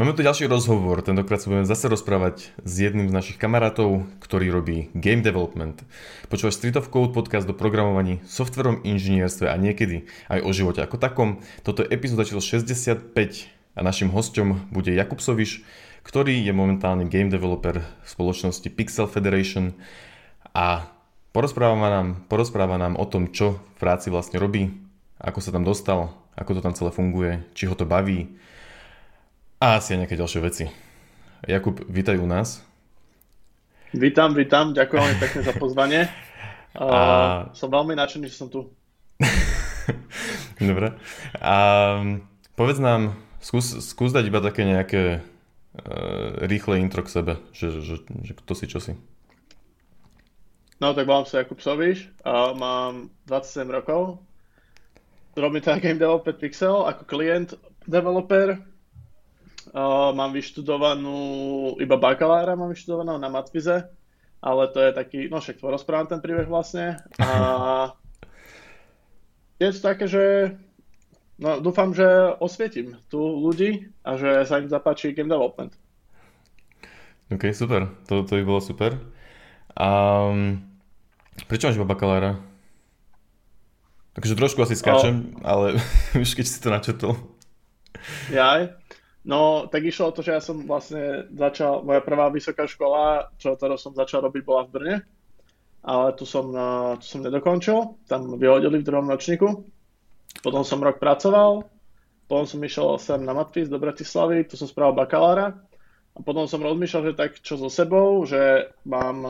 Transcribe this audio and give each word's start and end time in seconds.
Máme 0.00 0.16
tu 0.16 0.24
ďalší 0.24 0.48
rozhovor, 0.48 1.04
tentokrát 1.04 1.36
sa 1.36 1.52
budeme 1.52 1.68
zase 1.68 1.84
rozprávať 1.84 2.56
s 2.64 2.72
jedným 2.80 3.12
z 3.12 3.16
našich 3.16 3.36
kamarátov, 3.36 4.08
ktorý 4.24 4.48
robí 4.48 4.88
game 4.96 5.20
development. 5.20 5.84
Počúvaš 6.32 6.56
Street 6.56 6.80
of 6.80 6.88
Code 6.88 7.12
podcast 7.12 7.44
do 7.44 7.52
programovaní, 7.52 8.24
softverom, 8.24 8.80
inžinierstve 8.88 9.52
a 9.52 9.56
niekedy 9.60 10.08
aj 10.32 10.48
o 10.48 10.50
živote 10.56 10.80
ako 10.80 10.96
takom. 10.96 11.44
Toto 11.60 11.84
je 11.84 11.92
epizóda 11.92 12.24
číslo 12.24 12.40
65 12.40 13.12
a 13.76 13.80
našim 13.84 14.08
hostom 14.16 14.64
bude 14.72 14.96
Jakub 14.96 15.20
Soviš, 15.20 15.60
ktorý 16.08 16.40
je 16.40 16.56
momentálny 16.56 17.04
game 17.12 17.28
developer 17.28 17.84
v 17.84 18.08
spoločnosti 18.08 18.72
Pixel 18.72 19.04
Federation 19.12 19.76
a 20.56 20.88
porozpráva 21.36 21.76
nám, 21.76 22.24
porozpráva 22.32 22.80
nám 22.80 22.96
o 22.96 23.04
tom, 23.04 23.28
čo 23.28 23.60
v 23.76 23.76
práci 23.76 24.08
vlastne 24.08 24.40
robí, 24.40 24.72
ako 25.20 25.44
sa 25.44 25.52
tam 25.52 25.68
dostal, 25.68 26.16
ako 26.32 26.56
to 26.56 26.64
tam 26.64 26.72
celé 26.72 26.88
funguje, 26.96 27.44
či 27.52 27.68
ho 27.68 27.76
to 27.76 27.84
baví, 27.84 28.40
a 29.62 29.78
asi 29.78 29.94
aj 29.94 29.98
nejaké 30.02 30.18
ďalšie 30.18 30.40
veci. 30.42 30.64
Jakub, 31.46 31.78
vítaj 31.86 32.18
u 32.18 32.26
nás. 32.26 32.66
Vítam, 33.94 34.34
vítam, 34.34 34.74
ďakujem 34.74 34.98
veľmi 34.98 35.18
pekne 35.22 35.40
za 35.46 35.54
pozvanie. 35.54 36.02
A... 36.72 37.52
Som 37.52 37.68
veľmi 37.70 37.94
nadšený, 37.94 38.26
že 38.32 38.40
som 38.40 38.48
tu. 38.48 38.72
Dobre. 40.72 40.96
A 41.36 41.54
povedz 42.56 42.80
nám, 42.80 43.14
skús, 43.44 43.76
skús 43.84 44.10
dať 44.10 44.24
iba 44.32 44.40
také 44.40 44.64
nejaké 44.64 45.20
uh, 45.20 46.42
rýchle 46.48 46.80
intro 46.80 47.04
k 47.04 47.12
sebe, 47.12 47.32
že, 47.52 47.84
že, 47.84 48.00
že 48.08 48.32
kto 48.32 48.52
si, 48.56 48.64
čo 48.66 48.80
si. 48.80 48.96
No 50.80 50.96
tak 50.96 51.04
volám 51.04 51.28
sa 51.28 51.44
Jakub 51.44 51.60
Soviš 51.60 52.08
a 52.24 52.56
mám 52.56 53.12
27 53.28 53.68
rokov. 53.68 54.18
Robím 55.36 55.60
teda 55.60 55.76
Game 55.78 56.00
Developer 56.00 56.34
Pixel 56.34 56.88
ako 56.88 57.04
klient 57.04 57.52
developer 57.84 58.71
Uh, 59.72 60.12
mám 60.12 60.36
vyštudovanú, 60.36 61.16
iba 61.80 61.96
bakalára 61.96 62.52
mám 62.52 62.68
vyštudovanú 62.76 63.16
na 63.16 63.32
Matvize, 63.32 63.88
ale 64.44 64.62
to 64.68 64.84
je 64.84 64.90
taký, 64.92 65.18
no 65.32 65.40
však 65.40 65.64
rozprávam 65.64 66.12
ten 66.12 66.20
príbeh 66.20 66.44
vlastne. 66.44 67.00
A 67.16 67.28
je 69.64 69.72
to 69.72 69.80
také, 69.80 70.04
že 70.04 70.24
no, 71.40 71.64
dúfam, 71.64 71.96
že 71.96 72.04
osvietím 72.36 73.00
tu 73.08 73.16
ľudí 73.16 73.88
a 74.04 74.20
že 74.20 74.44
sa 74.44 74.60
im 74.60 74.68
zapáči 74.68 75.16
game 75.16 75.32
development. 75.32 75.72
OK, 77.32 77.56
super. 77.56 77.88
To, 78.12 78.28
to 78.28 78.36
by 78.36 78.44
bolo 78.44 78.60
super. 78.60 79.00
A 79.72 79.88
prečo 81.48 81.64
máš 81.64 81.80
iba 81.80 81.88
bakalára? 81.88 82.36
Takže 84.12 84.36
trošku 84.36 84.60
asi 84.60 84.76
skáčem, 84.76 85.32
o... 85.40 85.48
ale 85.48 85.80
už 86.22 86.36
keď 86.36 86.44
si 86.44 86.60
to 86.60 86.68
načetol. 86.68 87.16
Jaj. 88.28 88.81
No, 89.22 89.70
tak 89.70 89.86
išlo 89.86 90.10
o 90.10 90.14
to, 90.14 90.26
že 90.26 90.34
ja 90.34 90.42
som 90.42 90.66
vlastne 90.66 91.30
začal, 91.30 91.86
moja 91.86 92.02
prvá 92.02 92.26
vysoká 92.26 92.66
škola, 92.66 93.30
čo 93.38 93.54
ktorú 93.54 93.78
som 93.78 93.94
začal 93.94 94.26
robiť, 94.26 94.42
bola 94.42 94.66
v 94.66 94.72
Brne, 94.74 94.96
ale 95.86 96.06
tu 96.18 96.26
som, 96.26 96.50
tu 96.98 97.06
som 97.06 97.22
nedokončil, 97.22 98.02
tam 98.10 98.34
vyhodili 98.34 98.82
v 98.82 98.86
druhom 98.86 99.06
ročníku. 99.06 99.62
Potom 100.42 100.66
som 100.66 100.82
rok 100.82 100.98
pracoval, 100.98 101.62
potom 102.26 102.44
som 102.50 102.58
išiel 102.66 102.98
sem 102.98 103.22
na 103.22 103.30
Matfis 103.30 103.70
do 103.70 103.78
Bratislavy, 103.78 104.42
tu 104.42 104.58
som 104.58 104.66
spravil 104.66 104.98
bakalára. 104.98 105.54
A 106.12 106.18
potom 106.20 106.44
som 106.44 106.60
rozmýšľal, 106.60 107.12
že 107.12 107.18
tak 107.18 107.38
čo 107.40 107.56
so 107.56 107.72
sebou, 107.72 108.20
že 108.28 108.74
mám, 108.84 109.22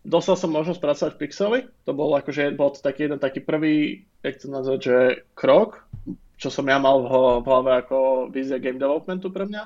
dostal 0.00 0.38
som 0.38 0.54
možnosť 0.54 0.80
pracovať 0.80 1.12
v 1.12 1.20
Pixeli, 1.20 1.60
to 1.82 1.92
bol 1.92 2.08
akože, 2.14 2.56
bol 2.56 2.72
to 2.72 2.80
taký 2.80 3.10
jeden 3.10 3.20
taký 3.20 3.44
prvý, 3.44 4.06
jak 4.22 4.40
to 4.40 4.48
nazvať, 4.48 4.80
že 4.80 4.96
krok 5.36 5.84
čo 6.36 6.48
som 6.50 6.66
ja 6.66 6.78
mal 6.82 7.02
v, 7.04 7.46
hlave 7.46 7.70
ako 7.84 8.28
vízia 8.30 8.58
game 8.58 8.80
developmentu 8.80 9.30
pre 9.30 9.46
mňa. 9.46 9.62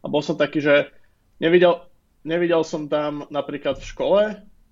A 0.00 0.06
bol 0.08 0.24
som 0.24 0.34
taký, 0.34 0.64
že 0.64 0.90
nevidel, 1.38 1.86
nevidel 2.26 2.64
som 2.66 2.88
tam 2.90 3.28
napríklad 3.28 3.78
v 3.78 3.88
škole, 3.88 4.22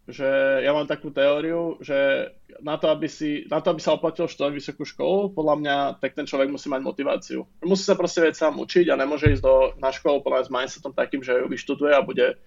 že 0.09 0.25
ja 0.65 0.73
mám 0.73 0.89
takú 0.89 1.13
teóriu, 1.13 1.77
že 1.85 2.33
na 2.65 2.81
to, 2.81 2.89
aby, 2.89 3.13
si, 3.13 3.45
na 3.53 3.61
to, 3.61 3.77
aby 3.77 3.81
sa 3.85 3.93
oplatil 3.93 4.25
študovať 4.25 4.53
vysokú 4.57 4.83
školu, 4.89 5.37
podľa 5.37 5.55
mňa, 5.61 5.77
tak 6.01 6.17
ten 6.17 6.25
človek 6.25 6.49
musí 6.49 6.73
mať 6.73 6.81
motiváciu. 6.81 7.45
Musí 7.61 7.85
sa 7.85 7.93
proste 7.93 8.25
vedieť 8.25 8.41
sám 8.41 8.57
učiť 8.57 8.89
a 8.89 8.97
nemôže 8.97 9.29
ísť 9.29 9.45
do, 9.45 9.77
na 9.77 9.93
školu 9.93 10.25
podľa 10.25 10.49
s 10.49 10.53
mindsetom 10.53 10.97
takým, 10.97 11.21
že 11.21 11.37
ju 11.37 11.47
vyštuduje 11.53 11.93
a 11.93 12.01
bude, 12.01 12.41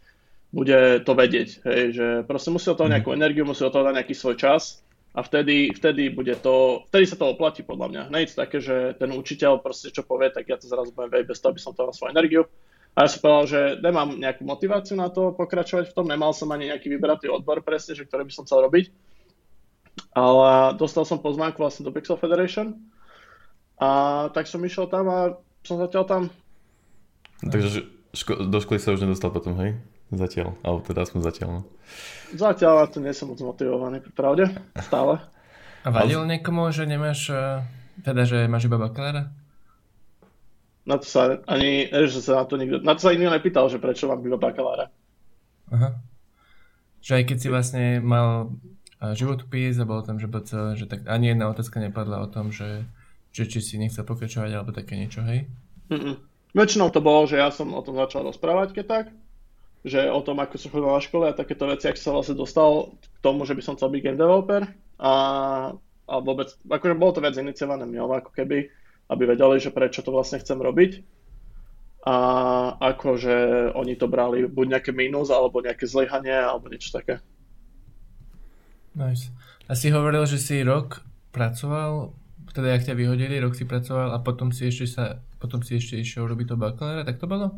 bude 0.50 1.06
to 1.06 1.14
vedieť. 1.14 1.62
Hej, 1.62 1.84
že 1.94 2.06
proste 2.26 2.50
musí 2.50 2.66
o 2.66 2.74
toho 2.74 2.90
mhm. 2.90 2.94
nejakú 2.98 3.10
energiu, 3.14 3.46
musí 3.46 3.62
o 3.62 3.70
toho 3.70 3.86
dať 3.86 3.94
nejaký 3.94 4.16
svoj 4.18 4.42
čas 4.42 4.82
a 5.12 5.20
vtedy, 5.20 5.76
vtedy, 5.76 6.08
bude 6.08 6.32
to, 6.40 6.88
vtedy 6.88 7.04
sa 7.04 7.20
to 7.20 7.36
oplatí 7.36 7.68
podľa 7.68 7.88
mňa. 7.92 8.04
To 8.32 8.48
také, 8.48 8.64
že 8.64 8.96
ten 8.96 9.12
učiteľ 9.12 9.60
proste 9.60 9.92
čo 9.92 10.08
povie, 10.08 10.32
tak 10.32 10.48
ja 10.48 10.56
to 10.56 10.72
zrazu 10.72 10.96
budem 10.96 11.12
vedieť 11.12 11.28
bez 11.36 11.40
toho, 11.44 11.52
aby 11.52 11.60
som 11.60 11.76
to 11.76 11.92
svoju 11.92 12.16
energiu. 12.16 12.48
A 12.96 13.08
ja 13.08 13.12
som 13.12 13.20
povedal, 13.24 13.46
že 13.48 13.62
nemám 13.84 14.16
nejakú 14.16 14.44
motiváciu 14.48 14.96
na 15.00 15.12
to 15.12 15.36
pokračovať 15.36 15.92
v 15.92 15.96
tom, 15.96 16.08
nemal 16.08 16.32
som 16.32 16.52
ani 16.52 16.72
nejaký 16.72 16.92
vybratý 16.92 17.28
odbor 17.28 17.60
presne, 17.64 17.96
že 17.96 18.08
ktorý 18.08 18.28
by 18.28 18.34
som 18.36 18.44
chcel 18.48 18.64
robiť. 18.68 18.92
Ale 20.16 20.76
dostal 20.80 21.04
som 21.04 21.20
pozvánku 21.20 21.60
vlastne 21.60 21.84
do 21.84 21.92
Pixel 21.92 22.20
Federation 22.20 22.80
a 23.80 24.28
tak 24.32 24.48
som 24.48 24.64
išiel 24.64 24.88
tam 24.88 25.08
a 25.08 25.20
som 25.64 25.80
zatiaľ 25.80 26.04
tam. 26.08 26.22
Takže 27.44 27.84
ško- 28.16 28.48
do 28.48 28.58
školy 28.60 28.80
sa 28.80 28.96
už 28.96 29.04
nedostal 29.04 29.32
potom, 29.32 29.56
hej? 29.60 29.76
Zatiaľ, 30.12 30.60
alebo 30.60 30.84
teda 30.84 31.08
aspoň 31.08 31.20
zatiaľ, 31.24 31.50
no. 31.56 31.62
Zatiaľ 32.36 32.74
na 32.84 32.88
to 32.92 33.00
nie 33.00 33.16
som 33.16 33.32
moc 33.32 33.40
motivovaný, 33.40 34.04
pravde, 34.12 34.52
stále. 34.84 35.24
A 35.82 35.90
vadil 35.90 36.28
Ale... 36.28 36.36
niekomu, 36.36 36.68
že 36.76 36.84
nemáš, 36.84 37.32
eh, 37.32 37.64
teda, 38.04 38.28
že 38.28 38.52
máš 38.52 38.68
iba 38.68 38.76
bakalára? 38.76 39.32
Na 40.84 41.00
to 41.00 41.08
sa 41.08 41.40
ani, 41.48 41.88
že 41.88 42.20
sa 42.20 42.44
na 42.44 42.46
to 42.46 42.60
nikto, 42.60 42.84
na 42.84 42.92
to 42.92 43.08
sa 43.08 43.16
nikto 43.16 43.32
nepýtal, 43.32 43.72
že 43.72 43.80
prečo 43.80 44.12
mám 44.12 44.20
iba 44.20 44.36
bakalára. 44.36 44.92
Aha. 45.72 45.96
Že 47.00 47.12
aj 47.22 47.24
keď 47.32 47.38
si 47.40 47.48
vlastne 47.48 47.86
mal 48.04 48.52
eh, 49.00 49.16
životopis 49.16 49.80
a 49.80 49.88
bolo 49.88 50.04
tam, 50.04 50.20
že, 50.20 50.28
BC, 50.28 50.76
že 50.76 50.86
tak 50.92 51.08
ani 51.08 51.32
jedna 51.32 51.48
otázka 51.48 51.80
nepadla 51.80 52.20
o 52.20 52.28
tom, 52.28 52.52
že, 52.52 52.84
že 53.32 53.48
či 53.48 53.64
si 53.64 53.80
nechcel 53.80 54.04
pokračovať 54.04 54.52
alebo 54.52 54.76
také 54.76 55.00
niečo, 55.00 55.24
hej? 55.24 55.48
Mm-mm. 55.88 56.20
Väčšinou 56.52 56.92
to 56.92 57.00
bolo, 57.00 57.24
že 57.32 57.40
ja 57.40 57.48
som 57.48 57.72
o 57.72 57.80
tom 57.80 57.96
začal 57.96 58.28
rozprávať, 58.28 58.76
keď 58.76 58.86
tak 58.92 59.06
že 59.82 60.10
o 60.14 60.22
tom, 60.22 60.38
ako 60.38 60.62
som 60.62 60.70
chodil 60.70 60.90
na 60.90 61.02
škole 61.02 61.26
a 61.30 61.38
takéto 61.38 61.66
veci, 61.66 61.90
ako 61.90 62.00
sa 62.00 62.12
vlastne 62.14 62.38
dostal 62.38 62.94
k 63.02 63.18
tomu, 63.26 63.50
že 63.50 63.58
by 63.58 63.62
som 63.66 63.74
chcel 63.74 63.90
byť 63.90 64.02
game 64.02 64.20
developer 64.20 64.62
a, 65.02 65.14
a 66.06 66.14
vôbec, 66.22 66.54
akože 66.70 66.94
bolo 66.94 67.12
to 67.18 67.24
viac 67.26 67.34
iniciované 67.38 67.90
mňou, 67.90 68.14
ako 68.14 68.32
keby, 68.34 68.70
aby 69.10 69.24
vedeli, 69.26 69.58
že 69.58 69.74
prečo 69.74 70.06
to 70.06 70.14
vlastne 70.14 70.38
chcem 70.38 70.62
robiť 70.62 71.02
a 72.02 72.16
akože 72.82 73.70
oni 73.78 73.94
to 73.94 74.10
brali 74.10 74.50
buď 74.50 74.66
nejaké 74.78 74.92
mínus, 74.94 75.30
alebo 75.30 75.62
nejaké 75.62 75.86
zlyhanie, 75.86 76.34
alebo 76.34 76.66
niečo 76.66 76.98
také. 76.98 77.22
Nice. 78.98 79.30
A 79.70 79.78
si 79.78 79.94
hovoril, 79.94 80.26
že 80.26 80.42
si 80.42 80.66
rok 80.66 81.06
pracoval, 81.30 82.18
teda 82.52 82.74
jak 82.74 82.92
ťa 82.92 82.96
vyhodili, 82.98 83.38
rok 83.38 83.54
si 83.54 83.70
pracoval 83.70 84.18
a 84.18 84.20
potom 84.20 84.50
si 84.50 84.66
ešte 84.66 84.90
sa, 84.90 85.22
potom 85.38 85.62
si 85.62 85.78
ešte 85.78 86.02
išiel 86.02 86.26
robiť 86.26 86.52
to 86.52 86.56
bakalára, 86.58 87.06
tak 87.06 87.22
to 87.22 87.30
bolo? 87.30 87.54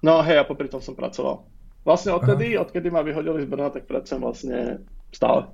No 0.00 0.24
hej, 0.24 0.40
a 0.40 0.48
popri 0.48 0.68
tom 0.72 0.80
som 0.80 0.96
pracoval. 0.96 1.44
Vlastne 1.84 2.12
odtedy, 2.12 2.56
Aha. 2.56 2.64
odkedy 2.68 2.88
ma 2.92 3.00
vyhodili 3.00 3.44
z 3.44 3.48
Brna, 3.48 3.72
tak 3.72 3.88
pracujem 3.88 4.20
vlastne 4.20 4.84
stále. 5.12 5.48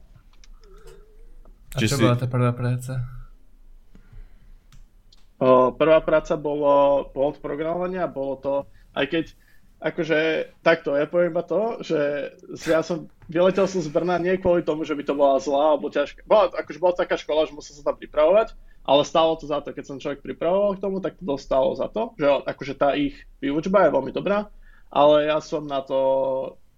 A 1.74 1.78
čo 1.78 1.98
si... 1.98 2.02
bola 2.02 2.18
tá 2.18 2.26
prvá 2.26 2.50
práca? 2.54 3.02
O, 5.36 5.70
prvá 5.76 6.00
práca 6.00 6.34
bolo, 6.34 7.06
bolo 7.12 7.36
to 7.36 7.44
programovanie 7.44 8.00
a 8.00 8.08
bolo 8.08 8.34
to, 8.40 8.54
aj 8.96 9.06
keď 9.12 9.24
akože 9.76 10.18
takto, 10.64 10.96
ja 10.96 11.04
poviem 11.04 11.36
iba 11.36 11.44
to, 11.44 11.84
že 11.84 12.32
ja 12.64 12.80
som, 12.80 13.12
vyletel 13.28 13.68
som 13.68 13.84
z 13.84 13.92
Brna 13.92 14.16
nie 14.16 14.40
kvôli 14.40 14.64
tomu, 14.64 14.88
že 14.88 14.96
by 14.96 15.04
to 15.04 15.12
bola 15.12 15.36
zlá 15.36 15.76
alebo 15.76 15.92
ťažká, 15.92 16.24
bola, 16.24 16.48
akože 16.48 16.78
bola 16.80 16.94
taká 16.96 17.20
škola, 17.20 17.44
že 17.44 17.52
musel 17.52 17.76
sa 17.76 17.92
tam 17.92 18.00
pripravovať, 18.00 18.56
ale 18.86 19.02
stálo 19.02 19.34
to 19.34 19.50
za 19.50 19.58
to, 19.60 19.74
keď 19.74 19.84
som 19.84 19.98
človek 19.98 20.22
pripravoval 20.22 20.78
k 20.78 20.82
tomu, 20.86 21.02
tak 21.02 21.18
to 21.18 21.26
dostalo 21.26 21.74
za 21.74 21.90
to, 21.90 22.14
že 22.14 22.26
akože 22.46 22.74
tá 22.78 22.94
ich 22.94 23.18
výučba 23.42 23.84
je 23.84 23.94
veľmi 23.98 24.14
dobrá, 24.14 24.46
ale 24.94 25.26
ja 25.26 25.42
som 25.42 25.66
na 25.66 25.82
to 25.82 25.98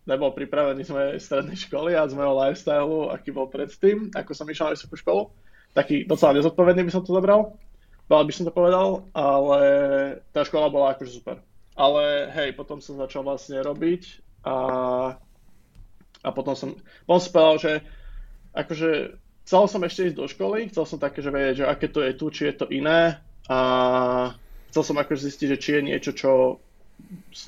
nebol 0.09 0.32
pripravený 0.32 0.88
z 0.88 0.91
mojej 0.97 1.21
strednej 1.21 1.59
školy 1.69 1.93
a 1.93 2.09
z 2.09 2.17
mojho 2.17 2.32
lifestylu, 2.32 3.12
aký 3.12 3.29
bol 3.29 3.53
predtým, 3.53 4.09
ako 4.17 4.32
som 4.32 4.49
išiel 4.49 4.73
na 4.73 4.75
vysokú 4.75 4.97
školu. 4.97 5.29
Taký 5.77 6.09
docela 6.09 6.32
nezodpovedný 6.32 6.88
by 6.88 6.93
som 6.97 7.05
to 7.05 7.12
zobral, 7.12 7.61
veľa 8.09 8.25
by 8.25 8.32
som 8.32 8.49
to 8.49 8.56
povedal, 8.56 9.05
ale 9.12 9.61
tá 10.32 10.49
škola 10.49 10.73
bola 10.73 10.97
akože 10.97 11.12
super. 11.12 11.44
Ale 11.77 12.32
hej, 12.32 12.56
potom 12.56 12.81
som 12.81 12.97
začal 12.97 13.21
vlastne 13.21 13.61
robiť 13.61 14.25
a, 14.49 14.56
a 16.25 16.29
potom 16.32 16.56
som, 16.56 16.73
potom 17.05 17.21
som 17.21 17.32
povedal, 17.37 17.56
že 17.61 17.73
akože 18.56 18.91
chcel 19.49 19.65
som 19.65 19.81
ešte 19.81 20.12
ísť 20.12 20.19
do 20.21 20.29
školy, 20.29 20.69
chcel 20.69 20.85
som 20.85 21.00
také, 21.00 21.25
že 21.25 21.33
vedieť, 21.33 21.65
že 21.65 21.71
aké 21.73 21.89
to 21.89 22.05
je 22.05 22.12
tu, 22.12 22.29
či 22.29 22.53
je 22.53 22.55
to 22.61 22.67
iné 22.69 23.17
a 23.49 23.59
chcel 24.69 24.85
som 24.85 25.00
akože 25.00 25.25
zistiť, 25.25 25.47
že 25.56 25.56
či 25.56 25.71
je 25.81 25.83
niečo, 25.89 26.12
čo 26.12 26.61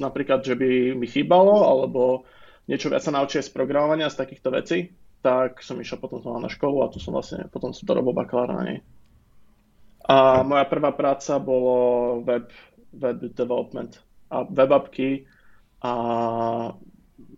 napríklad, 0.00 0.40
že 0.40 0.56
by 0.56 0.96
mi 0.96 1.04
chýbalo, 1.04 1.68
alebo 1.68 2.24
niečo 2.64 2.88
viac 2.88 3.04
sa 3.04 3.12
naučiť 3.12 3.44
z 3.44 3.52
programovania, 3.52 4.08
z 4.08 4.16
takýchto 4.16 4.48
vecí, 4.48 4.96
tak 5.20 5.60
som 5.60 5.76
išiel 5.76 6.00
potom 6.00 6.24
na 6.40 6.48
školu 6.48 6.80
a 6.80 6.88
tu 6.88 6.96
som 6.96 7.12
vlastne, 7.12 7.44
potom 7.52 7.76
som 7.76 7.84
to 7.84 7.92
robil 7.92 8.16
bakalára 8.16 8.56
na 8.56 8.64
nej. 8.64 8.78
A 10.08 10.40
moja 10.40 10.64
prvá 10.64 10.96
práca 10.96 11.36
bolo 11.36 12.24
web, 12.24 12.48
web 12.96 13.20
development. 13.36 14.00
a 14.32 14.48
web 14.48 14.72
a 15.80 15.92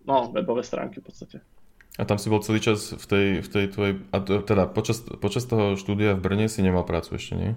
no, 0.06 0.16
webové 0.30 0.62
stránky 0.62 1.02
v 1.02 1.06
podstate. 1.10 1.51
A 2.00 2.08
tam 2.08 2.16
si 2.16 2.32
bol 2.32 2.40
celý 2.40 2.64
čas 2.64 2.96
v 2.96 3.04
tej, 3.04 3.26
v 3.44 3.48
tej 3.52 3.64
tvojej, 3.68 3.94
a 4.16 4.16
teda 4.24 4.64
počas, 4.64 5.04
počas 5.04 5.44
toho 5.44 5.76
štúdia 5.76 6.16
v 6.16 6.24
Brne 6.24 6.46
si 6.48 6.64
nemal 6.64 6.88
prácu 6.88 7.20
ešte, 7.20 7.36
nie? 7.36 7.52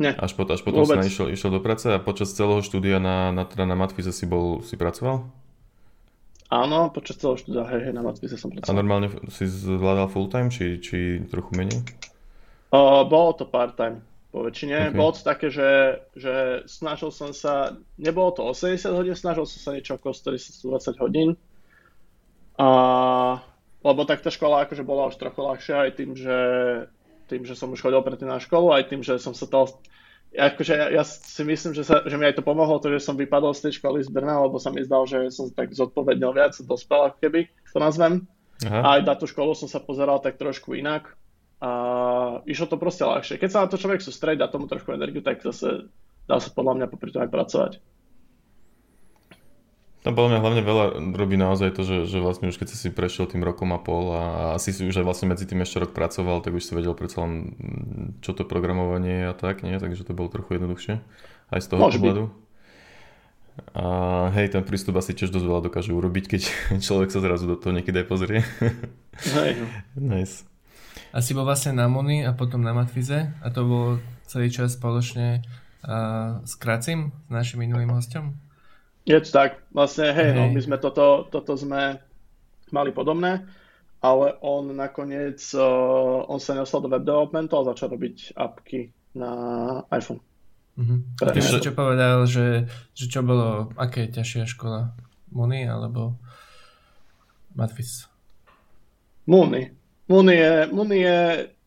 Nie. 0.00 0.16
Až, 0.16 0.32
pot, 0.32 0.48
až 0.48 0.64
potom 0.64 0.88
Vôbec. 0.88 1.04
si 1.04 1.12
išiel, 1.12 1.28
išiel 1.28 1.52
do 1.52 1.60
práce 1.60 1.84
a 1.92 2.00
počas 2.00 2.32
celého 2.32 2.64
štúdia 2.64 2.96
na, 2.96 3.28
na, 3.28 3.44
teda 3.44 3.68
na 3.68 3.76
Matfize 3.76 4.08
si 4.08 4.24
bol, 4.24 4.64
si 4.64 4.80
pracoval? 4.80 5.28
Áno, 6.48 6.88
počas 6.88 7.20
celého 7.20 7.36
štúdia, 7.36 7.68
hej, 7.68 7.88
hej, 7.88 7.94
na 7.96 8.00
Matfize 8.00 8.40
som 8.40 8.48
pracoval. 8.48 8.72
A 8.72 8.78
normálne 8.80 9.08
si 9.28 9.44
zvládal 9.44 10.08
full 10.08 10.32
time, 10.32 10.48
či, 10.48 10.80
či 10.80 11.20
trochu 11.28 11.52
menej? 11.52 11.84
Uh, 12.72 13.04
bolo 13.04 13.36
to 13.36 13.44
part-time 13.44 14.00
po 14.32 14.48
väčšine. 14.48 14.90
Okay. 14.90 14.96
Bolo 14.96 15.12
to 15.12 15.20
také, 15.20 15.52
že, 15.52 16.00
že 16.16 16.64
snažil 16.64 17.12
som 17.12 17.36
sa, 17.36 17.76
nebolo 18.00 18.32
to 18.32 18.48
80 18.48 18.96
hodín, 18.96 19.12
snažil 19.12 19.44
som 19.44 19.60
sa 19.60 19.70
niečo 19.76 20.00
okolo 20.00 20.16
420 20.16 21.04
hodín. 21.04 21.36
A, 22.62 22.68
lebo 23.82 24.06
tak 24.06 24.22
tá 24.22 24.30
škola 24.30 24.62
akože 24.62 24.86
bola 24.86 25.10
už 25.10 25.18
trochu 25.18 25.42
ľahšia 25.42 25.90
aj 25.90 25.90
tým, 25.98 26.14
že, 26.14 26.38
tým, 27.26 27.42
že 27.42 27.58
som 27.58 27.74
už 27.74 27.82
chodil 27.82 27.98
predtým 27.98 28.30
na 28.30 28.38
školu, 28.38 28.70
aj 28.70 28.86
tým, 28.86 29.02
že 29.02 29.18
som 29.18 29.34
sa 29.34 29.50
to 29.50 29.66
akože 30.32 30.72
ja, 30.72 30.86
ja 30.88 31.04
si 31.04 31.42
myslím, 31.44 31.76
že, 31.76 31.84
sa, 31.84 32.00
že 32.08 32.16
mi 32.16 32.24
aj 32.24 32.40
to 32.40 32.46
pomohlo 32.46 32.80
to, 32.80 32.88
že 32.88 33.04
som 33.04 33.20
vypadol 33.20 33.52
z 33.52 33.68
tej 33.68 33.72
školy 33.82 34.00
z 34.00 34.08
Brna, 34.08 34.40
lebo 34.40 34.56
sa 34.56 34.72
mi 34.72 34.80
zdal, 34.80 35.04
že 35.04 35.28
som 35.28 35.52
tak 35.52 35.76
zodpovednil 35.76 36.32
viac, 36.32 36.56
dospel 36.64 37.12
ako 37.12 37.18
keby, 37.20 37.52
to 37.68 37.78
nazvem. 37.82 38.24
Aha. 38.64 38.78
A 38.80 38.86
aj 38.98 39.02
na 39.04 39.14
tú 39.18 39.26
školu 39.28 39.52
som 39.52 39.68
sa 39.68 39.82
pozeral 39.82 40.22
tak 40.22 40.38
trošku 40.38 40.78
inak 40.78 41.18
a 41.62 41.70
išlo 42.48 42.70
to 42.70 42.80
proste 42.80 43.04
ľahšie. 43.04 43.38
Keď 43.38 43.50
sa 43.50 43.62
na 43.66 43.68
to 43.68 43.78
človek 43.78 44.00
sústredí 44.00 44.40
a 44.40 44.50
tomu 44.50 44.70
trošku 44.70 44.94
energiu, 44.94 45.20
tak 45.20 45.42
zase 45.42 45.90
dá 46.26 46.38
sa 46.38 46.48
podľa 46.54 46.80
mňa 46.80 46.86
popri 46.88 47.10
tom 47.10 47.26
aj 47.26 47.30
pracovať. 47.30 47.72
Tam 50.02 50.18
podľa 50.18 50.34
mňa 50.34 50.40
hlavne 50.42 50.62
veľa 50.66 50.84
robí 51.14 51.38
naozaj 51.38 51.78
to, 51.78 51.86
že, 51.86 52.10
že 52.10 52.18
vlastne 52.18 52.50
už 52.50 52.58
keď 52.58 52.74
si 52.74 52.90
prešiel 52.90 53.30
tým 53.30 53.46
rokom 53.46 53.70
a 53.70 53.78
pol 53.78 54.10
a, 54.10 54.22
asi 54.58 54.74
si 54.74 54.82
už 54.82 54.98
aj 54.98 55.06
vlastne 55.06 55.30
medzi 55.30 55.46
tým 55.46 55.62
ešte 55.62 55.78
rok 55.78 55.94
pracoval, 55.94 56.42
tak 56.42 56.58
už 56.58 56.66
si 56.66 56.74
vedel 56.74 56.90
predsa 56.98 57.22
len, 57.22 57.54
čo 58.18 58.34
to 58.34 58.42
programovanie 58.42 59.22
je 59.22 59.26
a 59.30 59.34
tak, 59.38 59.62
nie? 59.62 59.78
Takže 59.78 60.02
to 60.02 60.10
bolo 60.10 60.26
trochu 60.26 60.58
jednoduchšie 60.58 60.98
aj 61.54 61.60
z 61.62 61.66
toho 61.70 61.80
Môže 61.86 62.02
pohľadu. 62.02 62.24
Byť. 62.26 62.42
A 63.76 63.84
hej, 64.32 64.48
ten 64.48 64.64
prístup 64.64 64.96
asi 64.96 65.12
tiež 65.12 65.28
dosť 65.28 65.46
veľa 65.46 65.62
dokáže 65.68 65.92
urobiť, 65.92 66.24
keď 66.34 66.42
človek 66.86 67.14
sa 67.14 67.20
zrazu 67.22 67.46
do 67.46 67.54
toho 67.54 67.70
niekedy 67.70 68.02
aj 68.02 68.06
pozrie. 68.08 68.40
Hej. 69.38 69.62
nice. 69.94 70.48
A 71.12 71.20
si 71.20 71.36
bol 71.36 71.44
vlastne 71.44 71.76
na 71.76 71.88
Moni 71.88 72.24
a 72.24 72.32
potom 72.32 72.64
na 72.64 72.72
Matfize 72.72 73.32
a 73.38 73.46
to 73.52 73.60
bolo 73.64 73.88
celý 74.24 74.48
čas 74.48 74.80
spoločne 74.80 75.44
uh, 75.84 76.40
s 76.40 76.56
Kracim, 76.56 77.12
s 77.28 77.30
našim 77.30 77.60
minulým 77.60 77.92
hostom? 77.92 78.40
Je 79.02 79.18
to 79.18 79.30
tak. 79.34 79.58
Vlastne, 79.74 80.14
hej, 80.14 80.30
hej. 80.30 80.36
no, 80.38 80.50
my 80.50 80.60
sme 80.62 80.76
toto, 80.78 81.26
toto 81.26 81.58
sme 81.58 81.98
mali 82.70 82.90
podobné, 82.94 83.44
ale 83.98 84.38
on 84.40 84.70
nakoniec, 84.72 85.42
uh, 85.54 86.26
on 86.26 86.38
sa 86.38 86.54
nestal 86.54 86.82
do 86.82 86.88
web 86.90 87.02
developmentu 87.02 87.58
a 87.58 87.68
začal 87.74 87.92
robiť 87.92 88.38
apky 88.38 88.94
na 89.18 89.30
iPhone. 89.90 90.22
Uh-huh. 90.72 91.04
Ty 91.20 91.36
si 91.36 91.60
čo 91.60 91.76
povedal, 91.76 92.24
že, 92.24 92.64
že 92.96 93.04
čo 93.10 93.20
bolo, 93.20 93.68
aké 93.76 94.08
je 94.08 94.22
ťažšia 94.22 94.44
škola? 94.48 94.96
Muni 95.32 95.68
alebo 95.68 96.16
Matfis? 97.52 98.08
Muni. 99.28 99.68
Munie, 100.08 100.66
Munie 100.72 101.16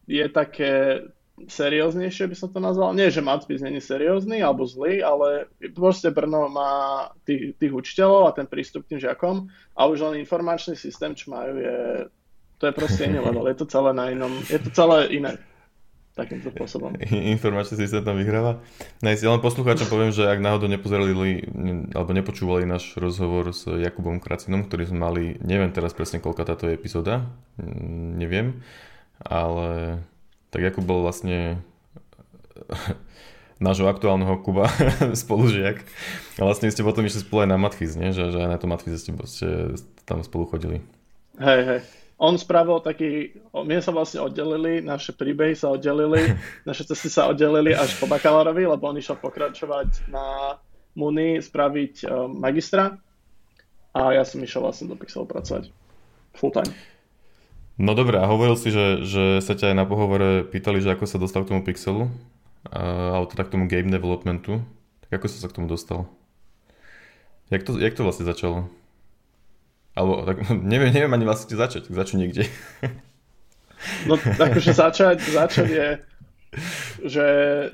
je 0.06 0.26
také 0.30 1.02
serióznejšie, 1.36 2.32
by 2.32 2.36
som 2.36 2.50
to 2.56 2.64
nazval. 2.64 2.96
Nie, 2.96 3.12
že 3.12 3.20
Matbis 3.20 3.60
není 3.60 3.84
seriózny 3.84 4.40
alebo 4.40 4.64
zlý, 4.64 5.04
ale 5.04 5.52
proste 5.76 6.08
Brno 6.08 6.48
má 6.48 7.12
tých, 7.28 7.60
tých 7.60 7.76
učiteľov 7.76 8.32
a 8.32 8.36
ten 8.36 8.48
prístup 8.48 8.88
k 8.88 8.96
tým 8.96 9.04
žiakom 9.04 9.52
a 9.76 9.82
už 9.92 10.08
len 10.08 10.24
informačný 10.24 10.80
systém, 10.80 11.12
čo 11.12 11.36
majú, 11.36 11.60
je, 11.60 12.08
to 12.56 12.72
je 12.72 12.74
proste 12.74 13.12
iný 13.12 13.20
level. 13.20 13.52
Je 13.52 13.60
to 13.60 13.68
celé 13.68 13.92
na 13.92 14.16
inom, 14.16 14.32
je 14.48 14.60
to 14.64 14.70
celé 14.72 15.12
iné 15.12 15.36
takýmto 16.16 16.48
spôsobom. 16.56 16.96
Informačný 17.36 17.76
systém 17.84 18.00
tam 18.00 18.16
vyhráva. 18.16 18.64
Nice. 19.04 19.20
Ja 19.20 19.36
len 19.36 19.44
poslucháčom 19.44 19.92
poviem, 19.92 20.16
že 20.16 20.24
ak 20.24 20.40
náhodou 20.40 20.72
nepozerali 20.72 21.12
alebo 21.92 22.12
nepočúvali 22.16 22.64
náš 22.64 22.96
rozhovor 22.96 23.52
s 23.52 23.68
Jakubom 23.68 24.24
Kracinom, 24.24 24.64
ktorý 24.64 24.88
sme 24.88 25.00
mali, 25.04 25.24
neviem 25.44 25.76
teraz 25.76 25.92
presne 25.92 26.24
koľka 26.24 26.48
táto 26.48 26.72
je 26.72 26.80
epizóda, 26.80 27.28
mm, 27.60 28.16
neviem, 28.16 28.64
ale 29.20 30.00
tak 30.56 30.64
Jakub 30.64 30.88
bol 30.88 31.04
vlastne 31.04 31.60
nášho 33.60 33.92
aktuálneho 33.92 34.40
Kuba 34.40 34.72
spolužiak. 35.28 35.84
A 36.40 36.42
vlastne 36.48 36.72
ste 36.72 36.88
potom 36.88 37.04
išli 37.04 37.28
spolu 37.28 37.44
aj 37.44 37.50
na 37.52 37.60
Matfiz, 37.60 38.00
nie? 38.00 38.16
Že, 38.16 38.32
že 38.32 38.40
aj 38.40 38.50
na 38.56 38.58
to 38.60 38.72
Matfiz 38.72 39.04
ste, 39.04 39.12
ste 39.28 39.48
tam 40.08 40.24
spolu 40.24 40.48
chodili. 40.48 40.80
Hej, 41.36 41.62
hej 41.68 41.82
on 42.16 42.40
spravil 42.40 42.80
taký, 42.80 43.36
my 43.52 43.84
sa 43.84 43.92
vlastne 43.92 44.24
oddelili, 44.24 44.80
naše 44.80 45.12
príbehy 45.12 45.52
sa 45.52 45.76
oddelili, 45.76 46.40
naše 46.70 46.88
cesty 46.88 47.12
sa 47.12 47.28
oddelili 47.28 47.76
až 47.76 47.92
po 48.00 48.08
bakalárovi, 48.08 48.64
lebo 48.64 48.88
on 48.88 48.96
išiel 48.96 49.20
pokračovať 49.20 50.08
na 50.08 50.56
Muni, 50.96 51.44
spraviť 51.44 52.08
uh, 52.08 52.32
magistra 52.32 52.96
a 53.92 54.16
ja 54.16 54.24
som 54.24 54.40
išiel 54.40 54.64
vlastne 54.64 54.88
do 54.88 54.96
Pixelu 54.96 55.28
pracovať 55.28 55.76
full 56.40 56.56
time. 56.56 56.72
No 57.76 57.92
dobré, 57.92 58.24
a 58.24 58.32
hovoril 58.32 58.56
si, 58.56 58.72
že, 58.72 59.04
že 59.04 59.44
sa 59.44 59.52
ťa 59.52 59.72
aj 59.72 59.76
na 59.76 59.84
pohovore 59.84 60.48
pýtali, 60.48 60.80
že 60.80 60.96
ako 60.96 61.06
sa 61.12 61.20
dostal 61.20 61.44
k 61.44 61.52
tomu 61.52 61.62
Pixelu, 61.62 62.08
alebo 62.72 63.28
teda 63.28 63.44
k 63.44 63.52
tomu 63.52 63.68
game 63.68 63.92
developmentu, 63.92 64.64
tak 65.04 65.20
ako 65.20 65.28
si 65.28 65.44
sa 65.44 65.52
k 65.52 65.60
tomu 65.60 65.68
dostal? 65.68 66.08
Jak 67.52 67.68
to, 67.68 67.76
jak 67.78 67.94
to 67.94 68.08
vlastne 68.08 68.24
začalo? 68.24 68.72
Alebo 69.92 70.24
tak, 70.24 70.40
neviem, 70.72 70.92
neviem 70.96 71.12
ani 71.12 71.28
vlastne 71.28 71.52
začať, 71.52 71.92
tak 71.92 72.16
niekde. 72.16 72.48
No 74.08 74.16
akože 74.18 74.72
začať, 74.72 75.20
začať 75.36 75.68
je, 75.68 75.88
že 77.06 77.26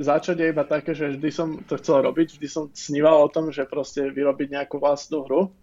začať 0.02 0.38
je 0.42 0.48
iba 0.50 0.66
také, 0.66 0.92
že 0.98 1.16
vždy 1.16 1.30
som 1.30 1.62
to 1.64 1.78
chcel 1.78 2.02
robiť, 2.04 2.36
vždy 2.36 2.48
som 2.50 2.64
sníval 2.74 3.22
o 3.22 3.32
tom, 3.32 3.54
že 3.54 3.70
proste 3.70 4.10
vyrobiť 4.10 4.48
nejakú 4.50 4.82
vlastnú 4.82 5.24
hru. 5.30 5.54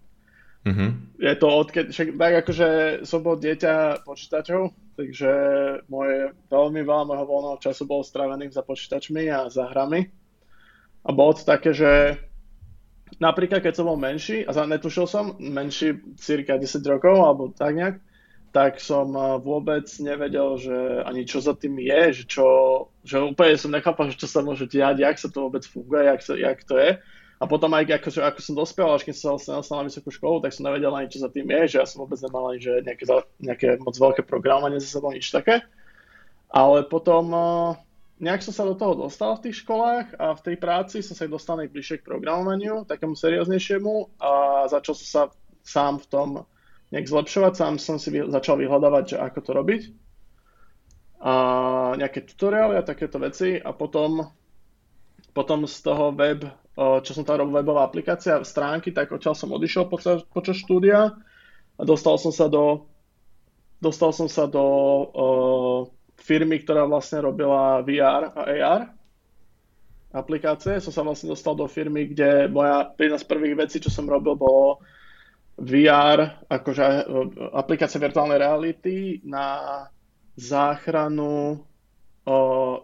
Mm-hmm. 0.69 0.91
Je 1.19 1.35
to 1.41 1.47
odkedy, 1.49 1.89
však, 1.91 2.09
tak 2.21 2.33
akože 2.45 2.69
som 3.09 3.21
bol 3.25 3.41
dieťa 3.41 4.05
počítačov, 4.05 4.77
takže 5.01 5.31
moje, 5.89 6.37
veľmi 6.53 6.81
veľa 6.85 7.05
môjho 7.09 7.25
voľného 7.25 7.59
času 7.65 7.89
bolo 7.89 8.05
strávených 8.05 8.53
za 8.53 8.63
počítačmi 8.63 9.33
a 9.33 9.49
za 9.49 9.65
hrami. 9.73 10.05
A 11.03 11.11
bolo 11.17 11.33
to 11.33 11.49
také, 11.49 11.73
že 11.73 12.21
napríklad 13.17 13.65
keď 13.65 13.81
som 13.81 13.89
bol 13.89 13.97
menší, 13.97 14.45
a 14.45 14.53
netušil 14.53 15.09
som, 15.09 15.41
menší 15.41 16.05
cirka 16.21 16.61
10 16.61 16.85
rokov, 16.85 17.17
alebo 17.17 17.49
tak 17.57 17.73
nejak, 17.73 17.97
tak 18.53 18.81
som 18.81 19.13
eh, 19.13 19.41
vôbec 19.41 19.89
nevedel, 20.01 20.57
že 20.61 20.77
ani 21.05 21.25
čo 21.25 21.41
za 21.41 21.57
tým 21.57 21.81
je, 21.81 22.23
že, 22.23 22.25
čo, 22.29 22.47
že 23.05 23.21
úplne 23.21 23.57
som 23.57 23.73
nechápal, 23.73 24.13
že 24.13 24.21
čo 24.21 24.29
sa 24.29 24.41
môže 24.45 24.69
diať, 24.69 25.05
jak 25.05 25.17
sa 25.17 25.29
to 25.29 25.49
vôbec 25.49 25.65
funguje, 25.65 26.05
jak, 26.05 26.21
sa, 26.21 26.33
jak 26.37 26.59
to 26.65 26.77
je. 26.77 27.01
A 27.39 27.47
potom 27.47 27.71
aj 27.71 27.87
ako, 28.03 28.19
ako 28.19 28.41
som 28.43 28.55
dospel, 28.59 28.91
až 28.91 29.07
keď 29.07 29.15
som 29.15 29.39
sa 29.39 29.63
dostal 29.63 29.83
na 29.83 29.87
vysokú 29.87 30.11
školu, 30.11 30.43
tak 30.43 30.51
som 30.51 30.67
nevedel 30.67 30.91
ani 30.91 31.07
čo 31.07 31.23
za 31.23 31.31
tým 31.31 31.47
je, 31.47 31.75
že 31.75 31.77
ja 31.79 31.87
som 31.87 32.03
vôbec 32.03 32.19
nemal 32.19 32.51
ani 32.51 32.59
že 32.59 32.83
nejaké, 32.83 33.05
nejaké 33.39 33.67
moc 33.79 33.95
veľké 33.95 34.27
programovanie 34.27 34.83
za 34.83 34.99
sebou, 34.99 35.15
nič 35.15 35.31
také. 35.31 35.63
Ale 36.51 36.83
potom 36.83 37.25
uh, 37.31 37.79
nejak 38.19 38.43
som 38.43 38.51
sa 38.51 38.67
do 38.67 38.75
toho 38.75 38.99
dostal 38.99 39.39
v 39.39 39.49
tých 39.49 39.63
školách 39.63 40.19
a 40.19 40.35
v 40.35 40.45
tej 40.51 40.57
práci 40.59 40.97
som 40.99 41.15
sa 41.15 41.31
dostal 41.31 41.63
najbližšie 41.63 42.03
k 42.03 42.09
programovaniu, 42.11 42.83
takému 42.91 43.15
serióznejšiemu 43.15 44.19
a 44.19 44.31
začal 44.67 44.95
som 44.99 45.07
sa 45.07 45.23
sám 45.63 46.03
v 46.03 46.07
tom 46.11 46.29
nejak 46.91 47.07
zlepšovať, 47.07 47.53
sám 47.55 47.75
som 47.79 48.03
si 48.03 48.11
vy, 48.11 48.27
začal 48.33 48.59
vyhľadávať, 48.59 49.05
že 49.15 49.17
ako 49.21 49.39
to 49.45 49.51
robiť 49.55 49.83
a 51.19 51.35
nejaké 51.99 52.23
tutoriály 52.23 52.79
a 52.79 52.87
takéto 52.87 53.19
veci 53.19 53.59
a 53.59 53.75
potom, 53.75 54.23
potom 55.39 55.71
z 55.71 55.79
toho 55.87 56.11
web, 56.11 56.51
čo 56.75 57.15
som 57.15 57.23
tam 57.23 57.47
robil 57.47 57.63
webová 57.63 57.87
aplikácia, 57.87 58.43
stránky, 58.43 58.91
tak 58.91 59.15
odtiaľ 59.15 59.39
som 59.39 59.55
odišiel 59.55 59.87
počas, 59.87 60.27
štúdia 60.35 61.15
a 61.79 61.83
dostal 61.87 62.19
som 62.19 62.35
sa 62.35 62.51
do 62.51 62.91
dostal 63.79 64.11
som 64.11 64.27
sa 64.27 64.51
do 64.51 64.67
uh, 64.67 65.81
firmy, 66.19 66.59
ktorá 66.59 66.83
vlastne 66.91 67.23
robila 67.23 67.79
VR 67.87 68.35
a 68.35 68.43
AR 68.51 68.83
aplikácie. 70.11 70.83
Som 70.83 70.91
sa 70.91 71.07
vlastne 71.07 71.31
dostal 71.31 71.55
do 71.55 71.71
firmy, 71.71 72.11
kde 72.11 72.51
moja 72.51 72.91
jedna 72.99 73.23
z 73.23 73.29
prvých 73.31 73.55
vecí, 73.55 73.79
čo 73.79 73.95
som 73.95 74.11
robil, 74.11 74.35
bolo 74.35 74.83
VR, 75.59 76.43
akože 76.51 76.83
e, 76.87 77.03
aplikácia 77.55 78.03
virtuálnej 78.03 78.39
reality 78.39 79.23
na 79.27 79.87
záchranu, 80.39 81.63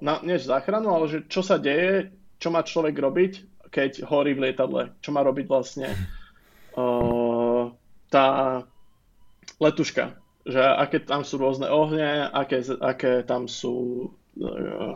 na, 0.03 0.19
nie 0.27 0.41
záchranu, 0.43 0.91
ale 0.91 1.07
že 1.07 1.19
čo 1.31 1.39
sa 1.39 1.55
deje, 1.55 2.11
čo 2.39 2.49
má 2.51 2.63
človek 2.63 2.95
robiť, 2.97 3.33
keď 3.71 4.07
horí 4.07 4.39
v 4.39 4.51
lietadle. 4.51 4.95
Čo 5.03 5.11
má 5.11 5.23
robiť 5.23 5.47
vlastne 5.47 5.89
uh, 6.79 7.71
tá 8.11 8.27
letuška 9.59 10.25
že 10.45 10.61
aké 10.61 11.01
tam 11.01 11.25
sú 11.25 11.41
rôzne 11.41 11.73
ohne, 11.73 12.29
aké, 12.29 12.61
aké 12.85 13.25
tam 13.25 13.49
sú 13.49 14.07
uh, 14.37 14.93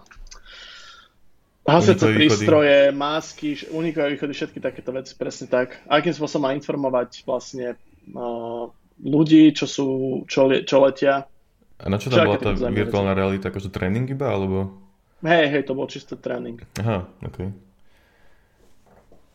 Hasiace 1.69 2.17
prístroje, 2.17 2.93
masky, 2.97 3.53
unikové 3.69 4.17
východy, 4.17 4.33
všetky 4.33 4.57
takéto 4.57 4.89
veci, 4.89 5.13
presne 5.13 5.53
tak. 5.53 5.77
Akým 5.85 6.17
spôsobom 6.17 6.49
má 6.49 6.57
informovať 6.57 7.29
vlastne 7.29 7.77
uh, 8.17 8.73
ľudí, 9.05 9.53
čo 9.53 9.69
sú, 9.69 9.89
čo, 10.25 10.49
čo 10.65 10.77
letia. 10.81 11.29
A 11.77 11.93
na 11.93 12.01
čo 12.01 12.09
tam 12.09 12.25
bola 12.25 12.41
tá 12.41 12.57
virtuálna 12.57 13.13
realita? 13.13 13.53
Akože 13.53 13.69
tréning 13.69 14.09
iba, 14.09 14.33
alebo? 14.33 14.81
Hej, 15.19 15.45
hej, 15.51 15.63
to 15.67 15.75
bol 15.75 15.91
čisto 15.91 16.15
tréning. 16.15 16.63
Aha, 16.79 17.11
ok. 17.27 17.51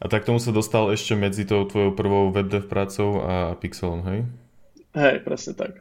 A 0.03 0.05
tak 0.11 0.27
tomu 0.27 0.39
sa 0.39 0.51
dostal 0.51 0.91
ešte 0.91 1.15
medzi 1.15 1.47
tou 1.47 1.63
tvojou 1.63 1.95
prvou 1.95 2.31
webdev 2.31 2.67
prácou 2.67 3.23
a 3.23 3.55
Pixelom, 3.55 4.03
hej? 4.07 4.19
Hej, 4.95 5.23
presne 5.23 5.55
tak. 5.55 5.79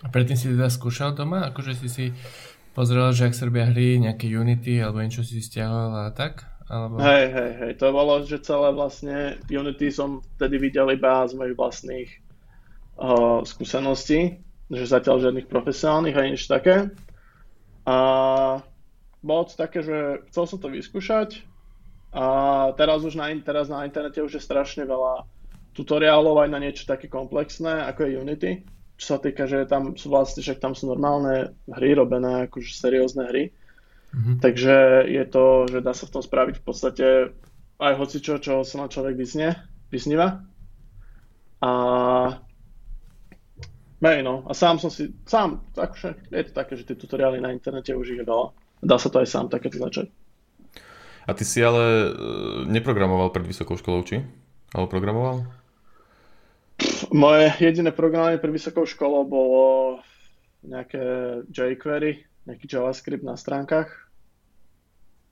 A 0.00 0.06
predtým 0.08 0.36
si 0.36 0.48
teda 0.48 0.72
skúšal 0.72 1.12
doma? 1.12 1.48
Akože 1.52 1.76
si 1.76 1.88
si 1.88 2.06
pozrel, 2.72 3.12
že 3.12 3.28
ak 3.28 3.36
sa 3.36 3.48
robia 3.48 3.68
hry, 3.68 4.00
nejaké 4.00 4.30
Unity 4.30 4.80
alebo 4.80 5.04
niečo 5.04 5.26
si 5.26 5.42
stiahoval 5.42 6.08
a 6.08 6.16
tak? 6.16 6.48
Alebo... 6.68 7.00
Hej, 7.00 7.26
hej, 7.32 7.52
hej, 7.64 7.72
to 7.80 7.88
bolo, 7.88 8.20
že 8.24 8.44
celé 8.44 8.68
vlastne 8.76 9.40
Unity 9.48 9.88
som 9.88 10.20
vtedy 10.36 10.60
videl 10.60 10.92
iba 10.92 11.24
z 11.24 11.32
mojich 11.32 11.56
vlastných 11.56 12.08
uh, 13.00 13.40
skúseností, 13.44 14.36
že 14.68 14.84
zatiaľ 14.84 15.28
žiadnych 15.28 15.48
profesionálnych 15.48 16.16
a 16.16 16.24
niečo 16.28 16.52
také. 16.52 16.92
A 17.88 17.94
bolo 19.24 19.42
to 19.48 19.56
také, 19.56 19.80
že 19.80 20.28
chcel 20.28 20.44
som 20.44 20.58
to 20.60 20.68
vyskúšať 20.68 21.40
a 22.12 22.26
teraz 22.76 23.00
už 23.00 23.16
na, 23.16 23.32
teraz 23.40 23.72
na 23.72 23.88
internete 23.88 24.20
už 24.20 24.36
je 24.36 24.42
strašne 24.44 24.84
veľa 24.84 25.24
tutoriálov 25.72 26.44
aj 26.44 26.48
na 26.52 26.60
niečo 26.60 26.84
také 26.84 27.08
komplexné, 27.08 27.88
ako 27.88 28.00
je 28.04 28.20
Unity 28.20 28.52
čo 28.98 29.14
sa 29.14 29.18
týka, 29.22 29.46
že 29.46 29.62
tam 29.70 29.94
sú 29.94 30.10
vlastne, 30.10 30.42
že 30.42 30.58
tam 30.58 30.74
sú 30.74 30.90
normálne 30.90 31.54
hry 31.70 31.94
robené, 31.94 32.50
akože 32.50 32.74
seriózne 32.74 33.30
hry. 33.30 33.54
Mm-hmm. 34.10 34.36
Takže 34.42 35.06
je 35.06 35.24
to, 35.30 35.44
že 35.70 35.78
dá 35.86 35.94
sa 35.94 36.10
v 36.10 36.12
tom 36.18 36.22
spraviť 36.26 36.54
v 36.58 36.64
podstate 36.66 37.06
aj 37.78 37.94
hocičo, 37.94 38.42
čo 38.42 38.66
sa 38.66 38.76
na 38.82 38.90
človek 38.90 39.14
vyznie, 39.14 39.54
vyznieva. 39.94 40.42
A 41.62 41.70
Hej, 43.98 44.22
no. 44.22 44.46
A 44.46 44.54
sám 44.54 44.78
som 44.78 44.94
si, 44.94 45.10
sám, 45.26 45.58
akože 45.74 46.30
je 46.30 46.44
to 46.46 46.52
také, 46.54 46.72
že 46.78 46.86
tie 46.86 46.94
tutoriály 46.94 47.42
na 47.42 47.50
internete 47.50 47.90
už 47.98 48.14
ich 48.14 48.20
je 48.22 48.26
veľa. 48.26 48.54
Dá 48.78 48.94
sa 48.94 49.10
to 49.10 49.18
aj 49.18 49.26
sám 49.26 49.50
takéto 49.50 49.82
začať. 49.82 50.06
A 51.26 51.34
ty 51.34 51.42
si 51.42 51.58
ale 51.58 51.84
e, 51.84 52.10
neprogramoval 52.70 53.34
pred 53.34 53.44
vysokou 53.44 53.74
školou, 53.74 54.06
či? 54.06 54.22
Alebo 54.70 54.88
programoval? 54.88 55.44
Moje 57.10 57.52
jediné 57.58 57.90
programovanie 57.90 58.38
pre 58.38 58.54
vysokou 58.54 58.86
školou 58.86 59.26
bolo 59.26 59.62
nejaké 60.62 61.02
jQuery, 61.50 62.22
nejaký 62.46 62.64
JavaScript 62.70 63.26
na 63.26 63.34
stránkach. 63.34 63.90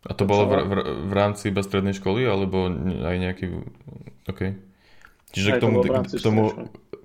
A 0.06 0.12
to 0.14 0.26
bolo 0.26 0.46
v, 0.46 0.52
v, 0.66 0.73
v 1.06 1.12
rámci 1.14 1.54
iba 1.54 1.62
strednej 1.62 1.94
školy, 1.94 2.26
alebo 2.26 2.66
aj 3.06 3.16
nejaký... 3.16 3.46
OK. 4.26 4.40
Čiže 5.35 5.58
k 5.58 5.62
tomu, 5.62 5.82
to 5.82 5.90
k, 5.90 6.23
tomu, 6.23 6.42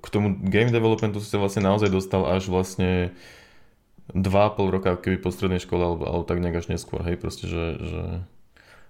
k 0.01 0.07
tomu 0.09 0.33
game 0.41 0.73
developmentu 0.73 1.21
si 1.21 1.29
sa 1.29 1.37
vlastne 1.37 1.61
naozaj 1.61 1.93
dostal 1.93 2.25
až 2.25 2.49
vlastne 2.49 3.13
2,5 4.11 4.75
roka 4.75 4.97
keby 4.97 5.21
po 5.21 5.29
strednej 5.29 5.61
škole, 5.61 5.81
alebo, 5.85 6.03
alebo 6.03 6.25
tak 6.27 6.41
nejak 6.41 6.65
až 6.65 6.67
neskôr, 6.73 7.05
hej, 7.05 7.15
proste, 7.15 7.47
že... 7.47 7.63
že... 7.79 8.01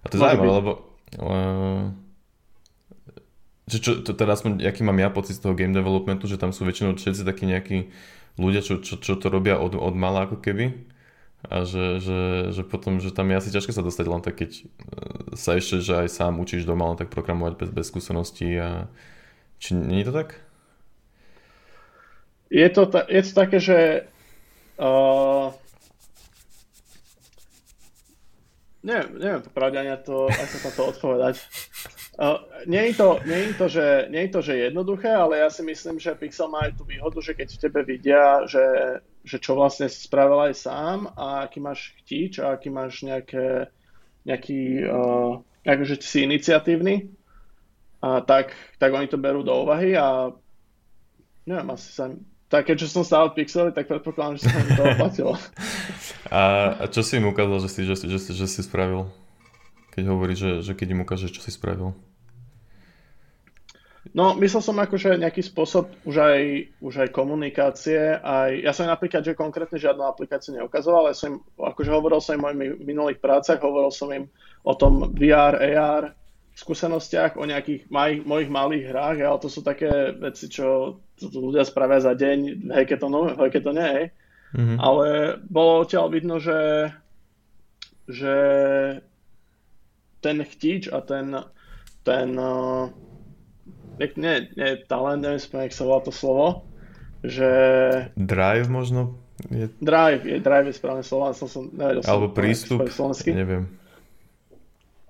A 0.01 0.05
to 0.09 0.17
je 0.17 0.21
zaujímavé, 0.23 0.53
lebo... 0.63 0.71
Uh, 1.19 1.91
že 3.69 3.77
čo, 3.79 3.91
to 4.01 4.11
aspoň, 4.15 4.65
aký 4.65 4.81
mám 4.81 4.97
ja 4.97 5.13
pocit 5.13 5.37
z 5.37 5.43
toho 5.43 5.53
game 5.53 5.75
developmentu, 5.75 6.25
že 6.25 6.41
tam 6.41 6.51
sú 6.51 6.65
väčšinou 6.65 6.97
všetci 6.97 7.21
takí 7.23 7.45
nejakí 7.45 7.77
ľudia, 8.39 8.63
čo, 8.63 8.79
čo, 8.81 8.97
čo 8.97 9.13
to 9.19 9.27
robia 9.27 9.59
od, 9.59 9.75
od 9.75 9.95
mala 9.95 10.25
ako 10.27 10.39
keby 10.39 10.91
a 11.41 11.65
že, 11.65 11.97
že, 11.97 12.21
že 12.53 12.61
potom, 12.61 13.01
že 13.01 13.09
tam 13.09 13.33
je 13.33 13.39
asi 13.41 13.49
ťažké 13.49 13.73
sa 13.73 13.81
dostať 13.81 14.05
len 14.05 14.21
tak, 14.21 14.37
keď 14.37 14.51
e, 14.53 14.63
sa 15.33 15.57
ešte, 15.57 15.81
že 15.81 16.05
aj 16.05 16.09
sám 16.13 16.37
učíš 16.37 16.69
doma 16.69 16.93
len 16.93 17.01
tak 17.01 17.09
programovať 17.09 17.57
bez, 17.57 17.69
bez 17.73 17.85
skúseností 17.89 18.61
a 18.61 18.85
či 19.57 19.73
nie 19.73 20.05
je 20.05 20.13
to 20.13 20.13
tak? 20.13 20.37
Je 22.51 22.67
to, 22.67 22.83
ta, 22.83 23.07
je 23.07 23.21
to 23.23 23.31
také, 23.31 23.57
že 23.63 23.79
uh, 24.75 25.55
neviem, 28.83 29.09
neviem 29.15 29.41
to 29.41 29.51
pravde 29.55 29.79
ani 29.79 29.95
to, 30.03 30.27
ako 30.27 30.55
sa 30.59 30.71
to 30.75 30.81
odpovedať. 30.91 31.35
Uh, 32.19 32.43
nie, 32.67 32.91
je 32.91 32.93
to, 32.99 33.23
nie, 33.23 33.39
je 33.39 33.53
to, 33.55 33.67
že, 33.71 33.87
nie 34.11 34.21
je 34.27 34.31
to, 34.35 34.41
že 34.43 34.53
jednoduché, 34.67 35.09
ale 35.15 35.39
ja 35.39 35.47
si 35.47 35.63
myslím, 35.63 35.95
že 35.95 36.11
Pixel 36.19 36.51
má 36.51 36.67
aj 36.67 36.75
tú 36.75 36.83
výhodu, 36.83 37.17
že 37.23 37.33
keď 37.39 37.47
v 37.55 37.61
tebe 37.63 37.81
vidia, 37.87 38.43
že, 38.51 38.99
že 39.23 39.39
čo 39.39 39.55
vlastne 39.55 39.87
si 39.87 40.03
spravil 40.03 40.51
aj 40.51 40.53
sám 40.59 41.07
a 41.15 41.47
aký 41.47 41.63
máš 41.63 41.95
chtíč 42.03 42.43
a 42.43 42.59
aký 42.59 42.67
máš 42.67 42.99
nejaké, 43.07 43.71
nejaký, 44.27 44.91
uh, 44.91 45.39
akože 45.63 46.03
si 46.03 46.27
iniciatívny, 46.27 47.15
a 48.01 48.19
tak, 48.25 48.57
tak 48.81 48.91
oni 48.91 49.07
to 49.07 49.21
berú 49.21 49.45
do 49.45 49.53
úvahy 49.53 49.93
a 49.93 50.33
neviem, 51.45 51.69
asi 51.69 51.93
sa 51.93 52.09
tak 52.51 52.67
keďže 52.67 52.91
som 52.91 53.07
stál 53.07 53.31
Pixel, 53.31 53.71
tak 53.71 53.87
predpokladám, 53.87 54.35
že 54.35 54.51
sa 54.51 54.59
mi 54.59 54.71
to 54.75 54.83
oplatilo. 54.83 55.33
A, 56.31 56.75
a 56.79 56.85
čo 56.87 57.03
si 57.03 57.19
im 57.19 57.27
ukázal, 57.27 57.59
že 57.59 57.67
si, 57.67 57.81
že, 57.83 57.91
že, 58.07 58.07
že, 58.07 58.31
že 58.31 58.47
si 58.47 58.63
spravil? 58.63 59.11
Keď 59.91 60.03
hovorí, 60.07 60.31
že, 60.31 60.63
že 60.63 60.71
keď 60.71 60.95
im 60.95 61.03
ukážeš, 61.03 61.35
čo 61.35 61.43
si 61.43 61.51
spravil? 61.51 61.91
No, 64.15 64.31
myslel 64.39 64.63
som 64.63 64.79
akože 64.79 65.19
nejaký 65.19 65.43
spôsob 65.43 65.91
už 66.07 66.15
aj, 66.23 66.41
už 66.79 66.93
aj 67.03 67.09
komunikácie. 67.11 68.15
Aj, 68.15 68.47
ja 68.47 68.71
som 68.71 68.87
napríklad, 68.87 69.27
že 69.27 69.35
konkrétne 69.35 69.75
žiadnu 69.75 70.07
aplikáciu 70.07 70.55
neukazoval, 70.55 71.11
ale 71.11 71.19
som 71.19 71.43
akože 71.59 71.91
hovoril 71.91 72.23
som 72.23 72.39
im 72.39 72.47
o 72.47 72.51
mojich 72.55 72.79
minulých 72.79 73.19
prácach, 73.19 73.59
hovoril 73.59 73.91
som 73.91 74.07
im 74.15 74.31
o 74.63 74.73
tom 74.73 75.11
VR, 75.11 75.59
AR, 75.59 76.15
skúsenostiach, 76.55 77.39
o 77.39 77.47
nejakých 77.47 77.87
maj, 77.87 78.21
mojich 78.27 78.51
malých 78.51 78.85
hrách, 78.91 79.17
ale 79.23 79.37
to 79.39 79.49
sú 79.49 79.63
také 79.63 80.11
veci, 80.13 80.51
čo 80.51 80.99
to 81.15 81.31
ľudia 81.31 81.63
spravia 81.63 82.03
za 82.03 82.13
deň 82.13 82.37
v 82.67 82.71
hackathonu, 82.75 83.35
v 83.35 83.39
hackathone, 83.39 83.81
hej. 83.81 84.05
Mm-hmm. 84.51 84.77
Ale 84.83 85.07
bolo 85.47 85.87
odtiaľ 85.87 86.11
vidno, 86.11 86.35
že, 86.43 86.91
že 88.11 88.35
ten 90.19 90.37
chtič 90.43 90.91
a 90.91 90.99
ten, 90.99 91.39
ten 92.03 92.29
uh, 92.35 92.91
nie, 93.97 94.35
nie 94.57 94.69
talent, 94.91 95.23
neviem 95.23 95.39
spomenúť, 95.39 95.71
sa 95.71 95.87
volá 95.87 96.01
to 96.03 96.11
slovo, 96.11 96.67
že... 97.23 97.49
Drive 98.17 98.67
možno? 98.67 99.15
Je... 99.49 99.71
Drive, 99.81 100.27
je, 100.27 100.37
drive 100.37 100.69
je 100.69 100.75
správne 100.77 101.03
slovo, 101.05 101.33
som, 101.33 101.47
som 101.49 101.63
nevedel 101.73 102.05
Alebo 102.05 102.29
som, 102.29 102.35
prístup, 102.37 102.79
neviem. 103.31 103.80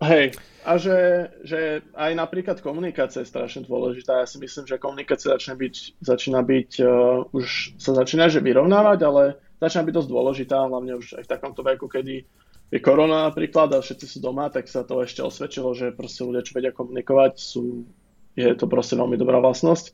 Hej, 0.02 0.34
a 0.66 0.82
že, 0.82 1.30
že 1.46 1.86
aj 1.94 2.12
napríklad 2.18 2.58
komunikácia 2.66 3.22
je 3.22 3.30
strašne 3.30 3.70
dôležitá. 3.70 4.22
Ja 4.22 4.28
si 4.30 4.42
myslím, 4.42 4.66
že 4.66 4.82
komunikácia 4.82 5.30
začne 5.30 5.54
byť, 5.54 6.02
začína 6.02 6.42
byť, 6.42 6.72
uh, 6.82 7.30
už 7.30 7.78
sa 7.78 7.94
začína 7.94 8.26
že 8.26 8.42
vyrovnávať, 8.42 9.00
ale 9.06 9.38
začína 9.62 9.86
byť 9.86 9.96
dosť 10.02 10.10
dôležitá, 10.10 10.58
hlavne 10.66 10.98
už 10.98 11.22
aj 11.22 11.24
v 11.26 11.32
takomto 11.38 11.62
veku, 11.62 11.86
kedy 11.86 12.26
je 12.72 12.80
korona 12.82 13.30
napríklad 13.30 13.78
a 13.78 13.84
všetci 13.84 14.06
sú 14.10 14.18
doma, 14.26 14.50
tak 14.50 14.66
sa 14.66 14.82
to 14.82 15.06
ešte 15.06 15.22
osvedčilo, 15.22 15.78
že 15.78 15.94
proste 15.94 16.26
ľudia, 16.26 16.42
čo 16.42 16.58
vedia 16.58 16.74
komunikovať, 16.74 17.34
sú 17.38 17.86
je 18.34 18.48
to 18.56 18.66
proste 18.66 18.96
veľmi 18.96 19.20
dobrá 19.20 19.38
vlastnosť, 19.44 19.86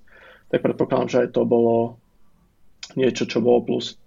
tak 0.53 0.61
predpokladám, 0.61 1.09
že 1.09 1.21
aj 1.25 1.29
to 1.33 1.41
bolo 1.43 1.97
niečo, 2.93 3.25
čo 3.25 3.41
bolo 3.41 3.65
plus. 3.65 3.97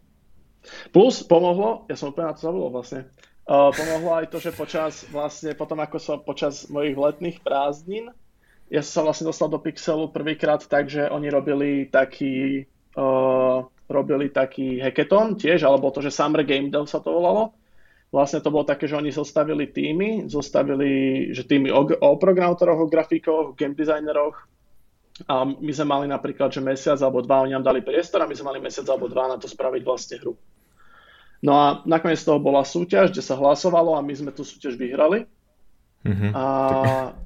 Plus 0.94 1.24
pomohlo, 1.26 1.84
ja 1.90 1.96
som 1.98 2.14
úplne 2.14 2.30
na 2.30 2.36
to 2.36 2.46
zabudol 2.46 2.70
vlastne, 2.70 3.10
uh, 3.50 3.74
pomohlo 3.74 4.14
aj 4.14 4.30
to, 4.30 4.38
že 4.38 4.54
počas 4.54 5.02
vlastne 5.10 5.58
potom 5.58 5.82
ako 5.82 5.98
som 5.98 6.22
počas 6.22 6.70
mojich 6.70 6.94
letných 6.94 7.42
prázdnin, 7.42 8.14
ja 8.70 8.86
som 8.86 9.02
sa 9.02 9.06
vlastne 9.10 9.26
dostal 9.26 9.50
do 9.50 9.58
Pixelu 9.58 10.06
prvýkrát 10.14 10.62
tak, 10.62 10.86
že 10.86 11.10
oni 11.10 11.26
robili 11.26 11.90
taký 11.90 12.62
uh, 12.94 13.66
robili 13.90 14.30
taký 14.30 14.78
hackathon 14.78 15.34
tiež, 15.34 15.66
alebo 15.66 15.90
to, 15.90 15.98
že 15.98 16.14
Summer 16.14 16.46
Game 16.46 16.70
Dev 16.70 16.86
sa 16.86 17.02
to 17.02 17.10
volalo 17.10 17.50
vlastne 18.10 18.42
to 18.42 18.50
bolo 18.50 18.66
také, 18.66 18.90
že 18.90 18.98
oni 18.98 19.14
zostavili 19.14 19.70
týmy, 19.70 20.26
zostavili, 20.26 21.30
že 21.30 21.46
týmy 21.46 21.70
o, 21.70 21.86
o 21.86 22.10
programátoroch, 22.18 22.86
o 22.86 22.90
grafikoch, 22.90 23.54
o 23.54 23.56
game 23.56 23.78
designeroch 23.78 24.34
a 25.30 25.46
my 25.46 25.72
sme 25.72 25.86
mali 25.86 26.06
napríklad, 26.10 26.50
že 26.50 26.64
mesiac 26.64 26.98
alebo 26.98 27.22
dva, 27.22 27.46
oni 27.46 27.54
nám 27.54 27.70
dali 27.70 27.80
priestor 27.86 28.24
a 28.24 28.28
my 28.28 28.34
sme 28.34 28.50
mali 28.54 28.60
mesiac 28.60 28.86
alebo 28.90 29.06
dva 29.06 29.30
na 29.30 29.36
to 29.38 29.46
spraviť 29.46 29.82
vlastne 29.86 30.16
hru. 30.18 30.34
No 31.40 31.52
a 31.56 31.66
nakoniec 31.88 32.20
toho 32.20 32.36
bola 32.36 32.68
súťaž, 32.68 33.16
kde 33.16 33.24
sa 33.24 33.36
hlasovalo 33.40 33.96
a 33.96 34.04
my 34.04 34.12
sme 34.12 34.30
tú 34.32 34.44
súťaž 34.44 34.76
vyhrali. 34.76 35.24
Mm-hmm. 36.04 36.32
A 36.36 36.44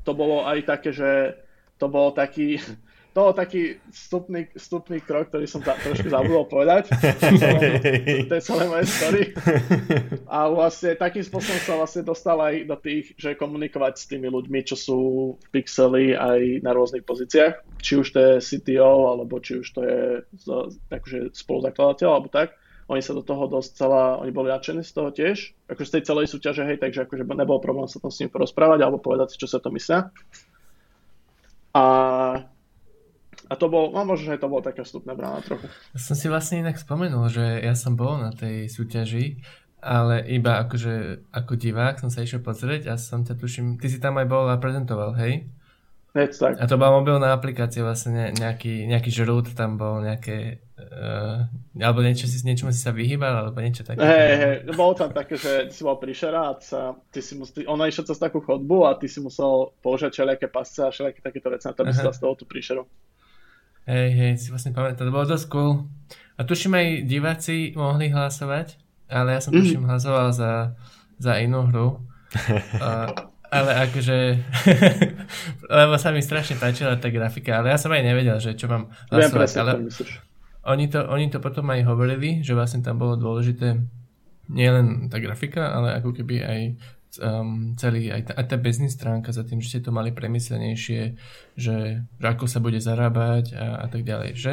to 0.03 0.13
bolo 0.15 0.47
aj 0.47 0.67
také, 0.67 0.91
že 0.95 1.35
to 1.79 1.91
bol 1.91 2.15
taký, 2.15 2.63
to 3.15 3.19
bol 3.19 3.35
taký 3.35 3.83
vstupný, 3.91 4.47
vstupný 4.55 5.03
krok, 5.03 5.35
ktorý 5.35 5.51
som 5.51 5.67
ta, 5.67 5.75
trošku 5.83 6.11
zabudol 6.15 6.47
povedať. 6.47 6.95
to, 8.31 8.35
je 8.39 8.43
celé 8.43 8.65
moje 8.71 8.87
story. 8.87 9.23
A 10.31 10.47
vlastne 10.47 10.95
takým 10.95 11.27
spôsobom 11.27 11.59
sa 11.63 11.75
vlastne 11.75 12.07
dostal 12.07 12.39
aj 12.39 12.71
do 12.71 12.77
tých, 12.79 13.19
že 13.19 13.35
komunikovať 13.35 13.95
s 13.99 14.07
tými 14.07 14.31
ľuďmi, 14.31 14.61
čo 14.63 14.79
sú 14.79 14.99
v 15.39 15.47
Pixeli 15.51 16.15
aj 16.15 16.63
na 16.63 16.71
rôznych 16.71 17.03
pozíciách. 17.03 17.83
Či 17.83 17.93
už 17.99 18.07
to 18.15 18.19
je 18.23 18.33
CTO, 18.43 19.11
alebo 19.11 19.43
či 19.43 19.59
už 19.59 19.67
to 19.75 19.81
je 19.83 19.99
akože 20.91 21.35
spoluzakladateľ, 21.35 22.09
alebo 22.11 22.31
tak. 22.31 22.55
Oni 22.85 23.01
sa 23.01 23.17
do 23.17 23.25
toho 23.25 23.49
dosť 23.49 23.71
celá, 23.81 24.21
oni 24.21 24.29
boli 24.29 24.53
nadšení 24.53 24.85
z 24.85 24.93
toho 24.93 25.09
tiež, 25.09 25.57
akože 25.73 25.89
z 25.89 25.95
tej 25.99 26.03
celej 26.05 26.27
súťaže, 26.29 26.63
hej, 26.69 26.77
takže 26.77 27.09
akože 27.09 27.25
nebol 27.25 27.57
problém 27.61 27.89
sa 27.89 27.97
tam 27.97 28.13
s 28.13 28.21
nimi 28.21 28.29
porozprávať 28.29 28.85
alebo 28.85 29.01
povedať 29.01 29.33
si, 29.33 29.41
čo 29.41 29.49
sa 29.49 29.57
to 29.57 29.73
myslia. 29.73 30.13
A, 31.73 31.85
a 33.49 33.55
to 33.57 33.67
bol, 33.73 33.89
no 33.91 34.05
možno, 34.05 34.31
že 34.31 34.41
to 34.41 34.53
bolo 34.53 34.61
také 34.61 34.85
vstupné 34.85 35.17
brána 35.17 35.41
trochu. 35.41 35.67
Ja 35.97 36.01
som 36.01 36.15
si 36.15 36.29
vlastne 36.29 36.61
inak 36.61 36.77
spomenul, 36.77 37.33
že 37.33 37.65
ja 37.65 37.73
som 37.73 37.97
bol 37.97 38.21
na 38.21 38.37
tej 38.37 38.69
súťaži, 38.69 39.41
ale 39.85 40.25
iba 40.29 40.61
akože 40.65 41.27
ako 41.33 41.53
divák 41.57 42.01
som 42.01 42.09
sa 42.09 42.25
išiel 42.25 42.41
pozrieť 42.41 42.89
a 42.93 43.01
som 43.01 43.25
ťa 43.25 43.37
tuším, 43.37 43.77
ty 43.81 43.89
si 43.89 44.01
tam 44.01 44.17
aj 44.17 44.29
bol 44.29 44.49
a 44.49 44.57
prezentoval, 44.57 45.17
hej? 45.21 45.49
Tak. 46.15 46.63
A 46.63 46.71
to 46.71 46.79
bola 46.79 47.03
mobilná 47.03 47.35
aplikácia, 47.35 47.83
vlastne 47.83 48.31
nejaký, 48.39 48.87
nejaký 48.87 49.11
žrút 49.11 49.51
tam 49.59 49.75
bol, 49.75 49.99
nejaké, 49.99 50.63
uh, 50.79 51.51
alebo 51.75 52.07
niečo 52.07 52.31
si, 52.31 52.39
niečomu 52.47 52.71
si 52.71 52.79
sa 52.79 52.95
vyhýbal, 52.95 53.43
alebo 53.43 53.59
niečo 53.59 53.83
také. 53.83 53.99
Hej, 53.99 54.33
hej, 54.39 54.55
bolo 54.79 54.95
tam 54.95 55.11
také, 55.11 55.35
že 55.35 55.67
ty 55.67 55.75
si 55.75 55.83
bol 55.83 55.99
príšera 55.99 56.55
a 56.55 56.59
ty 57.11 57.19
si 57.19 57.35
musel, 57.35 57.67
ona 57.67 57.91
išla 57.91 58.07
cez 58.07 58.19
takú 58.23 58.39
chodbu 58.39 58.87
a 58.87 58.95
ty 58.95 59.11
si 59.11 59.19
musel 59.19 59.75
použiť 59.83 60.15
všelijaké 60.15 60.47
pasce 60.47 60.87
a 60.87 60.95
všelijaké 60.95 61.19
takéto 61.19 61.51
veci 61.51 61.67
na 61.67 61.75
to, 61.75 61.83
aby 61.83 61.91
si 61.91 62.07
z 62.07 62.23
toho 62.23 62.35
tú 62.39 62.47
príšeru. 62.47 62.87
Hej, 63.91 64.09
hej, 64.15 64.33
si 64.39 64.49
vlastne 64.55 64.71
pamätám, 64.71 65.11
to 65.11 65.13
bolo 65.13 65.27
dosť 65.27 65.47
cool. 65.51 65.91
A 66.39 66.47
tuším 66.47 66.79
aj 66.79 66.87
diváci 67.11 67.75
mohli 67.75 68.15
hlasovať, 68.15 68.79
ale 69.11 69.35
ja 69.35 69.41
som 69.43 69.51
tuším 69.51 69.83
mm. 69.83 69.89
hlasoval 69.91 70.31
za, 70.31 70.79
za 71.19 71.43
inú 71.43 71.67
hru. 71.67 72.07
uh, 72.79 73.11
ale 73.55 73.71
akože, 73.87 74.19
lebo 75.79 75.95
sa 75.95 76.11
mi 76.11 76.19
strašne 76.19 76.59
páčila 76.59 76.99
tá 76.99 77.07
grafika, 77.15 77.63
ale 77.63 77.71
ja 77.71 77.79
som 77.79 77.95
aj 77.95 78.03
nevedel, 78.03 78.37
že 78.43 78.59
čo 78.59 78.67
mám 78.67 78.91
hlasovať, 79.15 79.51
ale 79.63 79.73
oni 80.65 80.91
to, 80.91 81.01
oni 81.07 81.31
to 81.31 81.39
potom 81.39 81.71
aj 81.71 81.87
hovorili, 81.87 82.43
že 82.43 82.59
vlastne 82.59 82.83
tam 82.83 82.99
bolo 82.99 83.15
dôležité 83.15 83.79
nielen 84.51 85.09
tá 85.09 85.23
grafika, 85.23 85.71
ale 85.71 85.97
ako 86.03 86.11
keby 86.11 86.37
aj 86.43 86.61
um, 87.21 87.79
celý, 87.79 88.11
aj 88.11 88.23
tá, 88.29 88.33
aj 88.37 88.47
tá 88.51 88.57
biznis 88.59 88.97
stránka 88.97 89.31
za 89.31 89.47
tým, 89.47 89.63
že 89.63 89.77
ste 89.77 89.85
to 89.85 89.95
mali 89.95 90.11
premyslenejšie, 90.11 91.03
že, 91.55 91.77
že 92.05 92.27
ako 92.27 92.51
sa 92.51 92.59
bude 92.59 92.81
zarábať 92.81 93.55
a, 93.55 93.85
a 93.85 93.87
tak 93.87 94.03
ďalej, 94.03 94.31
že? 94.35 94.53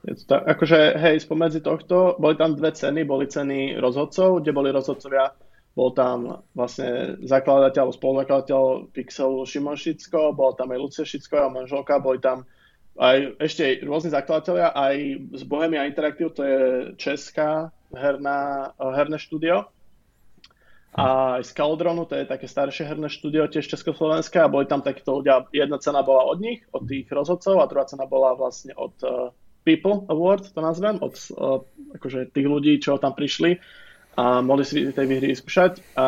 Je 0.00 0.16
to 0.16 0.24
tak, 0.32 0.48
akože 0.56 0.96
hej, 0.96 1.16
spomedzi 1.20 1.60
tohto 1.60 2.16
boli 2.16 2.32
tam 2.40 2.56
dve 2.56 2.72
ceny, 2.72 3.04
boli 3.04 3.28
ceny 3.28 3.76
rozhodcov, 3.76 4.40
kde 4.40 4.50
boli 4.56 4.72
rozhodcovia 4.72 5.36
bol 5.78 5.94
tam 5.94 6.42
vlastne 6.52 7.20
zakladateľ, 7.22 7.94
spoluzakladateľ 7.94 8.90
Pixelu 8.90 9.46
Šimon 9.46 9.78
Šicko, 9.78 10.34
bol 10.34 10.58
tam 10.58 10.74
aj 10.74 10.78
Lucia 10.82 11.04
Šicko 11.06 11.46
a 11.46 11.52
manželka, 11.52 12.02
boli 12.02 12.18
tam 12.18 12.42
aj 12.98 13.38
ešte 13.38 13.80
rôzni 13.86 14.10
zakladatelia, 14.10 14.74
aj 14.74 14.94
z 15.38 15.42
Bohemia 15.46 15.86
Interactive, 15.86 16.34
to 16.34 16.42
je 16.42 16.58
česká 16.98 17.70
herná, 17.94 18.70
herné 18.76 19.16
štúdio. 19.16 19.70
A 20.90 21.38
aj 21.38 21.46
z 21.46 21.50
Caldronu, 21.54 22.02
to 22.02 22.18
je 22.18 22.26
také 22.26 22.50
staršie 22.50 22.82
herné 22.82 23.06
štúdio, 23.06 23.46
tiež 23.46 23.70
Československé, 23.70 24.42
a 24.42 24.50
boli 24.50 24.66
tam 24.66 24.82
takíto 24.82 25.22
ľudia, 25.22 25.46
jedna 25.54 25.78
cena 25.78 26.02
bola 26.02 26.26
od 26.26 26.42
nich, 26.42 26.66
od 26.74 26.82
tých 26.82 27.06
rozhodcov, 27.14 27.62
a 27.62 27.70
druhá 27.70 27.86
cena 27.86 28.10
bola 28.10 28.34
vlastne 28.34 28.74
od 28.74 28.98
uh, 29.06 29.30
People 29.62 30.02
Award, 30.10 30.50
to 30.50 30.58
nazvem, 30.58 30.98
od 30.98 31.14
uh, 31.14 31.62
akože 31.94 32.34
tých 32.34 32.46
ľudí, 32.50 32.82
čo 32.82 32.98
tam 32.98 33.14
prišli 33.14 33.62
a 34.20 34.44
mohli 34.44 34.68
si 34.68 34.84
tej 34.92 35.06
výhry 35.08 35.32
vyskúšať. 35.32 35.96
A, 35.96 36.06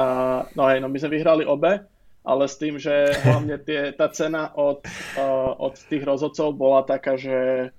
no 0.53 0.69
aj, 0.69 0.85
no 0.85 0.93
my 0.93 0.99
sme 1.01 1.17
vyhrali 1.17 1.49
obe, 1.49 1.81
ale 2.21 2.45
s 2.45 2.61
tým, 2.61 2.77
že 2.77 2.93
hlavne 3.25 3.57
tie, 3.65 3.97
tá 3.97 4.13
cena 4.13 4.53
od, 4.53 4.85
uh, 5.17 5.57
od 5.57 5.75
tých 5.89 6.05
rozhodcov 6.05 6.53
bola 6.53 6.85
taká, 6.85 7.17
že, 7.17 7.73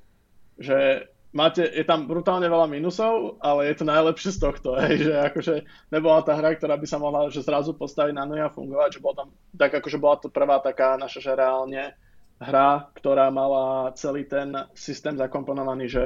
že 0.57 1.05
máte, 1.37 1.61
je 1.69 1.85
tam 1.85 2.09
brutálne 2.09 2.49
veľa 2.49 2.65
minusov, 2.65 3.37
ale 3.45 3.69
je 3.69 3.75
to 3.77 3.85
najlepšie 3.85 4.33
z 4.33 4.39
tohto, 4.41 4.73
hej, 4.81 5.05
že 5.05 5.13
akože 5.13 5.53
nebola 5.93 6.25
tá 6.25 6.33
hra, 6.33 6.57
ktorá 6.57 6.81
by 6.81 6.87
sa 6.89 6.97
mohla 6.97 7.29
že 7.29 7.45
zrazu 7.45 7.77
postaviť 7.77 8.13
na 8.17 8.25
nohy 8.25 8.41
a 8.41 8.49
fungovať, 8.49 8.97
že 8.97 9.03
bola 9.05 9.15
tam, 9.21 9.29
tak 9.53 9.69
akože 9.77 9.97
bola 10.01 10.17
to 10.17 10.33
prvá 10.33 10.57
taká 10.65 10.97
naša, 10.97 11.29
že 11.29 11.37
reálne 11.37 11.93
hra, 12.41 12.89
ktorá 12.97 13.29
mala 13.29 13.93
celý 13.93 14.25
ten 14.25 14.49
systém 14.73 15.13
zakomponovaný, 15.13 15.85
že 15.87 16.03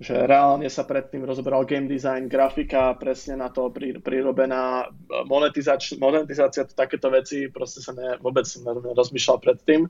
že 0.00 0.16
reálne 0.16 0.64
sa 0.72 0.88
predtým 0.88 1.28
rozoberal 1.28 1.68
game 1.68 1.84
design, 1.84 2.24
grafika, 2.24 2.96
presne 2.96 3.36
na 3.36 3.52
to 3.52 3.68
pri, 3.68 4.00
prirobená 4.00 4.88
monetizač, 5.28 6.00
monetizácia, 6.00 6.64
to, 6.64 6.72
takéto 6.72 7.12
veci, 7.12 7.52
proste 7.52 7.84
sa 7.84 7.92
ne, 7.92 8.16
vôbec 8.16 8.48
rozmýšľal 8.96 9.38
predtým. 9.44 9.84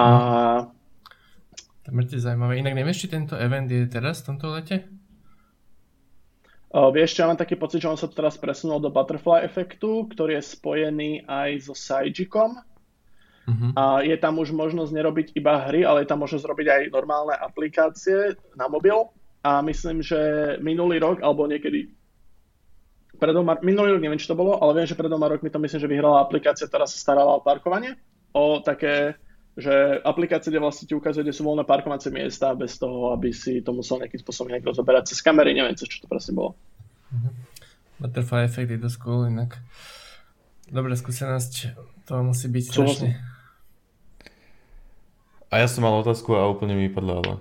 A... 0.00 0.02
To 1.84 1.92
je 1.92 2.24
zaujímavé. 2.24 2.64
Inak 2.64 2.72
nevieš, 2.72 3.04
či 3.04 3.12
tento 3.12 3.36
event 3.36 3.68
je 3.68 3.84
teraz 3.84 4.24
v 4.24 4.32
tomto 4.32 4.48
lete? 4.56 4.88
Uh, 6.72 6.88
vieš, 6.88 7.12
ja 7.20 7.28
mám 7.28 7.36
taký 7.36 7.60
pocit, 7.60 7.84
že 7.84 7.92
on 7.92 8.00
sa 8.00 8.08
teraz 8.08 8.40
presunul 8.40 8.80
do 8.80 8.88
Butterfly 8.88 9.44
efektu, 9.44 10.08
ktorý 10.08 10.40
je 10.40 10.48
spojený 10.56 11.10
aj 11.28 11.68
so 11.68 11.76
Saijikom. 11.76 12.56
Uh-huh. 13.44 13.70
A 13.76 14.00
je 14.00 14.16
tam 14.16 14.40
už 14.40 14.56
možnosť 14.56 14.88
nerobiť 14.88 15.26
iba 15.36 15.68
hry, 15.68 15.84
ale 15.84 16.02
je 16.02 16.08
tam 16.08 16.24
možnosť 16.24 16.48
robiť 16.48 16.66
aj 16.66 16.82
normálne 16.88 17.36
aplikácie 17.36 18.40
na 18.56 18.72
mobil 18.72 19.12
a 19.44 19.60
myslím, 19.60 20.00
že 20.00 20.18
minulý 20.64 20.96
rok, 21.04 21.20
alebo 21.20 21.44
niekedy 21.44 21.92
pred 23.20 23.36
minulý 23.62 23.94
rok 23.94 24.02
neviem, 24.02 24.18
či 24.18 24.26
to 24.26 24.34
bolo, 24.34 24.58
ale 24.58 24.80
viem, 24.80 24.88
že 24.88 24.98
pred 24.98 25.06
dvoma 25.06 25.30
rokmi 25.30 25.52
to 25.52 25.60
myslím, 25.60 25.80
že 25.84 25.92
vyhrala 25.92 26.24
aplikácia, 26.24 26.66
ktorá 26.66 26.88
sa 26.88 26.96
starala 26.96 27.38
o 27.38 27.44
parkovanie, 27.44 27.94
o 28.32 28.58
také, 28.64 29.14
že 29.54 30.00
aplikácia, 30.02 30.50
kde 30.50 30.64
vlastne 30.64 30.88
ti 30.88 30.96
ukazuje, 30.96 31.28
kde 31.28 31.36
sú 31.36 31.46
voľné 31.46 31.62
parkovacie 31.68 32.10
miesta, 32.10 32.56
bez 32.58 32.80
toho, 32.80 33.14
aby 33.14 33.30
si 33.30 33.62
to 33.62 33.70
musel 33.70 34.02
nejakým 34.02 34.18
spôsobom 34.18 34.50
nejak 34.50 34.66
rozoberať 34.66 35.14
cez 35.14 35.22
kamery, 35.22 35.54
neviem, 35.54 35.76
čo 35.76 35.86
to 35.86 36.10
presne 36.10 36.34
bolo. 36.34 36.58
Uh-huh. 37.14 37.30
Butterfly 38.02 38.50
Effect 38.50 38.74
je 38.74 38.80
dosť 38.82 38.98
cool, 38.98 39.30
inak 39.30 39.60
dobrá 40.72 40.96
skúsenosť, 40.96 41.76
to 42.08 42.12
musí 42.24 42.48
byť 42.48 42.64
strašne. 42.64 43.10
A 45.52 45.62
ja 45.62 45.70
som 45.70 45.86
mal 45.86 45.94
otázku 46.02 46.34
a 46.34 46.50
úplne 46.50 46.74
mi 46.74 46.90
vypadla, 46.90 47.14
ale 47.22 47.32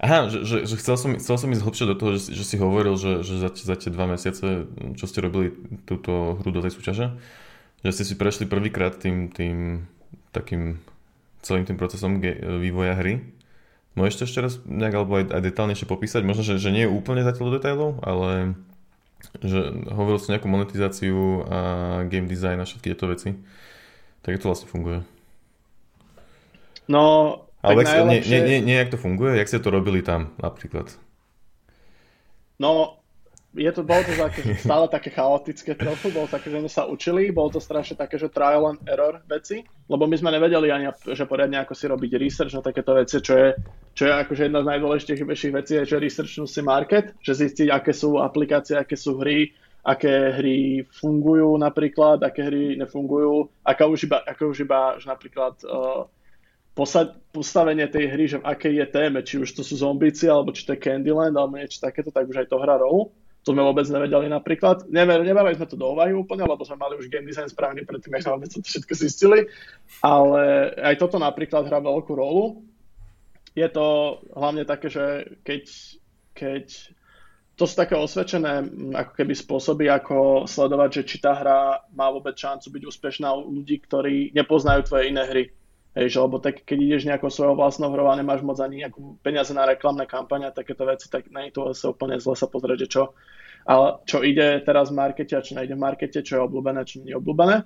Aha, 0.00 0.32
že, 0.32 0.44
že, 0.48 0.56
že 0.64 0.74
chcel, 0.80 0.96
som, 0.96 1.10
chcel 1.20 1.36
som 1.36 1.52
ísť 1.52 1.64
hlbšie 1.64 1.86
do 1.88 1.96
toho, 1.96 2.10
že, 2.16 2.32
že 2.32 2.44
si 2.48 2.56
hovoril, 2.56 2.96
že, 2.96 3.20
že 3.20 3.36
za, 3.36 3.52
za 3.52 3.76
tie 3.76 3.92
dva 3.92 4.08
mesiace, 4.08 4.64
čo 4.96 5.04
ste 5.04 5.20
robili 5.20 5.52
túto 5.84 6.40
hru 6.40 6.50
do 6.52 6.64
tej 6.64 6.72
súťaže, 6.72 7.12
že 7.84 7.90
ste 7.92 8.04
si 8.08 8.14
prešli 8.16 8.48
prvýkrát 8.48 8.96
tým, 8.96 9.28
tým 9.28 9.84
takým 10.32 10.80
celým 11.44 11.68
tým 11.68 11.76
procesom 11.76 12.18
ge- 12.18 12.40
vývoja 12.40 12.96
hry. 12.96 13.20
Môžeš 13.96 14.16
to 14.16 14.26
ešte 14.28 14.40
raz 14.44 14.54
nejak 14.68 14.92
alebo 14.96 15.16
aj, 15.20 15.32
aj 15.32 15.42
detálnejšie 15.44 15.88
popísať? 15.88 16.20
Možno, 16.24 16.44
že, 16.44 16.60
že 16.60 16.72
nie 16.72 16.84
je 16.84 16.92
úplne 16.92 17.24
zatiaľ 17.24 17.48
do 17.48 17.54
detailov, 17.56 17.90
ale 18.04 18.56
že 19.40 19.72
hovoril 19.88 20.20
si 20.20 20.28
nejakú 20.28 20.48
monetizáciu 20.48 21.48
a 21.48 21.58
game 22.04 22.28
design 22.28 22.60
a 22.60 22.68
všetky 22.68 22.92
tieto 22.92 23.08
veci. 23.08 23.32
Tak 24.20 24.36
to 24.36 24.50
vlastne 24.52 24.68
funguje? 24.68 25.00
No, 26.90 27.45
ale 27.66 27.82
najlepšie... 27.82 28.30
nie, 28.30 28.40
nie, 28.46 28.58
nie, 28.62 28.76
jak 28.78 28.94
to 28.94 28.98
funguje? 28.98 29.34
Jak 29.34 29.50
ste 29.50 29.58
to 29.58 29.74
robili 29.74 30.06
tam 30.06 30.32
napríklad? 30.38 30.94
No, 32.56 33.02
je 33.56 33.72
to, 33.72 33.82
bolo 33.82 34.04
to 34.04 34.12
také, 34.20 34.40
stále 34.60 34.84
také 34.92 35.08
chaotické 35.08 35.72
trochu, 35.72 36.12
bolo 36.12 36.28
také, 36.28 36.52
že 36.52 36.60
sme 36.60 36.70
sa 36.70 36.84
učili, 36.84 37.32
bolo 37.32 37.56
to 37.56 37.60
strašne 37.60 37.96
také, 37.96 38.20
že 38.20 38.28
trial 38.28 38.68
and 38.68 38.80
error 38.84 39.24
veci, 39.24 39.64
lebo 39.88 40.04
my 40.04 40.16
sme 40.16 40.28
nevedeli 40.28 40.68
ani, 40.68 40.92
že 40.92 41.24
poriadne 41.24 41.64
ako 41.64 41.72
si 41.72 41.88
robiť 41.88 42.10
research 42.20 42.52
na 42.52 42.62
takéto 42.62 42.92
veci, 42.92 43.16
čo 43.24 43.32
je, 43.32 43.48
čo 43.96 44.02
je 44.08 44.12
akože 44.12 44.42
jedna 44.46 44.60
z 44.60 44.68
najdôležitejších 44.76 45.56
vecí, 45.56 45.72
je, 45.80 45.88
že 45.88 45.96
researchnú 45.96 46.44
si 46.44 46.60
market, 46.60 47.16
že 47.24 47.32
zistiť, 47.32 47.72
aké 47.72 47.96
sú 47.96 48.20
aplikácie, 48.20 48.76
aké 48.76 48.96
sú 48.96 49.16
hry, 49.16 49.56
aké 49.86 50.36
hry 50.36 50.84
fungujú 50.84 51.56
napríklad, 51.56 52.20
aké 52.20 52.44
hry 52.44 52.76
nefungujú, 52.76 53.48
aká 53.64 53.88
už 53.88 54.04
iba, 54.04 54.20
aká 54.20 54.44
už 54.44 54.68
iba 54.68 55.00
že 55.00 55.06
napríklad 55.08 55.56
uh, 55.64 56.04
posad, 56.76 57.16
postavenie 57.32 57.88
tej 57.88 58.12
hry, 58.12 58.24
že 58.28 58.38
v 58.38 58.48
akej 58.52 58.74
je 58.84 58.86
téme, 58.92 59.18
či 59.24 59.40
už 59.40 59.48
to 59.56 59.64
sú 59.64 59.80
zombíci, 59.80 60.28
alebo 60.28 60.52
či 60.52 60.68
to 60.68 60.76
je 60.76 60.84
Candyland, 60.84 61.32
alebo 61.32 61.56
niečo 61.56 61.80
takéto, 61.80 62.12
tak 62.12 62.28
už 62.28 62.44
aj 62.44 62.52
to 62.52 62.60
hrá 62.60 62.76
rolu. 62.76 63.16
To 63.48 63.54
sme 63.54 63.62
vôbec 63.62 63.86
nevedeli 63.86 64.26
napríklad. 64.26 64.90
Never, 64.90 65.22
sme 65.22 65.70
to 65.70 65.78
do 65.78 65.94
úvahy 65.94 66.12
úplne, 66.12 66.44
lebo 66.44 66.66
sme 66.66 66.82
mali 66.82 66.98
už 66.98 67.06
game 67.08 67.24
design 67.24 67.46
správne 67.46 67.86
predtým, 67.86 68.12
ako 68.12 68.42
sme 68.42 68.48
to 68.50 68.58
všetko 68.60 68.92
zistili. 68.92 69.38
Ale 70.02 70.74
aj 70.76 70.98
toto 70.98 71.16
napríklad 71.16 71.70
hrá 71.70 71.78
veľkú 71.78 72.12
rolu. 72.12 72.66
Je 73.54 73.64
to 73.70 74.18
hlavne 74.34 74.66
také, 74.66 74.90
že 74.90 75.38
keď, 75.46 75.62
keď 76.34 76.64
to 77.56 77.64
sú 77.64 77.74
také 77.78 77.94
osvedčené 77.94 78.66
ako 78.98 79.12
keby 79.14 79.32
spôsoby, 79.32 79.88
ako 79.88 80.44
sledovať, 80.50 80.90
že 81.00 81.02
či 81.08 81.16
tá 81.22 81.32
hra 81.38 81.86
má 81.94 82.10
vôbec 82.12 82.34
šancu 82.34 82.68
byť 82.68 82.82
úspešná 82.82 83.30
u 83.32 83.62
ľudí, 83.62 83.80
ktorí 83.80 84.34
nepoznajú 84.34 84.90
tvoje 84.90 85.08
iné 85.08 85.22
hry. 85.22 85.44
Hej, 85.96 86.12
že, 86.12 86.18
lebo 86.20 86.36
tak, 86.36 86.60
keď 86.68 86.78
ideš 86.78 87.08
nejakou 87.08 87.32
svojou 87.32 87.56
vlastnou 87.56 87.88
hrou 87.88 88.12
a 88.12 88.20
nemáš 88.20 88.44
moc 88.44 88.60
ani 88.60 88.84
nejakú 88.84 89.16
peniaze 89.24 89.56
na 89.56 89.64
reklamné 89.64 90.04
kampane 90.04 90.44
a 90.44 90.52
takéto 90.52 90.84
veci, 90.84 91.08
tak 91.08 91.32
na 91.32 91.48
to 91.48 91.72
sa 91.72 91.88
úplne 91.88 92.20
zle 92.20 92.36
sa 92.36 92.44
pozrieť, 92.44 92.84
že 92.84 92.88
čo, 92.92 93.02
ale 93.64 94.04
čo 94.04 94.20
ide 94.20 94.60
teraz 94.60 94.92
v 94.92 95.00
markete 95.00 95.32
a 95.32 95.40
čo 95.40 95.56
nejde 95.56 95.72
v 95.72 95.80
markete, 95.80 96.20
čo 96.20 96.36
je 96.36 96.44
obľúbené, 96.44 96.84
čo 96.84 97.00
nie 97.00 97.16
je 97.16 97.18
obľúbené. 97.18 97.64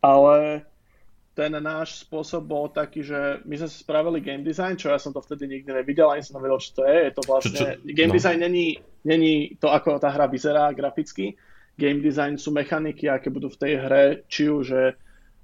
Ale 0.00 0.64
ten 1.36 1.52
náš 1.52 2.00
spôsob 2.08 2.48
bol 2.48 2.72
taký, 2.72 3.04
že 3.04 3.44
my 3.44 3.60
sme 3.60 3.68
si 3.68 3.76
spravili 3.84 4.24
game 4.24 4.40
design, 4.40 4.80
čo 4.80 4.88
ja 4.88 4.96
som 4.96 5.12
to 5.12 5.20
vtedy 5.20 5.48
nikdy 5.48 5.68
nevidel, 5.68 6.08
ani 6.08 6.24
som 6.24 6.40
nevedel, 6.40 6.64
čo 6.64 6.80
to 6.80 6.82
je. 6.88 6.96
Je 6.96 7.12
to 7.12 7.22
vlastne, 7.28 7.52
čo, 7.52 7.64
čo? 7.76 7.92
game 7.92 8.12
no. 8.12 8.16
design 8.16 8.40
není, 8.40 8.80
není 9.04 9.52
to, 9.60 9.68
ako 9.68 10.00
tá 10.00 10.08
hra 10.08 10.32
vyzerá 10.32 10.72
graficky. 10.72 11.36
Game 11.76 12.00
design 12.00 12.40
sú 12.40 12.56
mechaniky, 12.56 13.08
aké 13.08 13.28
budú 13.28 13.52
v 13.52 13.60
tej 13.60 13.72
hre, 13.80 14.04
či 14.32 14.48
už, 14.48 14.96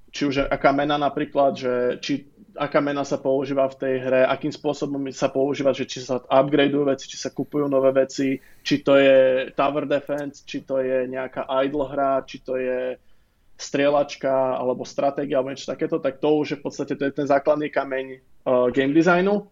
či 0.08 0.22
už 0.26 0.48
aká 0.48 0.72
mena 0.72 0.96
napríklad, 0.96 1.52
že 1.56 1.74
či 2.00 2.26
aká 2.58 2.82
mena 2.82 3.06
sa 3.06 3.22
používa 3.22 3.70
v 3.70 3.78
tej 3.78 3.94
hre, 4.02 4.22
akým 4.26 4.50
spôsobom 4.50 5.06
sa 5.14 5.30
používa, 5.30 5.70
že 5.70 5.86
či 5.86 6.02
sa 6.02 6.18
upgradeujú 6.18 6.84
veci, 6.90 7.06
či 7.06 7.16
sa 7.16 7.30
kupujú 7.30 7.70
nové 7.70 7.94
veci, 7.94 8.42
či 8.66 8.82
to 8.82 8.98
je 8.98 9.48
tower 9.54 9.86
defense, 9.86 10.42
či 10.42 10.66
to 10.66 10.82
je 10.82 11.06
nejaká 11.06 11.46
idle 11.62 11.86
hra, 11.86 12.26
či 12.26 12.42
to 12.42 12.58
je 12.58 12.98
strieľačka 13.58 14.58
alebo 14.58 14.86
stratégia 14.86 15.38
alebo 15.38 15.54
niečo 15.54 15.70
takéto, 15.70 15.98
tak 15.98 16.18
to 16.22 16.30
už 16.34 16.46
je 16.54 16.58
v 16.58 16.64
podstate 16.66 16.94
to 16.94 17.02
je 17.06 17.14
ten 17.14 17.26
základný 17.26 17.70
kameň 17.70 18.06
uh, 18.46 18.70
game 18.70 18.94
designu. 18.94 19.50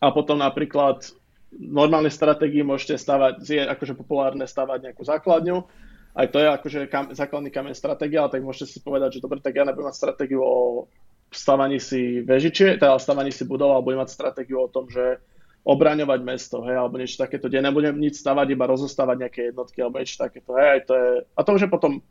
A 0.00 0.08
potom 0.16 0.40
napríklad 0.40 1.04
normálnej 1.52 2.14
stratégii 2.14 2.64
môžete 2.64 2.96
stavať, 2.96 3.34
je 3.44 3.60
akože 3.60 3.92
populárne 3.92 4.48
stavať 4.48 4.88
nejakú 4.88 5.02
základňu, 5.04 5.68
aj 6.14 6.26
to 6.30 6.38
je 6.42 6.48
akože 6.50 6.80
kam, 6.90 7.14
základný 7.14 7.50
kameň 7.54 7.74
stratégia, 7.74 8.26
ale 8.26 8.32
tak 8.34 8.42
môžete 8.42 8.66
si 8.66 8.78
povedať, 8.82 9.18
že 9.18 9.22
dobre, 9.24 9.38
tak 9.38 9.54
ja 9.54 9.62
nebudem 9.62 9.90
mať 9.90 9.96
stratégiu 9.96 10.42
o 10.42 10.86
stavaní 11.30 11.78
si 11.78 12.26
vežičie, 12.26 12.78
teda 12.82 12.98
stavaní 12.98 13.30
si 13.30 13.46
budov, 13.46 13.74
alebo 13.74 13.94
budem 13.94 14.02
mať 14.02 14.10
stratégiu 14.10 14.66
o 14.66 14.72
tom, 14.72 14.90
že 14.90 15.22
obraňovať 15.62 16.20
mesto, 16.24 16.64
hej, 16.66 16.74
alebo 16.74 16.98
niečo 16.98 17.20
takéto, 17.20 17.46
kde 17.46 17.62
nebudem 17.62 17.94
nič 18.00 18.18
stavať, 18.18 18.46
iba 18.50 18.64
rozostávať 18.66 19.16
nejaké 19.28 19.40
jednotky, 19.52 19.78
alebo 19.84 20.00
niečo 20.00 20.18
takéto, 20.18 20.56
hej, 20.56 20.88
to 20.88 20.92
je, 20.96 21.08
a 21.22 21.40
to 21.44 21.50
už 21.54 21.62
je 21.68 21.70
potom 21.70 22.02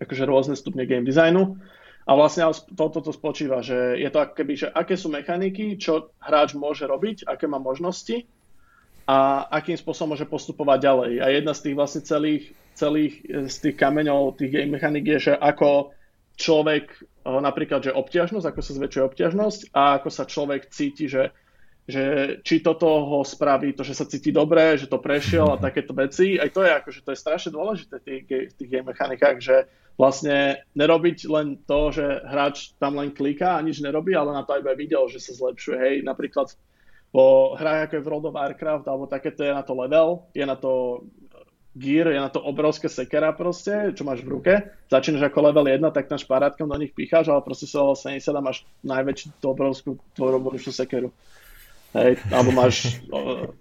akože 0.00 0.24
rôzne 0.26 0.54
stupne 0.58 0.86
game 0.88 1.06
designu. 1.06 1.58
A 2.02 2.18
vlastne 2.18 2.50
toto 2.74 2.98
to 2.98 3.14
spočíva, 3.14 3.62
že 3.62 3.94
je 3.94 4.10
to 4.10 4.18
ako 4.18 4.34
keby, 4.34 4.52
že 4.58 4.66
aké 4.74 4.98
sú 4.98 5.06
mechaniky, 5.06 5.78
čo 5.78 6.10
hráč 6.18 6.58
môže 6.58 6.82
robiť, 6.82 7.30
aké 7.30 7.46
má 7.46 7.62
možnosti 7.62 8.26
a 9.06 9.46
akým 9.46 9.78
spôsobom 9.78 10.18
môže 10.18 10.26
postupovať 10.26 10.78
ďalej. 10.82 11.12
A 11.22 11.26
jedna 11.30 11.54
z 11.54 11.62
tých 11.70 11.78
vlastne 11.78 12.02
celých, 12.02 12.50
celých 12.74 13.22
z 13.48 13.56
tých 13.58 13.76
kameňov, 13.76 14.36
tých 14.36 14.52
game 14.52 14.76
mechanik 14.76 15.06
je, 15.06 15.18
že 15.30 15.34
ako 15.36 15.92
človek, 16.36 16.92
napríklad, 17.24 17.84
že 17.84 17.96
obťažnosť, 17.96 18.46
ako 18.48 18.60
sa 18.60 18.72
zväčšuje 18.76 19.02
obťažnosť 19.04 19.60
a 19.76 20.00
ako 20.00 20.08
sa 20.08 20.24
človek 20.24 20.72
cíti, 20.72 21.06
že 21.06 21.30
že 21.82 22.38
či 22.46 22.62
toto 22.62 22.86
ho 22.86 23.26
spraví, 23.26 23.74
to, 23.74 23.82
že 23.82 23.98
sa 23.98 24.06
cíti 24.06 24.30
dobre, 24.30 24.78
že 24.78 24.86
to 24.86 25.02
prešiel 25.02 25.50
a 25.50 25.58
takéto 25.58 25.90
veci. 25.90 26.38
Aj 26.38 26.46
to 26.46 26.62
je 26.62 26.70
akože 26.70 27.02
to 27.02 27.10
je 27.10 27.18
strašne 27.18 27.50
dôležité 27.50 27.98
v 27.98 28.04
tých, 28.06 28.22
v 28.54 28.54
tých 28.54 28.70
game 28.70 28.86
mechanikách, 28.86 29.42
že 29.42 29.66
vlastne 29.98 30.62
nerobiť 30.78 31.26
len 31.26 31.58
to, 31.66 31.90
že 31.90 32.06
hráč 32.22 32.78
tam 32.78 33.02
len 33.02 33.10
kliká 33.10 33.58
a 33.58 33.64
nič 33.66 33.82
nerobí, 33.82 34.14
ale 34.14 34.30
na 34.30 34.46
to 34.46 34.54
aj 34.54 34.78
video, 34.78 35.10
že 35.10 35.18
sa 35.18 35.34
zlepšuje. 35.34 35.76
Hej, 35.78 35.94
napríklad 36.06 36.54
po 37.10 37.58
hrách 37.58 37.90
ako 37.90 37.94
je 37.98 38.02
v 38.02 38.06
World 38.08 38.26
of 38.30 38.36
Warcraft 38.38 38.86
alebo 38.86 39.04
takéto 39.10 39.42
je 39.42 39.52
na 39.52 39.66
to 39.66 39.74
level, 39.74 40.30
je 40.32 40.46
na 40.46 40.56
to 40.56 41.02
gear, 41.72 42.12
je 42.12 42.20
na 42.20 42.28
to 42.28 42.40
obrovské 42.40 42.88
sekera 42.88 43.32
proste, 43.32 43.96
čo 43.96 44.04
máš 44.04 44.20
v 44.20 44.32
ruke. 44.36 44.52
Začínaš 44.92 45.32
ako 45.32 45.48
level 45.48 45.66
1, 45.68 45.80
tak 45.92 46.08
tam 46.08 46.20
šparátkom 46.20 46.68
do 46.68 46.76
nich 46.76 46.92
picháš, 46.92 47.32
ale 47.32 47.40
proste 47.40 47.64
sa 47.64 47.96
70 47.96 48.20
a 48.28 48.40
máš 48.44 48.64
najväčšiu 48.84 49.40
tú 49.40 49.46
obrovskú 49.48 49.90
tvoju 50.12 50.72
sekeru. 50.72 51.08
Hej, 51.92 52.20
alebo 52.32 52.50
máš, 52.56 53.04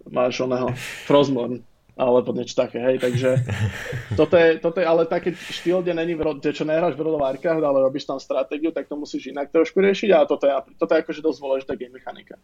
máš 0.08 0.40
oného 0.40 0.72
Frostmourne 1.04 1.68
alebo 2.00 2.32
niečo 2.32 2.56
také, 2.56 2.80
hej, 2.80 2.98
takže 2.98 3.44
toto 4.20 4.40
je, 4.40 4.58
toto 4.64 4.80
je 4.80 4.88
ale 4.88 5.04
také 5.06 5.36
štýl, 5.36 5.84
kde 5.84 5.94
není, 5.94 6.16
kde 6.16 6.56
čo 6.56 6.64
nehráš 6.64 6.96
v 6.96 7.04
Warcraft, 7.04 7.62
ale 7.62 7.84
robíš 7.84 8.08
tam 8.08 8.18
stratégiu, 8.18 8.72
tak 8.72 8.88
to 8.88 8.96
musíš 8.96 9.30
inak 9.30 9.52
trošku 9.52 9.78
riešiť 9.84 10.10
a 10.16 10.26
toto 10.26 10.48
je, 10.48 10.54
toto 10.80 10.92
je 10.96 11.02
akože 11.04 11.22
dosť 11.22 11.40
dôležitá 11.44 11.74
game 11.76 11.94
mechanika. 11.94 12.40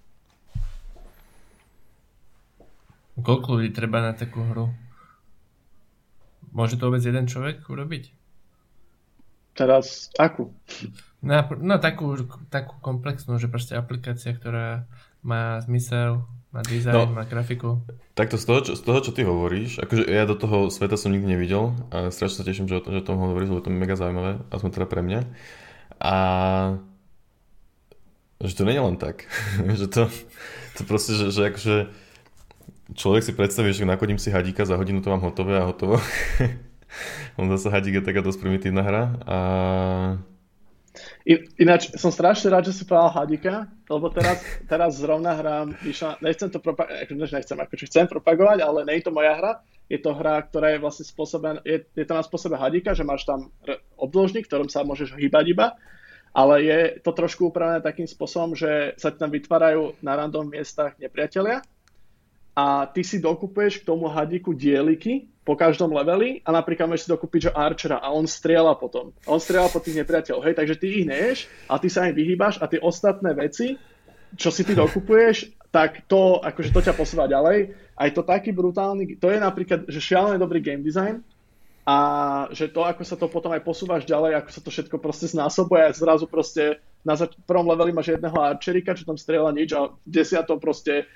Koľko 3.17 3.57
ľudí 3.57 3.73
treba 3.73 4.03
na 4.03 4.13
takú 4.13 4.45
hru? 4.45 4.69
Môže 6.57 6.81
to 6.81 6.89
vôbec 6.89 7.05
jeden 7.05 7.29
človek 7.29 7.61
urobiť? 7.69 8.09
Teraz 9.53 10.09
akú? 10.17 10.49
No, 11.21 11.45
no 11.61 11.77
takú, 11.77 12.17
takú 12.49 12.81
komplexnú, 12.81 13.37
že 13.37 13.45
proste 13.45 13.77
aplikácia, 13.77 14.33
ktorá 14.33 14.89
má 15.21 15.61
zmysel, 15.61 16.25
má 16.49 16.65
dizajn, 16.65 16.93
no, 16.97 17.13
má 17.13 17.29
grafiku. 17.29 17.85
Takto 18.17 18.41
z 18.41 18.45
toho, 18.49 18.59
čo, 18.65 18.71
z 18.73 18.81
toho, 18.81 18.99
čo 19.05 19.11
ty 19.13 19.21
hovoríš, 19.21 19.77
akože 19.85 20.09
ja 20.09 20.25
do 20.25 20.33
toho 20.33 20.73
sveta 20.73 20.97
som 20.97 21.13
nikdy 21.13 21.37
nevidel 21.37 21.77
a 21.93 22.09
strašne 22.09 22.41
sa 22.41 22.47
teším, 22.49 22.65
že 22.65 22.77
o, 22.77 22.81
že 22.81 23.01
o 23.01 23.05
tom 23.05 23.21
hovoríš, 23.21 23.53
lebo 23.53 23.61
to 23.61 23.69
je 23.69 23.77
mega 23.77 23.93
zaujímavé, 23.93 24.41
aspoň 24.49 24.69
teda 24.73 24.87
pre 24.89 25.01
mňa. 25.05 25.21
A 26.01 26.15
že 28.41 28.53
to 28.57 28.65
nie 28.65 28.77
je 28.77 28.85
len 28.85 28.97
tak. 28.97 29.29
že 29.81 29.85
to, 29.89 30.09
to 30.77 30.81
proste, 30.89 31.13
že, 31.17 31.29
že 31.29 31.53
akože 31.53 31.75
človek 32.95 33.23
si 33.23 33.33
predstaví, 33.35 33.73
že 33.73 33.87
nakodím 33.87 34.21
si 34.21 34.31
hadíka, 34.31 34.63
za 34.63 34.79
hodinu 34.79 35.03
to 35.03 35.11
mám 35.11 35.23
hotové 35.23 35.59
a 35.59 35.67
hotovo. 35.67 35.99
On 37.39 37.49
zase 37.51 37.67
hadík 37.67 37.99
je 37.99 38.07
taká 38.07 38.23
dosť 38.23 38.39
primitívna 38.39 38.81
hra 38.85 39.03
a 39.27 39.37
Ináč 41.59 41.91
som 41.99 42.09
strašne 42.09 42.49
rád, 42.49 42.71
že 42.71 42.81
si 42.81 42.83
povedal 42.87 43.11
Hadika, 43.13 43.55
lebo 43.91 44.07
teraz, 44.09 44.39
teraz 44.65 44.97
zrovna 44.97 45.35
hrám, 45.35 45.75
vyšla, 45.83 46.17
nechcem 46.23 46.49
to 46.49 46.63
propagovať, 46.63 47.11
nechcem, 47.11 47.57
akože 47.59 47.85
chcem 47.91 48.05
propagovať, 48.07 48.63
ale 48.63 48.87
nie 48.87 48.97
je 48.97 49.05
to 49.05 49.13
moja 49.13 49.35
hra, 49.35 49.51
je 49.91 49.99
to 49.99 50.15
hra, 50.15 50.47
ktorá 50.47 50.73
je 50.73 50.79
vlastne 50.81 51.05
spôsobená, 51.05 51.59
je, 51.67 51.83
je 51.83 52.05
to 52.07 52.13
na 52.15 52.23
spôsobe 52.23 52.55
Hadika, 52.55 52.95
že 52.95 53.05
máš 53.05 53.27
tam 53.27 53.51
obdĺžnik, 53.99 54.47
ktorom 54.47 54.71
sa 54.71 54.87
môžeš 54.87 55.19
hýbať 55.19 55.45
iba, 55.51 55.67
ale 56.31 56.63
je 56.63 56.79
to 57.03 57.11
trošku 57.11 57.51
upravené 57.51 57.83
takým 57.83 58.07
spôsobom, 58.07 58.55
že 58.55 58.95
sa 58.95 59.11
tam 59.11 59.29
vytvárajú 59.29 59.99
na 59.99 60.15
random 60.15 60.47
miestach 60.47 60.95
nepriatelia 60.97 61.59
a 62.57 62.89
ty 62.89 63.05
si 63.05 63.21
dokupuješ 63.21 63.85
k 63.85 63.87
tomu 63.87 64.09
hadiku 64.09 64.57
dieliky, 64.57 65.29
po 65.47 65.55
každom 65.55 65.95
leveli 65.95 66.43
a 66.43 66.51
napríklad 66.51 66.91
môžeš 66.91 67.07
si 67.07 67.13
dokúpiť, 67.13 67.39
že 67.47 67.55
Archera 67.55 68.03
a 68.03 68.11
on 68.11 68.27
strieľa 68.27 68.75
potom. 68.75 69.15
On 69.23 69.39
strieľa 69.39 69.71
po 69.71 69.79
tých 69.79 70.03
nepriateľov, 70.03 70.43
hej, 70.43 70.59
takže 70.59 70.75
ty 70.75 70.85
ich 70.91 71.05
neješ 71.07 71.47
a 71.71 71.79
ty 71.79 71.87
sa 71.87 72.09
im 72.09 72.17
vyhýbaš 72.17 72.59
a 72.59 72.67
tie 72.67 72.83
ostatné 72.83 73.31
veci, 73.31 73.79
čo 74.35 74.51
si 74.51 74.67
ty 74.67 74.75
dokupuješ, 74.75 75.55
tak 75.71 76.03
to, 76.11 76.43
akože 76.43 76.75
to 76.75 76.81
ťa 76.83 76.93
posúva 76.99 77.31
ďalej. 77.31 77.71
Aj 77.95 78.09
to 78.11 78.27
taký 78.27 78.51
brutálny, 78.51 79.15
to 79.21 79.31
je 79.31 79.39
napríklad, 79.39 79.87
že 79.87 80.03
šialený 80.03 80.35
dobrý 80.35 80.59
game 80.59 80.83
design 80.83 81.23
a 81.87 81.97
že 82.51 82.67
to, 82.67 82.83
ako 82.83 83.07
sa 83.07 83.15
to 83.15 83.31
potom 83.31 83.55
aj 83.55 83.63
posúvaš 83.63 84.03
ďalej, 84.03 84.35
ako 84.43 84.49
sa 84.51 84.59
to 84.59 84.69
všetko 84.73 84.99
proste 84.99 85.31
znásobuje 85.31 85.87
a 85.87 85.95
zrazu 85.95 86.27
proste 86.27 86.83
na 87.07 87.15
prvom 87.47 87.71
leveli 87.71 87.95
máš 87.95 88.11
jedného 88.11 88.35
archerika, 88.35 88.99
čo 88.99 89.07
tam 89.07 89.15
strieľa 89.15 89.55
nič 89.55 89.71
a 89.71 89.95
v 89.95 89.95
desiatom 90.03 90.59
proste 90.59 91.07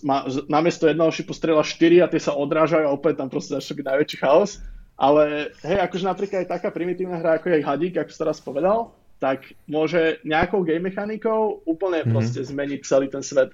má, 0.00 0.24
namiesto 0.48 0.88
jedného 0.88 1.12
šipu 1.12 1.36
strela 1.36 1.60
4 1.60 2.04
a 2.04 2.10
tie 2.10 2.20
sa 2.20 2.32
odrážajú 2.32 2.84
a 2.88 2.94
opäť 2.96 3.20
tam 3.20 3.28
proste 3.28 3.56
začne 3.56 3.80
byť 3.82 3.86
najväčší 3.86 4.16
chaos. 4.20 4.64
Ale 4.94 5.50
hej, 5.66 5.78
akože 5.82 6.04
napríklad 6.06 6.38
aj 6.46 6.48
taká 6.54 6.68
primitívna 6.70 7.18
hra, 7.18 7.42
ako 7.42 7.50
je 7.50 7.66
Hadík, 7.66 7.94
ako 7.98 8.10
si 8.14 8.20
teraz 8.22 8.38
povedal, 8.38 8.94
tak 9.18 9.52
môže 9.66 10.22
nejakou 10.22 10.62
game 10.62 10.86
mechanikou 10.86 11.66
úplne 11.66 12.02
mm-hmm. 12.02 12.14
proste 12.14 12.40
zmeniť 12.46 12.80
celý 12.86 13.10
ten 13.10 13.22
svet. 13.24 13.52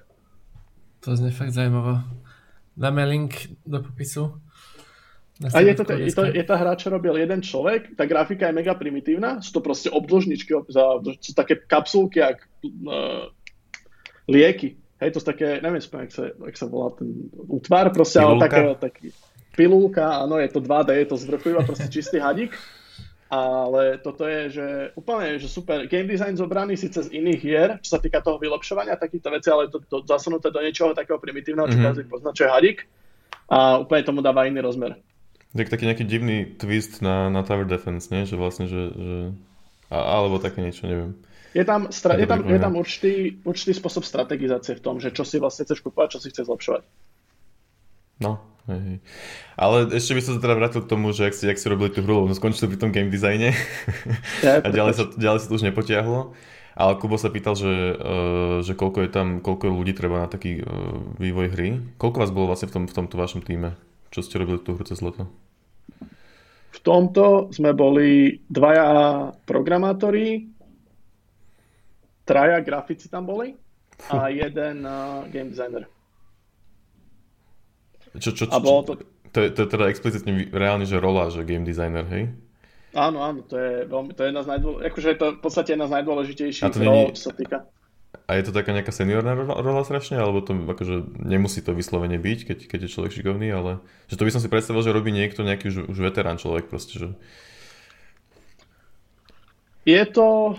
To 1.01 1.17
znie 1.17 1.33
fakt 1.33 1.57
zaujímavé. 1.57 2.05
Dáme 2.77 3.01
link 3.09 3.57
do 3.65 3.81
popisu. 3.81 4.37
A 5.41 5.65
je 5.65 5.73
to, 5.73 5.83
je, 5.97 6.13
to, 6.13 6.23
je 6.29 6.43
tá 6.45 6.53
hra, 6.53 6.77
čo 6.77 6.93
robil 6.93 7.17
jeden 7.17 7.41
človek, 7.41 7.97
tá 7.97 8.05
grafika 8.05 8.53
je 8.53 8.61
mega 8.61 8.77
primitívna, 8.77 9.41
sú 9.41 9.57
to 9.57 9.61
proste 9.65 9.89
obdĺžničky, 9.89 10.53
sú 11.17 11.31
také 11.33 11.57
kapsulky, 11.65 12.21
jak 12.21 12.45
uh, 12.61 13.25
lieky. 14.29 14.77
Hej, 15.01 15.17
to 15.17 15.19
sú 15.19 15.27
také, 15.33 15.57
neviem 15.65 15.81
spomenúť, 15.81 16.05
jak 16.05 16.13
sa, 16.13 16.23
jak 16.29 16.55
sa 16.61 16.65
volá 16.69 16.93
ten 16.93 17.09
útvar, 17.49 17.89
proste, 17.89 18.21
pilulka. 18.21 18.37
ale 18.37 18.45
také, 18.45 18.61
taký 18.77 19.07
pilulka, 19.57 20.21
áno, 20.21 20.37
je 20.37 20.49
to 20.53 20.61
2D, 20.61 20.89
je 20.93 21.07
to 21.09 21.17
z 21.17 21.23
vrchu 21.25 21.47
iba 21.57 21.65
proste 21.65 21.89
čistý 21.89 22.21
hadík. 22.21 22.53
Ale 23.31 23.95
toto 24.03 24.27
je, 24.27 24.51
že 24.51 24.67
úplne, 24.99 25.39
že 25.39 25.47
super. 25.47 25.87
Game 25.87 26.11
design 26.11 26.35
zobraný 26.35 26.75
síce 26.75 27.07
z 27.07 27.15
iných 27.15 27.39
hier, 27.39 27.69
čo 27.79 27.95
sa 27.95 28.03
týka 28.03 28.19
toho 28.19 28.35
vylepšovania 28.35 28.99
takýchto 28.99 29.31
vecí, 29.31 29.47
ale 29.47 29.71
to, 29.71 29.79
to 29.87 30.03
zasunuté 30.03 30.51
do 30.51 30.59
niečoho 30.59 30.91
takého 30.91 31.15
primitívneho, 31.15 31.71
čo 31.71 31.79
mm-hmm. 31.79 31.87
každý 31.95 32.03
pozná, 32.11 32.35
čo 32.35 32.43
je 32.43 32.51
hadík. 32.51 32.77
A 33.47 33.79
úplne 33.79 34.03
tomu 34.03 34.19
dáva 34.19 34.51
iný 34.51 34.59
rozmer. 34.59 34.99
Tak 35.55 35.71
taký 35.71 35.87
nejaký 35.87 36.03
divný 36.03 36.59
twist 36.59 36.99
na, 36.99 37.31
na 37.31 37.47
Tower 37.47 37.63
Defense, 37.63 38.11
nie? 38.11 38.27
Že 38.27 38.35
vlastne, 38.35 38.65
že, 38.67 38.91
že... 38.91 39.15
A, 39.87 40.19
alebo 40.19 40.35
také 40.35 40.59
niečo, 40.59 40.91
neviem. 40.91 41.15
Je 41.51 41.63
tam, 41.67 41.91
stra- 41.91 42.15
je 42.15 42.23
tam, 42.23 42.47
je 42.47 42.59
tam 42.59 42.73
určitý, 42.79 43.43
určitý 43.43 43.75
spôsob 43.75 44.07
strategizácie 44.07 44.79
v 44.79 44.83
tom, 44.83 45.03
že 45.03 45.11
čo 45.11 45.27
si 45.27 45.35
vlastne 45.35 45.67
chceš 45.67 45.83
kúpať, 45.83 46.15
čo 46.15 46.19
si 46.23 46.31
chceš 46.31 46.47
zlepšovať. 46.47 46.83
No, 48.23 48.39
hej. 48.71 49.03
Ale 49.59 49.91
ešte 49.91 50.15
by 50.15 50.21
som 50.23 50.33
sa 50.37 50.41
teda 50.47 50.55
vrátil 50.55 50.81
k 50.85 50.91
tomu, 50.91 51.11
že 51.11 51.27
ak 51.27 51.35
si, 51.35 51.49
ak 51.51 51.59
si 51.59 51.67
robili 51.67 51.91
tú 51.91 51.99
hru, 52.05 52.23
no 52.23 52.31
skončili 52.31 52.71
pri 52.71 52.79
tom 52.79 52.95
game 52.95 53.11
designe 53.11 53.51
ja, 54.47 54.63
a 54.63 54.67
ďalej 54.71 54.93
sa, 54.95 55.03
ďalej 55.11 55.39
sa 55.43 55.47
to 55.51 55.57
už 55.59 55.67
nepotiahlo. 55.67 56.31
Ale 56.71 56.95
Kubo 56.95 57.19
sa 57.19 57.27
pýtal, 57.27 57.59
že, 57.59 57.67
uh, 57.99 58.63
že 58.63 58.79
koľko 58.79 59.03
je 59.03 59.09
tam, 59.11 59.27
koľko 59.43 59.75
ľudí 59.75 59.91
treba 59.91 60.23
na 60.23 60.31
taký 60.31 60.63
uh, 60.63 61.03
vývoj 61.19 61.51
hry. 61.51 61.83
Koľko 61.99 62.17
vás 62.23 62.31
bolo 62.31 62.47
vlastne 62.47 62.71
v, 62.71 62.73
tom, 62.79 62.83
v 62.87 62.95
tomto 62.95 63.19
vašom 63.19 63.43
týme? 63.43 63.75
Čo 64.07 64.23
ste 64.23 64.39
robili 64.39 64.63
tú 64.63 64.79
hru 64.79 64.87
cez 64.87 65.03
leto? 65.03 65.27
V 66.71 66.79
tomto 66.79 67.51
sme 67.51 67.75
boli 67.75 68.39
dvaja 68.47 69.29
programátori, 69.43 70.47
traja 72.31 72.63
grafici 72.63 73.11
tam 73.11 73.27
boli 73.27 73.59
a 74.07 74.31
jeden 74.47 74.87
uh, 74.87 75.27
game 75.27 75.51
designer. 75.51 75.83
Čo, 78.15 78.31
čo, 78.31 78.47
čo, 78.47 78.55
a 78.55 78.59
bolo 78.63 78.81
to... 78.87 78.91
To 79.31 79.39
je, 79.39 79.47
to 79.55 79.63
je 79.63 79.69
teda 79.71 79.87
explicitne 79.87 80.51
reálne, 80.51 80.83
že 80.83 80.99
rola, 80.99 81.31
že 81.31 81.47
game 81.47 81.63
designer, 81.63 82.03
hej? 82.11 82.35
Áno, 82.91 83.23
áno, 83.23 83.47
to 83.47 83.55
je, 83.55 83.87
veľmi, 83.87 84.11
to 84.11 84.27
je 84.27 84.35
jedna 84.35 84.43
z 84.43 84.49
najdôležitejších, 84.51 84.91
akože 84.91 85.07
je 85.07 85.17
to 85.17 85.27
v 85.31 85.39
podstate 85.39 85.69
jedna 85.71 85.87
z 85.87 85.93
najdôležitejších 85.95 86.75
rol, 86.83 86.95
nie... 87.07 87.15
čo 87.15 87.31
sa 87.31 87.33
týka. 87.35 87.57
A 88.27 88.35
je 88.35 88.43
to 88.43 88.51
taká 88.51 88.75
nejaká 88.75 88.91
seniorná 88.91 89.31
rola 89.39 89.87
strašne, 89.87 90.19
alebo 90.19 90.43
to 90.43 90.51
akože 90.51 91.23
nemusí 91.23 91.63
to 91.63 91.71
vyslovene 91.71 92.19
byť, 92.19 92.39
keď, 92.51 92.59
keď 92.67 92.79
je 92.83 92.89
človek 92.91 93.11
šikovný, 93.15 93.47
ale 93.55 93.79
že 94.11 94.19
to 94.19 94.27
by 94.27 94.31
som 94.35 94.43
si 94.43 94.51
predstavil, 94.51 94.83
že 94.83 94.91
robí 94.91 95.15
niekto 95.15 95.47
nejaký 95.47 95.71
už, 95.71 95.77
už 95.87 95.97
veterán 96.03 96.35
človek 96.35 96.67
proste, 96.67 96.99
že... 96.99 97.07
Je 99.81 100.05
to, 100.05 100.53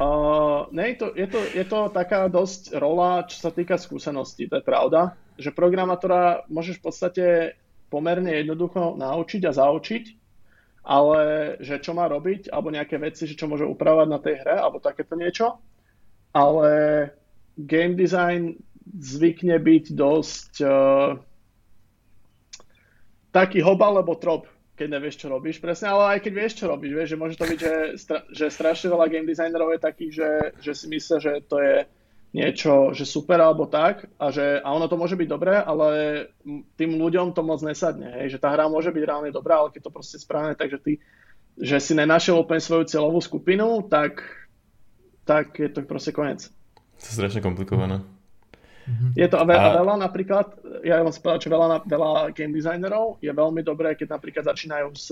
uh, 0.00 0.60
ne, 0.76 0.84
je, 0.88 0.96
to, 0.96 1.06
je, 1.12 1.26
to, 1.28 1.40
je 1.52 1.64
to 1.68 1.80
taká 1.92 2.32
dosť 2.32 2.76
rola, 2.80 3.28
čo 3.28 3.36
sa 3.44 3.50
týka 3.52 3.76
skúseností, 3.76 4.48
to 4.48 4.60
je 4.60 4.64
pravda, 4.64 5.12
že 5.36 5.52
programátora 5.52 6.48
môžeš 6.48 6.80
v 6.80 6.84
podstate 6.84 7.26
pomerne 7.92 8.32
jednoducho 8.32 8.96
naučiť 8.96 9.42
a 9.44 9.52
zaučiť, 9.52 10.04
ale 10.84 11.20
že 11.64 11.80
čo 11.80 11.96
má 11.96 12.08
robiť, 12.08 12.52
alebo 12.52 12.72
nejaké 12.72 13.00
veci, 13.00 13.24
že 13.24 13.36
čo 13.36 13.48
môže 13.48 13.64
upravovať 13.64 14.08
na 14.08 14.20
tej 14.20 14.34
hre, 14.44 14.56
alebo 14.60 14.84
takéto 14.84 15.16
niečo. 15.16 15.60
Ale 16.34 17.08
game 17.56 17.94
design 17.94 18.58
zvykne 18.84 19.56
byť 19.62 19.84
dosť 19.96 20.52
uh, 20.60 21.16
taký 23.32 23.64
hob 23.64 23.80
alebo 23.80 24.18
trop, 24.18 24.44
keď 24.74 24.88
nevieš, 24.98 25.22
čo 25.22 25.30
robíš 25.30 25.62
presne, 25.62 25.94
ale 25.94 26.18
aj 26.18 26.26
keď 26.26 26.32
vieš, 26.34 26.52
čo 26.58 26.66
robíš, 26.66 26.92
vieš, 26.98 27.10
že 27.14 27.20
môže 27.20 27.38
to 27.38 27.46
byť, 27.46 27.58
že, 27.58 27.74
stra- 27.94 28.26
že 28.34 28.50
strašne 28.50 28.90
veľa 28.90 29.06
game 29.06 29.26
designerov 29.26 29.70
je 29.70 29.80
takých, 29.80 30.12
že, 30.12 30.30
že 30.58 30.72
si 30.74 30.86
myslia, 30.90 31.18
že 31.22 31.32
to 31.46 31.62
je 31.62 31.86
niečo, 32.34 32.90
že 32.90 33.06
super 33.06 33.38
alebo 33.38 33.70
tak 33.70 34.10
a, 34.18 34.34
že, 34.34 34.58
a 34.58 34.68
ono 34.74 34.90
to 34.90 34.98
môže 34.98 35.14
byť 35.14 35.28
dobré, 35.30 35.54
ale 35.54 35.88
tým 36.74 36.98
ľuďom 36.98 37.30
to 37.30 37.46
moc 37.46 37.62
nesadne, 37.62 38.10
hej, 38.18 38.34
že 38.34 38.42
tá 38.42 38.50
hra 38.50 38.66
môže 38.66 38.90
byť 38.90 39.02
reálne 39.06 39.30
dobrá, 39.30 39.62
ale 39.62 39.70
keď 39.70 39.86
to 39.86 39.94
proste 39.94 40.18
správne, 40.18 40.58
takže 40.58 40.82
ty, 40.82 40.92
že 41.54 41.78
si 41.78 41.94
nenašiel 41.94 42.34
úplne 42.34 42.58
svoju 42.58 42.90
cieľovú 42.90 43.22
skupinu, 43.22 43.86
tak, 43.86 44.26
tak 45.22 45.54
je 45.54 45.70
to 45.70 45.86
proste 45.86 46.10
koniec. 46.10 46.50
To 46.98 47.06
je 47.06 47.14
strašne 47.14 47.38
komplikované. 47.38 48.02
Mhm. 48.84 49.16
Je 49.16 49.26
to 49.28 49.36
a, 49.40 49.44
ve- 49.48 49.56
a 49.56 49.80
veľa 49.80 49.96
napríklad, 49.96 50.46
ja 50.84 51.00
vám 51.00 51.12
povedal, 51.16 51.40
že 51.40 51.48
veľa, 51.48 51.68
veľa 51.88 52.10
game 52.36 52.52
designerov 52.52 53.16
je 53.24 53.32
veľmi 53.32 53.64
dobré, 53.64 53.96
keď 53.96 54.20
napríklad 54.20 54.44
začínajú 54.44 54.88
s, 54.92 55.08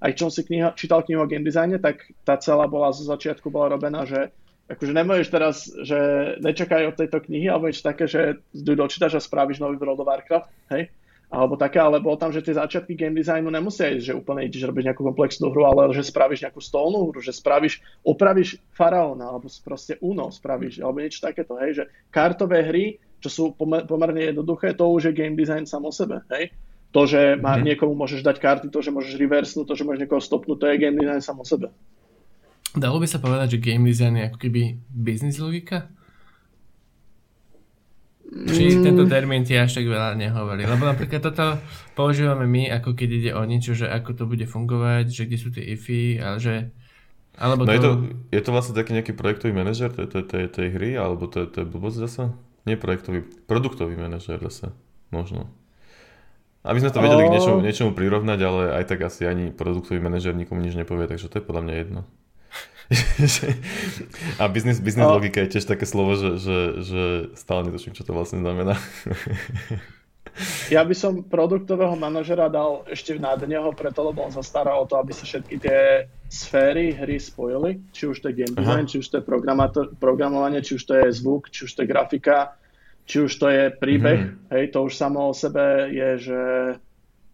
aj 0.00 0.12
čo 0.16 0.32
si 0.32 0.42
kniha, 0.42 0.72
čítal 0.72 1.04
knihu 1.04 1.20
o 1.22 1.28
game 1.28 1.44
designe, 1.44 1.76
tak 1.76 2.08
tá 2.24 2.40
celá 2.40 2.64
bola 2.64 2.88
zo 2.90 3.04
začiatku 3.04 3.52
bola 3.52 3.76
robená, 3.76 4.08
že 4.08 4.32
akože 4.72 4.92
nemôžeš 4.96 5.28
teraz, 5.28 5.68
že 5.84 5.98
nečakaj 6.40 6.88
od 6.88 6.96
tejto 6.96 7.20
knihy, 7.20 7.52
alebo 7.52 7.68
niečo 7.68 7.84
také, 7.84 8.08
že 8.08 8.40
dočítaš 8.56 9.20
a 9.20 9.20
spravíš 9.20 9.60
nový 9.60 9.76
World 9.76 10.00
of 10.00 10.08
Warcraft, 10.08 10.48
hej? 10.72 10.88
Alebo 11.32 11.56
také, 11.56 11.80
ale 11.80 11.96
bolo 11.96 12.20
tam, 12.20 12.28
že 12.28 12.44
tie 12.44 12.52
začiatky 12.52 12.92
game 12.92 13.16
designu 13.16 13.48
nemusia 13.48 13.88
ísť, 13.88 14.04
že 14.04 14.12
úplne 14.12 14.44
ideš 14.44 14.68
robiť 14.68 14.92
nejakú 14.92 15.00
komplexnú 15.00 15.48
hru, 15.48 15.64
ale 15.64 15.88
že 15.96 16.04
spravíš 16.04 16.44
nejakú 16.44 16.60
stolnú 16.60 17.08
hru, 17.08 17.24
že 17.24 17.32
spravíš, 17.32 17.80
opravíš 18.04 18.60
faraóna, 18.76 19.32
alebo 19.32 19.48
proste 19.64 19.96
Uno 20.04 20.28
spravíš, 20.28 20.84
alebo 20.84 21.00
niečo 21.00 21.24
takéto, 21.24 21.56
hej? 21.56 21.80
Že 21.80 21.84
kartové 22.12 22.68
hry, 22.68 22.84
čo 23.24 23.28
sú 23.32 23.42
pomerne 23.56 24.28
jednoduché, 24.28 24.76
to 24.76 24.84
už 24.92 25.08
je 25.08 25.16
game 25.16 25.32
design 25.32 25.64
sam 25.64 25.88
o 25.88 25.92
sebe, 25.94 26.20
hej? 26.36 26.52
To, 26.92 27.08
že 27.08 27.40
má, 27.40 27.56
mm-hmm. 27.56 27.64
niekomu 27.64 27.96
môžeš 27.96 28.20
dať 28.20 28.36
karty, 28.36 28.66
to, 28.68 28.84
že 28.84 28.92
môžeš 28.92 29.16
reversenúť, 29.16 29.64
to, 29.64 29.72
že 29.72 29.88
môžeš 29.88 30.00
niekoho 30.04 30.20
stopnúť, 30.20 30.58
to 30.60 30.66
je 30.68 30.76
game 30.76 31.00
design 31.00 31.24
sam 31.24 31.40
o 31.40 31.48
sebe. 31.48 31.72
Dalo 32.76 33.00
by 33.00 33.08
sa 33.08 33.16
povedať, 33.16 33.56
že 33.56 33.64
game 33.64 33.88
design 33.88 34.20
je 34.20 34.28
ako 34.28 34.36
keby 34.36 34.76
business 34.92 35.40
logika? 35.40 35.88
Či 38.32 38.80
mm. 38.80 38.84
tento 38.88 39.04
termín 39.12 39.44
ti 39.44 39.52
až 39.52 39.76
tak 39.76 39.84
veľa 39.84 40.16
nehovorí? 40.16 40.64
Lebo 40.64 40.88
napríklad 40.88 41.20
toto 41.20 41.60
používame 41.92 42.48
my, 42.48 42.72
ako 42.80 42.96
keď 42.96 43.08
ide 43.12 43.30
o 43.36 43.44
niečo, 43.44 43.76
že 43.76 43.92
ako 43.92 44.16
to 44.16 44.24
bude 44.24 44.48
fungovať, 44.48 45.12
že 45.12 45.28
kde 45.28 45.38
sú 45.38 45.48
tie 45.52 45.76
ify, 45.76 46.16
ale 46.16 46.40
že... 46.40 46.54
Alebo 47.36 47.68
no 47.68 47.68
to... 47.68 47.76
Je, 47.76 47.80
to, 47.80 47.90
je 48.32 48.42
to 48.44 48.50
vlastne 48.56 48.72
taký 48.72 48.96
nejaký 48.96 49.12
projektový 49.12 49.52
manažer 49.52 49.92
tej, 49.92 50.08
tej, 50.08 50.24
tej, 50.24 50.44
tej 50.48 50.68
hry, 50.72 50.96
alebo 50.96 51.28
to, 51.28 51.44
to 51.44 51.60
je 51.60 51.66
blbosť 51.68 51.98
zase? 52.08 52.22
Nie 52.64 52.80
projektový, 52.80 53.20
produktový 53.44 54.00
manažer 54.00 54.40
zase, 54.40 54.72
možno. 55.12 55.52
Aby 56.64 56.78
sme 56.80 56.94
to 56.94 57.04
vedeli 57.04 57.26
k 57.28 57.34
niečomu, 57.36 57.58
niečomu 57.60 57.90
prirovnať, 57.92 58.38
ale 58.40 58.62
aj 58.80 58.84
tak 58.86 59.04
asi 59.04 59.28
ani 59.28 59.52
produktový 59.52 60.00
manažer 60.00 60.32
nikomu 60.32 60.64
nič 60.64 60.78
nepovie, 60.78 61.04
takže 61.04 61.28
to 61.28 61.42
je 61.42 61.44
podľa 61.44 61.62
mňa 61.68 61.74
jedno. 61.74 62.00
A 64.42 64.44
business, 64.48 64.78
business 64.80 65.08
no. 65.08 65.16
logika 65.16 65.40
je 65.44 65.58
tiež 65.58 65.64
také 65.64 65.88
slovo, 65.88 66.14
že, 66.16 66.38
že, 66.38 66.58
že 66.84 67.02
stále 67.34 67.68
netuším, 67.68 67.96
čo 67.96 68.04
to 68.04 68.12
vlastne 68.12 68.44
znamená. 68.44 68.76
ja 70.72 70.82
by 70.84 70.94
som 70.96 71.20
produktového 71.24 71.92
manažera 71.96 72.48
dal 72.48 72.84
ešte 72.88 73.16
nad 73.20 73.36
neho, 73.44 73.72
preto 73.76 74.00
lebo 74.00 74.24
on 74.24 74.32
sa 74.32 74.40
stará 74.40 74.72
o 74.76 74.88
to, 74.88 74.96
aby 74.96 75.12
sa 75.12 75.28
všetky 75.28 75.56
tie 75.60 76.08
sféry 76.32 76.96
hry 76.96 77.20
spojili, 77.20 77.84
či 77.92 78.08
už 78.08 78.24
to 78.24 78.32
je 78.32 78.44
game 78.44 78.56
design, 78.56 78.84
Aha. 78.84 78.90
či 78.90 79.04
už 79.04 79.06
to 79.08 79.16
je 79.20 79.24
programovanie, 80.00 80.64
či 80.64 80.80
už 80.80 80.84
to 80.88 80.94
je 80.96 81.12
zvuk, 81.12 81.52
či 81.52 81.68
už 81.68 81.72
to 81.76 81.82
je 81.84 81.90
grafika, 81.92 82.56
či 83.04 83.20
už 83.20 83.32
to 83.36 83.46
je 83.52 83.68
príbeh, 83.76 84.20
mm-hmm. 84.32 84.52
hej, 84.56 84.64
to 84.72 84.88
už 84.88 84.96
samo 84.96 85.28
o 85.28 85.34
sebe 85.36 85.92
je, 85.92 86.10
že 86.32 86.40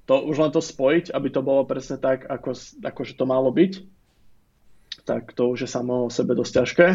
to 0.09 0.25
už 0.25 0.37
len 0.41 0.51
to 0.51 0.65
spojiť, 0.65 1.13
aby 1.13 1.29
to 1.29 1.45
bolo 1.45 1.69
presne 1.69 2.01
tak, 2.01 2.25
ako, 2.27 2.57
ako 2.81 3.01
že 3.05 3.15
to 3.15 3.25
malo 3.29 3.53
byť 3.53 3.98
tak 5.09 5.33
to 5.33 5.49
už 5.49 5.65
je 5.65 5.71
samo 5.73 6.07
o 6.07 6.13
sebe 6.13 6.37
dosť 6.37 6.53
ťažké. 6.53 6.89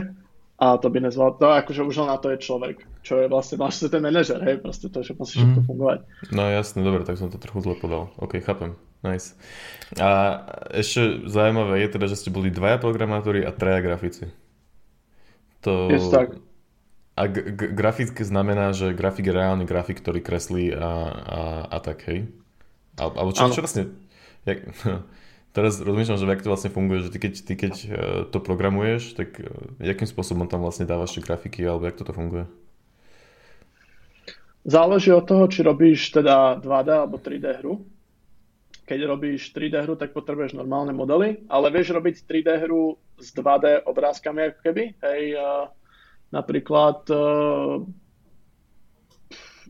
A 0.61 0.77
to 0.77 0.87
by 0.93 1.01
nezval, 1.01 1.33
to 1.33 1.49
akože 1.49 1.81
už 1.81 2.05
na 2.05 2.15
to 2.21 2.29
je 2.29 2.37
človek, 2.37 2.85
čo 3.01 3.19
je 3.19 3.25
vlastne 3.25 3.57
vlastne 3.57 3.89
ten 3.89 3.99
manažer, 3.99 4.37
hej, 4.37 4.61
proste 4.61 4.87
to, 4.87 5.01
že 5.01 5.17
musí 5.17 5.41
všetko 5.41 5.59
mm. 5.59 5.67
fungovať. 5.67 5.99
No 6.29 6.45
jasne, 6.45 6.85
dobre, 6.85 7.01
tak 7.03 7.17
som 7.17 7.33
to 7.33 7.41
trochu 7.41 7.65
zle 7.65 7.75
podal. 7.75 8.13
OK, 8.21 8.37
chápem, 8.37 8.77
nice. 9.01 9.33
A 9.97 10.39
ešte 10.69 11.25
zaujímavé 11.25 11.83
je 11.83 11.89
teda, 11.97 12.05
že 12.05 12.21
ste 12.21 12.29
boli 12.29 12.53
dvaja 12.53 12.77
programátori 12.77 13.41
a 13.41 13.49
traja 13.49 13.81
grafici. 13.81 14.29
To... 15.65 15.89
Je 15.89 15.99
tak. 16.13 16.37
A 17.17 17.21
g- 17.27 17.49
g- 17.49 17.73
grafik 17.73 18.13
znamená, 18.21 18.77
že 18.77 18.93
grafik 18.93 19.29
je 19.29 19.33
reálny 19.33 19.65
grafik, 19.65 20.01
ktorý 20.05 20.21
kreslí 20.21 20.73
a, 20.73 20.79
a, 20.79 21.41
a 21.69 21.77
tak, 21.81 22.05
hej? 22.07 22.29
Alebo 22.97 23.33
čo, 23.33 23.49
čo 23.49 23.65
vlastne... 23.65 23.89
Jak, 24.45 24.69
teraz 25.53 25.79
rozmýšľam, 25.79 26.17
že 26.17 26.25
ako 26.25 26.43
to 26.43 26.51
vlastne 26.51 26.73
funguje, 26.73 26.99
že 27.05 27.13
ty 27.13 27.19
keď, 27.21 27.33
ty 27.45 27.53
keď 27.53 27.73
e, 27.77 27.87
to 28.33 28.37
programuješ, 28.41 29.13
tak 29.13 29.37
e, 29.37 29.47
jakým 29.79 30.09
spôsobom 30.09 30.49
tam 30.49 30.65
vlastne 30.65 30.89
dávaš 30.89 31.15
tie 31.15 31.23
grafiky, 31.23 31.61
alebo 31.63 31.85
jak 31.85 32.01
toto 32.01 32.11
funguje? 32.11 32.49
Záleží 34.65 35.13
od 35.13 35.23
toho, 35.29 35.45
či 35.47 35.61
robíš 35.61 36.09
teda 36.11 36.57
2D 36.57 36.89
alebo 36.89 37.21
3D 37.21 37.45
hru. 37.61 37.85
Keď 38.83 38.99
robíš 39.07 39.55
3D 39.55 39.79
hru, 39.87 39.95
tak 39.95 40.11
potrebuješ 40.11 40.59
normálne 40.59 40.91
modely, 40.91 41.47
ale 41.47 41.71
vieš 41.71 41.95
robiť 41.95 42.27
3D 42.27 42.49
hru 42.67 42.99
s 43.15 43.31
2D 43.31 43.87
obrázkami 43.87 44.51
ako 44.51 44.59
keby. 44.59 44.83
Hej, 44.99 45.39
napríklad 46.31 47.07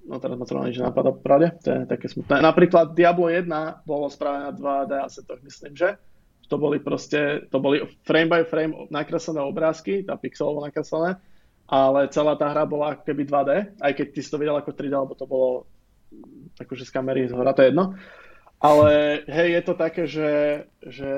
no 0.03 0.19
teraz 0.19 0.35
ma 0.35 0.45
to 0.45 0.59
nič 0.59 0.79
napadá 0.79 1.11
pravde, 1.15 1.55
to 1.63 1.67
je 1.71 1.79
také 1.87 2.11
smutné. 2.11 2.43
Napríklad 2.43 2.91
Diablo 2.95 3.31
1 3.31 3.47
bolo 3.87 4.11
spravené 4.11 4.51
na 4.51 4.53
2D 4.53 4.91
asetoch, 4.99 5.39
myslím, 5.43 5.73
že 5.73 5.95
to 6.51 6.59
boli 6.59 6.77
proste, 6.83 7.47
to 7.47 7.57
boli 7.57 7.81
frame 8.03 8.29
by 8.29 8.41
frame 8.43 8.91
nakreslené 8.91 9.41
obrázky, 9.41 10.03
tá 10.03 10.19
pixelovo 10.19 10.59
nakreslené, 10.61 11.17
ale 11.65 12.11
celá 12.11 12.35
tá 12.35 12.51
hra 12.51 12.67
bola 12.67 12.93
ako 12.93 13.07
keby 13.07 13.23
2D, 13.25 13.51
aj 13.79 13.91
keď 13.95 14.07
ty 14.11 14.19
si 14.19 14.29
to 14.29 14.37
videl 14.37 14.59
ako 14.59 14.75
3D, 14.75 14.93
lebo 14.93 15.15
to 15.15 15.25
bolo 15.25 15.65
akože 16.59 16.85
z 16.85 16.91
kamery 16.93 17.25
z 17.25 17.33
hora, 17.33 17.55
to 17.55 17.63
je 17.63 17.71
jedno. 17.73 17.95
Ale 18.63 19.23
hej, 19.27 19.59
je 19.59 19.61
to 19.65 19.73
také, 19.75 20.03
že, 20.07 20.31
že 20.79 21.11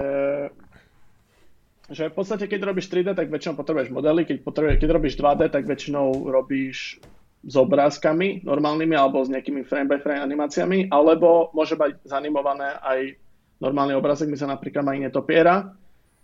že 1.86 2.10
v 2.10 2.18
podstate, 2.18 2.50
keď 2.50 2.66
robíš 2.66 2.90
3D, 2.90 3.14
tak 3.14 3.30
väčšinou 3.30 3.54
potrebuješ 3.62 3.94
modely, 3.94 4.26
keď, 4.26 4.38
potrebuješ, 4.42 4.78
keď 4.82 4.90
robíš 4.90 5.16
2D, 5.22 5.42
tak 5.54 5.70
väčšinou 5.70 6.34
robíš 6.34 6.98
s 7.46 7.54
obrázkami 7.54 8.42
normálnymi 8.42 8.98
alebo 8.98 9.22
s 9.22 9.30
nejakými 9.30 9.70
frame 9.70 9.86
by 9.86 10.02
frame 10.02 10.26
animáciami, 10.26 10.90
alebo 10.90 11.54
môže 11.54 11.78
mať 11.78 12.02
zanimované 12.02 12.74
aj 12.82 13.22
normálny 13.62 13.94
obrázek, 13.94 14.28
my 14.28 14.38
sa 14.38 14.50
napríklad 14.50 14.82
mají 14.82 15.00
netopiera, 15.06 15.70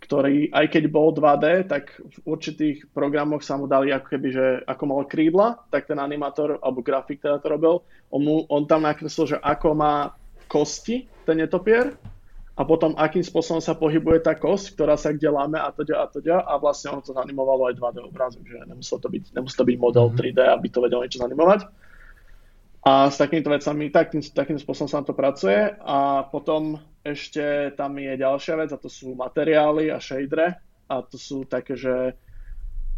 ktorý 0.02 0.50
aj 0.50 0.66
keď 0.66 0.84
bol 0.90 1.14
2D, 1.14 1.70
tak 1.70 1.94
v 1.94 2.16
určitých 2.26 2.90
programoch 2.90 3.46
sa 3.46 3.54
mu 3.54 3.70
dali 3.70 3.94
ako 3.94 4.06
keby, 4.10 4.28
že 4.34 4.46
ako 4.66 4.82
mal 4.90 5.02
krídla, 5.06 5.62
tak 5.70 5.86
ten 5.86 6.02
animátor 6.02 6.58
alebo 6.58 6.82
grafik 6.82 7.22
teda 7.22 7.38
to 7.38 7.54
robil, 7.54 7.86
on, 8.10 8.20
mu, 8.26 8.36
on 8.50 8.66
tam 8.66 8.82
nakreslil, 8.82 9.38
že 9.38 9.38
ako 9.38 9.78
má 9.78 10.18
kosti 10.50 11.06
ten 11.22 11.38
netopier 11.38 11.94
a 12.62 12.68
potom 12.68 12.94
akým 12.94 13.26
spôsobom 13.26 13.58
sa 13.58 13.74
pohybuje 13.74 14.22
tá 14.22 14.38
kosť, 14.38 14.78
ktorá 14.78 14.94
sa 14.94 15.10
kde 15.10 15.34
láme 15.34 15.58
a 15.58 15.74
teda 15.74 15.98
a 15.98 16.06
teda 16.06 16.46
a 16.46 16.62
vlastne 16.62 16.94
ono 16.94 17.02
to 17.02 17.10
zanimovalo 17.10 17.66
aj 17.66 17.74
2D 17.74 17.96
obrázok, 18.06 18.46
že 18.46 18.62
nemusel 18.70 19.02
to 19.02 19.10
byť, 19.10 19.34
nemusel 19.34 19.58
to 19.58 19.66
byť 19.66 19.76
model 19.82 20.06
3D, 20.14 20.38
mhm. 20.38 20.52
aby 20.54 20.66
to 20.70 20.78
vedel 20.78 21.02
niečo 21.02 21.18
zanimovať. 21.18 21.66
A 22.86 23.10
s 23.10 23.18
takýmito 23.18 23.50
vecami, 23.50 23.90
takým, 23.90 24.22
takým 24.22 24.58
spôsobom 24.62 24.90
sa 24.90 25.02
na 25.02 25.06
to 25.06 25.14
pracuje 25.14 25.74
a 25.74 26.22
potom 26.30 26.78
ešte 27.02 27.74
tam 27.74 27.98
je 27.98 28.14
ďalšia 28.14 28.54
vec 28.58 28.70
a 28.70 28.78
to 28.78 28.86
sú 28.86 29.18
materiály 29.18 29.90
a 29.90 29.98
shadere 29.98 30.62
a 30.86 31.02
to 31.02 31.18
sú 31.18 31.42
také, 31.42 31.74
že 31.74 32.14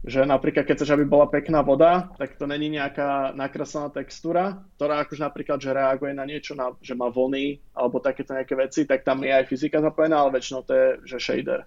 že 0.05 0.21
napríklad 0.29 0.69
keď 0.69 0.77
chceš, 0.77 0.93
aby 0.93 1.09
bola 1.09 1.33
pekná 1.33 1.64
voda, 1.64 2.12
tak 2.21 2.37
to 2.37 2.45
není 2.45 2.69
nejaká 2.77 3.33
nakreslená 3.33 3.88
textúra, 3.88 4.61
ktorá 4.77 5.01
akože 5.01 5.25
napríklad, 5.25 5.59
že 5.64 5.73
reaguje 5.73 6.12
na 6.12 6.29
niečo, 6.29 6.53
na, 6.53 6.77
že 6.85 6.93
má 6.93 7.09
vlny 7.09 7.73
alebo 7.73 8.05
takéto 8.05 8.37
nejaké 8.37 8.53
veci, 8.53 8.85
tak 8.85 9.01
tam 9.01 9.25
je 9.25 9.33
aj 9.33 9.49
fyzika 9.49 9.81
zapojená, 9.81 10.21
ale 10.21 10.37
väčšinou 10.37 10.61
to 10.69 10.73
je, 10.77 10.88
že 11.09 11.17
shader. 11.25 11.64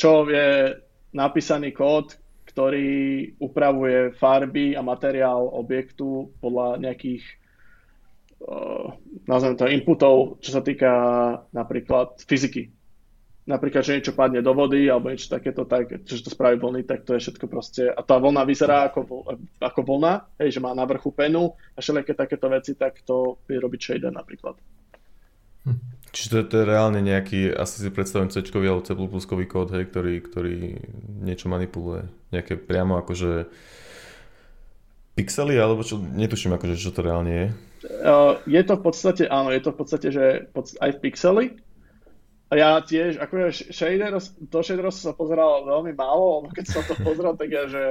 Čo 0.00 0.24
je 0.32 0.80
napísaný 1.12 1.76
kód, 1.76 2.16
ktorý 2.48 3.36
upravuje 3.36 4.16
farby 4.16 4.72
a 4.72 4.80
materiál 4.80 5.52
objektu 5.52 6.32
podľa 6.40 6.80
nejakých 6.80 7.22
uh, 8.48 8.96
nazvem 9.28 9.60
to 9.60 9.68
inputov, 9.68 10.40
čo 10.40 10.56
sa 10.56 10.64
týka 10.64 10.92
napríklad 11.52 12.16
fyziky 12.24 12.72
napríklad, 13.44 13.84
že 13.84 14.00
niečo 14.00 14.16
padne 14.16 14.40
do 14.40 14.52
vody 14.56 14.88
alebo 14.88 15.12
niečo 15.12 15.28
takéto, 15.28 15.68
tak, 15.68 15.92
že 16.04 16.24
to 16.24 16.32
spraví 16.32 16.56
vlny, 16.56 16.88
tak 16.88 17.04
to 17.04 17.16
je 17.16 17.28
všetko 17.28 17.46
proste. 17.48 17.92
A 17.92 18.00
tá 18.00 18.16
vlna 18.16 18.42
vyzerá 18.48 18.88
ako, 18.88 19.28
ako 19.60 19.80
vlna, 19.84 20.12
hej, 20.40 20.58
že 20.58 20.60
má 20.64 20.72
na 20.72 20.88
vrchu 20.88 21.12
penu 21.12 21.52
a 21.76 21.78
všelijaké 21.84 22.16
takéto 22.16 22.48
veci, 22.48 22.72
tak 22.72 23.04
to 23.04 23.40
vie 23.44 23.60
robiť 23.60 23.80
shader 23.80 24.12
napríklad. 24.12 24.56
Hm. 25.68 25.80
Čiže 26.14 26.28
to, 26.30 26.36
to 26.46 26.54
je 26.62 26.70
reálne 26.70 27.00
nejaký, 27.02 27.50
asi 27.50 27.82
si 27.82 27.90
predstavím 27.90 28.30
C 28.30 28.38
alebo 28.38 29.18
C++ 29.18 29.26
kód, 29.26 29.68
hej, 29.74 29.84
ktorý, 29.90 30.14
ktorý 30.22 30.56
niečo 31.26 31.50
manipuluje. 31.50 32.06
Nejaké 32.30 32.54
priamo 32.54 32.96
akože 33.02 33.50
pixely, 35.18 35.58
alebo 35.58 35.82
čo, 35.82 35.98
netuším 35.98 36.54
akože, 36.54 36.78
čo 36.78 36.94
to 36.94 37.02
reálne 37.02 37.32
je. 37.34 37.48
Uh, 37.84 38.38
je 38.46 38.62
to 38.62 38.78
v 38.78 38.82
podstate, 38.86 39.24
áno, 39.26 39.50
je 39.50 39.60
to 39.60 39.70
v 39.74 39.78
podstate, 39.78 40.08
že 40.08 40.24
aj 40.54 40.90
v 40.96 41.02
pixely, 41.02 41.46
a 41.50 41.63
ja 42.54 42.80
tiež, 42.80 43.18
ako 43.18 43.50
shader, 43.50 44.14
do 44.50 44.60
shader 44.62 44.88
som 44.90 45.12
sa 45.12 45.14
pozeral 45.14 45.66
veľmi 45.66 45.92
málo, 45.94 46.46
keď 46.50 46.64
som 46.70 46.82
to 46.86 46.94
pozrel, 47.02 47.34
tak 47.34 47.50
ja, 47.50 47.64
že... 47.66 47.84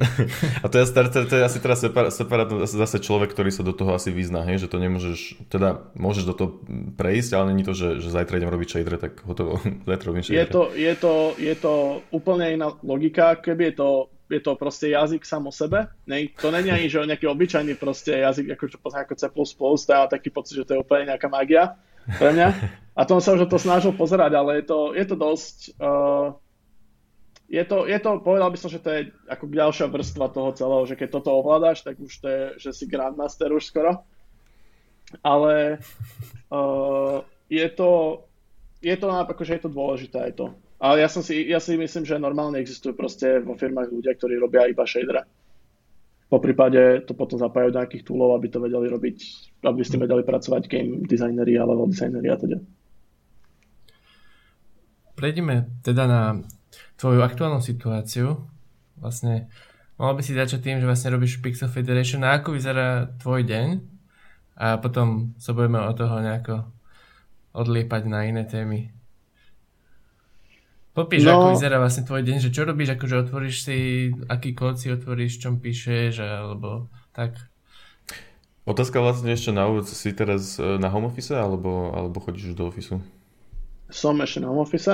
A 0.64 0.66
to 0.72 0.80
je, 0.80 0.84
to, 0.88 1.28
to 1.28 1.34
je 1.36 1.44
asi 1.44 1.60
teraz 1.60 1.84
separát, 2.16 2.48
zase 2.64 3.04
človek, 3.04 3.36
ktorý 3.36 3.52
sa 3.52 3.60
do 3.60 3.76
toho 3.76 3.92
asi 3.92 4.08
vyzná, 4.08 4.48
hej? 4.48 4.64
že 4.64 4.68
to 4.72 4.80
nemôžeš, 4.80 5.44
teda 5.52 5.92
môžeš 5.92 6.24
do 6.24 6.34
toho 6.36 6.50
prejsť, 6.96 7.36
ale 7.36 7.52
není 7.52 7.68
to, 7.68 7.76
že, 7.76 8.00
že 8.00 8.08
zajtra 8.08 8.40
idem 8.40 8.48
robiť 8.48 8.68
shader, 8.80 8.96
tak 8.96 9.20
hotovo, 9.28 9.60
zajtra 9.88 10.06
robím 10.08 10.24
shader. 10.24 10.40
Je 10.40 10.46
to, 10.48 10.62
je, 10.72 10.94
to, 10.96 11.14
je 11.36 11.54
to 11.60 11.72
úplne 12.16 12.48
iná 12.48 12.72
logika, 12.80 13.36
keby 13.36 13.72
je 13.72 13.76
to 13.76 13.88
je 14.30 14.38
to 14.38 14.54
proste 14.54 14.94
jazyk 14.94 15.26
sám 15.26 15.50
o 15.50 15.52
sebe. 15.52 15.90
Ne, 16.06 16.30
to 16.38 16.54
není 16.54 16.70
ani, 16.70 16.86
že 16.86 17.02
nejaký 17.02 17.26
obyčajný 17.26 17.74
proste 17.74 18.22
jazyk, 18.22 18.54
ako, 18.54 18.64
čo 18.70 18.78
ako 18.78 19.14
C++, 19.18 19.26
to 19.26 19.90
ja 19.90 20.06
taký 20.06 20.30
pocit, 20.30 20.62
že 20.62 20.66
to 20.70 20.78
je 20.78 20.82
úplne 20.86 21.10
nejaká 21.10 21.26
magia 21.26 21.74
pre 22.06 22.30
mňa. 22.32 22.48
A 22.96 23.02
tom 23.08 23.22
sa 23.22 23.32
už 23.32 23.48
to 23.48 23.56
snažil 23.56 23.96
pozerať, 23.96 24.36
ale 24.36 24.60
je 24.60 24.64
to, 24.66 24.78
je 24.92 25.04
to 25.08 25.16
dosť... 25.16 25.56
Uh, 25.80 26.36
je 27.50 27.64
to, 27.66 27.82
je 27.82 27.98
to, 27.98 28.22
povedal 28.22 28.46
by 28.46 28.58
som, 28.62 28.70
že 28.70 28.78
to 28.78 28.90
je 28.94 29.00
ako 29.26 29.50
ďalšia 29.50 29.90
vrstva 29.90 30.30
toho 30.30 30.54
celého, 30.54 30.86
že 30.86 30.94
keď 30.94 31.08
toto 31.18 31.34
ovládaš, 31.34 31.82
tak 31.82 31.98
už 31.98 32.12
to 32.22 32.26
je, 32.30 32.42
že 32.62 32.70
si 32.70 32.84
Grandmaster 32.86 33.50
už 33.50 33.66
skoro. 33.66 34.06
Ale 35.26 35.82
uh, 36.54 37.26
je 37.50 37.66
to, 37.74 38.22
je 38.78 38.94
to, 38.94 39.06
akože 39.10 39.58
je 39.58 39.62
to 39.66 39.70
dôležité 39.70 40.30
aj 40.30 40.32
to. 40.38 40.46
Ale 40.80 41.02
ja, 41.02 41.10
som 41.12 41.20
si, 41.20 41.42
ja 41.44 41.58
si 41.58 41.76
myslím, 41.76 42.06
že 42.06 42.22
normálne 42.22 42.56
existujú 42.62 42.96
proste 42.96 43.42
vo 43.42 43.58
firmách 43.58 43.92
ľudia, 43.92 44.16
ktorí 44.16 44.38
robia 44.38 44.70
iba 44.70 44.86
shadera. 44.86 45.26
Po 46.30 46.38
prípade 46.38 47.02
to 47.10 47.12
potom 47.18 47.42
zapájajú 47.42 47.74
do 47.74 47.78
nejakých 47.82 48.06
toolov, 48.06 48.38
aby 48.38 48.46
to 48.46 48.62
vedeli 48.62 48.86
robiť, 48.86 49.16
aby 49.66 49.82
ste 49.82 49.98
vedeli 49.98 50.22
pracovať 50.22 50.62
game 50.70 51.02
designeri 51.02 51.58
a 51.58 51.66
level 51.66 51.90
designeri 51.90 52.30
a 52.30 52.38
teda. 52.38 52.58
Prejdeme 55.18 55.66
teda 55.82 56.06
na 56.06 56.22
tvoju 56.94 57.26
aktuálnu 57.26 57.58
situáciu. 57.58 58.46
Vlastne 59.02 59.50
mohol 59.98 60.16
by 60.16 60.22
si 60.22 60.38
začať 60.38 60.62
tým, 60.62 60.78
že 60.78 60.86
vlastne 60.86 61.10
robíš 61.10 61.42
Pixel 61.42 61.66
Federation 61.66 62.22
a 62.22 62.38
ako 62.38 62.54
vyzerá 62.54 63.10
tvoj 63.18 63.42
deň 63.42 63.68
a 64.54 64.78
potom 64.78 65.34
sa 65.34 65.50
budeme 65.50 65.82
od 65.82 65.98
toho 65.98 66.14
nejako 66.22 66.62
odliepať 67.58 68.02
na 68.06 68.22
iné 68.22 68.46
témy. 68.46 68.94
Popíš, 70.90 71.22
no, 71.22 71.38
ako 71.38 71.46
vyzerá 71.54 71.78
vlastne 71.78 72.02
tvoj 72.02 72.26
deň, 72.26 72.36
že 72.42 72.50
čo 72.50 72.66
robíš, 72.66 72.98
akože 72.98 73.22
otvoríš 73.22 73.56
si, 73.62 73.78
aký 74.26 74.58
kód 74.58 74.74
si 74.74 74.90
otvoríš, 74.90 75.38
čom 75.38 75.62
píšeš, 75.62 76.18
alebo 76.18 76.90
tak. 77.14 77.38
Otázka 78.66 78.98
vlastne 78.98 79.30
ešte 79.30 79.54
na 79.54 79.70
úvod, 79.70 79.86
si 79.86 80.10
teraz 80.10 80.58
e, 80.58 80.82
na 80.82 80.90
home 80.90 81.06
office, 81.06 81.30
alebo, 81.30 81.94
alebo 81.94 82.18
chodíš 82.18 82.52
už 82.52 82.56
do 82.58 82.66
ofisu? 82.66 82.98
Som 83.86 84.18
ešte 84.18 84.42
na 84.42 84.50
home 84.50 84.66
office, 84.66 84.90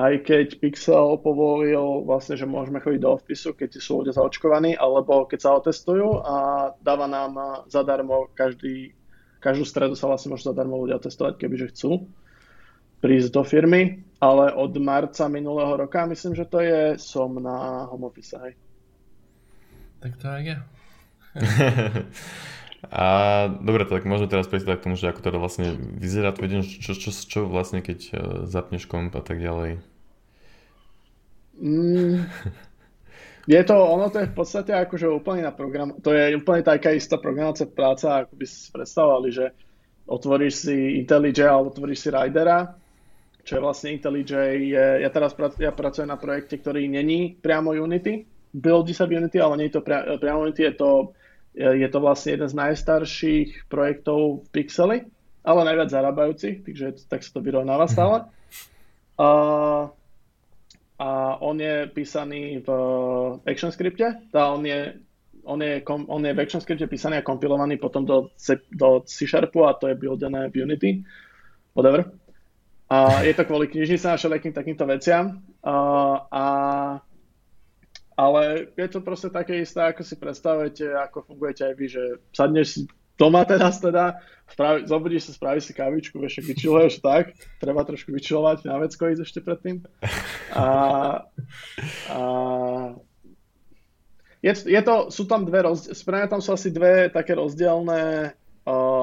aj 0.00 0.14
keď 0.24 0.56
Pixel 0.56 1.20
povolil 1.20 2.08
vlastne, 2.08 2.40
že 2.40 2.48
môžeme 2.48 2.80
chodiť 2.80 3.00
do 3.04 3.20
ofisu, 3.20 3.52
keď 3.52 3.76
sú 3.76 4.00
ľudia 4.00 4.16
zaočkovaní, 4.16 4.72
alebo 4.80 5.28
keď 5.28 5.38
sa 5.44 5.50
otestujú 5.60 6.24
a 6.24 6.36
dáva 6.80 7.04
nám 7.04 7.36
zadarmo 7.68 8.32
každý, 8.32 8.96
každú 9.44 9.68
stredu 9.68 9.92
sa 10.00 10.08
vlastne 10.08 10.32
môžu 10.32 10.48
zadarmo 10.48 10.80
ľudia 10.80 10.96
testovať, 10.96 11.36
kebyže 11.36 11.76
chcú 11.76 12.08
prísť 13.04 13.28
do 13.32 13.42
firmy, 13.44 14.09
ale 14.20 14.52
od 14.52 14.76
marca 14.76 15.28
minulého 15.28 15.76
roka, 15.76 16.06
myslím, 16.06 16.36
že 16.36 16.44
to 16.44 16.60
je, 16.60 17.00
som 17.00 17.32
na 17.40 17.88
home 17.88 18.04
office, 18.04 18.36
hej. 18.36 18.52
Tak 20.00 20.12
to 20.20 20.26
aj 20.28 20.42
ja. 20.44 20.58
A 22.88 23.04
dobre, 23.60 23.84
tak 23.84 24.08
môžeme 24.08 24.32
teraz 24.32 24.48
prejsť 24.48 24.80
k 24.80 24.84
tomu, 24.88 24.96
že 24.96 25.12
ako 25.12 25.20
teda 25.20 25.36
vlastne 25.36 25.76
vyzerá 25.76 26.32
tvoj 26.32 26.48
deň, 26.48 26.60
čo, 26.64 26.96
čo, 26.96 27.12
čo 27.12 27.38
vlastne 27.44 27.84
keď 27.84 27.98
uh, 28.08 28.12
zapneš 28.48 28.88
komp 28.88 29.12
a 29.12 29.20
tak 29.20 29.36
ďalej. 29.36 29.84
Mm, 31.60 32.24
je 33.52 33.62
to, 33.68 33.76
ono 33.76 34.08
to 34.08 34.24
je 34.24 34.32
v 34.32 34.36
podstate 34.36 34.72
akože 34.72 35.12
úplne 35.12 35.44
na 35.44 35.52
program, 35.52 35.92
to 36.00 36.16
je 36.16 36.40
úplne 36.40 36.64
taká 36.64 36.96
istá 36.96 37.20
programovacia 37.20 37.68
práca, 37.68 38.24
ako 38.24 38.32
by 38.40 38.44
si 38.48 38.72
predstavovali, 38.72 39.28
že 39.28 39.52
otvoríš 40.08 40.54
si 40.64 41.04
IntelliJ 41.04 41.52
alebo 41.52 41.68
otvoríš 41.68 42.00
si 42.00 42.08
Ridera 42.08 42.80
čo 43.44 43.58
je 43.58 43.64
vlastne 43.64 43.92
IntelliJ. 43.96 44.32
Je, 44.60 44.86
ja 45.04 45.10
teraz 45.10 45.32
prac, 45.32 45.56
ja 45.56 45.72
pracujem 45.72 46.08
na 46.08 46.20
projekte, 46.20 46.60
ktorý 46.60 46.86
není 46.86 47.36
priamo 47.36 47.72
Unity, 47.72 48.26
buildy 48.54 48.92
sa 48.94 49.06
v 49.06 49.22
Unity, 49.22 49.38
ale 49.38 49.54
nie 49.56 49.66
je 49.70 49.78
to 49.78 49.82
pria, 49.86 50.04
priamo 50.18 50.46
Unity, 50.46 50.62
je 50.70 50.74
to, 50.74 50.90
je 51.54 51.88
to 51.88 51.98
vlastne 52.02 52.38
jeden 52.38 52.48
z 52.50 52.58
najstarších 52.58 53.48
projektov 53.70 54.46
v 54.46 54.48
Pixeli, 54.50 54.98
ale 55.46 55.66
najviac 55.66 55.88
zarábajúcich, 55.88 56.66
takže 56.66 56.86
tak 57.08 57.24
sa 57.24 57.30
to 57.32 57.40
vyrovnáva 57.40 57.86
stále. 57.88 58.28
A, 59.20 59.30
a 61.00 61.08
on 61.40 61.56
je 61.56 61.88
písaný 61.92 62.60
v 62.60 62.68
ActionScripte, 63.46 64.32
tá 64.32 64.52
on 64.52 64.64
je, 64.66 65.00
on 65.44 65.60
je, 65.60 65.80
on 65.88 66.22
je 66.24 66.32
v 66.36 66.40
ActionScripte 66.44 66.86
písaný 66.90 67.20
a 67.20 67.26
kompilovaný 67.26 67.80
potom 67.80 68.04
do 68.04 68.32
do 68.72 68.88
C 69.08 69.24
Sharpu 69.24 69.64
a 69.64 69.76
to 69.76 69.88
je 69.88 69.96
buildené 69.96 70.52
v 70.52 70.64
Unity. 70.64 70.90
Whatever. 71.70 72.10
A 72.90 73.22
je 73.22 73.34
to 73.38 73.46
kvôli 73.46 73.70
knižnice 73.70 74.02
a 74.10 74.18
všelijakým 74.18 74.50
takýmto 74.50 74.82
veciam. 74.90 75.46
A, 75.62 75.74
a, 76.26 76.46
ale 78.18 78.74
je 78.74 78.88
to 78.90 78.98
proste 78.98 79.30
také 79.30 79.62
isté, 79.62 79.78
ako 79.78 80.02
si 80.02 80.18
predstavujete, 80.18 80.90
ako 80.98 81.22
fungujete 81.30 81.70
aj 81.70 81.74
vy, 81.78 81.86
že 81.86 82.02
sadneš 82.34 82.68
si 82.74 82.80
doma 83.14 83.44
teraz 83.44 83.78
teda, 83.78 84.18
spravi, 84.48 84.88
zobudíš 84.88 85.28
sa, 85.28 85.32
spravíš 85.36 85.70
si 85.70 85.72
kávičku, 85.76 86.16
vieš, 86.16 86.40
vyčiluješ 86.40 87.04
tak, 87.04 87.36
treba 87.60 87.84
trošku 87.84 88.10
vyčilovať, 88.16 88.64
na 88.64 88.80
vecko 88.80 89.12
ísť 89.12 89.22
ešte 89.22 89.40
predtým. 89.44 89.84
A, 90.56 90.66
a 92.08 92.20
je, 94.40 94.52
je 94.56 94.80
to, 94.80 95.12
sú 95.12 95.28
tam 95.28 95.44
dve 95.44 95.68
rozdielne, 95.68 96.32
tam 96.32 96.40
sú 96.40 96.56
asi 96.56 96.72
dve 96.72 97.12
také 97.12 97.36
rozdielne 97.36 98.32
uh, 98.64 98.99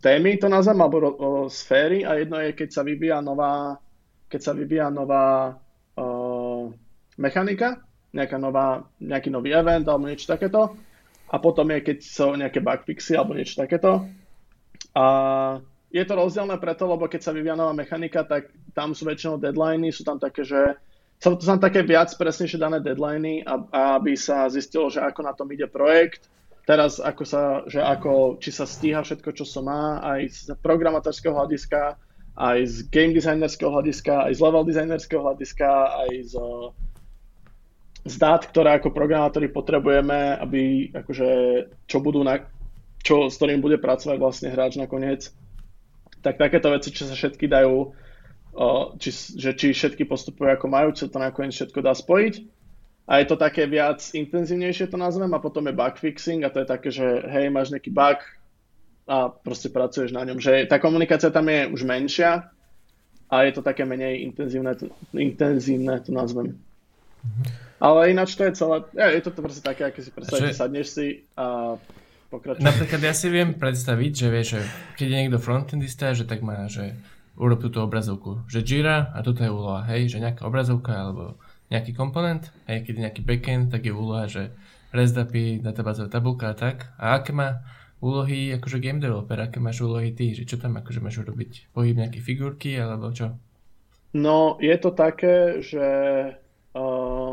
témy, 0.00 0.36
to 0.36 0.48
nazvem, 0.48 0.80
alebo 0.80 0.96
o, 0.98 1.10
o 1.12 1.30
sféry 1.50 2.04
a 2.04 2.14
jedno 2.14 2.40
je, 2.40 2.52
keď 2.52 2.68
sa 2.72 2.82
vyvíja 2.82 3.18
nová, 3.20 3.78
keď 4.28 4.40
sa 4.40 4.52
vyvíja 4.52 4.88
nová 4.90 5.58
o, 5.94 6.72
mechanika, 7.20 7.82
nejaká 8.14 8.38
nová, 8.38 8.86
nejaký 9.02 9.30
nový 9.30 9.52
event 9.52 9.86
alebo 9.86 10.06
niečo 10.06 10.30
takéto 10.30 10.74
a 11.30 11.36
potom 11.42 11.66
je, 11.74 11.80
keď 11.82 11.98
sú 11.98 12.26
nejaké 12.38 12.62
bugfixy 12.62 13.18
alebo 13.18 13.34
niečo 13.34 13.58
takéto. 13.58 14.06
A 14.94 15.04
je 15.90 16.02
to 16.06 16.14
rozdielne 16.14 16.54
preto, 16.58 16.86
lebo 16.86 17.06
keď 17.10 17.20
sa 17.22 17.34
vyvíja 17.34 17.58
nová 17.58 17.74
mechanika, 17.74 18.22
tak 18.22 18.50
tam 18.74 18.94
sú 18.94 19.06
väčšinou 19.06 19.38
deadliny, 19.38 19.90
sú 19.90 20.06
tam 20.06 20.18
také, 20.18 20.46
že 20.46 20.78
sú 21.18 21.38
tam 21.38 21.62
také 21.62 21.86
viac 21.86 22.10
presnejšie 22.14 22.58
dané 22.58 22.78
deadliny, 22.82 23.46
aby 23.70 24.12
sa 24.18 24.50
zistilo, 24.50 24.90
že 24.90 25.02
ako 25.02 25.20
na 25.22 25.32
tom 25.34 25.50
ide 25.50 25.66
projekt 25.70 26.30
teraz 26.64 27.00
ako 27.00 27.22
sa, 27.24 27.42
že 27.68 27.80
ako, 27.80 28.40
či 28.40 28.50
sa 28.52 28.64
stíha 28.64 29.04
všetko, 29.04 29.30
čo 29.36 29.44
sa 29.44 29.60
má, 29.60 30.00
aj 30.00 30.20
z 30.28 30.38
programátorského 30.60 31.36
hľadiska, 31.36 31.96
aj 32.34 32.58
z 32.66 32.76
game 32.90 33.14
designerského 33.14 33.70
hľadiska, 33.70 34.26
aj 34.28 34.32
z 34.34 34.40
level 34.42 34.64
designerského 34.66 35.22
hľadiska, 35.22 35.68
aj 36.04 36.10
z, 36.24 36.34
z 38.04 38.14
dát, 38.18 38.42
ktoré 38.48 38.76
ako 38.76 38.90
programátori 38.90 39.46
potrebujeme, 39.52 40.34
aby 40.40 40.90
akože, 40.90 41.30
čo 41.86 42.02
budú 42.02 42.26
na, 42.26 42.42
čo, 43.06 43.30
s 43.30 43.38
ktorým 43.38 43.62
bude 43.62 43.78
pracovať 43.78 44.16
vlastne 44.18 44.48
hráč 44.50 44.80
nakoniec. 44.80 45.30
Tak 46.24 46.40
takéto 46.40 46.72
veci, 46.72 46.90
čo 46.90 47.04
sa 47.04 47.14
všetky 47.14 47.46
dajú 47.46 47.92
či, 49.02 49.10
že 49.34 49.50
či 49.58 49.74
všetky 49.74 50.06
postupujú 50.06 50.46
ako 50.54 50.66
majú, 50.70 50.94
čo 50.94 51.10
to 51.10 51.18
nakoniec 51.18 51.54
všetko 51.54 51.78
dá 51.82 51.90
spojiť. 51.90 52.34
A 53.04 53.20
je 53.20 53.26
to 53.28 53.36
také 53.36 53.68
viac 53.68 54.00
intenzívnejšie 54.16 54.88
to 54.88 54.96
nazvem 54.96 55.28
a 55.36 55.42
potom 55.42 55.68
je 55.68 55.76
bug 55.76 55.94
fixing 56.00 56.40
a 56.40 56.48
to 56.48 56.64
je 56.64 56.66
také, 56.68 56.88
že 56.88 57.04
hej, 57.04 57.52
máš 57.52 57.68
nejaký 57.68 57.92
bug 57.92 58.24
a 59.04 59.28
proste 59.28 59.68
pracuješ 59.68 60.16
na 60.16 60.24
ňom. 60.24 60.40
Že 60.40 60.64
tá 60.64 60.80
komunikácia 60.80 61.28
tam 61.28 61.52
je 61.52 61.68
už 61.68 61.84
menšia 61.84 62.48
a 63.28 63.34
je 63.44 63.52
to 63.52 63.60
také 63.60 63.84
menej 63.84 64.24
intenzívne, 64.24 64.72
to, 64.72 64.88
intenzívne 65.12 66.00
to 66.00 66.16
nazvem. 66.16 66.56
Ale 67.76 68.08
ináč 68.12 68.40
to 68.40 68.48
je 68.48 68.52
celé, 68.56 68.76
je 68.96 69.20
to 69.20 69.30
proste 69.36 69.60
také, 69.60 69.84
aké 69.84 70.00
si 70.00 70.08
predstavíš, 70.08 70.56
že... 70.56 70.60
sadneš 70.60 70.86
si 70.88 71.06
a 71.36 71.76
pokračuješ. 72.32 72.64
Napríklad 72.64 73.00
ja 73.04 73.12
si 73.12 73.28
viem 73.28 73.52
predstaviť, 73.52 74.12
že 74.16 74.28
vieš, 74.32 74.48
že 74.56 74.60
keď 74.96 75.06
je 75.12 75.18
niekto 75.20 75.38
frontendista, 75.40 76.16
že 76.16 76.24
tak 76.24 76.40
má, 76.40 76.64
že 76.72 76.96
urob 77.36 77.60
túto 77.60 77.84
obrazovku. 77.84 78.48
Že 78.48 78.60
Jira 78.64 79.12
a 79.12 79.20
toto 79.20 79.44
je 79.44 79.50
úloha, 79.52 79.84
hej, 79.92 80.08
že 80.08 80.22
nejaká 80.24 80.48
obrazovka 80.48 80.96
alebo 80.96 81.36
nejaký 81.72 81.96
komponent, 81.96 82.52
hej, 82.68 82.84
keď 82.84 83.08
nejaký 83.08 83.20
backend, 83.24 83.72
tak 83.72 83.88
je 83.88 83.92
úloha, 83.92 84.28
že 84.28 84.52
REST 84.94 85.16
API, 85.18 85.58
databázová 85.58 86.08
tabulka 86.12 86.52
a 86.52 86.56
tak. 86.56 86.92
A 87.00 87.18
aké 87.18 87.34
má 87.34 87.64
úlohy 88.04 88.52
akože 88.54 88.78
game 88.84 89.00
developer, 89.00 89.40
aké 89.40 89.58
máš 89.58 89.80
úlohy 89.80 90.12
ty, 90.12 90.36
že 90.36 90.44
čo 90.44 90.60
tam 90.60 90.76
akože 90.76 91.00
máš 91.00 91.24
urobiť? 91.24 91.72
Pohyb 91.72 91.96
nejaké 91.96 92.20
figurky 92.20 92.76
alebo 92.76 93.08
čo? 93.10 93.34
No, 94.14 94.60
je 94.62 94.76
to 94.78 94.94
také, 94.94 95.58
že 95.64 95.86
uh, 96.76 97.32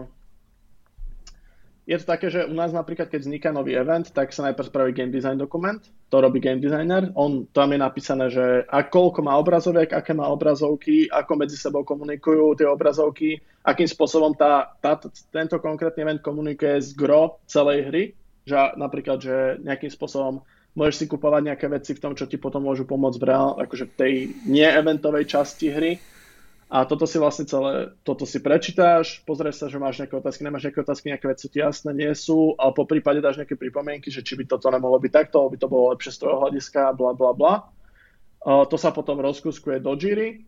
je 1.86 1.98
to 2.00 2.06
také, 2.08 2.32
že 2.32 2.48
u 2.48 2.56
nás 2.56 2.74
napríklad, 2.74 3.12
keď 3.12 3.20
vzniká 3.22 3.50
nový 3.54 3.76
event, 3.76 4.10
tak 4.10 4.34
sa 4.34 4.48
najprv 4.50 4.72
spraví 4.72 4.92
game 4.96 5.14
design 5.14 5.38
dokument, 5.38 5.84
to 6.10 6.18
robí 6.18 6.40
game 6.40 6.64
designer, 6.64 7.12
on, 7.14 7.46
tam 7.52 7.76
je 7.76 7.80
napísané, 7.84 8.26
že 8.32 8.66
a 8.66 8.88
koľko 8.88 9.22
má 9.22 9.36
obrazoviek, 9.38 9.94
aké 9.94 10.16
má 10.16 10.26
obrazovky, 10.32 11.06
ako 11.12 11.32
medzi 11.38 11.60
sebou 11.60 11.86
komunikujú 11.86 12.58
tie 12.58 12.66
obrazovky, 12.66 13.38
akým 13.62 13.90
spôsobom 13.90 14.34
tá, 14.34 14.74
tá, 14.82 14.98
tento 15.30 15.58
konkrétny 15.62 16.02
event 16.02 16.22
komunikuje 16.22 16.82
s 16.82 16.98
gro 16.98 17.42
celej 17.46 17.80
hry, 17.90 18.04
že 18.46 18.58
napríklad, 18.78 19.22
že 19.22 19.62
nejakým 19.62 19.94
spôsobom 19.94 20.42
môžeš 20.74 20.96
si 21.04 21.06
kupovať 21.06 21.42
nejaké 21.52 21.68
veci 21.70 21.92
v 21.94 22.02
tom, 22.02 22.14
čo 22.18 22.26
ti 22.26 22.42
potom 22.42 22.66
môžu 22.66 22.88
pomôcť 22.88 23.18
v 23.22 23.28
reál, 23.28 23.60
akože 23.60 23.86
v 23.92 23.98
tej 23.98 24.14
nie-eventovej 24.48 25.26
časti 25.30 25.68
hry, 25.70 25.92
a 26.72 26.88
toto 26.88 27.04
si 27.04 27.20
vlastne 27.20 27.44
celé, 27.44 27.92
toto 28.08 28.24
si 28.24 28.40
prečítáš, 28.40 29.20
pozrieš 29.28 29.60
sa, 29.60 29.68
že 29.68 29.76
máš 29.76 30.00
nejaké 30.00 30.16
otázky, 30.16 30.48
nemáš 30.48 30.72
nejaké 30.72 30.80
otázky, 30.80 31.12
nejaké 31.12 31.28
veci 31.28 31.52
ti 31.52 31.60
jasné 31.60 31.92
nie 31.92 32.08
sú, 32.16 32.56
a 32.56 32.72
po 32.72 32.88
prípade 32.88 33.20
dáš 33.20 33.44
nejaké 33.44 33.60
pripomienky, 33.60 34.08
že 34.08 34.24
či 34.24 34.40
by 34.40 34.48
toto 34.48 34.72
nemohlo 34.72 34.96
byť 34.96 35.12
takto, 35.12 35.52
by 35.52 35.60
to 35.60 35.68
bolo 35.68 35.92
lepšie 35.92 36.16
z 36.16 36.24
toho 36.24 36.40
hľadiska, 36.40 36.96
bla 36.96 37.12
bla 37.12 37.36
bla. 37.36 37.54
To 38.48 38.76
sa 38.80 38.96
potom 38.96 39.20
rozkuskuje 39.20 39.84
do 39.84 40.00
Jiry, 40.00 40.48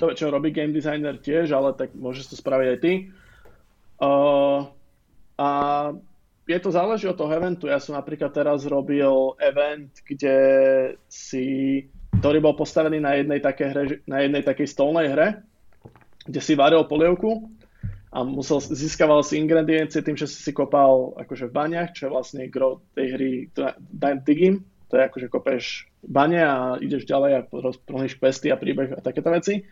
to 0.00 0.16
čo 0.16 0.32
robí 0.32 0.48
game 0.48 0.72
designer 0.72 1.20
tiež, 1.20 1.52
ale 1.52 1.76
tak 1.76 1.92
môžeš 1.92 2.32
to 2.32 2.36
spraviť 2.40 2.68
aj 2.72 2.78
ty. 2.80 2.92
Uh, 4.00 4.64
a 5.36 5.48
je 6.48 6.58
to 6.58 6.72
záleží 6.72 7.04
od 7.04 7.20
toho 7.20 7.30
eventu. 7.36 7.68
Ja 7.68 7.76
som 7.76 7.94
napríklad 7.94 8.32
teraz 8.32 8.64
robil 8.64 9.36
event, 9.38 9.92
kde 10.02 10.36
si 11.06 11.84
ktorý 12.20 12.42
bol 12.42 12.54
postavený 12.58 13.00
na 13.00 13.16
jednej, 13.16 13.40
takej 13.40 13.68
hre, 13.72 13.84
na 14.04 14.20
jednej 14.20 14.42
takej 14.44 14.68
stolnej 14.68 15.08
hre, 15.08 15.40
kde 16.28 16.40
si 16.42 16.52
varil 16.52 16.84
polievku 16.84 17.48
a 18.12 18.26
musel, 18.26 18.60
získaval 18.60 19.24
si 19.24 19.40
ingrediencie 19.40 20.04
tým, 20.04 20.18
že 20.18 20.28
si 20.28 20.42
si 20.44 20.52
kopal 20.52 21.16
akože 21.16 21.48
v 21.48 21.56
baniach, 21.56 21.96
čo 21.96 22.06
je 22.06 22.12
vlastne 22.12 22.50
gro 22.52 22.84
tej 22.92 23.06
hry 23.16 23.30
digging, 24.26 24.60
to 24.92 24.98
je 24.98 25.02
akože 25.06 25.26
kopeš 25.32 25.88
bane 26.04 26.42
a 26.42 26.76
ideš 26.82 27.06
ďalej 27.08 27.32
a 27.38 27.40
rozplníš 27.46 28.18
questy 28.20 28.52
a 28.52 28.60
príbeh 28.60 28.98
a 28.98 29.00
takéto 29.00 29.32
veci. 29.32 29.64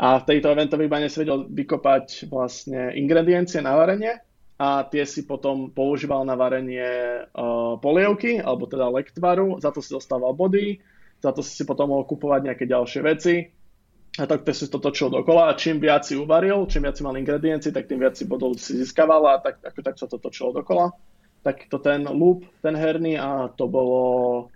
A 0.00 0.16
v 0.16 0.26
tejto 0.32 0.56
eventovej 0.56 0.88
bane 0.88 1.12
si 1.12 1.20
vedel 1.20 1.44
vykopať 1.44 2.32
vlastne 2.32 2.96
ingrediencie 2.96 3.60
na 3.60 3.76
varenie 3.76 4.16
a 4.56 4.88
tie 4.88 5.04
si 5.04 5.28
potom 5.28 5.68
používal 5.68 6.24
na 6.24 6.40
varenie 6.40 6.88
uh, 7.28 7.76
polievky, 7.76 8.40
alebo 8.40 8.64
teda 8.64 8.88
lektvaru, 8.88 9.60
za 9.60 9.68
to 9.68 9.84
si 9.84 9.92
dostával 9.92 10.32
body, 10.32 10.80
za 11.20 11.36
to 11.36 11.44
si 11.44 11.52
si 11.52 11.68
potom 11.68 11.92
mohol 11.92 12.08
kupovať 12.08 12.40
nejaké 12.48 12.64
ďalšie 12.64 13.00
veci 13.04 13.44
a 14.16 14.24
tak 14.24 14.42
to 14.42 14.56
si 14.56 14.66
to 14.72 14.80
točil 14.80 15.12
dokola 15.12 15.52
a 15.52 15.56
čím 15.56 15.78
viac 15.78 16.08
si 16.08 16.16
uvaril, 16.16 16.66
čím 16.66 16.88
viac 16.88 16.96
si 16.96 17.04
mal 17.04 17.14
ingrediencii, 17.14 17.70
tak 17.70 17.86
tým 17.86 18.00
viac 18.00 18.16
si 18.16 18.24
bodov 18.24 18.56
si 18.56 18.80
získaval 18.80 19.22
a 19.28 19.38
tak, 19.38 19.60
ako 19.62 19.80
tak 19.84 19.96
sa 20.00 20.08
to 20.08 20.16
točilo 20.16 20.56
dokola. 20.56 20.96
Tak 21.44 21.68
to 21.68 21.76
ten 21.76 22.08
loop, 22.08 22.48
ten 22.64 22.72
herný 22.72 23.20
a 23.20 23.52
to 23.52 23.68
bolo, 23.68 24.48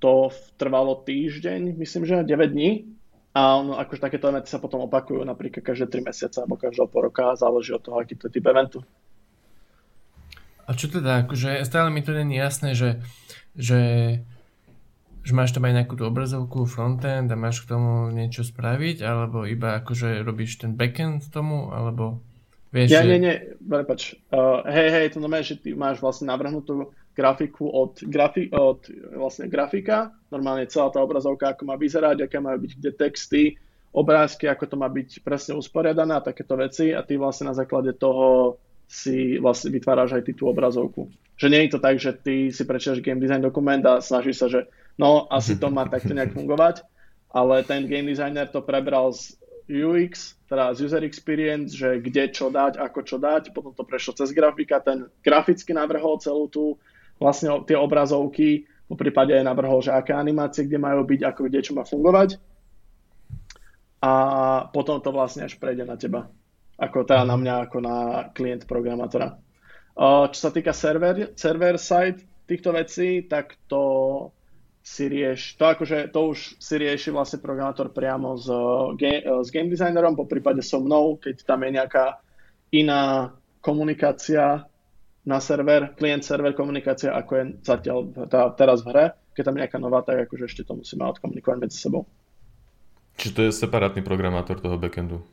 to 0.00 0.32
trvalo 0.56 1.04
týždeň, 1.04 1.76
myslím, 1.76 2.02
že 2.08 2.24
9 2.24 2.52
dní. 2.52 2.95
A 3.36 3.60
ono, 3.60 3.76
akože 3.76 4.00
takéto 4.00 4.32
eventy 4.32 4.48
sa 4.48 4.56
potom 4.56 4.88
opakujú 4.88 5.20
napríklad 5.20 5.60
každé 5.60 6.00
3 6.00 6.08
mesiace 6.08 6.36
alebo 6.40 6.56
každého 6.56 6.88
po 6.88 7.04
roka, 7.04 7.36
záleží 7.36 7.76
od 7.76 7.84
toho, 7.84 8.00
aký 8.00 8.16
to 8.16 8.32
je 8.32 8.40
typ 8.40 8.48
eventu. 8.48 8.80
A 10.64 10.72
čo 10.72 10.88
teda, 10.88 11.28
akože 11.28 11.60
stále 11.68 11.92
mi 11.92 12.00
to 12.00 12.16
není 12.16 12.40
jasné, 12.40 12.72
že, 12.72 13.04
že 13.54 13.78
že 15.26 15.34
máš 15.34 15.50
tam 15.50 15.66
aj 15.66 15.74
nejakú 15.82 15.98
tú 15.98 16.06
obrazovku, 16.06 16.70
frontend 16.70 17.26
a 17.26 17.34
máš 17.34 17.66
k 17.66 17.74
tomu 17.74 18.14
niečo 18.14 18.46
spraviť, 18.46 19.02
alebo 19.02 19.42
iba 19.42 19.74
akože 19.82 20.22
robíš 20.22 20.62
ten 20.62 20.78
backend 20.78 21.26
tomu, 21.34 21.74
alebo 21.74 22.22
vieš, 22.70 22.94
Ja, 22.94 23.02
že... 23.02 23.10
nie, 23.10 23.18
nie, 23.18 23.36
prepač. 23.58 24.14
Uh, 24.30 24.62
hej, 24.70 24.86
hej, 24.94 25.06
to 25.10 25.18
znamená, 25.18 25.42
že 25.42 25.58
ty 25.58 25.74
máš 25.74 25.98
vlastne 25.98 26.30
navrhnutú 26.30 26.94
grafiku 27.16 27.64
od, 27.72 28.04
grafi- 28.04 28.52
od 28.52 28.84
vlastne 29.16 29.48
grafika, 29.48 30.12
normálne 30.28 30.68
celá 30.68 30.92
tá 30.92 31.00
obrazovka, 31.00 31.56
ako 31.56 31.64
má 31.64 31.80
vyzerať, 31.80 32.28
aké 32.28 32.36
majú 32.36 32.68
byť 32.68 32.72
kde 32.76 32.90
texty, 32.92 33.42
obrázky, 33.96 34.44
ako 34.44 34.64
to 34.68 34.76
má 34.76 34.92
byť 34.92 35.24
presne 35.24 35.56
usporiadané 35.56 36.20
a 36.20 36.26
takéto 36.26 36.60
veci 36.60 36.92
a 36.92 37.00
ty 37.00 37.16
vlastne 37.16 37.48
na 37.48 37.56
základe 37.56 37.96
toho 37.96 38.60
si 38.84 39.40
vlastne 39.40 39.72
vytváraš 39.72 40.20
aj 40.20 40.22
ty 40.28 40.32
tú 40.36 40.46
obrazovku. 40.46 41.08
Že 41.40 41.48
nie 41.48 41.60
je 41.66 41.72
to 41.72 41.80
tak, 41.80 41.96
že 41.96 42.12
ty 42.12 42.52
si 42.52 42.62
prečítaš 42.68 43.00
game 43.00 43.18
design 43.18 43.40
dokument 43.40 43.80
a 43.88 44.04
snažíš 44.04 44.36
sa, 44.36 44.46
že 44.52 44.68
No, 44.96 45.28
asi 45.28 45.60
to 45.60 45.68
má 45.68 45.84
takto 45.84 46.16
nejak 46.16 46.32
fungovať, 46.32 46.80
ale 47.28 47.60
ten 47.68 47.84
game 47.84 48.08
designer 48.08 48.48
to 48.48 48.64
prebral 48.64 49.12
z 49.12 49.36
UX, 49.68 50.40
teda 50.48 50.72
z 50.72 50.88
user 50.88 51.04
experience, 51.04 51.76
že 51.76 52.00
kde 52.00 52.32
čo 52.32 52.48
dať, 52.48 52.80
ako 52.80 53.00
čo 53.04 53.16
dať, 53.20 53.52
potom 53.52 53.76
to 53.76 53.84
prešlo 53.84 54.16
cez 54.16 54.32
grafika, 54.32 54.80
ten 54.80 55.12
graficky 55.20 55.76
navrhol 55.76 56.16
celú 56.16 56.48
tú, 56.48 56.80
vlastne 57.16 57.52
tie 57.64 57.76
obrazovky, 57.76 58.68
po 58.86 58.94
prípade 58.94 59.34
aj 59.34 59.42
navrhol, 59.42 59.82
že 59.82 59.90
aké 59.90 60.14
animácie 60.14 60.64
kde 60.64 60.78
majú 60.78 61.02
byť, 61.02 61.20
ako 61.26 61.40
kde 61.50 61.60
čo 61.64 61.72
má 61.74 61.82
fungovať 61.82 62.38
a 64.02 64.12
potom 64.70 65.00
to 65.00 65.10
vlastne 65.10 65.48
až 65.48 65.56
prejde 65.56 65.82
na 65.82 65.96
teba, 65.96 66.28
ako 66.76 67.02
teda 67.08 67.24
na 67.24 67.34
mňa, 67.34 67.54
ako 67.66 67.78
na 67.80 67.96
klient 68.30 68.68
programátora. 68.68 69.40
Čo 70.30 70.38
sa 70.38 70.50
týka 70.52 70.76
server, 70.76 71.32
server 71.34 71.80
side 71.80 72.20
týchto 72.44 72.76
vecí, 72.76 73.24
tak 73.24 73.56
to 73.66 73.82
si 74.86 75.10
rieš, 75.10 75.58
to 75.58 75.66
akože 75.66 76.14
to 76.14 76.30
už 76.30 76.62
si 76.62 76.74
rieši 76.78 77.10
vlastne 77.10 77.42
programátor 77.42 77.90
priamo 77.90 78.38
s, 78.38 78.46
game, 78.94 79.42
s 79.42 79.50
game 79.50 79.66
designerom, 79.66 80.14
po 80.14 80.30
prípade 80.30 80.62
so 80.62 80.78
mnou, 80.78 81.18
keď 81.18 81.42
tam 81.42 81.66
je 81.66 81.70
nejaká 81.74 82.22
iná 82.70 83.34
komunikácia 83.58 84.62
na 85.26 85.42
server, 85.42 85.98
klient-server 85.98 86.54
komunikácia, 86.54 87.10
ako 87.10 87.32
je 87.34 87.44
zatiaľ 87.66 87.98
tá, 88.30 88.46
teraz 88.54 88.86
v 88.86 88.94
hre. 88.94 89.06
Keď 89.34 89.42
tam 89.42 89.54
je 89.58 89.62
nejaká 89.66 89.78
nová, 89.82 90.00
tak 90.06 90.30
akože 90.30 90.46
ešte 90.46 90.62
to 90.62 90.78
musíme 90.78 91.02
odkomunikovať 91.02 91.58
medzi 91.58 91.76
sebou. 91.82 92.06
Čiže 93.18 93.34
to 93.34 93.40
je 93.44 93.58
separátny 93.58 94.06
programátor 94.06 94.62
toho 94.62 94.78
backendu? 94.78 95.26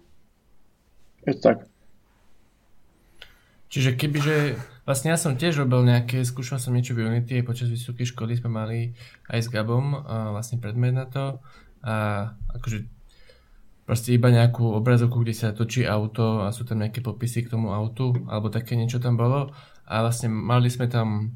Je 1.29 1.37
to 1.37 1.41
tak. 1.45 1.57
Čiže 3.69 3.97
kebyže, 3.97 4.37
vlastne 4.85 5.13
ja 5.13 5.17
som 5.17 5.37
tiež 5.37 5.61
robil 5.61 5.85
nejaké, 5.85 6.21
skúšal 6.25 6.61
som 6.61 6.73
niečo 6.73 6.93
v 6.93 7.09
Unity, 7.09 7.41
počas 7.45 7.69
vysokej 7.69 8.13
školy 8.13 8.37
sme 8.37 8.49
mali 8.49 8.79
aj 9.29 9.39
s 9.45 9.47
Gabom 9.49 9.97
a 9.97 10.29
vlastne 10.29 10.61
predmet 10.61 10.93
na 10.93 11.09
to 11.09 11.41
a 11.81 12.29
akože 12.53 12.85
proste 13.83 14.13
iba 14.13 14.29
nejakú 14.29 14.77
obrazovku, 14.77 15.25
kde 15.25 15.33
sa 15.33 15.57
točí 15.57 15.89
auto 15.89 16.45
a 16.45 16.53
sú 16.53 16.69
tam 16.69 16.85
nejaké 16.85 17.01
popisy 17.01 17.49
k 17.49 17.51
tomu 17.51 17.73
autu, 17.73 18.13
alebo 18.29 18.53
také 18.53 18.77
niečo 18.77 19.01
tam 19.01 19.17
bolo 19.17 19.51
a 19.83 20.03
vlastne 20.03 20.31
mali 20.31 20.71
sme 20.71 20.87
tam 20.87 21.35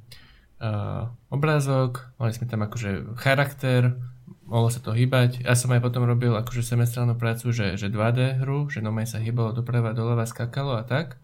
uh, 0.62 1.12
obrázok, 1.30 2.16
mali 2.18 2.32
sme 2.34 2.48
tam 2.48 2.64
akože 2.64 3.20
charakter, 3.20 4.00
mohlo 4.48 4.72
sa 4.72 4.80
to 4.80 4.96
hýbať. 4.96 5.44
Ja 5.44 5.54
som 5.54 5.76
aj 5.76 5.84
potom 5.84 6.08
robil 6.08 6.32
akože 6.34 6.64
semestrálnu 6.64 7.20
prácu, 7.20 7.52
že, 7.52 7.76
že 7.76 7.92
2D 7.92 8.42
hru, 8.42 8.72
že 8.72 8.80
normálne 8.80 9.10
sa 9.10 9.20
hýbalo 9.20 9.52
doprava, 9.52 9.92
doľava, 9.92 10.24
skakalo 10.24 10.80
a 10.80 10.88
tak. 10.88 11.20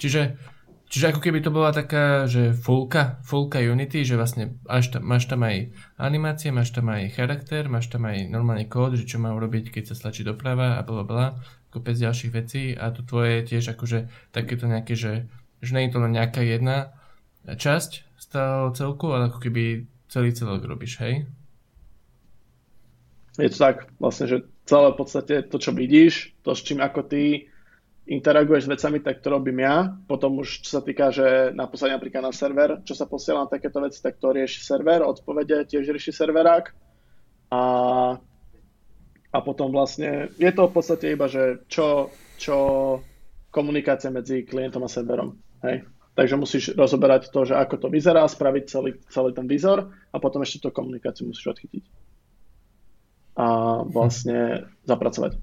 Čiže, 0.00 0.40
čiže 0.88 1.14
ako 1.14 1.20
keby 1.20 1.44
to 1.44 1.54
bola 1.54 1.70
taká, 1.70 2.24
že 2.24 2.56
fullka, 2.56 3.20
fullka 3.22 3.60
Unity, 3.60 4.02
že 4.02 4.16
vlastne 4.18 4.58
až 4.66 4.96
tam, 4.96 5.04
máš 5.06 5.28
tam 5.28 5.44
aj 5.44 5.70
animácie, 6.00 6.50
máš 6.50 6.72
tam 6.72 6.88
aj 6.90 7.14
charakter, 7.14 7.68
máš 7.68 7.92
tam 7.92 8.08
aj 8.08 8.32
normálny 8.32 8.66
kód, 8.66 8.96
že 8.96 9.06
čo 9.06 9.20
má 9.20 9.30
urobiť, 9.36 9.70
keď 9.70 9.92
sa 9.92 9.94
stlačí 9.94 10.24
doprava 10.24 10.80
a 10.80 10.82
bla 10.82 11.04
bla, 11.04 11.26
kopec 11.68 11.94
ďalších 11.94 12.32
vecí 12.32 12.62
a 12.74 12.90
to 12.90 13.04
tvoje 13.04 13.44
tiež 13.44 13.76
akože 13.76 14.32
takéto 14.32 14.66
nejaké, 14.66 14.96
že, 14.96 15.28
že 15.64 15.74
nie 15.74 15.88
je 15.88 15.92
to 15.96 16.02
len 16.04 16.12
nejaká 16.12 16.44
jedna 16.44 16.92
časť 17.44 17.90
z 18.14 18.24
toho 18.28 18.72
celku, 18.76 19.10
ale 19.12 19.32
ako 19.32 19.40
keby 19.40 19.88
celý 20.08 20.30
celok 20.36 20.64
robíš, 20.64 21.00
hej? 21.00 21.28
je 23.38 23.50
to 23.50 23.58
tak 23.58 23.90
vlastne, 23.98 24.30
že 24.30 24.46
celé 24.62 24.94
v 24.94 24.98
podstate 24.98 25.34
to, 25.50 25.56
čo 25.58 25.74
vidíš, 25.74 26.38
to, 26.46 26.54
s 26.54 26.62
čím 26.62 26.78
ako 26.78 27.02
ty 27.02 27.50
interaguješ 28.04 28.68
s 28.68 28.72
vecami, 28.78 28.98
tak 29.00 29.24
to 29.24 29.32
robím 29.32 29.64
ja. 29.64 29.90
Potom 30.06 30.38
už, 30.38 30.62
čo 30.62 30.78
sa 30.78 30.82
týka, 30.84 31.08
že 31.08 31.50
napísať 31.56 31.96
napríklad 31.96 32.30
na 32.30 32.32
server, 32.36 32.84
čo 32.84 32.92
sa 32.92 33.08
posielam 33.08 33.48
takéto 33.48 33.80
veci, 33.80 33.98
tak 33.98 34.20
to 34.20 34.30
rieši 34.30 34.60
server, 34.60 35.02
odpovede 35.02 35.64
tiež 35.66 35.88
rieši 35.88 36.12
serverák. 36.12 36.70
A, 37.50 37.62
a 39.32 39.38
potom 39.40 39.72
vlastne 39.72 40.28
je 40.36 40.50
to 40.52 40.68
v 40.68 40.74
podstate 40.74 41.16
iba, 41.16 41.26
že 41.26 41.64
čo, 41.66 42.12
čo 42.36 42.56
komunikácia 43.48 44.12
medzi 44.12 44.44
klientom 44.44 44.84
a 44.84 44.90
serverom. 44.90 45.40
Hej. 45.64 45.88
Takže 46.14 46.38
musíš 46.38 46.64
rozoberať 46.78 47.34
to, 47.34 47.42
že 47.42 47.58
ako 47.58 47.74
to 47.80 47.88
vyzerá, 47.90 48.22
spraviť 48.28 48.64
celý, 48.70 48.90
celý 49.10 49.34
ten 49.34 49.50
výzor 49.50 49.90
a 50.14 50.16
potom 50.22 50.46
ešte 50.46 50.62
tú 50.62 50.68
komunikáciu 50.70 51.26
musíš 51.26 51.58
odchytiť. 51.58 51.82
A 53.34 53.46
vlastne 53.82 54.70
zapracovať. 54.86 55.42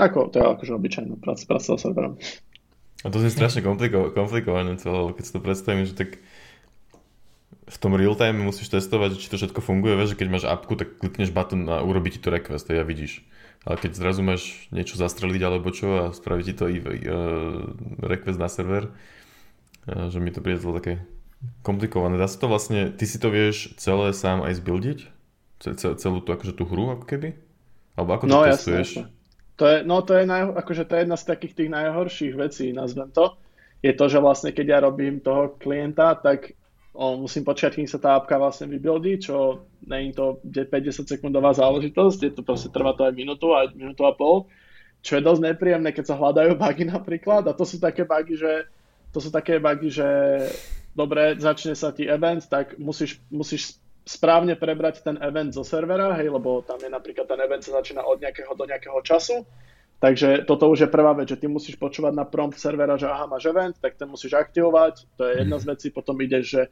Ako, 0.00 0.32
to 0.32 0.40
je 0.40 0.44
akože 0.56 0.72
obyčajná 0.72 1.20
práca, 1.20 1.44
práca 1.44 1.76
s 1.76 1.84
serverom. 1.84 2.16
A 3.04 3.06
to 3.12 3.20
je 3.20 3.28
strašne 3.28 3.60
kompliko- 3.60 4.08
komplikované 4.14 4.80
celé, 4.80 5.04
keď 5.12 5.24
si 5.26 5.32
to 5.36 5.40
predstavím, 5.44 5.84
že 5.84 5.92
tak 5.92 6.22
v 7.68 7.76
tom 7.76 7.92
real 7.92 8.16
time 8.16 8.40
musíš 8.40 8.72
testovať, 8.72 9.20
či 9.20 9.28
to 9.28 9.36
všetko 9.36 9.60
funguje, 9.60 10.00
vieš, 10.00 10.16
že 10.16 10.18
keď 10.24 10.28
máš 10.32 10.44
apku, 10.48 10.80
tak 10.80 10.96
klikneš 10.96 11.34
button 11.34 11.68
a 11.68 11.84
urobí 11.84 12.08
ti 12.08 12.22
to 12.22 12.32
request 12.32 12.72
a 12.72 12.80
ja 12.80 12.84
vidíš. 12.86 13.20
Ale 13.62 13.76
keď 13.78 13.90
zrazu 13.94 14.26
máš 14.26 14.66
niečo 14.74 14.98
zastreliť 14.98 15.42
alebo 15.46 15.70
čo 15.70 15.88
a 15.94 16.04
spraví 16.10 16.42
ti 16.42 16.54
to 16.54 16.66
i 16.66 16.82
uh, 16.82 17.62
request 18.02 18.38
na 18.42 18.50
server, 18.50 18.90
uh, 18.90 20.10
že 20.10 20.18
mi 20.18 20.34
to 20.34 20.42
príde 20.42 20.58
také 20.58 20.98
komplikované. 21.62 22.18
Dá 22.18 22.26
sa 22.26 22.42
to 22.42 22.50
vlastne, 22.50 22.90
ty 22.90 23.06
si 23.06 23.22
to 23.22 23.30
vieš 23.30 23.74
celé 23.78 24.10
sám 24.10 24.42
aj 24.42 24.58
zbuildiť? 24.58 24.98
Celú 25.78 26.18
tú, 26.26 26.34
akože 26.34 26.58
tú 26.58 26.66
hru 26.66 26.90
ako 26.90 27.06
keby? 27.06 27.38
Alebo 27.94 28.10
ako 28.18 28.24
to 28.26 28.34
no, 28.34 28.42
testuješ? 28.42 28.88
Jasne, 28.98 29.06
jasne. 29.06 29.20
To 29.60 29.64
je, 29.68 29.76
no 29.86 29.96
to 30.02 30.12
je, 30.18 30.22
naj, 30.26 30.42
akože 30.58 30.82
to 30.88 30.92
je 30.96 31.00
jedna 31.06 31.18
z 31.20 31.24
takých 31.28 31.54
tých 31.54 31.70
najhorších 31.70 32.34
vecí, 32.34 32.66
nazvem 32.74 33.14
to. 33.14 33.38
Je 33.78 33.92
to, 33.94 34.04
že 34.10 34.18
vlastne 34.18 34.50
keď 34.50 34.66
ja 34.66 34.78
robím 34.82 35.22
toho 35.22 35.54
klienta, 35.60 36.18
tak 36.18 36.56
musím 36.92 37.42
počkať, 37.48 37.80
kým 37.80 37.88
sa 37.88 37.96
tá 37.96 38.20
apka 38.20 38.36
vlastne 38.36 38.68
vybuildí, 38.68 39.16
čo 39.16 39.64
není 39.88 40.12
to 40.12 40.44
50 40.44 41.08
sekundová 41.08 41.56
záležitosť, 41.56 42.18
je 42.20 42.32
to 42.36 42.42
proste 42.44 42.68
trvá 42.68 42.92
to 42.92 43.08
aj 43.08 43.16
minútu, 43.16 43.56
aj 43.56 43.72
minútu 43.72 44.04
a 44.04 44.12
pol, 44.12 44.44
čo 45.00 45.16
je 45.16 45.24
dosť 45.24 45.40
nepríjemné, 45.40 45.90
keď 45.96 46.04
sa 46.12 46.20
hľadajú 46.20 46.52
bugy 46.60 46.84
napríklad 46.84 47.48
a 47.48 47.56
to 47.56 47.64
sú 47.64 47.80
také 47.80 48.04
bugy, 48.04 48.36
že 48.36 48.68
to 49.08 49.18
sú 49.24 49.32
také 49.32 49.56
bugy, 49.56 49.88
že 49.88 50.08
dobre, 50.92 51.40
začne 51.40 51.72
sa 51.72 51.96
ti 51.96 52.04
event, 52.04 52.44
tak 52.44 52.76
musíš, 52.76 53.24
musíš 53.32 53.80
správne 54.04 54.52
prebrať 54.58 55.00
ten 55.00 55.16
event 55.24 55.56
zo 55.56 55.64
servera, 55.64 56.12
hej, 56.20 56.28
lebo 56.28 56.60
tam 56.60 56.76
je 56.76 56.92
napríklad 56.92 57.24
ten 57.24 57.40
event 57.40 57.64
sa 57.64 57.80
začína 57.80 58.04
od 58.04 58.20
nejakého 58.20 58.52
do 58.52 58.64
nejakého 58.68 58.98
času. 59.00 59.46
Takže 60.02 60.42
toto 60.50 60.66
už 60.66 60.82
je 60.82 60.90
prvá 60.90 61.14
vec, 61.14 61.30
že 61.30 61.38
ty 61.38 61.46
musíš 61.46 61.78
počúvať 61.78 62.10
na 62.10 62.26
prompt 62.26 62.58
servera, 62.58 62.98
že 62.98 63.06
aha, 63.06 63.30
máš 63.30 63.46
event, 63.46 63.78
tak 63.78 63.94
ten 63.94 64.10
musíš 64.10 64.34
aktivovať, 64.34 65.06
to 65.14 65.22
je 65.30 65.46
jedna 65.46 65.62
z 65.62 65.64
vecí, 65.70 65.94
potom 65.94 66.18
ideš, 66.18 66.44
že 66.58 66.62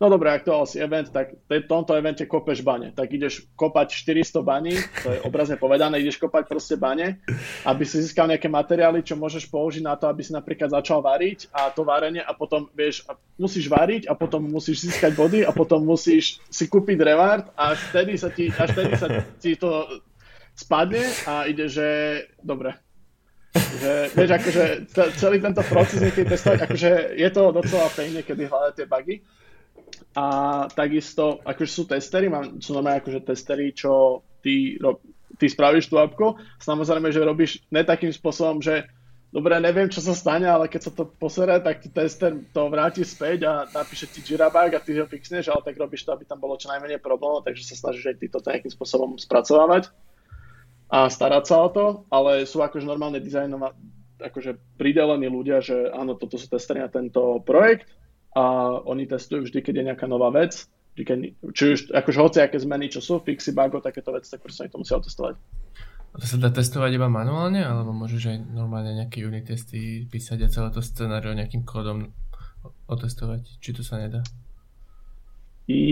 no 0.00 0.08
dobre, 0.08 0.32
aktuál 0.32 0.64
si 0.64 0.80
event, 0.80 1.10
tak 1.10 1.36
v 1.50 1.68
tomto 1.68 1.92
evente 1.92 2.24
kopeš 2.24 2.64
bane. 2.64 2.96
Tak 2.96 3.12
ideš 3.12 3.44
kopať 3.58 3.92
400 3.92 4.40
baní, 4.40 4.72
to 5.04 5.12
je 5.12 5.20
obrazne 5.20 5.60
povedané, 5.60 6.00
ideš 6.00 6.16
kopať 6.16 6.48
proste 6.48 6.80
bane, 6.80 7.20
aby 7.68 7.84
si 7.84 8.00
získal 8.00 8.30
nejaké 8.30 8.48
materiály, 8.48 9.04
čo 9.04 9.20
môžeš 9.20 9.52
použiť 9.52 9.84
na 9.84 9.92
to, 9.98 10.08
aby 10.08 10.24
si 10.24 10.32
napríklad 10.32 10.72
začal 10.72 11.04
variť 11.04 11.52
a 11.52 11.68
to 11.68 11.84
varenie 11.84 12.24
a 12.24 12.32
potom 12.32 12.72
vieš, 12.72 13.04
musíš 13.36 13.68
variť 13.68 14.08
a 14.08 14.16
potom 14.16 14.48
musíš 14.48 14.88
získať 14.88 15.12
body 15.12 15.44
a 15.44 15.52
potom 15.52 15.84
musíš 15.84 16.40
si 16.48 16.64
kúpiť 16.70 16.96
reward 17.04 17.52
a 17.52 17.76
až 17.76 17.84
vtedy 17.92 18.16
sa 18.16 18.32
ti, 18.32 18.48
až 18.48 18.72
vtedy 18.72 18.92
sa 18.96 19.12
ti 19.36 19.60
to 19.60 19.84
spadne 20.58 21.06
a 21.30 21.46
ide, 21.46 21.70
že 21.70 21.86
dobre, 22.42 22.74
že, 23.54 24.10
vieš, 24.10 24.30
akože 24.42 24.64
celý 25.14 25.38
tento 25.38 25.62
proces 25.70 26.02
niekedy 26.02 26.34
testovať, 26.34 26.58
akože 26.66 26.90
je 27.14 27.28
to 27.30 27.42
docela 27.54 27.86
pain 27.94 28.10
niekedy 28.10 28.50
hľadať 28.50 28.74
tie 28.74 28.86
bugy, 28.90 29.16
a 30.18 30.24
takisto, 30.74 31.40
akože 31.46 31.70
sú 31.70 31.82
testery, 31.86 32.26
mám, 32.26 32.58
sú 32.58 32.74
normálne 32.74 33.00
akože 33.00 33.22
testery, 33.22 33.70
čo 33.70 34.22
ty, 34.42 34.76
ro, 34.82 34.98
ty 35.38 35.46
spravíš 35.46 35.88
tú 35.88 35.96
apku. 36.02 36.34
Samozrejme, 36.58 37.08
že 37.14 37.22
robíš 37.22 37.62
ne 37.70 37.86
takým 37.86 38.10
spôsobom, 38.10 38.58
že 38.58 38.84
dobre, 39.30 39.54
neviem, 39.62 39.86
čo 39.86 40.02
sa 40.02 40.16
stane, 40.16 40.48
ale 40.48 40.66
keď 40.66 40.90
sa 40.90 40.92
to 40.92 41.04
posere, 41.06 41.60
tak 41.62 41.84
ti 41.84 41.88
tester 41.92 42.34
to 42.50 42.66
vráti 42.66 43.06
späť 43.06 43.46
a 43.46 43.52
napíše 43.70 44.10
ti 44.10 44.24
Jirabug 44.24 44.74
a 44.74 44.80
ty 44.82 44.98
ho 44.98 45.06
fixneš, 45.06 45.52
ale 45.52 45.62
tak 45.62 45.78
robíš 45.78 46.02
to, 46.02 46.12
aby 46.16 46.24
tam 46.26 46.42
bolo 46.42 46.58
čo 46.58 46.72
najmenej 46.72 46.98
problémov, 46.98 47.46
takže 47.46 47.64
sa 47.64 47.88
snažíš 47.88 48.10
aj 48.12 48.16
ty 48.18 48.26
to 48.26 48.38
nejakým 48.42 48.72
spôsobom 48.72 49.14
spracovávať 49.20 49.92
a 50.88 51.12
starať 51.12 51.44
sa 51.44 51.56
o 51.64 51.68
to, 51.68 51.86
ale 52.08 52.48
sú 52.48 52.64
akože 52.64 52.88
normálne 52.88 53.20
dizajnové, 53.20 53.76
akože 54.18 54.80
pridelení 54.80 55.28
ľudia, 55.28 55.60
že 55.60 55.92
áno, 55.92 56.16
toto 56.16 56.40
sú 56.40 56.48
testery 56.48 56.80
na 56.80 56.90
tento 56.90 57.44
projekt 57.44 57.92
a 58.32 58.76
oni 58.88 59.04
testujú 59.04 59.44
vždy, 59.46 59.58
keď 59.60 59.74
je 59.76 59.86
nejaká 59.92 60.06
nová 60.08 60.32
vec, 60.32 60.64
keď, 60.98 61.18
či 61.54 61.64
už 61.78 61.80
akože 61.94 62.18
hoci 62.18 62.38
aké 62.42 62.58
zmeny, 62.58 62.90
čo 62.90 62.98
sú, 62.98 63.22
fixy, 63.22 63.54
bugo, 63.54 63.78
takéto 63.78 64.10
veci, 64.10 64.34
tak 64.34 64.42
proste 64.42 64.66
to 64.66 64.82
musia 64.82 64.98
otestovať. 64.98 65.38
To 66.18 66.26
sa 66.26 66.36
dá 66.40 66.50
testovať 66.50 66.98
iba 66.98 67.06
manuálne, 67.06 67.62
alebo 67.62 67.94
môžeš 67.94 68.34
aj 68.34 68.38
normálne 68.50 68.96
nejaké 68.96 69.22
unit 69.22 69.46
testy 69.46 70.08
písať 70.08 70.48
a 70.48 70.48
celé 70.50 70.68
to 70.74 70.82
scenário 70.82 71.30
nejakým 71.36 71.62
kódom 71.62 72.10
otestovať? 72.90 73.60
Či 73.62 73.70
to 73.76 73.82
sa 73.86 74.02
nedá? 74.02 74.24
I 75.68 75.84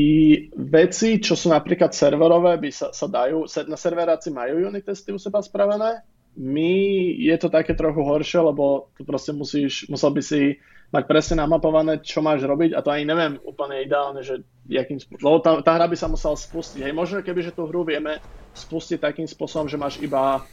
veci, 0.56 1.20
čo 1.20 1.36
sú 1.36 1.52
napríklad 1.52 1.92
serverové, 1.92 2.56
by 2.56 2.70
sa, 2.72 2.88
sa 2.96 3.04
dajú, 3.04 3.44
na 3.68 3.76
serveráci 3.76 4.32
majú 4.32 4.72
unit 4.72 4.88
testy 4.88 5.12
u 5.12 5.20
seba 5.20 5.44
spravené. 5.44 6.00
My 6.36 6.72
je 7.16 7.36
to 7.36 7.52
také 7.52 7.76
trochu 7.76 8.00
horšie, 8.00 8.40
lebo 8.40 8.88
tu 8.96 9.04
proste 9.04 9.36
musíš, 9.36 9.84
musel 9.92 10.16
by 10.16 10.22
si 10.24 10.56
mať 10.96 11.04
presne 11.04 11.44
namapované, 11.44 12.00
čo 12.00 12.24
máš 12.24 12.46
robiť 12.46 12.72
a 12.72 12.80
to 12.80 12.88
ani 12.88 13.04
neviem 13.04 13.36
úplne 13.42 13.82
ideálne, 13.82 14.22
že 14.22 14.46
jakým 14.70 15.02
spôsobom, 15.02 15.28
lebo 15.28 15.40
tá, 15.42 15.52
tá 15.60 15.72
hra 15.76 15.86
by 15.90 15.96
sa 15.98 16.08
musela 16.08 16.36
spustiť. 16.38 16.80
Hej, 16.86 16.94
možno 16.94 17.20
keby, 17.20 17.40
že 17.44 17.52
tú 17.52 17.66
hru 17.66 17.82
vieme 17.82 18.22
spustiť 18.54 19.02
takým 19.02 19.26
spôsobom, 19.26 19.66
že 19.66 19.76
máš 19.76 19.98
iba, 19.98 20.46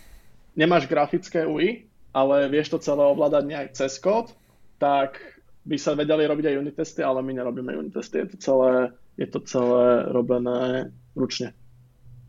nemáš 0.58 0.90
grafické 0.90 1.46
UI, 1.46 1.88
ale 2.12 2.50
vieš 2.50 2.74
to 2.74 2.84
celé 2.84 3.04
ovládať 3.06 3.44
nejak 3.46 3.70
cez 3.78 4.02
kód, 4.02 4.34
tak 4.82 5.22
by 5.64 5.78
sa 5.80 5.96
vedeli 5.96 6.28
robiť 6.28 6.46
aj 6.50 6.60
unit 6.60 6.76
testy, 6.76 7.02
ale 7.06 7.24
my 7.24 7.32
nerobíme 7.40 7.72
unit 7.78 7.94
testy, 7.94 8.20
je 8.26 8.36
to 8.36 8.38
celé, 8.42 8.92
je 9.18 9.28
to 9.30 9.40
celé 9.46 10.10
robené 10.10 10.90
ručne. 11.14 11.54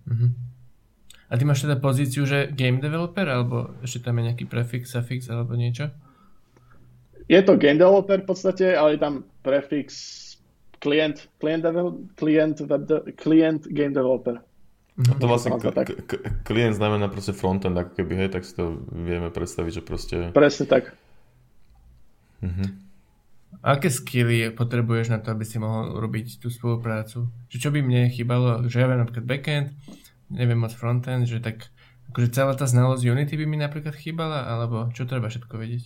Mm-hmm. 0.09 0.31
A 1.29 1.33
ty 1.41 1.43
máš 1.49 1.65
teda 1.65 1.81
pozíciu, 1.81 2.29
že 2.29 2.53
game 2.53 2.79
developer, 2.79 3.25
alebo 3.25 3.73
ešte 3.81 4.05
tam 4.05 4.21
je 4.21 4.31
nejaký 4.31 4.45
prefix, 4.45 4.93
suffix, 4.93 5.27
alebo 5.33 5.57
niečo? 5.57 5.91
je 7.29 7.41
to 7.43 7.57
game 7.57 7.79
developer 7.81 8.21
v 8.21 8.27
podstate, 8.29 8.77
ale 8.77 8.97
je 8.97 9.01
tam 9.01 9.25
prefix 9.41 9.89
klient, 10.79 11.29
klient, 11.41 11.65
klient, 12.17 12.57
klient 13.17 13.63
game 13.73 13.95
developer. 13.97 14.45
A 14.95 15.15
to 15.19 15.27
vlastne 15.27 15.59
k- 15.59 16.07
k- 16.07 16.23
klient 16.47 16.79
znamená 16.79 17.11
proste 17.11 17.35
frontend, 17.35 17.75
ako 17.75 17.99
keby, 17.99 18.15
hej, 18.15 18.29
tak 18.31 18.47
si 18.47 18.55
to 18.55 18.79
vieme 18.95 19.27
predstaviť, 19.33 19.73
že 19.75 19.83
proste... 19.83 20.17
Presne 20.31 20.71
tak. 20.71 20.95
Mhm. 22.45 22.85
Aké 23.61 23.93
skilly 23.93 24.51
potrebuješ 24.51 25.13
na 25.13 25.23
to, 25.23 25.31
aby 25.31 25.45
si 25.47 25.61
mohol 25.61 26.01
robiť 26.01 26.41
tú 26.43 26.49
spoluprácu? 26.49 27.31
Čo, 27.53 27.57
čo 27.57 27.69
by 27.71 27.81
mne 27.85 28.11
chýbalo, 28.11 28.67
že 28.67 28.81
ja 28.81 28.89
viem 28.89 29.01
napríklad 29.01 29.29
backend, 29.29 29.69
neviem 30.33 30.59
moc 30.59 30.73
frontend, 30.75 31.29
že 31.29 31.39
tak 31.39 31.71
akože 32.11 32.35
celá 32.35 32.55
tá 32.59 32.67
znalosť 32.67 33.05
Unity 33.05 33.35
by 33.39 33.47
mi 33.47 33.59
napríklad 33.61 33.95
chýbala, 33.95 34.47
alebo 34.49 34.91
čo 34.95 35.07
treba 35.07 35.31
všetko 35.31 35.55
vedieť? 35.55 35.85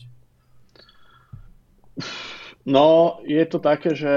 No, 2.69 3.19
je 3.25 3.41
to 3.49 3.59
také, 3.59 3.97
že 3.97 4.13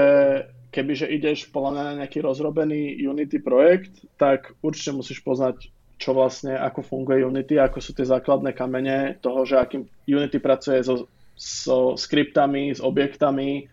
kebyže 0.72 1.08
ideš 1.08 1.48
podľa 1.52 1.72
na 1.72 1.84
nejaký 2.02 2.20
rozrobený 2.24 3.00
Unity 3.04 3.40
projekt, 3.40 4.04
tak 4.16 4.56
určite 4.64 4.96
musíš 4.96 5.20
poznať, 5.24 5.72
čo 6.00 6.12
vlastne, 6.16 6.56
ako 6.56 6.84
funguje 6.84 7.24
Unity, 7.24 7.56
ako 7.60 7.78
sú 7.80 7.92
tie 7.96 8.08
základné 8.08 8.52
kamene 8.56 9.16
toho, 9.20 9.44
že 9.48 9.60
akým 9.60 9.88
Unity 10.08 10.36
pracuje 10.40 10.84
so, 10.84 11.08
so 11.36 11.98
skriptami, 11.98 12.74
s 12.76 12.80
objektami 12.80 13.68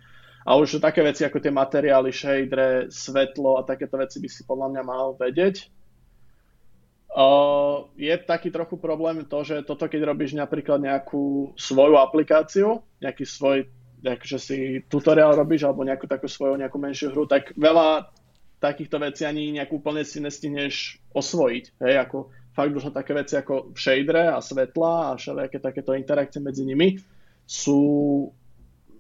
a 0.48 0.58
už 0.58 0.82
také 0.82 1.06
veci 1.06 1.28
ako 1.28 1.38
tie 1.38 1.54
materiály, 1.54 2.10
shadere, 2.10 2.90
svetlo 2.90 3.60
a 3.60 3.68
takéto 3.68 4.00
veci 4.00 4.18
by 4.18 4.30
si 4.32 4.42
podľa 4.48 4.68
mňa 4.74 4.84
mal 4.88 5.14
vedieť. 5.14 5.70
Uh, 7.10 7.90
je 7.98 8.14
taký 8.22 8.54
trochu 8.54 8.78
problém 8.78 9.26
to, 9.26 9.42
že 9.42 9.66
toto 9.66 9.90
keď 9.90 10.14
robíš 10.14 10.38
napríklad 10.38 10.78
nejakú 10.78 11.58
svoju 11.58 11.98
aplikáciu, 11.98 12.86
nejaký 13.02 13.26
svoj 13.26 13.66
akože 14.00 14.40
si 14.40 14.58
tutoriál 14.88 15.36
robíš 15.36 15.68
alebo 15.68 15.84
nejakú 15.84 16.08
takú 16.08 16.32
svoju 16.32 16.56
nejakú 16.56 16.78
menšiu 16.80 17.12
hru, 17.12 17.28
tak 17.28 17.52
veľa 17.60 18.08
takýchto 18.64 19.00
vecí 19.00 19.24
ani 19.28 19.60
nejak 19.60 19.72
úplne 19.72 20.04
si 20.08 20.24
nestihneš 20.24 21.00
osvojiť. 21.12 21.66
Hej, 21.84 21.96
ako 22.08 22.18
fakt 22.56 22.76
už 22.76 22.92
také 22.96 23.12
veci 23.16 23.36
ako 23.36 23.76
shadere 23.76 24.32
a 24.32 24.40
svetla 24.40 24.94
a 25.12 25.18
všelijaké 25.20 25.58
takéto 25.60 25.92
interakcie 25.96 26.40
medzi 26.40 26.64
nimi 26.64 26.96
sú 27.50 27.82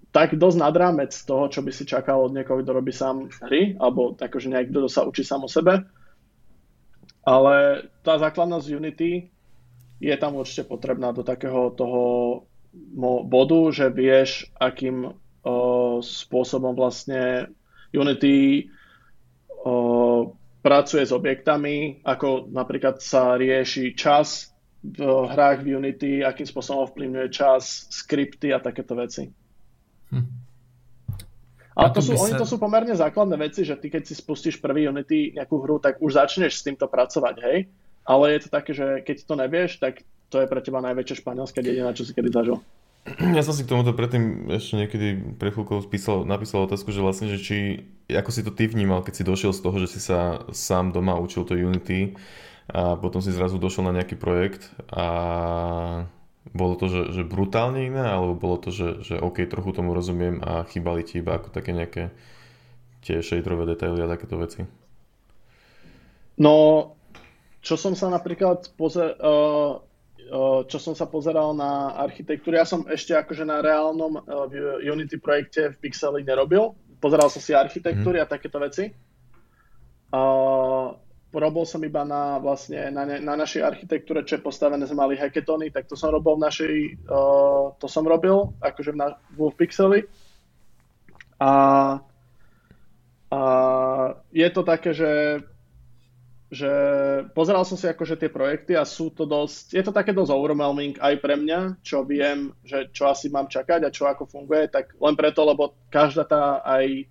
tak 0.09 0.33
dosť 0.33 0.57
nad 0.57 0.73
rámec 0.73 1.13
toho, 1.13 1.53
čo 1.53 1.61
by 1.61 1.69
si 1.69 1.85
čakal 1.85 2.25
od 2.25 2.33
niekoho, 2.33 2.65
kto 2.65 2.73
robí 2.73 2.89
sám 2.89 3.29
hry, 3.45 3.77
alebo 3.77 4.17
akože 4.17 4.49
nejak, 4.49 4.73
kto 4.73 4.89
sa 4.89 5.05
učí 5.05 5.21
sám 5.21 5.45
o 5.45 5.49
sebe. 5.49 5.85
ale 7.29 7.85
tá 8.01 8.17
základná 8.17 8.57
z 8.57 8.73
Unity 8.73 9.29
je 10.01 10.15
tam 10.17 10.41
určite 10.41 10.65
potrebná 10.65 11.13
do 11.13 11.21
takého 11.21 11.69
toho 11.77 12.01
bodu, 13.29 13.61
že 13.69 13.93
vieš, 13.93 14.49
akým 14.57 15.05
o, 15.05 15.13
spôsobom 16.01 16.73
vlastne 16.73 17.53
Unity 17.93 18.69
o, 19.61 20.33
pracuje 20.65 21.05
s 21.05 21.13
objektami, 21.13 22.01
ako 22.01 22.49
napríklad 22.49 22.97
sa 22.97 23.37
rieši 23.37 23.93
čas 23.93 24.49
v 24.79 25.27
hrách 25.27 25.59
v 25.61 25.75
Unity, 25.75 26.23
akým 26.23 26.47
spôsobom 26.47 26.87
ovplyvňuje 26.87 27.27
čas, 27.31 27.87
skripty 27.91 28.55
a 28.55 28.63
takéto 28.63 28.95
veci. 28.95 29.27
Hm. 30.15 30.27
Ale 31.79 31.89
to 31.95 32.03
sú, 32.03 32.15
sa... 32.15 32.27
oni 32.27 32.35
to 32.35 32.47
sú 32.47 32.59
pomerne 32.59 32.91
základné 32.91 33.39
veci, 33.39 33.63
že 33.63 33.79
ty 33.79 33.87
keď 33.87 34.03
si 34.03 34.15
spustíš 34.15 34.59
prvý 34.59 34.87
Unity 34.87 35.35
nejakú 35.35 35.63
hru, 35.63 35.79
tak 35.79 35.99
už 36.03 36.19
začneš 36.19 36.59
s 36.59 36.65
týmto 36.65 36.87
pracovať, 36.91 37.35
hej? 37.43 37.57
Ale 38.03 38.35
je 38.35 38.39
to 38.43 38.49
také, 38.49 38.71
že 38.75 39.03
keď 39.03 39.15
to 39.23 39.33
nevieš, 39.35 39.71
tak 39.79 40.03
to 40.31 40.43
je 40.43 40.47
pre 40.47 40.59
teba 40.59 40.83
najväčšia 40.83 41.21
španielská 41.23 41.59
dedina, 41.63 41.95
čo 41.95 42.03
si 42.03 42.11
kedy 42.11 42.29
zažil. 42.31 42.59
Ja 43.33 43.41
som 43.41 43.55
si 43.55 43.63
k 43.63 43.71
tomuto 43.71 43.95
predtým 43.95 44.51
ešte 44.51 44.75
niekedy 44.75 45.39
pre 45.39 45.55
chvíľkou 45.55 45.79
spísal, 45.81 46.27
napísal 46.27 46.67
otázku, 46.67 46.91
že 46.91 46.99
vlastne, 46.99 47.31
že 47.31 47.39
či, 47.39 47.57
ako 48.11 48.29
si 48.29 48.43
to 48.43 48.51
ty 48.51 48.67
vnímal, 48.67 49.01
keď 49.01 49.13
si 49.15 49.23
došiel 49.23 49.55
z 49.55 49.61
toho, 49.63 49.77
že 49.79 49.87
si 49.87 49.99
sa 50.03 50.43
sám 50.51 50.91
doma 50.91 51.15
učil 51.15 51.47
to 51.47 51.55
Unity 51.55 52.19
a 52.69 52.95
potom 53.01 53.17
si 53.19 53.33
zrazu 53.33 53.57
došiel 53.57 53.89
na 53.89 53.97
nejaký 53.97 54.13
projekt 54.13 54.69
a 54.93 55.05
bolo 56.53 56.73
to, 56.77 56.85
že, 56.89 57.01
že 57.13 57.21
brutálne 57.25 57.85
iné, 57.85 58.01
alebo 58.01 58.37
bolo 58.37 58.57
to, 58.57 58.69
že, 58.69 59.05
že 59.05 59.15
OK, 59.17 59.45
trochu 59.49 59.73
tomu 59.73 59.93
rozumiem 59.93 60.41
a 60.41 60.65
chýbali 60.65 61.05
ti 61.05 61.21
iba 61.21 61.37
ako 61.37 61.49
také 61.53 61.73
nejaké 61.73 62.13
tie 63.05 63.21
shaderové 63.21 63.69
detaily 63.73 64.01
a 64.01 64.11
takéto 64.11 64.37
veci? 64.37 64.65
No, 66.39 66.55
čo 67.59 67.75
som 67.75 67.93
sa 67.93 68.07
napríklad 68.07 68.71
pozer, 68.79 69.17
uh, 69.19 69.81
uh, 70.31 70.61
čo 70.65 70.77
som 70.79 70.95
sa 70.95 71.05
pozeral 71.05 71.51
na 71.53 71.99
architektúru, 71.99 72.55
ja 72.55 72.65
som 72.65 72.87
ešte 72.87 73.13
akože 73.13 73.43
na 73.43 73.59
reálnom 73.59 74.23
uh, 74.23 74.47
Unity 74.79 75.19
projekte 75.19 75.75
v 75.75 75.79
Pixeli 75.89 76.23
nerobil. 76.23 76.73
Pozeral 77.03 77.27
som 77.27 77.43
si 77.43 77.51
architektúry 77.51 78.19
mm. 78.19 78.23
a 78.23 78.31
takéto 78.31 78.57
veci. 78.59 78.91
Uh, 80.09 80.95
robil 81.33 81.65
som 81.65 81.81
iba 81.85 82.01
na, 82.01 82.41
vlastne, 82.41 82.89
na, 82.89 83.05
na 83.05 83.33
našej 83.37 83.61
architektúre, 83.61 84.25
čo 84.25 84.37
je 84.37 84.45
postavené, 84.45 84.81
sme 84.89 85.05
mali 85.05 85.15
hacketony, 85.19 85.69
tak 85.69 85.85
to 85.85 85.93
som 85.93 86.09
robil 86.09 86.37
v 86.37 86.45
našej, 86.49 86.75
uh, 87.05 87.73
to 87.77 87.85
som 87.85 88.01
robil, 88.05 88.53
akože 88.61 88.91
v, 88.93 88.97
na, 88.97 89.07
v 89.37 89.39
Pixeli. 89.53 89.99
A, 91.37 91.51
a 93.29 93.39
je 94.33 94.49
to 94.49 94.61
také, 94.65 94.91
že 94.91 95.43
že 96.49 96.69
pozeral 97.37 97.61
som 97.61 97.77
si 97.77 97.85
akože 97.85 98.17
tie 98.17 98.29
projekty 98.33 98.73
a 98.73 98.81
sú 98.81 99.13
to 99.13 99.29
dosť, 99.29 99.77
je 99.77 99.83
to 99.85 99.93
také 99.93 100.17
dosť 100.17 100.33
overwhelming 100.33 100.97
aj 100.97 101.21
pre 101.21 101.37
mňa, 101.37 101.77
čo 101.85 102.01
viem, 102.01 102.49
že 102.65 102.89
čo 102.89 103.05
asi 103.05 103.29
mám 103.29 103.45
čakať 103.45 103.85
a 103.85 103.93
čo 103.93 104.09
ako 104.09 104.25
funguje, 104.25 104.65
tak 104.65 104.97
len 104.97 105.13
preto, 105.13 105.45
lebo 105.45 105.77
každá 105.93 106.25
tá 106.25 106.65
aj 106.65 107.05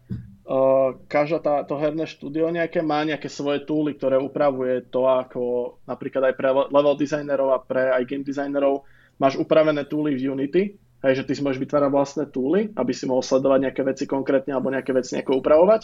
každá 1.12 1.38
tá, 1.44 1.54
to 1.68 1.76
herné 1.76 2.08
štúdio 2.08 2.48
nejaké 2.48 2.80
má 2.80 3.04
nejaké 3.04 3.28
svoje 3.28 3.68
tooly, 3.68 4.00
ktoré 4.00 4.16
upravuje 4.16 4.88
to, 4.88 5.04
ako 5.04 5.76
napríklad 5.84 6.32
aj 6.32 6.34
pre 6.40 6.48
level 6.72 6.96
designerov 6.96 7.52
a 7.52 7.60
pre 7.60 7.92
aj 7.92 8.08
game 8.08 8.24
designerov 8.24 8.88
máš 9.20 9.36
upravené 9.36 9.84
tooly 9.84 10.16
v 10.16 10.32
Unity, 10.32 10.62
hej, 11.04 11.12
že 11.20 11.26
ty 11.28 11.36
si 11.36 11.44
môžeš 11.44 11.60
vytvárať 11.60 11.90
vlastné 11.92 12.24
tooly, 12.32 12.72
aby 12.72 12.92
si 12.96 13.04
mohol 13.04 13.20
sledovať 13.20 13.68
nejaké 13.68 13.82
veci 13.84 14.04
konkrétne 14.08 14.56
alebo 14.56 14.72
nejaké 14.72 14.96
veci 14.96 15.20
nejako 15.20 15.36
upravovať. 15.44 15.82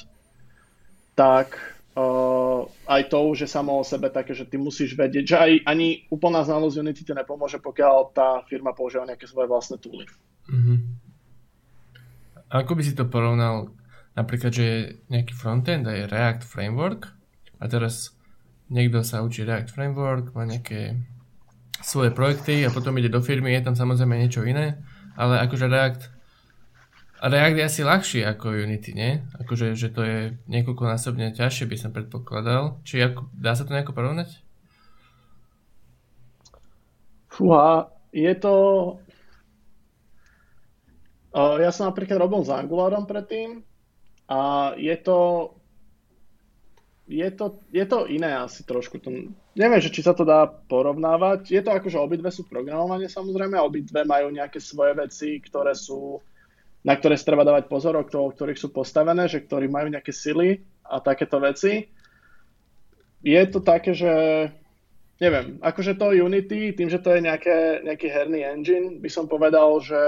Tak 1.12 1.48
uh, 1.92 2.64
aj 2.88 3.02
to 3.12 3.18
už 3.20 3.44
je 3.44 3.50
samo 3.50 3.76
o 3.76 3.84
sebe 3.84 4.08
také, 4.08 4.32
že 4.32 4.48
ty 4.48 4.56
musíš 4.56 4.96
vedieť, 4.96 5.24
že 5.28 5.36
aj 5.36 5.52
ani 5.68 6.08
úplná 6.08 6.40
znalosť 6.40 6.80
Unity 6.80 7.02
ti 7.04 7.12
nepomôže, 7.12 7.60
pokiaľ 7.60 8.16
tá 8.16 8.40
firma 8.48 8.72
používa 8.72 9.04
nejaké 9.04 9.28
svoje 9.28 9.44
vlastné 9.44 9.76
tooly. 9.76 10.08
Mm-hmm. 10.48 10.78
Ako 12.64 12.72
by 12.72 12.82
si 12.86 12.96
to 12.96 13.04
porovnal 13.04 13.74
napríklad, 14.14 14.50
že 14.54 14.64
je 14.64 14.78
nejaký 15.10 15.34
frontend 15.34 15.86
a 15.86 15.92
je 15.94 16.10
React 16.10 16.42
Framework 16.46 17.10
a 17.58 17.64
teraz 17.66 18.14
niekto 18.70 19.02
sa 19.02 19.22
učí 19.22 19.42
React 19.46 19.70
Framework, 19.70 20.34
má 20.34 20.46
nejaké 20.46 20.98
svoje 21.84 22.14
projekty 22.14 22.64
a 22.64 22.72
potom 22.72 22.96
ide 22.96 23.12
do 23.12 23.20
firmy, 23.20 23.52
je 23.52 23.66
tam 23.66 23.76
samozrejme 23.76 24.16
niečo 24.16 24.46
iné, 24.46 24.80
ale 25.18 25.42
akože 25.44 25.66
React 25.68 26.02
React 27.24 27.56
je 27.56 27.64
asi 27.64 27.80
ľahší 27.80 28.20
ako 28.20 28.52
Unity, 28.52 28.92
nie? 28.92 29.16
Akože, 29.40 29.72
že 29.72 29.88
to 29.88 30.04
je 30.04 30.36
niekoľkonásobne 30.44 31.32
ťažšie, 31.32 31.64
by 31.64 31.76
som 31.80 31.88
predpokladal. 31.88 32.84
Či 32.84 33.00
ako, 33.00 33.32
dá 33.32 33.56
sa 33.56 33.64
to 33.64 33.72
nejako 33.72 33.96
porovnať? 33.96 34.44
Fúha, 37.32 37.88
je 38.12 38.28
to... 38.36 38.54
ja 41.32 41.72
som 41.72 41.88
napríklad 41.88 42.20
robil 42.20 42.44
s 42.44 42.52
Angularom 42.52 43.08
predtým 43.08 43.64
a 44.28 44.72
je 44.80 44.96
to, 44.96 45.18
je 47.04 47.28
to, 47.30 47.60
je 47.68 47.84
to 47.84 47.98
iné 48.08 48.32
asi 48.32 48.64
trošku. 48.64 48.96
To, 49.04 49.12
neviem, 49.52 49.80
že 49.80 49.92
či 49.92 50.00
sa 50.00 50.16
to 50.16 50.24
dá 50.24 50.48
porovnávať. 50.48 51.52
Je 51.52 51.60
to 51.60 51.70
ako, 51.72 51.88
že 51.92 52.00
obidve 52.00 52.32
sú 52.32 52.48
programovanie 52.48 53.12
samozrejme 53.12 53.60
obidve 53.60 54.08
majú 54.08 54.32
nejaké 54.32 54.58
svoje 54.58 54.96
veci, 54.96 55.36
ktoré 55.44 55.76
sú, 55.76 56.24
na 56.80 56.96
ktoré 56.96 57.20
si 57.20 57.28
treba 57.28 57.44
dávať 57.44 57.68
pozor, 57.68 58.00
o 58.00 58.04
ktorých 58.04 58.60
sú 58.60 58.72
postavené, 58.72 59.28
že 59.28 59.44
ktorí 59.44 59.68
majú 59.68 59.92
nejaké 59.92 60.12
sily 60.12 60.64
a 60.84 61.00
takéto 61.04 61.36
veci. 61.40 61.92
Je 63.24 63.40
to 63.48 63.60
také, 63.60 63.92
že 63.96 64.12
neviem, 65.20 65.60
akože 65.60 65.96
to 65.96 66.12
Unity, 66.12 66.76
tým, 66.76 66.88
že 66.92 67.00
to 67.00 67.14
je 67.14 67.24
nejaké, 67.24 67.84
nejaký 67.86 68.08
herný 68.10 68.44
engine, 68.44 69.00
by 69.00 69.08
som 69.08 69.30
povedal, 69.30 69.80
že 69.80 70.00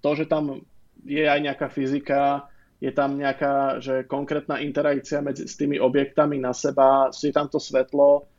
to, 0.00 0.14
že 0.14 0.30
tam 0.30 0.62
je 1.04 1.24
aj 1.26 1.40
nejaká 1.42 1.66
fyzika, 1.68 2.46
je 2.78 2.90
tam 2.94 3.18
nejaká 3.18 3.82
že 3.82 4.06
konkrétna 4.06 4.62
interakcia 4.62 5.18
medzi 5.18 5.50
s 5.50 5.58
tými 5.58 5.82
objektami 5.82 6.38
na 6.38 6.54
seba, 6.54 7.10
je 7.10 7.34
tam 7.34 7.50
to 7.50 7.58
svetlo 7.58 8.30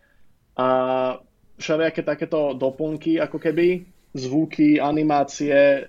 a 0.55 0.67
všelijaké 1.59 2.07
takéto 2.07 2.55
doplnky, 2.55 3.19
ako 3.19 3.35
keby, 3.35 3.83
zvuky, 4.15 4.79
animácie. 4.79 5.87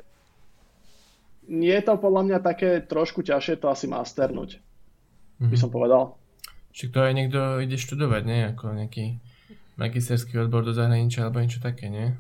Nie 1.50 1.74
je 1.78 1.84
to 1.86 1.94
podľa 1.98 2.22
mňa 2.26 2.38
také 2.42 2.82
trošku 2.82 3.22
ťažšie 3.22 3.62
to 3.62 3.70
asi 3.70 3.86
masternúť, 3.86 4.58
mm-hmm. 4.58 5.50
by 5.50 5.56
mhm. 5.56 5.62
som 5.62 5.70
povedal. 5.70 6.18
Čiže 6.70 6.94
to 6.94 6.98
aj 7.02 7.12
niekto 7.14 7.40
ide 7.62 7.74
študovať, 7.78 8.22
nie? 8.26 8.40
Ako 8.54 8.70
nejaký 8.74 9.18
magisterský 9.74 10.38
odbor 10.38 10.62
do 10.62 10.70
zahraničia 10.70 11.26
alebo 11.26 11.42
niečo 11.42 11.58
také, 11.58 11.90
nie? 11.90 12.14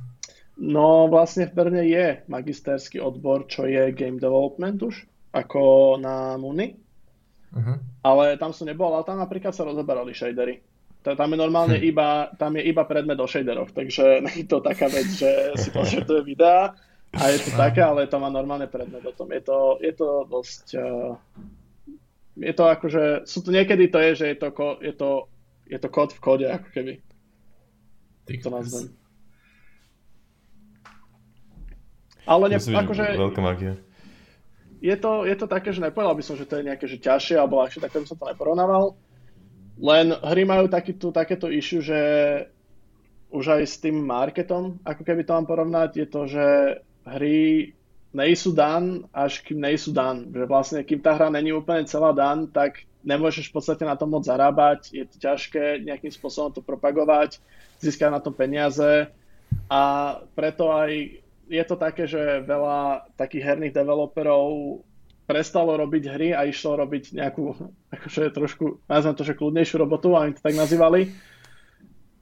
No 0.58 1.06
vlastne 1.06 1.46
v 1.46 1.54
Brne 1.54 1.86
je 1.86 2.26
magisterský 2.26 2.98
odbor, 2.98 3.46
čo 3.46 3.64
je 3.70 3.94
game 3.94 4.18
development 4.18 4.82
už 4.82 5.06
ako 5.30 5.96
na 6.02 6.34
Muni. 6.36 6.74
Uh-huh. 7.50 7.78
Ale 8.06 8.38
tam 8.38 8.54
som 8.54 8.66
nebol, 8.66 8.94
ale 8.94 9.06
tam 9.06 9.18
napríklad 9.18 9.54
sa 9.54 9.66
rozoberali 9.66 10.14
shadery. 10.14 10.62
Tam 11.00 11.32
je 11.32 11.38
normálne 11.40 11.80
hm. 11.80 11.84
iba, 11.88 12.28
tam 12.36 12.60
je 12.60 12.62
iba 12.68 12.84
predmet 12.84 13.16
o 13.16 13.24
shaderoch, 13.24 13.72
takže 13.72 14.20
je 14.38 14.46
to 14.46 14.60
taká 14.60 14.86
vec, 14.92 15.08
že 15.08 15.56
si 15.56 15.72
pozriete 15.76 16.20
videá 16.22 16.76
a 17.10 17.22
je 17.32 17.42
to 17.42 17.50
také, 17.58 17.82
ale 17.82 18.06
to 18.06 18.20
má 18.22 18.30
normálne 18.30 18.70
predmet 18.70 19.02
o 19.02 19.10
tom. 19.16 19.32
Je 19.32 19.42
to, 19.42 19.80
je 19.82 19.92
to 19.96 20.08
dosť... 20.30 20.66
Uh, 20.78 21.18
je 22.40 22.54
to 22.54 22.64
akože, 22.70 23.26
sú 23.26 23.42
to 23.42 23.50
niekedy 23.50 23.90
to 23.90 23.98
je, 24.00 24.10
že 24.14 24.26
je 24.32 24.36
to, 24.38 24.48
je 24.80 24.94
to, 24.94 25.10
je 25.66 25.78
to 25.82 25.88
kód 25.90 26.14
v 26.14 26.20
kóde, 26.22 26.46
ako 26.46 26.68
keby. 26.72 27.02
Ty 28.24 28.32
to 28.38 28.48
nazvem. 28.54 28.86
Ale 32.24 32.44
ne, 32.48 32.56
akože... 32.62 33.04
Veľká 33.18 33.42
magia 33.42 33.74
je 34.80 34.96
to, 34.96 35.28
je 35.28 35.36
to 35.36 35.46
také, 35.46 35.76
že 35.76 35.84
nepovedal 35.84 36.16
by 36.16 36.24
som, 36.24 36.40
že 36.40 36.48
to 36.48 36.56
je 36.56 36.66
nejaké 36.72 36.88
že 36.88 36.96
ťažšie 36.96 37.36
alebo 37.36 37.60
ľahšie, 37.60 37.84
tak 37.84 37.92
by 37.92 38.08
som 38.08 38.16
to 38.16 38.32
neporovnával. 38.32 38.96
Len 39.80 40.12
hry 40.12 40.42
majú 40.44 40.68
taký, 40.68 40.96
tu, 40.96 41.12
takéto 41.12 41.52
issue, 41.52 41.84
že 41.84 42.00
už 43.30 43.60
aj 43.60 43.62
s 43.64 43.76
tým 43.78 44.00
marketom, 44.00 44.80
ako 44.82 45.02
keby 45.04 45.22
to 45.24 45.36
mám 45.36 45.46
porovnať, 45.46 45.90
je 45.96 46.06
to, 46.08 46.22
že 46.26 46.46
hry 47.06 47.72
nejsú 48.10 48.50
dan, 48.50 49.06
až 49.14 49.40
kým 49.46 49.62
nejsú 49.62 49.94
dan. 49.94 50.28
Že 50.34 50.44
vlastne, 50.50 50.80
kým 50.82 50.98
tá 50.98 51.14
hra 51.14 51.30
není 51.30 51.54
úplne 51.54 51.86
celá 51.86 52.10
dan, 52.10 52.50
tak 52.50 52.84
nemôžeš 53.06 53.48
v 53.48 53.54
podstate 53.54 53.84
na 53.86 53.94
tom 53.96 54.12
moc 54.12 54.26
zarábať, 54.26 54.92
je 54.92 55.04
to 55.06 55.16
ťažké 55.16 55.86
nejakým 55.86 56.12
spôsobom 56.12 56.52
to 56.52 56.60
propagovať, 56.60 57.40
získať 57.80 58.10
na 58.12 58.20
to 58.20 58.34
peniaze 58.34 59.08
a 59.70 59.82
preto 60.36 60.68
aj 60.68 61.22
je 61.50 61.64
to 61.66 61.74
také, 61.74 62.06
že 62.06 62.46
veľa 62.46 63.10
takých 63.18 63.42
herných 63.42 63.74
developerov 63.74 64.80
prestalo 65.26 65.74
robiť 65.78 66.04
hry 66.06 66.28
a 66.30 66.46
išlo 66.46 66.78
robiť 66.78 67.18
nejakú, 67.18 67.54
akože 67.94 68.30
trošku, 68.30 68.86
nazvem 68.86 69.14
to, 69.18 69.26
že 69.26 69.38
kľudnejšiu 69.38 69.76
robotu, 69.82 70.14
a 70.14 70.24
oni 70.24 70.38
to 70.38 70.42
tak 70.46 70.54
nazývali. 70.54 71.10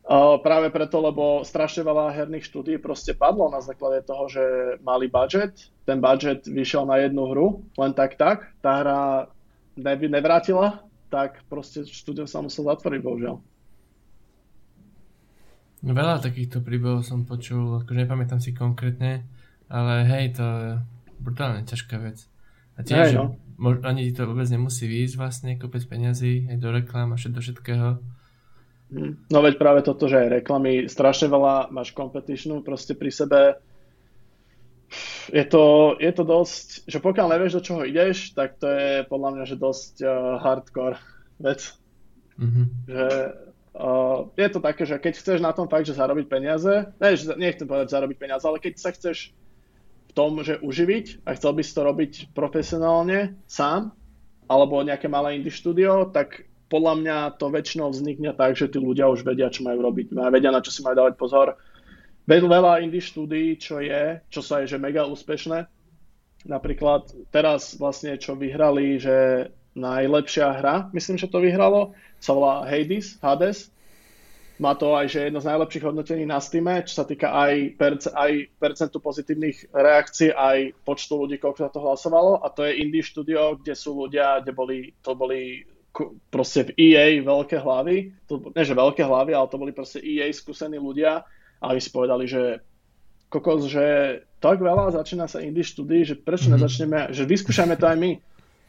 Uh, 0.08 0.40
práve 0.40 0.72
preto, 0.72 1.04
lebo 1.04 1.44
strašne 1.44 1.84
veľa 1.84 2.16
herných 2.16 2.48
štúdí 2.48 2.80
proste 2.80 3.12
padlo 3.12 3.52
na 3.52 3.60
základe 3.60 4.00
toho, 4.08 4.24
že 4.24 4.44
mali 4.80 5.04
budget, 5.04 5.68
ten 5.84 6.00
budget 6.00 6.48
vyšiel 6.48 6.88
na 6.88 7.04
jednu 7.04 7.28
hru, 7.28 7.46
len 7.76 7.92
tak 7.92 8.16
tak, 8.16 8.48
tá 8.64 8.80
hra 8.80 9.00
nevrátila, 9.76 10.80
tak 11.12 11.44
proste 11.52 11.84
štúdio 11.84 12.24
sa 12.24 12.40
musel 12.40 12.64
zatvoriť, 12.72 13.00
bohužiaľ. 13.04 13.36
Veľa 15.78 16.18
takýchto 16.18 16.58
príbehov 16.58 17.06
som 17.06 17.22
počul, 17.22 17.78
akože 17.82 18.02
nepamätám 18.02 18.42
si 18.42 18.50
konkrétne, 18.50 19.22
ale 19.70 20.02
hej, 20.10 20.34
to 20.34 20.42
je 20.42 20.70
brutálne 21.22 21.62
ťažká 21.62 22.02
vec. 22.02 22.26
A 22.74 22.82
tiež, 22.82 23.14
hej, 23.14 23.18
no. 23.18 23.38
že 23.38 23.86
ani 23.86 24.10
to 24.10 24.26
vôbec 24.26 24.50
nemusí 24.50 24.90
výjsť 24.90 25.14
vlastne 25.14 25.54
kopec 25.54 25.82
peňazí, 25.86 26.50
aj 26.50 26.58
do 26.58 26.68
reklám 26.74 27.14
a 27.14 27.18
do 27.18 27.40
všetkého. 27.42 28.02
Hm. 28.88 29.12
No 29.28 29.38
veď 29.44 29.54
práve 29.60 29.80
toto, 29.84 30.10
že 30.10 30.18
aj 30.18 30.42
reklamy, 30.42 30.90
strašne 30.90 31.30
veľa 31.30 31.70
máš 31.70 31.94
competitionu 31.94 32.64
proste 32.64 32.98
pri 32.98 33.10
sebe. 33.14 33.40
Je 35.28 35.44
to, 35.44 35.94
je 36.00 36.08
to 36.16 36.24
dosť, 36.24 36.88
že 36.88 36.98
pokiaľ 37.04 37.26
nevieš, 37.36 37.60
do 37.60 37.62
čoho 37.62 37.82
ideš, 37.84 38.32
tak 38.32 38.56
to 38.56 38.66
je 38.66 39.04
podľa 39.06 39.30
mňa, 39.36 39.44
že 39.44 39.60
dosť 39.60 39.94
uh, 40.00 40.40
hardcore 40.40 40.96
vec. 41.36 41.60
Mm-hmm. 42.40 42.66
Že 42.88 43.04
Uh, 43.78 44.34
je 44.34 44.50
to 44.50 44.58
také, 44.58 44.82
že 44.82 44.98
keď 44.98 45.14
chceš 45.14 45.38
na 45.38 45.54
tom 45.54 45.70
fakt, 45.70 45.86
že 45.86 45.94
zarobiť 45.94 46.26
peniaze, 46.26 46.90
ne, 46.98 47.08
že 47.14 47.30
nechcem 47.38 47.62
povedať 47.62 47.94
zarobiť 47.94 48.18
peniaze, 48.18 48.42
ale 48.42 48.58
keď 48.58 48.74
sa 48.74 48.90
chceš 48.90 49.30
v 50.10 50.12
tom, 50.18 50.42
že 50.42 50.58
uživiť 50.58 51.22
a 51.22 51.38
chcel 51.38 51.54
by 51.54 51.62
si 51.62 51.72
to 51.78 51.86
robiť 51.86 52.12
profesionálne 52.34 53.38
sám, 53.46 53.94
alebo 54.50 54.82
nejaké 54.82 55.06
malé 55.06 55.38
indie 55.38 55.54
štúdio, 55.54 56.10
tak 56.10 56.50
podľa 56.66 56.94
mňa 56.98 57.16
to 57.38 57.54
väčšinou 57.54 57.94
vznikne 57.94 58.34
tak, 58.34 58.58
že 58.58 58.66
tí 58.66 58.82
ľudia 58.82 59.06
už 59.14 59.22
vedia, 59.22 59.46
čo 59.46 59.62
majú 59.62 59.78
robiť, 59.78 60.10
vedia, 60.10 60.50
na 60.50 60.58
čo 60.58 60.74
si 60.74 60.82
majú 60.82 60.98
dávať 60.98 61.14
pozor. 61.14 61.54
Veľa 62.26 62.82
indie 62.82 63.00
štúdií, 63.00 63.56
čo 63.56 63.78
je, 63.78 64.20
čo 64.28 64.42
sa 64.42 64.60
je, 64.60 64.74
že 64.74 64.82
mega 64.82 65.06
úspešné. 65.06 65.64
Napríklad 66.50 67.14
teraz 67.30 67.78
vlastne, 67.78 68.18
čo 68.20 68.34
vyhrali, 68.34 69.00
že 69.00 69.48
najlepšia 69.78 70.58
hra, 70.58 70.90
myslím, 70.92 71.16
že 71.16 71.30
to 71.30 71.38
vyhralo, 71.38 71.94
sa 72.18 72.34
volá 72.34 72.66
Hades, 72.66 73.16
Hades. 73.22 73.70
Má 74.58 74.74
to 74.74 74.98
aj 74.98 75.06
že 75.06 75.30
jedno 75.30 75.38
z 75.38 75.54
najlepších 75.54 75.86
hodnotení 75.86 76.26
na 76.26 76.42
Steam, 76.42 76.66
čo 76.82 76.98
sa 76.98 77.06
týka 77.06 77.30
aj, 77.30 77.78
perc- 77.78 78.10
aj 78.10 78.50
percentu 78.58 78.98
pozitívnych 78.98 79.70
reakcií, 79.70 80.34
aj 80.34 80.74
počtu 80.82 81.14
ľudí, 81.14 81.38
koľko 81.38 81.58
sa 81.62 81.70
to 81.70 81.78
hlasovalo. 81.78 82.42
A 82.42 82.50
to 82.50 82.66
je 82.66 82.82
indie 82.82 83.06
studio, 83.06 83.54
kde 83.54 83.78
sú 83.78 83.94
ľudia, 83.94 84.42
kde 84.42 84.50
boli, 84.50 84.78
to 84.98 85.14
boli 85.14 85.62
proste 86.34 86.74
v 86.74 86.74
EA 86.74 87.22
veľké 87.22 87.62
hlavy. 87.62 88.26
To, 88.26 88.50
nie, 88.50 88.66
že 88.66 88.74
veľké 88.74 89.06
hlavy, 89.06 89.30
ale 89.30 89.46
to 89.46 89.62
boli 89.62 89.70
proste 89.70 90.02
EA 90.02 90.26
skúsení 90.34 90.74
ľudia. 90.74 91.22
A 91.62 91.64
oni 91.70 91.78
si 91.78 91.94
povedali, 91.94 92.26
že 92.26 92.58
kokos, 93.30 93.70
že 93.70 93.86
tak 94.42 94.62
veľa 94.62 94.94
začína 94.94 95.26
sa 95.26 95.42
indie 95.42 95.66
štúdii, 95.66 96.02
že 96.02 96.14
prečo 96.18 96.48
mm-hmm. 96.48 96.58
nezačneme, 96.58 96.98
že 97.14 97.22
vyskúšajme 97.26 97.74
to 97.78 97.86
aj 97.86 97.98
my. 97.98 98.12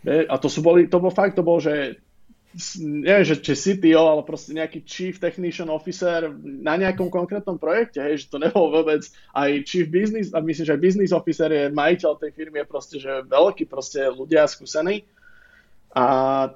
A 0.08 0.36
to, 0.40 0.48
sú 0.48 0.64
boli, 0.64 0.88
to 0.88 1.02
bol 1.04 1.12
fakt, 1.12 1.36
to 1.36 1.44
bol, 1.44 1.60
že 1.60 2.00
neviem, 2.82 3.28
že 3.30 3.38
či 3.46 3.54
CTO, 3.54 4.10
ale 4.10 4.22
proste 4.26 4.58
nejaký 4.58 4.82
Chief 4.82 5.22
Technician 5.22 5.70
Officer 5.70 6.34
na 6.42 6.82
nejakom 6.82 7.14
konkrétnom 7.14 7.62
projekte, 7.62 8.02
hej, 8.02 8.26
že 8.26 8.32
to 8.34 8.42
nebol 8.42 8.74
vôbec 8.74 9.06
aj 9.38 9.50
Chief 9.70 9.86
Business, 9.86 10.34
a 10.34 10.42
myslím, 10.42 10.66
že 10.66 10.74
aj 10.74 10.82
Business 10.82 11.12
Officer 11.14 11.50
je 11.54 11.70
majiteľ 11.70 12.18
tej 12.18 12.32
firmy, 12.34 12.66
je 12.66 12.66
proste, 12.66 12.98
že 12.98 13.22
veľký 13.30 13.70
proste 13.70 14.02
ľudia 14.10 14.50
skúsení 14.50 15.06
a 15.94 16.06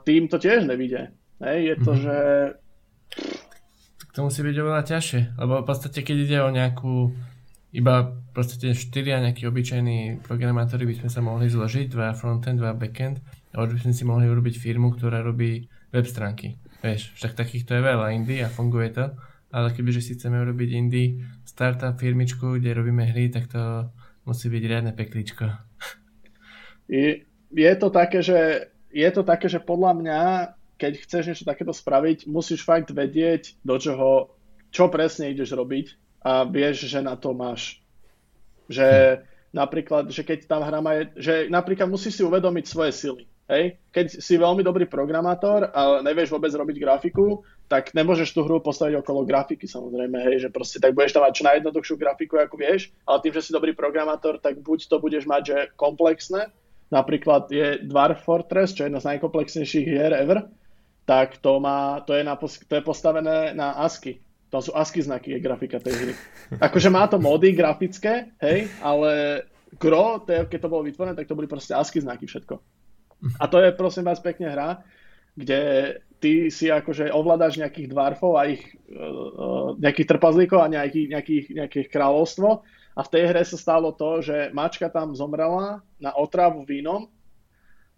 tým 0.01 0.25
to 0.25 0.41
tiež 0.41 0.65
nevidie. 0.65 1.13
Hej, 1.37 1.59
je 1.61 1.75
to, 1.83 1.91
mm-hmm. 1.93 2.05
že... 2.05 2.17
To 4.13 4.19
musí 4.25 4.41
byť 4.45 4.55
oveľa 4.61 4.83
ťažšie, 4.89 5.21
lebo 5.41 5.53
v 5.61 5.67
podstate, 5.67 5.99
keď 6.01 6.17
ide 6.25 6.39
o 6.41 6.49
nejakú 6.49 6.93
iba 7.73 8.13
proste 8.37 8.61
tie 8.61 8.77
štyria 8.77 9.17
nejakí 9.17 9.49
obyčajní 9.49 10.21
programátori 10.21 10.85
by 10.85 10.95
sme 11.01 11.09
sa 11.09 11.25
mohli 11.25 11.49
zložiť, 11.49 11.89
dva 11.89 12.13
frontend, 12.13 12.61
dva 12.61 12.77
backend 12.77 13.17
a 13.49 13.65
už 13.65 13.73
by 13.75 13.79
sme 13.89 13.93
si 13.97 14.03
mohli 14.05 14.29
urobiť 14.29 14.61
firmu, 14.61 14.93
ktorá 14.93 15.25
robí 15.25 15.65
web 15.89 16.05
stránky. 16.05 16.61
Vieš, 16.85 17.17
však 17.17 17.33
takýchto 17.33 17.73
je 17.73 17.81
veľa 17.81 18.13
indie 18.13 18.45
a 18.45 18.53
funguje 18.53 18.93
to, 18.93 19.17
ale 19.49 19.73
kebyže 19.73 20.05
si 20.05 20.13
chceme 20.13 20.37
urobiť 20.45 20.69
indie 20.69 21.25
startup 21.49 21.97
firmičku, 21.97 22.61
kde 22.61 22.77
robíme 22.77 23.09
hry, 23.09 23.33
tak 23.33 23.49
to 23.49 23.89
musí 24.29 24.53
byť 24.53 24.63
riadne 24.69 24.93
pekličko. 24.93 25.49
Je, 26.85 27.25
je 27.49 27.73
to 27.77 27.89
také, 27.89 28.21
že 28.21 28.69
je 28.93 29.09
to 29.09 29.25
také, 29.25 29.49
že 29.49 29.57
podľa 29.57 29.91
mňa, 29.97 30.21
keď 30.77 30.93
chceš 31.09 31.23
niečo 31.25 31.49
takéto 31.49 31.73
spraviť, 31.73 32.29
musíš 32.29 32.61
fakt 32.61 32.93
vedieť, 32.93 33.57
do 33.65 33.81
čoho, 33.81 34.37
čo 34.69 34.93
presne 34.93 35.33
ideš 35.33 35.57
robiť 35.57 36.02
a 36.23 36.47
vieš, 36.47 36.87
že 36.87 37.03
na 37.03 37.19
to 37.19 37.35
máš. 37.35 37.83
Že 38.71 39.19
napríklad, 39.51 40.09
že 40.09 40.23
keď 40.23 40.47
tam 40.47 40.63
hra 40.63 40.79
má, 40.79 41.05
že 41.19 41.51
napríklad 41.51 41.91
musíš 41.91 42.19
si 42.19 42.23
uvedomiť 42.23 42.65
svoje 42.65 42.91
sily. 42.95 43.23
Hej? 43.51 43.77
Keď 43.91 44.23
si 44.23 44.39
veľmi 44.39 44.63
dobrý 44.63 44.87
programátor 44.87 45.69
a 45.69 45.99
nevieš 45.99 46.31
vôbec 46.31 46.49
robiť 46.55 46.79
grafiku, 46.79 47.43
tak 47.67 47.91
nemôžeš 47.91 48.31
tú 48.31 48.47
hru 48.47 48.63
postaviť 48.63 49.03
okolo 49.03 49.27
grafiky 49.27 49.65
samozrejme, 49.65 50.19
hej, 50.29 50.45
že 50.45 50.49
proste 50.53 50.77
tak 50.77 50.93
budeš 50.93 51.15
tam 51.15 51.25
mať 51.25 51.33
čo 51.33 51.47
najjednoduchšiu 51.47 51.95
grafiku, 51.97 52.37
ako 52.37 52.55
vieš, 52.59 52.93
ale 53.07 53.17
tým, 53.23 53.33
že 53.33 53.49
si 53.49 53.55
dobrý 53.55 53.73
programátor, 53.73 54.37
tak 54.37 54.61
buď 54.61 54.85
to 54.91 55.01
budeš 55.01 55.25
mať, 55.25 55.41
že 55.41 55.57
komplexné, 55.73 56.53
napríklad 56.93 57.49
je 57.49 57.81
Dwarf 57.81 58.21
Fortress, 58.21 58.77
čo 58.77 58.85
je 58.85 58.93
jedna 58.93 59.01
z 59.01 59.09
najkomplexnejších 59.15 59.87
hier 59.89 60.13
ever, 60.13 60.45
tak 61.09 61.41
to, 61.41 61.57
má, 61.57 62.05
to, 62.05 62.13
je, 62.13 62.23
na, 62.23 62.37
to 62.37 62.73
je 62.77 62.83
postavené 62.85 63.57
na 63.57 63.73
ASCII. 63.81 64.21
To 64.53 64.61
sú 64.61 64.71
ASCII 64.77 65.01
znaky, 65.01 65.33
je 65.33 65.41
grafika 65.41 65.81
tej 65.81 65.95
hry. 65.97 66.13
Akože 66.61 66.93
má 66.93 67.09
to 67.09 67.17
mody 67.17 67.57
grafické, 67.57 68.37
hej, 68.37 68.69
ale 68.85 69.41
gro, 69.81 70.21
keď 70.21 70.59
to 70.61 70.69
bolo 70.69 70.85
vytvorené, 70.85 71.17
tak 71.17 71.25
to 71.25 71.33
boli 71.33 71.49
proste 71.49 71.73
ASCII 71.73 72.05
znaky 72.05 72.29
všetko. 72.29 72.61
A 73.41 73.49
to 73.49 73.57
je 73.57 73.73
prosím 73.73 74.05
vás 74.05 74.21
pekne 74.21 74.53
hra, 74.53 74.85
kde 75.33 75.59
ty 76.21 76.53
si 76.53 76.69
akože 76.69 77.09
ovládaš 77.09 77.57
nejakých 77.57 77.89
dvarfov 77.89 78.37
a 78.37 78.45
ich 78.45 78.61
uh, 78.93 79.73
nejakých 79.81 80.15
trpazlíkov 80.15 80.59
a 80.61 80.69
nejakých, 80.69 81.07
nejakých, 81.17 81.45
nejakých 81.57 81.87
kráľovstvo 81.89 82.61
a 82.93 83.01
v 83.01 83.11
tej 83.11 83.23
hre 83.33 83.41
sa 83.41 83.57
stalo 83.57 83.89
to, 83.97 84.21
že 84.21 84.53
mačka 84.53 84.85
tam 84.93 85.17
zomrela 85.17 85.81
na 85.97 86.13
otravu 86.13 86.61
vínom 86.61 87.09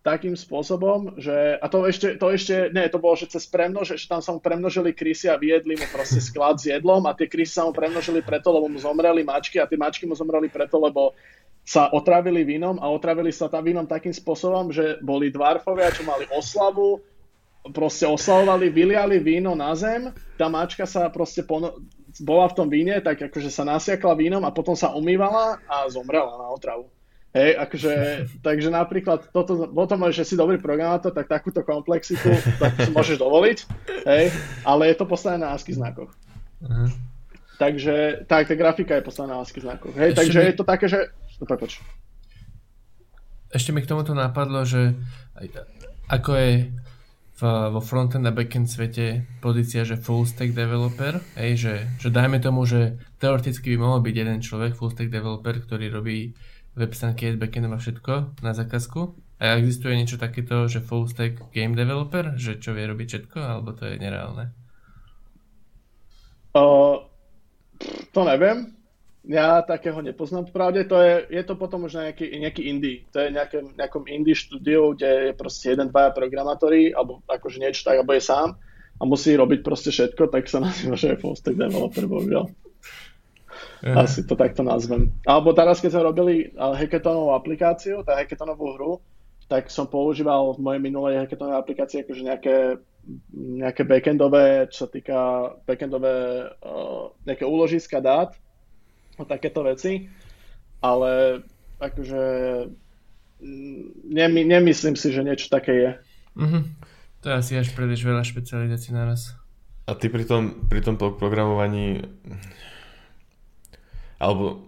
takým 0.06 0.38
spôsobom, 0.38 1.18
že, 1.18 1.58
a 1.58 1.66
to 1.66 1.82
ešte, 1.90 2.22
to 2.22 2.30
ešte, 2.30 2.70
nie, 2.70 2.86
to 2.94 3.02
bolo, 3.02 3.18
že 3.18 3.26
cez 3.26 3.50
premnož, 3.50 3.98
že 3.98 4.06
tam 4.06 4.22
sa 4.22 4.38
mu 4.38 4.40
premnožili 4.40 4.94
krysy 4.94 5.26
a 5.34 5.42
vyjedli 5.42 5.82
mu 5.82 5.86
proste 5.90 6.22
sklad 6.22 6.62
s 6.62 6.70
jedlom 6.70 7.10
a 7.10 7.18
tie 7.18 7.26
krysy 7.26 7.58
sa 7.58 7.66
mu 7.66 7.74
premnožili 7.74 8.22
preto, 8.22 8.54
lebo 8.54 8.70
mu 8.70 8.78
zomreli 8.78 9.26
mačky 9.26 9.58
a 9.58 9.66
tie 9.66 9.82
mačky 9.82 10.06
mu 10.06 10.14
zomreli 10.14 10.46
preto, 10.46 10.78
lebo 10.78 11.18
sa 11.66 11.90
otravili 11.90 12.46
vínom 12.46 12.78
a 12.78 12.86
otravili 12.94 13.34
sa 13.34 13.50
tam 13.50 13.66
vínom 13.66 13.90
takým 13.90 14.14
spôsobom, 14.14 14.70
že 14.70 15.02
boli 15.02 15.34
dvarfovia, 15.34 15.90
čo 15.90 16.06
mali 16.06 16.30
oslavu, 16.30 17.02
proste 17.74 18.06
oslavovali, 18.06 18.70
vyliali 18.70 19.18
víno 19.18 19.58
na 19.58 19.74
zem, 19.74 20.14
tá 20.38 20.46
mačka 20.46 20.86
sa 20.86 21.10
proste 21.10 21.42
pono- 21.42 21.82
bola 22.22 22.46
v 22.48 22.56
tom 22.62 22.70
víne, 22.70 23.02
tak 23.02 23.26
akože 23.26 23.50
sa 23.50 23.66
nasiakla 23.66 24.14
vínom 24.14 24.46
a 24.46 24.54
potom 24.54 24.78
sa 24.78 24.94
umývala 24.94 25.58
a 25.66 25.90
zomrela 25.90 26.38
na 26.38 26.48
otravu. 26.54 26.94
Hej, 27.36 27.52
akože, 27.60 27.94
takže 28.40 28.72
napríklad 28.72 29.28
toto, 29.36 29.68
potom 29.68 30.08
že 30.08 30.24
si 30.24 30.40
dobrý 30.40 30.56
programátor, 30.56 31.12
tak 31.12 31.28
takúto 31.28 31.68
komplexitu 31.68 32.32
tak 32.64 32.80
si 32.80 32.90
môžeš 32.96 33.20
dovoliť, 33.20 33.58
hej, 34.08 34.32
ale 34.64 34.88
je 34.88 34.96
to 34.96 35.04
postavené 35.04 35.44
na 35.44 35.52
ASCII 35.52 35.76
znakoch. 35.76 36.16
Uh-huh. 36.64 36.88
Takže 37.60 38.24
tak, 38.32 38.48
tá 38.48 38.56
grafika 38.56 38.96
je 38.96 39.04
postavená 39.04 39.36
na 39.36 39.44
ASCII 39.44 39.60
znakoch. 39.60 39.92
Hej, 40.00 40.16
Ešte 40.16 40.20
takže 40.24 40.40
mi... 40.40 40.48
je 40.48 40.56
to 40.56 40.64
také, 40.64 40.86
že 40.88 41.00
No 41.40 41.44
prepoč. 41.44 41.84
Ešte 43.52 43.72
mi 43.72 43.84
k 43.84 43.90
tomuto 43.92 44.16
napadlo, 44.16 44.64
že 44.68 44.96
ako 46.12 46.32
je 46.36 46.52
v, 47.36 47.42
vo 47.72 47.82
frontend 47.84 48.24
a 48.28 48.32
backend 48.32 48.72
svete 48.72 49.28
pozícia, 49.44 49.84
že 49.84 50.00
full 50.00 50.24
stack 50.24 50.56
developer, 50.56 51.20
hej, 51.36 51.52
že, 51.60 51.74
že 52.00 52.10
dajme 52.12 52.40
tomu, 52.40 52.64
že 52.64 53.00
teoreticky 53.20 53.76
by 53.76 53.78
mohol 53.80 54.00
byť 54.00 54.16
jeden 54.16 54.40
človek 54.40 54.76
full 54.76 54.92
stack 54.92 55.12
developer, 55.12 55.56
ktorý 55.60 55.92
robí 55.92 56.36
web 56.76 56.92
stránky, 56.92 57.36
backend 57.40 57.72
a 57.72 57.80
všetko 57.80 58.44
na 58.44 58.52
zákazku. 58.52 59.16
A 59.36 59.60
existuje 59.60 60.00
niečo 60.00 60.16
takéto, 60.16 60.68
že 60.72 60.80
full 60.80 61.12
stack 61.12 61.52
game 61.52 61.76
developer, 61.76 62.40
že 62.40 62.56
čo 62.60 62.72
vie 62.72 62.88
robiť 62.88 63.08
všetko, 63.08 63.40
alebo 63.40 63.76
to 63.76 63.84
je 63.92 64.00
nereálne? 64.00 64.52
Uh, 66.56 67.04
to 68.16 68.24
neviem. 68.24 68.72
Ja 69.26 69.66
takého 69.66 70.00
nepoznám 70.06 70.54
pravde, 70.54 70.86
to 70.86 71.02
je, 71.02 71.26
je 71.34 71.44
to 71.44 71.58
potom 71.58 71.90
už 71.90 71.98
nejaký, 71.98 72.30
nejaký 72.38 72.62
indie. 72.70 73.10
To 73.12 73.26
je 73.26 73.34
nejaké, 73.34 73.58
nejakom 73.74 74.06
indie 74.06 74.38
štúdiu, 74.38 74.94
kde 74.94 75.34
je 75.34 75.34
proste 75.34 75.74
jeden, 75.74 75.90
dvaja 75.90 76.14
programátori, 76.14 76.94
alebo 76.94 77.26
akože 77.26 77.58
niečo 77.58 77.84
tak, 77.90 78.00
alebo 78.00 78.14
je 78.14 78.24
sám 78.24 78.56
a 78.96 79.04
musí 79.04 79.36
robiť 79.36 79.60
proste 79.66 79.92
všetko, 79.92 80.32
tak 80.32 80.48
sa 80.48 80.62
nazýva, 80.66 80.96
že 80.96 81.18
je 81.18 81.20
full 81.20 81.36
stack 81.36 81.58
developer, 81.58 82.06
bohužiaľ. 82.08 82.48
Uh-huh. 83.86 84.02
Asi 84.02 84.26
to 84.26 84.34
takto 84.34 84.66
nazvem. 84.66 85.14
Alebo 85.30 85.54
teraz, 85.54 85.78
keď 85.78 85.94
sme 85.94 86.10
robili 86.10 86.34
hackathonovú 86.58 87.38
aplikáciu, 87.38 88.02
tá 88.02 88.18
hackathonovú 88.18 88.66
hru, 88.74 88.94
tak 89.46 89.70
som 89.70 89.86
používal 89.86 90.58
v 90.58 90.64
mojej 90.66 90.82
minulej 90.82 91.22
hackathonovej 91.22 91.62
aplikácii 91.62 92.02
akože 92.02 92.22
nejaké, 92.26 92.56
nejaké 93.38 93.86
backendové, 93.86 94.66
čo 94.74 94.86
sa 94.86 94.90
týka 94.90 95.18
backendové 95.70 96.50
uh, 96.50 97.14
nejaké 97.30 97.46
úložiska 97.46 98.02
dát, 98.02 98.34
o 99.22 99.24
takéto 99.24 99.62
veci, 99.62 100.10
ale 100.82 101.46
akože 101.78 102.24
mm, 103.38 104.10
nemy, 104.10 104.42
nemyslím 104.50 104.98
si, 104.98 105.14
že 105.14 105.22
niečo 105.22 105.54
také 105.54 105.74
je. 105.78 105.92
Mm-hmm. 106.42 106.64
To 107.22 107.26
je 107.30 107.36
asi 107.38 107.54
až 107.54 107.70
príliš 107.78 108.02
veľa 108.02 108.26
špecializácií 108.26 108.98
naraz. 108.98 109.38
A 109.86 109.94
ty 109.94 110.10
pri 110.10 110.26
tom, 110.26 110.66
pri 110.66 110.82
tom 110.82 110.98
programovaní 110.98 112.02
alebo 114.20 114.64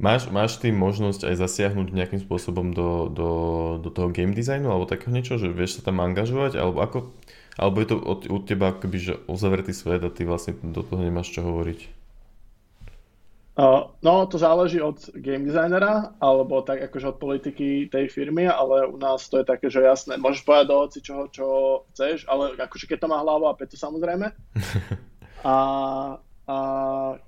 máš, 0.00 0.32
máš 0.32 0.56
ty 0.56 0.72
možnosť 0.72 1.28
aj 1.28 1.36
zasiahnuť 1.36 1.92
nejakým 1.92 2.20
spôsobom 2.24 2.72
do, 2.72 3.12
do, 3.12 3.30
do 3.84 3.90
toho 3.92 4.08
game 4.08 4.32
designu 4.32 4.72
alebo 4.72 4.88
takého 4.88 5.12
niečo, 5.12 5.36
že 5.36 5.52
vieš 5.52 5.80
sa 5.80 5.92
tam 5.92 6.00
angažovať 6.00 6.56
alebo 6.56 6.78
ako, 6.80 6.98
alebo 7.60 7.76
je 7.84 7.88
to 7.92 7.96
od, 8.00 8.20
od 8.32 8.42
teba 8.48 8.72
akoby, 8.72 8.98
že 8.98 9.14
ozavretý 9.28 9.76
svet 9.76 10.00
a 10.00 10.10
ty 10.10 10.24
vlastne 10.24 10.56
do 10.60 10.80
toho 10.80 11.04
nemáš 11.04 11.30
čo 11.30 11.44
hovoriť? 11.44 12.00
Uh, 13.60 13.92
no, 14.00 14.24
to 14.24 14.40
záleží 14.40 14.80
od 14.80 14.96
game 15.20 15.44
designera, 15.44 16.16
alebo 16.16 16.64
tak 16.64 16.80
akože 16.80 17.12
od 17.12 17.18
politiky 17.20 17.92
tej 17.92 18.08
firmy, 18.08 18.48
ale 18.48 18.88
u 18.88 18.96
nás 18.96 19.28
to 19.28 19.42
je 19.42 19.44
také, 19.44 19.68
že 19.68 19.84
jasné, 19.84 20.16
môžeš 20.16 20.48
povedať 20.48 20.66
do 20.70 20.76
hoci 20.80 20.98
čoho, 21.04 21.28
čo 21.28 21.46
chceš, 21.92 22.24
ale 22.24 22.56
akože 22.56 22.88
keď 22.88 23.04
to 23.04 23.10
má 23.12 23.20
hlavu 23.20 23.50
a 23.50 23.58
petu 23.58 23.76
samozrejme. 23.76 24.32
A, 25.40 25.54
a 26.50 26.56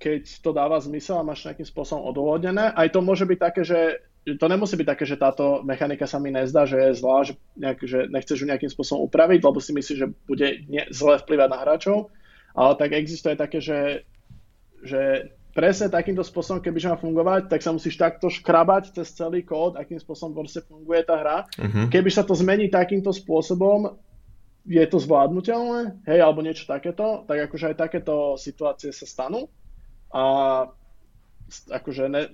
keď 0.02 0.42
to 0.42 0.50
dáva 0.50 0.82
zmysel 0.82 1.22
a 1.22 1.26
máš 1.26 1.46
nejakým 1.46 1.68
spôsobom 1.68 2.10
odôvodnené, 2.10 2.74
aj 2.74 2.90
to 2.90 2.98
môže 3.06 3.22
byť 3.22 3.38
také, 3.38 3.62
že 3.62 4.02
to 4.22 4.46
nemusí 4.50 4.74
byť 4.74 4.88
také, 4.88 5.04
že 5.06 5.18
táto 5.18 5.62
mechanika 5.62 6.10
sa 6.10 6.18
mi 6.18 6.34
nezdá, 6.34 6.66
že 6.66 6.78
je 6.78 6.98
zlá, 6.98 7.22
že, 7.22 7.38
nejak, 7.54 7.78
že 7.86 7.98
nechceš 8.10 8.42
ju 8.42 8.46
nejakým 8.50 8.70
spôsobom 8.70 9.06
upraviť, 9.06 9.40
lebo 9.46 9.58
si 9.62 9.70
myslíš, 9.70 9.98
že 9.98 10.10
bude 10.26 10.66
ne, 10.66 10.82
zle 10.90 11.22
vplyvať 11.22 11.48
na 11.54 11.58
hráčov, 11.62 12.10
ale 12.54 12.72
tak 12.78 12.90
existuje 12.98 13.38
také, 13.38 13.62
že, 13.62 14.02
že 14.82 15.30
presne 15.54 15.86
takýmto 15.86 16.26
spôsobom, 16.26 16.58
kebyže 16.58 16.90
má 16.90 16.98
fungovať, 16.98 17.46
tak 17.46 17.62
sa 17.62 17.70
musíš 17.70 17.98
takto 17.98 18.26
škrabať 18.26 18.94
cez 18.94 19.14
celý 19.14 19.46
kód, 19.46 19.78
akým 19.78 20.02
spôsobom 20.02 20.42
proste 20.42 20.66
funguje 20.66 21.02
tá 21.06 21.14
hra. 21.18 21.38
Uh-huh. 21.46 21.86
Keby 21.90 22.10
sa 22.10 22.26
to 22.26 22.34
zmení 22.34 22.72
takýmto 22.72 23.14
spôsobom, 23.14 23.94
je 24.62 24.84
to 24.86 24.98
zvládnutelné, 25.02 26.06
hej, 26.06 26.18
alebo 26.22 26.42
niečo 26.42 26.70
takéto, 26.70 27.26
tak 27.26 27.50
akože 27.50 27.74
aj 27.74 27.76
takéto 27.78 28.38
situácie 28.38 28.94
sa 28.94 29.06
stanú. 29.06 29.50
A 30.14 30.22
akože 31.72 32.06
ne, 32.06 32.30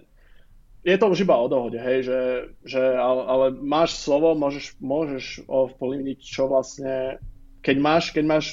je 0.84 0.96
to 0.96 1.06
už 1.10 1.24
iba 1.24 1.36
o 1.36 1.48
dohode, 1.48 1.80
hej, 1.80 2.04
že, 2.04 2.20
že 2.64 2.80
ale, 2.80 3.22
ale 3.26 3.46
máš 3.56 3.98
slovo, 3.98 4.36
môžeš, 4.36 4.78
môžeš 4.78 5.48
ovplyvniť, 5.48 6.18
čo 6.20 6.46
vlastne, 6.52 7.18
keď 7.64 7.76
máš, 7.80 8.04
keď 8.12 8.24
máš 8.28 8.44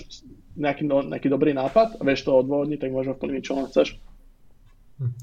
nejaký, 0.55 0.87
nejaký 0.87 1.27
dobrý 1.27 1.51
nápad 1.51 1.99
a 1.99 2.01
vieš 2.01 2.25
to 2.25 2.35
odvodniť, 2.35 2.79
tak 2.79 2.95
môžeš 2.95 3.11
ovplyvniť, 3.19 3.43
čo 3.43 3.53
len 3.59 3.65
chceš. 3.67 3.87
Hm. 5.03 5.13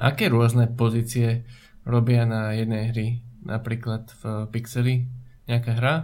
Aké 0.00 0.32
rôzne 0.32 0.64
pozície 0.72 1.44
robia 1.84 2.24
na 2.24 2.56
jednej 2.56 2.88
hry? 2.88 3.08
Napríklad 3.44 4.08
v 4.20 4.48
Pixeli 4.48 5.08
nejaká 5.44 5.76
hra? 5.76 5.94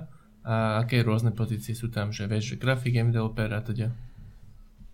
A 0.46 0.78
aké 0.86 1.02
rôzne 1.02 1.34
pozície 1.34 1.74
sú 1.74 1.90
tam? 1.90 2.14
Že 2.14 2.30
vieš, 2.30 2.44
že 2.54 2.62
grafik, 2.62 2.94
game 2.94 3.10
developer 3.10 3.50
a 3.50 3.60
teda? 3.60 3.90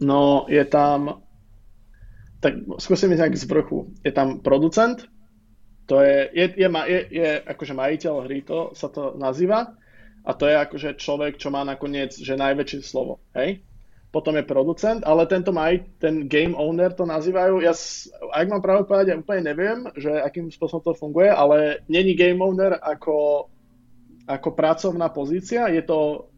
No, 0.01 0.49
je 0.49 0.65
tam... 0.65 1.21
Tak 2.41 2.81
skúsim 2.81 3.13
ísť 3.13 3.23
nejak 3.23 3.37
z 3.39 3.45
vrchu. 3.47 3.79
Je 4.03 4.11
tam 4.11 4.43
producent, 4.43 5.07
to 5.87 6.03
je, 6.03 6.27
je, 6.35 6.47
je, 6.59 6.69
je, 6.73 7.01
je 7.13 7.31
akože 7.47 7.77
majiteľ 7.77 8.15
hry, 8.27 8.43
to 8.43 8.73
sa 8.75 8.91
to 8.91 9.15
nazýva. 9.15 9.77
A 10.27 10.31
to 10.35 10.51
je 10.51 10.57
akože 10.59 10.99
človek, 10.99 11.39
čo 11.39 11.55
má 11.55 11.63
nakoniec, 11.63 12.17
že 12.17 12.35
najväčšie 12.35 12.81
slovo. 12.83 13.23
Hej? 13.37 13.63
potom 14.13 14.37
je 14.37 14.45
producent, 14.45 15.01
ale 15.09 15.25
tento 15.25 15.57
má 15.57 15.73
aj 15.73 15.89
ten 15.97 16.29
game 16.29 16.53
owner 16.53 16.93
to 16.93 17.09
nazývajú. 17.09 17.65
Ja, 17.65 17.73
ak 18.29 18.47
mám 18.53 18.61
pravdu 18.61 18.85
povedať, 18.85 19.07
ja 19.09 19.17
úplne 19.17 19.49
neviem, 19.49 19.89
že 19.97 20.13
akým 20.13 20.53
spôsobom 20.53 20.85
to 20.85 20.93
funguje, 20.93 21.33
ale 21.33 21.81
není 21.89 22.13
game 22.13 22.45
owner 22.45 22.77
ako, 22.77 23.49
ako 24.27 24.55
pracovná 24.55 25.11
pozícia, 25.11 25.67
je 25.71 25.83
to 25.83 26.29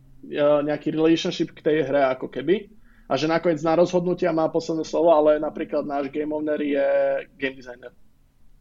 nejaký 0.64 0.88
relationship 0.92 1.52
k 1.52 1.60
tej 1.60 1.76
hre 1.84 2.08
ako 2.12 2.32
keby. 2.32 2.72
A 3.04 3.20
že 3.20 3.28
nakoniec 3.28 3.60
na 3.60 3.76
rozhodnutia 3.76 4.32
má 4.32 4.48
posledné 4.48 4.88
slovo, 4.88 5.12
ale 5.12 5.36
napríklad 5.36 5.84
náš 5.84 6.08
game 6.08 6.32
owner 6.32 6.56
je 6.56 6.86
game 7.36 7.60
designer. 7.60 7.92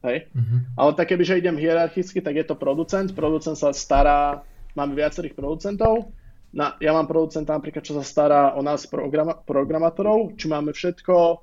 Hej? 0.03 0.27
Mm-hmm. 0.35 0.59
Ale 0.75 0.91
tak 0.99 1.15
keby, 1.15 1.23
že 1.23 1.39
idem 1.39 1.55
hierarchicky, 1.55 2.19
tak 2.19 2.35
je 2.35 2.43
to 2.43 2.59
producent. 2.59 3.15
Producent 3.15 3.55
sa 3.55 3.71
stará, 3.71 4.43
máme 4.75 4.99
viacerých 4.99 5.39
producentov, 5.39 6.11
na, 6.53 6.77
ja 6.77 6.93
mám 6.93 7.09
producenta 7.09 7.57
napríklad, 7.57 7.81
čo 7.81 7.97
sa 7.97 8.05
stará 8.05 8.53
o 8.53 8.61
nás 8.61 8.85
programa, 8.85 9.33
programátorov, 9.33 10.37
či 10.37 10.45
máme 10.45 10.69
všetko, 10.69 11.41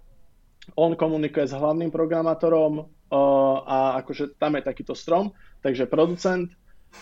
on 0.79 0.95
komunikuje 0.95 1.51
s 1.51 1.57
hlavným 1.59 1.91
programátorom 1.91 2.79
uh, 2.79 3.57
a 3.67 3.99
akože 4.07 4.39
tam 4.39 4.55
je 4.55 4.63
takýto 4.63 4.95
strom, 4.95 5.35
takže 5.67 5.91
producent, 5.91 6.55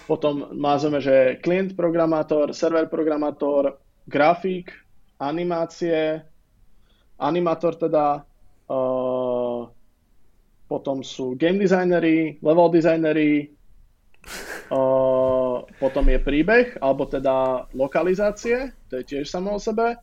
potom 0.07 0.53
mázeme, 0.57 1.01
že 1.01 1.37
klient 1.41 1.77
programátor, 1.77 2.53
server 2.53 2.89
programátor, 2.89 3.77
grafik, 4.09 4.73
animácie, 5.21 6.23
animátor 7.19 7.77
teda, 7.77 8.25
uh, 8.71 9.69
potom 10.69 11.01
sú 11.01 11.37
game 11.37 11.59
designery, 11.59 12.37
level 12.45 12.69
designery, 12.69 13.53
uh, 14.73 15.65
potom 15.81 16.05
je 16.09 16.19
príbeh, 16.21 16.77
alebo 16.81 17.09
teda 17.09 17.69
lokalizácie, 17.73 18.73
to 18.93 19.01
je 19.01 19.05
tiež 19.05 19.25
samo 19.29 19.57
o 19.57 19.61
sebe. 19.61 19.97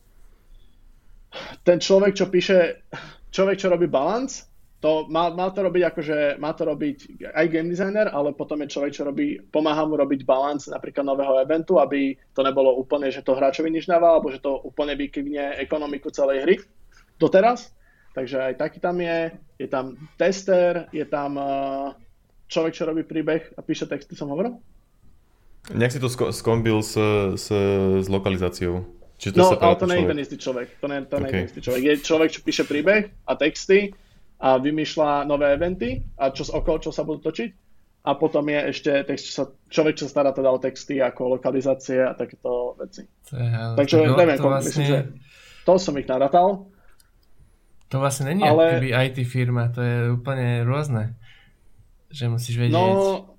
Ten 1.65 1.77
človek, 1.81 2.15
čo 2.15 2.25
píše, 2.31 2.86
človek, 3.29 3.57
čo 3.59 3.67
robí 3.69 3.86
balance, 3.91 4.47
to 4.84 5.07
má, 5.09 5.32
má 5.32 5.49
to 5.49 5.65
robiť 5.65 5.84
akože, 5.88 6.17
má 6.38 6.51
to 6.53 6.63
robiť 6.67 6.97
aj 7.34 7.45
game 7.49 7.71
designer, 7.71 8.11
ale 8.11 8.36
potom 8.36 8.61
je 8.61 8.71
človek, 8.76 8.91
čo 8.93 9.07
robí, 9.07 9.39
pomáha 9.49 9.88
mu 9.88 9.95
robiť 9.97 10.28
balance 10.28 10.69
napríklad 10.69 11.07
nového 11.07 11.41
eventu, 11.41 11.80
aby 11.80 12.13
to 12.36 12.41
nebolo 12.43 12.76
úplne, 12.76 13.09
že 13.09 13.23
to 13.26 13.34
hráčovi 13.34 13.71
nič 13.71 13.89
dáva, 13.89 14.13
alebo 14.13 14.30
že 14.30 14.43
to 14.43 14.61
úplne 14.61 14.93
vykyvne 14.93 15.57
ekonomiku 15.57 16.11
celej 16.11 16.38
hry 16.43 16.55
doteraz. 17.17 17.71
Takže 18.15 18.51
aj 18.51 18.53
taký 18.55 18.80
tam 18.80 18.95
je, 19.01 19.36
je 19.59 19.67
tam 19.67 19.99
tester, 20.15 20.88
je 20.95 21.03
tam 21.03 21.36
uh, 21.36 21.91
človek, 22.47 22.71
čo 22.71 22.88
robí 22.88 23.03
príbeh 23.03 23.51
a 23.55 23.59
píše 23.59 23.89
texty, 23.89 24.15
som 24.15 24.32
hovoril? 24.32 24.55
Nejak 25.73 25.97
si 25.97 25.99
to 25.99 26.07
skombil 26.30 26.86
s, 26.86 26.93
s, 27.36 27.47
s 27.99 28.07
lokalizáciou. 28.07 28.86
Čiže 29.17 29.32
to 29.34 29.39
no, 29.41 29.49
ale 29.57 29.76
to 29.80 29.88
nie 29.89 29.99
je 30.03 30.11
ten 30.11 30.21
istý 30.21 30.38
človek. 30.38 30.67
To 30.84 30.86
nie, 30.91 30.99
to 31.07 31.15
okay. 31.17 31.26
je 31.26 31.32
ten 31.32 31.45
istý 31.49 31.59
človek. 31.63 31.82
Je 31.82 31.93
človek, 32.03 32.30
čo 32.30 32.39
píše 32.45 32.63
príbeh 32.67 33.09
a 33.26 33.34
texty 33.34 33.95
a 34.39 34.59
vymýšľa 34.59 35.23
nové 35.23 35.51
eventy 35.55 36.03
a 36.19 36.31
čo, 36.31 36.43
okolo 36.51 36.77
čo 36.83 36.91
sa 36.91 37.07
budú 37.07 37.31
točiť. 37.31 37.49
A 38.05 38.13
potom 38.13 38.45
je 38.45 38.59
ešte 38.69 38.91
text, 39.01 39.23
čo 39.25 39.33
sa, 39.33 39.43
človek, 39.65 39.97
čo 39.97 40.05
stará 40.05 40.29
teda 40.29 40.53
o 40.53 40.61
texty 40.61 41.01
ako 41.01 41.41
lokalizácie 41.41 42.05
a 42.05 42.13
takéto 42.13 42.77
veci. 42.77 43.01
To 43.01 43.33
je, 43.33 43.49
Takže 43.49 43.95
to, 43.97 44.13
neviem, 44.13 44.38
to 44.38 44.45
vlastne... 44.45 44.69
myslím, 44.69 44.86
že 44.86 44.99
to 45.65 45.73
som 45.81 45.97
ich 45.97 46.05
naratal. 46.05 46.69
To 47.89 47.95
vlastne 47.97 48.29
není 48.29 48.45
ale... 48.45 48.77
IT 49.09 49.25
firma, 49.25 49.73
to 49.73 49.81
je 49.81 49.97
úplne 50.13 50.61
rôzne. 50.61 51.17
Že 52.13 52.38
musíš 52.38 52.55
vedieť 52.61 52.77
no, 52.77 53.33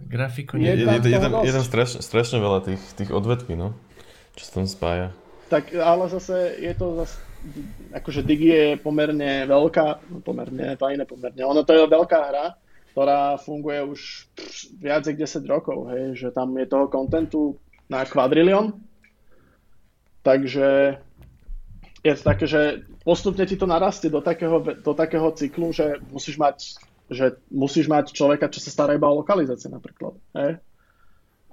grafiku. 0.00 0.56
Je, 0.56 0.72
je, 0.72 0.88
je, 0.88 0.98
je, 1.04 1.20
tam, 1.20 1.44
je 1.44 1.52
tam 1.52 1.64
strašne, 1.64 2.00
strašne 2.00 2.38
veľa 2.40 2.64
tých, 2.64 2.82
tých 2.96 3.10
odvetví, 3.12 3.52
no, 3.52 3.76
čo 4.34 4.42
sa 4.48 4.52
tam 4.60 4.66
spája. 4.66 5.08
Tak 5.52 5.76
ale 5.76 6.08
zase 6.08 6.56
je 6.56 6.72
to 6.72 7.04
zase, 7.04 7.20
akože 7.94 8.26
Digi 8.26 8.48
je 8.50 8.66
pomerne 8.80 9.44
veľká, 9.44 10.10
no 10.10 10.18
pomerne, 10.24 10.76
to 10.76 10.90
iné 10.90 11.04
pomerne, 11.04 11.42
ono 11.44 11.62
to 11.62 11.72
je 11.76 11.84
veľká 11.84 12.20
hra, 12.30 12.46
ktorá 12.94 13.36
funguje 13.40 13.80
už 13.84 14.00
viac 14.78 15.04
ako 15.04 15.18
10 15.18 15.44
rokov, 15.50 15.78
hej, 15.92 16.04
že 16.16 16.28
tam 16.30 16.54
je 16.56 16.66
toho 16.66 16.86
kontentu 16.88 17.58
na 17.90 18.02
kvadrilión, 18.06 18.80
takže 20.24 20.98
je 22.04 22.12
to 22.16 22.22
také, 22.24 22.44
že 22.44 22.84
postupne 23.04 23.44
ti 23.48 23.56
to 23.56 23.64
narastie 23.64 24.12
do 24.12 24.20
takého, 24.20 24.60
do 24.60 24.92
takého 24.92 25.28
cyklu, 25.32 25.72
že 25.72 26.00
musíš 26.12 26.36
mať 26.36 26.80
že 27.04 27.36
musíš 27.52 27.84
mať 27.84 28.16
človeka, 28.16 28.48
čo 28.48 28.64
sa 28.64 28.72
stará 28.72 28.96
iba 28.96 29.04
o 29.12 29.20
lokalizácie 29.20 29.68
napríklad. 29.68 30.16
Hej? 30.32 30.56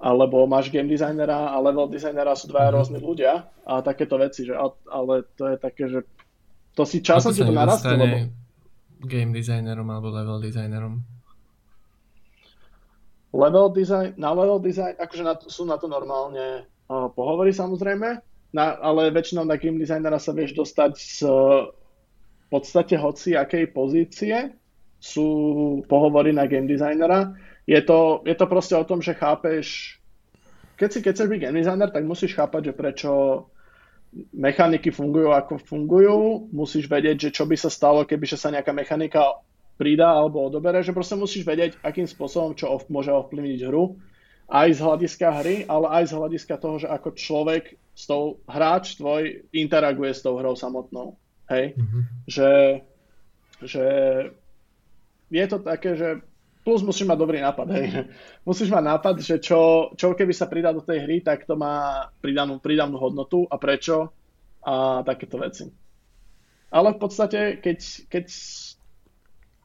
Alebo 0.02 0.49
máš 0.49 0.74
game 0.74 0.89
designera 0.89 1.54
a 1.54 1.62
level 1.62 1.86
designera 1.86 2.34
sú 2.34 2.49
dvaja 2.49 2.74
mm-hmm. 2.74 2.78
rôzni 2.82 2.99
ľudia 2.99 3.45
a 3.70 3.86
takéto 3.86 4.18
veci, 4.18 4.49
že, 4.49 4.58
ale 4.89 5.30
to 5.38 5.54
je 5.54 5.56
také, 5.62 5.84
že 5.86 5.99
to 6.74 6.89
si 6.89 7.06
časom 7.06 7.30
ti 7.30 7.45
to 7.45 7.54
narastlo, 7.54 7.93
lebo... 7.93 8.34
game 9.06 9.30
designerom 9.30 9.86
alebo 9.93 10.10
level 10.10 10.41
designerom? 10.41 11.06
Level 13.32 13.70
design, 13.72 14.18
na 14.18 14.34
level 14.34 14.58
design, 14.60 14.97
akože 14.97 15.24
na, 15.24 15.38
sú 15.38 15.64
na 15.70 15.78
to 15.78 15.86
normálne 15.86 16.66
uh, 16.66 17.08
pohovory 17.14 17.54
samozrejme, 17.54 18.20
na, 18.58 18.66
ale 18.82 19.14
väčšinou 19.14 19.45
na 19.45 19.56
game 19.56 19.78
designera 19.78 20.18
sa 20.18 20.34
vieš 20.34 20.58
dostať 20.58 20.91
z 20.97 21.18
v 22.52 22.60
podstate 22.60 22.99
hoci 22.99 23.32
akej 23.39 23.72
pozície, 23.72 24.52
sú 24.99 25.24
pohovory 25.88 26.36
na 26.36 26.43
game 26.52 26.68
designera. 26.68 27.32
Je 27.72 27.80
to, 27.80 28.19
je 28.28 28.36
to 28.36 28.45
proste 28.51 28.76
o 28.76 28.84
tom, 28.84 28.99
že 28.99 29.15
chápeš, 29.15 29.95
keď 30.76 30.89
si 30.91 30.99
keď 30.99 31.11
chceš 31.15 31.30
byť 31.32 31.39
game 31.39 31.59
designer, 31.63 31.88
tak 31.88 32.03
musíš 32.03 32.36
chápať, 32.36 32.72
že 32.72 32.74
prečo 32.76 33.11
mechaniky 34.36 34.91
fungujú 34.91 35.32
ako 35.32 35.55
fungujú, 35.63 36.51
musíš 36.51 36.91
vedieť, 36.91 37.32
že 37.32 37.36
čo 37.39 37.47
by 37.47 37.55
sa 37.55 37.72
stalo, 37.72 38.03
keby 38.03 38.28
sa 38.28 38.51
nejaká 38.51 38.76
mechanika 38.76 39.39
pridá 39.80 40.19
alebo 40.19 40.43
odobere, 40.43 40.84
že 40.84 40.91
proste 40.91 41.15
musíš 41.15 41.47
vedieť, 41.47 41.80
akým 41.80 42.03
spôsobom 42.03 42.51
čo 42.59 42.76
ov, 42.76 42.91
môže 42.91 43.09
ovplyvniť 43.15 43.59
hru 43.72 43.95
aj 44.51 44.67
z 44.76 44.80
hľadiska 44.84 45.28
hry, 45.32 45.55
ale 45.63 45.88
aj 46.03 46.11
z 46.11 46.15
hľadiska 46.19 46.55
toho, 46.59 46.76
že 46.76 46.91
ako 46.91 47.15
človek 47.15 47.80
s 47.95 48.03
tou 48.03 48.43
hráč 48.51 48.99
tvoj 48.99 49.47
interaguje 49.55 50.11
s 50.11 50.19
tou 50.19 50.36
hrou 50.36 50.59
samotnou. 50.59 51.15
Hej? 51.47 51.80
Mm-hmm. 51.80 52.03
Že, 52.28 52.51
že 53.63 53.86
je 55.32 55.45
to 55.47 55.57
také, 55.63 55.95
že 55.95 56.19
plus 56.62 56.82
musíš 56.86 57.09
mať 57.09 57.18
dobrý 57.18 57.39
nápad. 57.41 57.68
Hej. 57.74 57.86
Musíš 58.49 58.70
mať 58.74 58.84
nápad, 58.86 59.16
že 59.22 59.36
čo, 59.38 59.93
čo 59.97 60.14
keby 60.14 60.34
sa 60.34 60.49
pridá 60.49 60.74
do 60.74 60.82
tej 60.82 61.05
hry, 61.05 61.22
tak 61.22 61.45
to 61.45 61.53
má 61.57 62.07
pridanú, 62.22 62.57
pridanú 62.57 62.97
hodnotu 62.97 63.45
a 63.49 63.57
prečo 63.57 64.09
a 64.62 65.01
takéto 65.01 65.41
veci. 65.41 65.66
Ale 66.72 66.95
v 66.95 66.99
podstate, 67.01 67.59
keď, 67.59 67.80
keď 68.07 68.26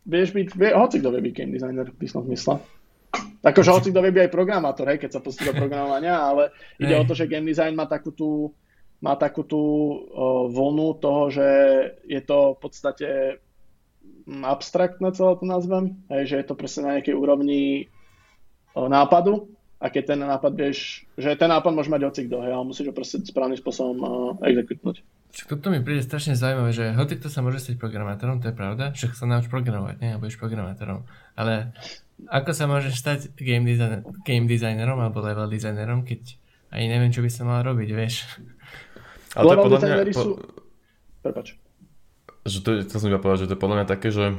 vieš 0.06 0.28
byť, 0.32 0.46
vie, 0.56 0.70
hoci 0.72 0.96
kto 0.98 1.08
vie 1.12 1.22
byť 1.30 1.34
game 1.36 1.52
designer 1.54 1.86
v 1.86 1.98
písnom 2.00 2.24
zmysle. 2.26 2.58
Akože 3.46 3.70
hoci 3.70 3.88
kto 3.94 4.02
vie 4.02 4.12
byť 4.12 4.22
aj 4.26 4.34
programátor, 4.34 4.86
hej, 4.90 4.98
keď 4.98 5.10
sa 5.16 5.24
pustí 5.24 5.46
do 5.46 5.54
programovania, 5.54 6.18
ale 6.18 6.50
ide 6.82 6.98
o 6.98 7.06
to, 7.06 7.14
že 7.14 7.30
game 7.30 7.46
design 7.46 7.78
má 7.78 7.86
takú 7.86 8.10
tú, 8.10 8.50
má 8.98 9.14
takú 9.14 9.46
tú 9.46 9.62
uh, 9.62 10.50
vlnu 10.50 10.98
toho, 10.98 11.30
že 11.30 11.48
je 12.08 12.20
to 12.26 12.56
v 12.56 12.58
podstate 12.58 13.08
abstraktné 14.26 15.14
celé 15.14 15.32
to 15.38 15.46
nazvem, 15.46 16.02
hej, 16.10 16.34
že 16.34 16.36
je 16.42 16.46
to 16.46 16.58
presne 16.58 16.82
na 16.86 16.92
nejakej 16.98 17.14
úrovni 17.14 17.86
nápadu 18.74 19.48
a 19.78 19.86
keď 19.92 20.02
ten 20.12 20.20
nápad 20.20 20.52
vieš, 20.56 21.04
že 21.14 21.36
ten 21.38 21.46
nápad 21.52 21.72
môže 21.72 21.92
mať 21.92 22.02
hoci 22.08 22.20
kto, 22.26 22.42
hej, 22.42 22.52
ale 22.52 22.64
musíš 22.66 22.90
ho 22.90 22.94
proste 22.96 23.22
správnym 23.22 23.60
spôsobom 23.60 23.98
uh, 24.02 24.10
exekutnúť. 24.42 25.04
Toto 25.46 25.68
mi 25.68 25.84
príde 25.84 26.00
strašne 26.00 26.32
zaujímavé, 26.32 26.72
že 26.72 26.96
hoci 26.96 27.20
kto 27.20 27.28
sa 27.28 27.44
môže 27.44 27.60
stať 27.60 27.76
programátorom, 27.76 28.40
to 28.40 28.48
je 28.50 28.56
pravda, 28.56 28.96
však 28.96 29.12
sa 29.12 29.28
nauč 29.28 29.52
programovať, 29.52 30.00
nie, 30.00 30.10
a 30.16 30.20
budeš 30.20 30.40
programátorom. 30.40 31.04
Ale 31.36 31.76
ako 32.32 32.50
sa 32.56 32.64
môžeš 32.64 32.94
stať 32.96 33.20
game, 33.36 33.68
design, 33.68 34.00
game 34.24 34.48
designerom 34.48 34.96
alebo 34.96 35.20
level 35.20 35.52
designerom, 35.52 36.08
keď 36.08 36.40
ani 36.72 36.88
neviem, 36.88 37.12
čo 37.12 37.20
by 37.20 37.30
som 37.30 37.52
mal 37.52 37.60
robiť, 37.60 37.88
vieš. 37.92 38.24
Ale 39.36 39.44
to 39.44 39.52
je 39.52 39.58
podľa 39.60 39.80
mňa... 39.84 39.96
Po... 40.16 40.24
Sú... 40.24 40.30
Prepač. 41.20 41.46
Že 42.46 42.58
to, 42.62 42.70
to 42.86 42.96
som 43.02 43.10
iba 43.10 43.18
povedať, 43.18 43.44
že 43.44 43.48
to 43.50 43.54
je 43.58 43.62
podľa 43.62 43.76
mňa 43.82 43.86
také, 43.90 44.08
že 44.14 44.38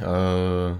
uh, 0.00 0.78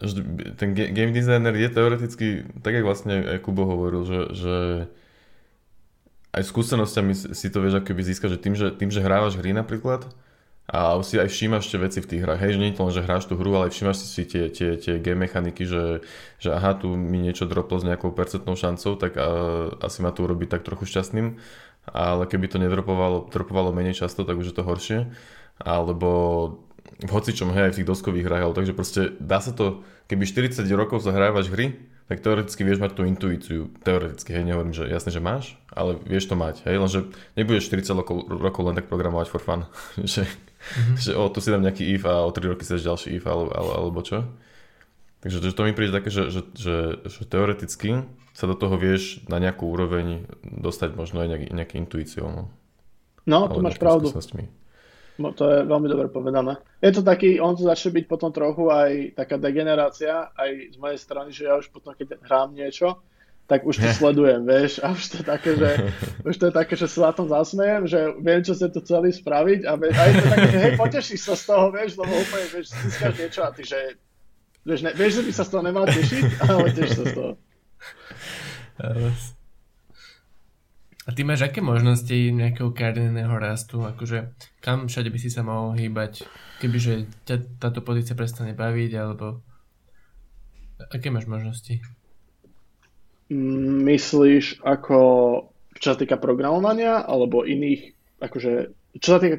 že 0.00 0.24
ten 0.56 0.72
game 0.72 1.12
designer 1.12 1.52
je 1.52 1.68
teoreticky, 1.68 2.26
tak 2.64 2.72
jak 2.72 2.88
vlastne 2.88 3.20
aj 3.36 3.44
Kubo 3.44 3.68
hovoril, 3.68 4.08
že, 4.08 4.20
že 4.32 4.56
aj 6.32 6.42
skúsenosťami 6.48 7.36
si 7.36 7.46
to 7.52 7.58
vieš 7.60 7.84
akoby 7.84 8.02
získať, 8.08 8.28
že 8.32 8.38
tým, 8.40 8.54
že, 8.56 8.72
tým, 8.72 8.88
že 8.88 9.04
hrávaš 9.04 9.36
hry 9.36 9.52
napríklad 9.52 10.08
a 10.70 10.94
si 11.02 11.18
aj 11.18 11.26
všímaš 11.26 11.66
tie 11.66 11.82
veci 11.82 11.98
v 11.98 12.08
tých 12.14 12.22
hrách, 12.22 12.40
hej, 12.46 12.54
že 12.54 12.60
nie 12.62 12.70
je 12.70 12.76
to 12.78 12.84
len, 12.86 12.94
že 12.94 13.02
hráš 13.02 13.26
tú 13.26 13.34
hru, 13.34 13.58
ale 13.58 13.74
všímaš 13.74 14.06
si 14.06 14.22
tie, 14.22 14.46
tie, 14.54 14.78
tie 14.78 15.02
game 15.02 15.26
mechaniky, 15.26 15.66
že, 15.66 16.06
že 16.38 16.54
aha, 16.54 16.78
tu 16.78 16.94
mi 16.94 17.18
niečo 17.18 17.50
droplo 17.50 17.82
s 17.82 17.84
nejakou 17.84 18.14
percentnou 18.14 18.54
šancou, 18.54 18.94
tak 18.94 19.18
a, 19.18 19.26
asi 19.82 19.98
ma 20.00 20.14
to 20.14 20.22
urobiť 20.22 20.48
tak 20.54 20.62
trochu 20.62 20.86
šťastným, 20.86 21.42
ale 21.88 22.28
keby 22.28 22.46
to 22.50 22.60
nedropovalo 22.60 23.32
dropovalo 23.32 23.72
menej 23.72 23.96
často, 23.96 24.26
tak 24.28 24.36
už 24.36 24.52
je 24.52 24.56
to 24.56 24.66
horšie, 24.66 24.98
alebo 25.60 26.10
v 27.00 27.10
hocičom, 27.10 27.52
hej, 27.52 27.70
aj 27.70 27.72
v 27.72 27.78
tých 27.80 27.90
doskových 27.90 28.26
hrách, 28.28 28.44
ale 28.44 28.56
takže 28.56 28.72
proste 28.76 29.00
dá 29.20 29.40
sa 29.40 29.56
to, 29.56 29.80
keby 30.08 30.28
40 30.28 30.64
rokov 30.76 31.00
zahrávaš 31.00 31.48
hry, 31.48 31.76
tak 32.10 32.26
teoreticky 32.26 32.66
vieš 32.66 32.82
mať 32.82 32.98
tú 32.98 33.06
intuíciu. 33.06 33.70
Teoreticky, 33.86 34.34
hej, 34.34 34.42
nehovorím, 34.42 34.74
že 34.74 34.90
jasne, 34.90 35.14
že 35.14 35.22
máš, 35.22 35.54
ale 35.70 35.94
vieš 36.02 36.26
to 36.26 36.34
mať, 36.34 36.66
hej, 36.66 36.76
lenže 36.76 37.00
nebudeš 37.38 37.70
40 37.70 38.02
rokov, 38.02 38.16
rokov 38.26 38.62
len 38.66 38.76
tak 38.76 38.90
programovať 38.90 39.30
for 39.30 39.40
fun, 39.40 39.70
že, 40.02 40.26
mm-hmm. 40.26 40.96
že 40.98 41.10
o, 41.14 41.30
tu 41.30 41.38
si 41.38 41.54
dám 41.54 41.62
nejaký 41.62 41.86
if 41.86 42.02
a 42.04 42.26
o 42.26 42.34
3 42.34 42.50
roky 42.50 42.66
si 42.66 42.74
dáš 42.76 42.84
ďalší 42.84 43.16
if 43.16 43.24
alebo, 43.24 43.54
alebo 43.54 44.00
čo. 44.02 44.26
Takže 45.20 45.36
to, 45.44 45.52
to 45.52 45.62
mi 45.68 45.72
príde 45.76 45.92
také, 45.92 46.08
že, 46.08 46.32
že, 46.32 46.40
že, 46.56 46.76
že 47.04 47.22
teoreticky 47.28 48.08
sa 48.40 48.48
do 48.48 48.56
toho 48.56 48.80
vieš 48.80 49.20
na 49.28 49.36
nejakú 49.36 49.68
úroveň 49.68 50.24
dostať 50.40 50.96
možno 50.96 51.20
aj 51.20 51.28
nejak, 51.28 51.44
nejaký 51.52 51.74
intuíciou. 51.76 52.48
No, 53.28 53.38
no 53.44 53.52
tu 53.52 53.60
máš 53.60 53.76
pravdu. 53.76 54.08
No, 55.20 55.36
to 55.36 55.44
je 55.52 55.68
veľmi 55.68 55.84
dobre 55.84 56.08
povedané. 56.08 56.56
Je 56.80 56.96
to 56.96 57.04
taký, 57.04 57.36
on 57.36 57.52
to 57.52 57.68
začne 57.68 57.92
byť 57.92 58.04
potom 58.08 58.32
trochu 58.32 58.72
aj 58.72 59.20
taká 59.20 59.36
degenerácia, 59.36 60.32
aj 60.32 60.72
z 60.72 60.76
mojej 60.80 60.96
strany, 60.96 61.28
že 61.28 61.44
ja 61.44 61.60
už 61.60 61.68
potom, 61.68 61.92
keď 61.92 62.16
hrám 62.24 62.56
niečo, 62.56 63.04
tak 63.44 63.68
už 63.68 63.84
to 63.84 63.88
sledujem, 64.00 64.48
vieš, 64.48 64.80
a 64.80 64.96
už 64.96 65.04
to 65.04 65.14
je 65.20 65.24
také, 65.28 65.50
že, 65.60 65.70
už 66.32 66.34
to 66.40 66.44
je 66.48 66.54
také, 66.56 66.72
že 66.80 66.88
sa 66.88 67.10
na 67.10 67.12
tom 67.12 67.28
zasmejem, 67.28 67.84
že 67.84 68.00
viem, 68.16 68.40
čo 68.40 68.56
ste 68.56 68.72
to 68.72 68.80
chceli 68.80 69.12
spraviť 69.12 69.68
a, 69.68 69.76
vieš, 69.76 69.94
a 70.00 70.02
je 70.08 70.14
to 70.16 70.26
také, 70.32 70.48
že 70.48 70.60
hej, 70.64 70.72
potešíš 70.80 71.20
sa 71.20 71.34
z 71.36 71.44
toho, 71.44 71.66
vieš, 71.68 71.90
lebo 72.00 72.12
úplne, 72.16 72.46
vieš, 72.56 72.72
získaš 72.80 73.12
niečo 73.20 73.40
a 73.44 73.50
ty, 73.52 73.62
že, 73.68 73.80
vieš, 74.64 74.80
ne, 74.88 74.96
vieš, 74.96 75.20
že 75.20 75.22
by 75.28 75.32
sa 75.36 75.44
z 75.44 75.50
toho 75.52 75.62
nemal 75.68 75.84
tešiť, 75.84 76.24
ale 76.48 76.72
tešíš 76.72 76.96
sa 76.96 77.04
z 77.04 77.12
toho. 77.12 77.32
A 81.08 81.10
ty 81.16 81.24
máš 81.24 81.48
aké 81.48 81.60
možnosti 81.64 82.12
nejakého 82.12 82.70
kariérneho 82.70 83.32
rastu? 83.40 83.82
Akože 83.82 84.32
kam 84.60 84.88
všade 84.88 85.08
by 85.08 85.18
si 85.18 85.28
sa 85.32 85.44
mohol 85.44 85.76
hýbať, 85.76 86.24
kebyže 86.60 87.08
ťa 87.26 87.60
táto 87.60 87.80
pozícia 87.80 88.16
prestane 88.16 88.52
baviť, 88.52 88.92
alebo 89.00 89.40
aké 90.92 91.12
máš 91.12 91.28
možnosti? 91.28 91.80
Myslíš 93.30 94.62
ako 94.64 94.98
čo 95.80 95.86
sa 95.94 95.96
týka 95.96 96.20
programovania, 96.20 97.00
alebo 97.00 97.46
iných, 97.46 97.96
akože 98.20 98.52
čo 98.98 99.08
sa 99.16 99.22
týka 99.22 99.38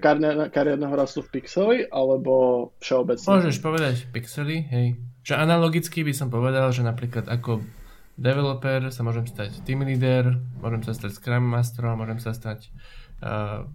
kariérneho 0.50 0.96
rastu 0.96 1.20
v 1.22 1.40
Pixeli, 1.40 1.84
alebo 1.92 2.72
všeobecne? 2.80 3.28
Môžeš 3.28 3.60
povedať 3.60 3.96
Pixely, 4.10 4.58
hej. 4.72 4.88
Že 5.28 5.44
analogicky 5.44 6.08
by 6.08 6.14
som 6.16 6.32
povedal, 6.32 6.72
že 6.72 6.82
napríklad 6.88 7.28
ako 7.28 7.62
developer, 8.18 8.92
sa 8.92 9.02
môžem 9.04 9.28
stať 9.28 9.64
team 9.64 9.84
leader, 9.84 10.40
môžem 10.60 10.82
sa 10.84 10.94
stať 10.96 11.16
scrum 11.16 11.46
master, 11.48 11.88
môžem 11.96 12.20
sa 12.20 12.36
stať 12.36 12.72
uh, 13.24 13.68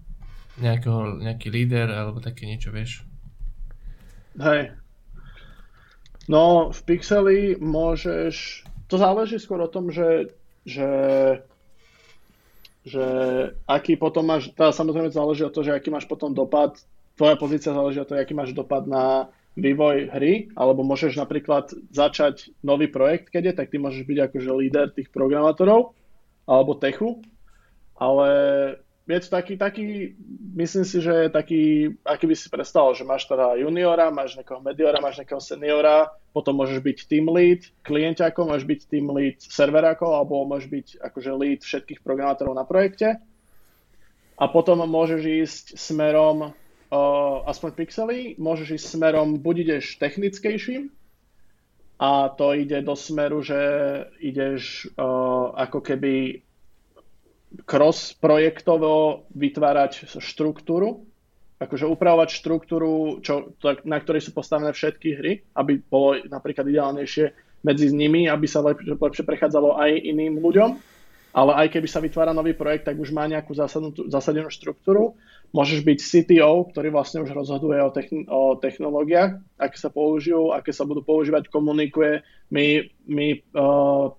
nejakého, 0.61 1.21
nejaký 1.21 1.49
líder 1.53 1.93
alebo 1.93 2.21
také 2.21 2.49
niečo, 2.49 2.73
vieš. 2.73 3.05
Hej. 4.37 4.77
No, 6.29 6.75
v 6.75 6.81
Pixeli 6.83 7.57
môžeš... 7.57 8.67
To 8.91 8.99
záleží 8.99 9.39
skôr 9.39 9.63
o 9.63 9.71
tom, 9.71 9.91
že, 9.91 10.35
že, 10.67 10.91
že 12.83 13.07
aký 13.67 13.95
potom 13.99 14.27
máš... 14.27 14.51
Teda 14.53 14.75
samozrejme 14.75 15.15
záleží 15.15 15.47
o 15.47 15.55
to, 15.55 15.63
že 15.63 15.75
aký 15.75 15.91
máš 15.91 16.07
potom 16.11 16.35
dopad. 16.35 16.77
Tvoja 17.17 17.39
pozícia 17.39 17.73
záleží 17.73 18.03
o 18.03 18.07
to, 18.07 18.19
aký 18.19 18.35
máš 18.35 18.53
dopad 18.53 18.85
na 18.85 19.31
vývoj 19.57 20.13
hry, 20.13 20.53
alebo 20.53 20.85
môžeš 20.85 21.17
napríklad 21.17 21.73
začať 21.89 22.53
nový 22.61 22.93
projekt, 22.93 23.33
keď 23.33 23.43
je, 23.51 23.53
tak 23.57 23.69
ty 23.73 23.77
môžeš 23.81 24.05
byť 24.05 24.19
akože 24.29 24.51
líder 24.53 24.87
tých 24.93 25.09
programátorov 25.09 25.97
alebo 26.47 26.79
techu, 26.79 27.25
ale 27.97 28.29
je 29.07 29.21
to 29.23 29.29
taký, 29.31 29.55
taký, 29.55 30.19
myslím 30.59 30.85
si, 30.85 30.99
že 30.99 31.27
je 31.27 31.29
taký, 31.31 31.63
aký 32.03 32.27
by 32.27 32.35
si 32.35 32.51
predstavil, 32.51 32.91
že 32.99 33.07
máš 33.07 33.31
teda 33.31 33.55
juniora, 33.55 34.11
máš 34.11 34.35
nejakého 34.35 34.59
mediora, 34.59 34.99
máš 34.99 35.23
nejakého 35.23 35.39
seniora, 35.39 36.11
potom 36.35 36.59
môžeš 36.59 36.83
byť 36.83 36.99
team 37.07 37.31
lead 37.31 37.71
klientiakov, 37.87 38.51
môžeš 38.51 38.67
byť 38.67 38.81
team 38.91 39.07
lead 39.15 39.39
serverákov, 39.39 40.11
alebo 40.11 40.43
môžeš 40.51 40.69
byť 40.69 40.87
akože 41.07 41.31
lead 41.39 41.61
všetkých 41.63 42.03
programátorov 42.03 42.59
na 42.59 42.67
projekte. 42.67 43.23
A 44.37 44.45
potom 44.51 44.83
môžeš 44.85 45.23
ísť 45.23 45.65
smerom 45.79 46.53
aspoň 47.47 47.71
pixely, 47.75 48.19
môžeš 48.37 48.77
ísť 48.77 48.87
smerom, 48.97 49.41
buď 49.41 49.57
ideš 49.65 49.99
technickejším, 50.03 50.93
a 51.97 52.29
to 52.29 52.53
ide 52.53 52.85
do 52.85 52.93
smeru, 52.93 53.41
že 53.41 53.57
ideš 54.21 54.85
uh, 55.01 55.57
ako 55.57 55.81
keby 55.81 56.45
cross-projektovo 57.65 59.25
vytvárať 59.33 60.21
štruktúru, 60.21 61.09
akože 61.57 61.89
upravovať 61.89 62.29
štruktúru, 62.37 63.25
čo, 63.25 63.57
na 63.89 63.97
ktorej 63.97 64.29
sú 64.29 64.37
postavené 64.37 64.77
všetky 64.77 65.09
hry, 65.17 65.33
aby 65.57 65.81
bolo 65.81 66.21
napríklad 66.29 66.69
ideálnejšie 66.69 67.33
medzi 67.65 67.89
nimi, 67.89 68.29
aby 68.29 68.45
sa 68.45 68.61
lepšie, 68.61 69.01
lepšie 69.01 69.25
prechádzalo 69.25 69.81
aj 69.81 69.97
iným 69.97 70.37
ľuďom, 70.45 70.77
ale 71.33 71.53
aj 71.65 71.81
keby 71.81 71.89
sa 71.89 72.05
vytvára 72.05 72.37
nový 72.37 72.53
projekt, 72.53 72.93
tak 72.93 73.01
už 73.01 73.09
má 73.09 73.25
nejakú 73.25 73.57
zásadnú 73.57 74.53
štruktúru 74.53 75.17
Môžeš 75.55 75.81
byť 75.87 75.99
CTO, 75.99 76.69
ktorý 76.71 76.91
vlastne 76.91 77.23
už 77.23 77.31
rozhoduje 77.33 77.79
o, 77.81 77.91
techn- 77.91 78.29
o 78.29 78.59
technológiách, 78.59 79.41
aké 79.57 79.77
sa 79.79 79.89
použijú, 79.89 80.51
aké 80.53 80.75
sa 80.75 80.83
budú 80.83 81.07
používať, 81.07 81.49
komunikuje. 81.49 82.21
My, 82.51 82.87
my 83.07 83.27
uh, 83.55 84.13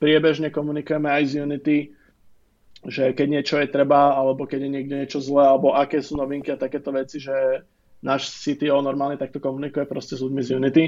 priebežne 0.00 0.52
komunikujeme 0.52 1.08
aj 1.08 1.22
z 1.28 1.32
Unity, 1.44 1.78
že 2.86 3.16
keď 3.16 3.26
niečo 3.26 3.56
je 3.58 3.68
treba, 3.72 4.14
alebo 4.14 4.46
keď 4.46 4.68
je 4.68 4.70
niekde 4.70 4.94
niečo 5.04 5.18
zlé, 5.18 5.48
alebo 5.48 5.74
aké 5.74 6.04
sú 6.04 6.14
novinky 6.18 6.52
a 6.52 6.60
takéto 6.60 6.92
veci, 6.94 7.18
že 7.18 7.66
náš 8.04 8.30
CTO 8.30 8.84
normálne 8.84 9.18
takto 9.18 9.40
komunikuje 9.40 9.88
proste 9.88 10.14
s 10.14 10.22
ľuďmi 10.22 10.42
z 10.44 10.50
Unity. 10.54 10.84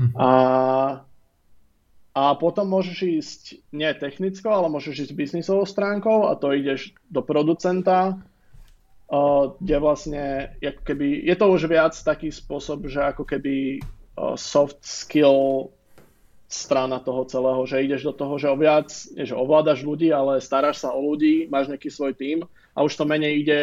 Hm. 0.00 0.12
A, 0.16 0.30
a 2.16 2.22
potom 2.40 2.66
môžeš 2.66 2.98
ísť 3.04 3.42
nie 3.76 3.90
technickou, 3.92 4.50
ale 4.50 4.72
môžeš 4.72 5.08
ísť 5.08 5.12
biznisovou 5.14 5.68
stránkou 5.68 6.26
a 6.26 6.34
to 6.34 6.50
ideš 6.56 6.96
do 7.12 7.20
producenta, 7.20 8.18
kde 9.60 9.76
vlastne, 9.76 10.56
ako 10.56 10.82
keby, 10.88 11.28
je 11.28 11.36
to 11.36 11.46
už 11.52 11.68
viac 11.68 11.92
taký 11.92 12.32
spôsob, 12.32 12.88
že 12.88 13.12
ako 13.12 13.28
keby 13.28 13.84
soft 14.40 14.80
skill 14.80 15.68
strana 16.52 17.00
toho 17.00 17.24
celého, 17.24 17.64
že 17.64 17.80
ideš 17.80 18.12
do 18.12 18.14
toho, 18.16 18.36
že 18.36 18.48
o 18.52 18.56
viac, 18.56 18.92
že 19.16 19.32
ovládaš 19.32 19.84
ľudí, 19.84 20.12
ale 20.12 20.40
staráš 20.40 20.84
sa 20.84 20.92
o 20.92 21.00
ľudí, 21.00 21.48
máš 21.48 21.72
nejaký 21.72 21.88
svoj 21.88 22.12
tím 22.12 22.44
a 22.76 22.84
už 22.84 22.92
to 22.92 23.04
menej 23.08 23.40
ide, 23.40 23.62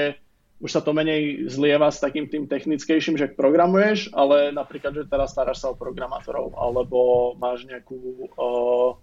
už 0.57 0.69
sa 0.73 0.81
to 0.81 0.93
menej 0.93 1.45
zlieva 1.53 1.93
s 1.93 2.01
takým 2.01 2.25
tým 2.25 2.49
technickejším, 2.49 3.17
že 3.17 3.33
programuješ, 3.33 4.09
ale 4.13 4.49
napríklad, 4.49 4.97
že 4.97 5.09
teraz 5.09 5.37
staráš 5.37 5.61
sa 5.61 5.69
o 5.69 5.77
programátorov, 5.77 6.57
alebo 6.57 7.33
máš 7.37 7.69
nejakú 7.69 7.97
uh, 8.33 8.97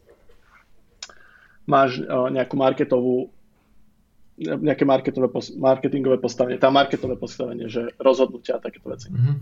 máš 1.66 2.02
uh, 2.02 2.26
nejakú 2.26 2.54
marketovú 2.58 3.30
nejaké 4.36 4.84
marketové, 4.84 5.32
marketingové 5.56 6.20
postavenie, 6.20 6.60
tá 6.60 6.68
marketové 6.68 7.16
postavenie, 7.16 7.72
že 7.72 7.88
rozhodnutia 7.96 8.60
a 8.60 8.62
takéto 8.62 8.92
veci. 8.92 9.08
Mm-hmm. 9.08 9.36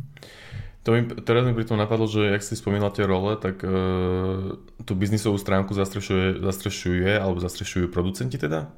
To 0.84 0.92
mi, 0.92 1.00
teraz 1.24 1.42
mi 1.48 1.56
pri 1.56 1.64
tom 1.64 1.80
napadlo, 1.80 2.04
že 2.04 2.28
ak 2.28 2.44
si 2.44 2.60
spomínal 2.60 2.92
tie 2.92 3.08
role, 3.08 3.40
tak 3.40 3.64
uh, 3.64 4.52
tú 4.84 4.92
biznisovú 4.92 5.40
stránku 5.40 5.72
zastrešuje, 5.72 6.44
zastrešuje 6.44 7.10
alebo 7.16 7.40
zastrešujú 7.40 7.88
producenti 7.88 8.36
teda? 8.36 8.68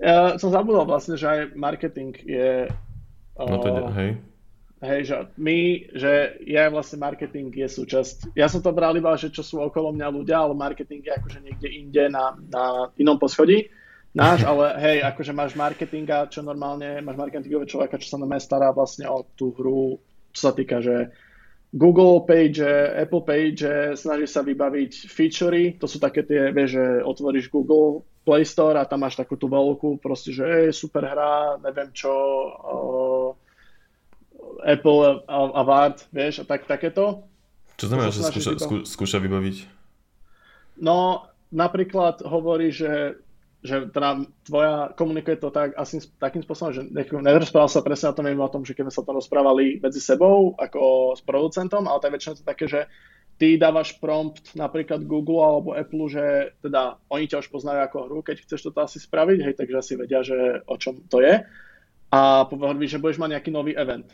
Ja 0.00 0.38
som 0.40 0.48
zabudol 0.54 0.88
vlastne, 0.88 1.20
že 1.20 1.28
aj 1.28 1.40
marketing 1.58 2.16
je... 2.24 2.70
No 3.36 3.60
to 3.60 3.68
je, 3.68 3.82
hej. 4.00 4.10
Hej, 4.78 5.00
že 5.10 5.14
my, 5.34 5.58
že 5.90 6.38
ja 6.46 6.70
vlastne 6.70 7.02
marketing 7.02 7.50
je 7.50 7.66
súčasť, 7.66 8.38
ja 8.38 8.46
som 8.46 8.62
to 8.62 8.70
bral 8.70 8.94
iba, 8.94 9.10
že 9.18 9.34
čo 9.34 9.42
sú 9.42 9.58
okolo 9.58 9.90
mňa 9.90 10.08
ľudia, 10.14 10.38
ale 10.38 10.54
marketing 10.54 11.02
je 11.02 11.12
akože 11.18 11.38
niekde 11.42 11.68
inde 11.68 12.04
na, 12.14 12.38
na 12.46 12.86
inom 12.94 13.18
poschodí 13.18 13.66
náš, 14.18 14.42
ale 14.42 14.74
hej, 14.82 14.98
akože 15.06 15.32
máš 15.32 15.54
marketinga, 15.54 16.26
čo 16.26 16.42
normálne, 16.42 16.98
máš 17.00 17.14
marketingového 17.14 17.70
človeka, 17.70 18.02
čo 18.02 18.10
sa 18.10 18.18
na 18.18 18.26
stará 18.42 18.74
vlastne 18.74 19.06
o 19.06 19.22
tú 19.38 19.54
hru, 19.54 20.02
čo 20.34 20.40
sa 20.50 20.52
týka, 20.52 20.82
že 20.82 21.14
Google 21.70 22.24
page, 22.24 22.64
Apple 22.96 23.22
page, 23.22 23.62
snaží 23.94 24.26
sa 24.26 24.40
vybaviť 24.40 24.92
featurey, 25.06 25.76
to 25.76 25.84
sú 25.84 26.00
také 26.00 26.24
tie, 26.24 26.48
vieš, 26.50 26.80
že 26.80 26.84
otvoríš 27.04 27.52
Google 27.52 28.08
Play 28.24 28.44
Store 28.44 28.76
a 28.80 28.88
tam 28.88 29.04
máš 29.04 29.20
takú 29.20 29.36
tú 29.36 29.52
veľkú, 29.52 30.00
proste, 30.00 30.32
že 30.32 30.68
je 30.68 30.72
super 30.72 31.04
hra, 31.04 31.60
neviem 31.60 31.92
čo, 31.92 32.12
uh, 32.12 33.30
Apple 34.64 35.24
a, 35.28 35.36
a 35.54 35.62
Word, 35.62 36.08
vieš, 36.08 36.40
a 36.40 36.44
tak, 36.48 36.64
takéto. 36.64 37.28
Čo 37.76 37.92
znamená, 37.92 38.10
že 38.10 38.26
skúša, 38.26 38.52
skúša 38.88 39.18
vybaviť? 39.20 39.56
No, 40.80 41.28
napríklad 41.52 42.24
hovorí, 42.24 42.72
že 42.72 43.20
že 43.58 43.90
teda 43.90 44.22
tvoja 44.46 44.94
komunikuje 44.94 45.34
to 45.42 45.50
tak, 45.50 45.74
asi 45.74 45.98
takým 46.22 46.46
spôsobom, 46.46 46.70
že 46.70 46.86
nerozprával 46.94 47.66
sa 47.66 47.82
presne 47.82 48.14
o 48.14 48.16
tom, 48.16 48.26
o 48.26 48.52
tom, 48.54 48.62
že 48.62 48.78
keby 48.78 48.94
sa 48.94 49.02
to 49.02 49.10
rozprávali 49.10 49.82
medzi 49.82 49.98
sebou, 49.98 50.54
ako 50.54 51.14
s 51.18 51.22
producentom, 51.26 51.90
ale 51.90 51.98
to 51.98 52.06
je 52.06 52.14
väčšinou 52.14 52.34
to 52.38 52.46
také, 52.46 52.64
že 52.70 52.80
ty 53.38 53.58
dávaš 53.58 53.98
prompt 53.98 54.54
napríklad 54.54 55.02
Google 55.06 55.42
alebo 55.42 55.74
Apple, 55.74 56.06
že 56.06 56.54
teda 56.62 57.02
oni 57.10 57.26
ťa 57.26 57.42
už 57.42 57.48
poznajú 57.50 57.80
ako 57.82 57.98
hru, 58.06 58.18
keď 58.22 58.46
chceš 58.46 58.70
toto 58.70 58.82
asi 58.82 59.02
spraviť, 59.02 59.38
hej, 59.42 59.54
takže 59.58 59.74
asi 59.78 59.92
vedia, 59.98 60.22
že 60.22 60.62
o 60.66 60.78
čom 60.78 61.02
to 61.10 61.18
je. 61.18 61.42
A 62.08 62.20
povedali, 62.46 62.86
že 62.86 63.02
budeš 63.02 63.18
mať 63.18 63.38
nejaký 63.38 63.50
nový 63.50 63.74
event 63.74 64.06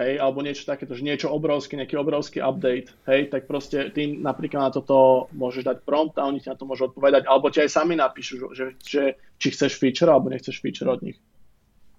hej, 0.00 0.16
alebo 0.16 0.40
niečo 0.40 0.64
takéto, 0.64 0.96
že 0.96 1.04
niečo 1.04 1.28
obrovské, 1.28 1.76
nejaký 1.76 2.00
obrovský 2.00 2.40
update, 2.40 2.88
hej, 3.04 3.28
tak 3.28 3.44
proste 3.44 3.92
ty 3.92 4.16
napríklad 4.16 4.72
na 4.72 4.72
toto 4.72 5.28
môžeš 5.36 5.68
dať 5.68 5.76
prompt 5.84 6.16
a 6.16 6.24
oni 6.24 6.40
ti 6.40 6.48
na 6.48 6.56
to 6.56 6.64
môžu 6.64 6.88
odpovedať, 6.88 7.28
alebo 7.28 7.52
ti 7.52 7.60
aj 7.60 7.70
sami 7.70 8.00
napíšu, 8.00 8.56
že, 8.56 8.80
že 8.80 9.20
či 9.36 9.48
chceš 9.52 9.76
feature 9.76 10.08
alebo 10.08 10.32
nechceš 10.32 10.56
feature 10.58 10.88
od 10.88 11.04
nich. 11.04 11.20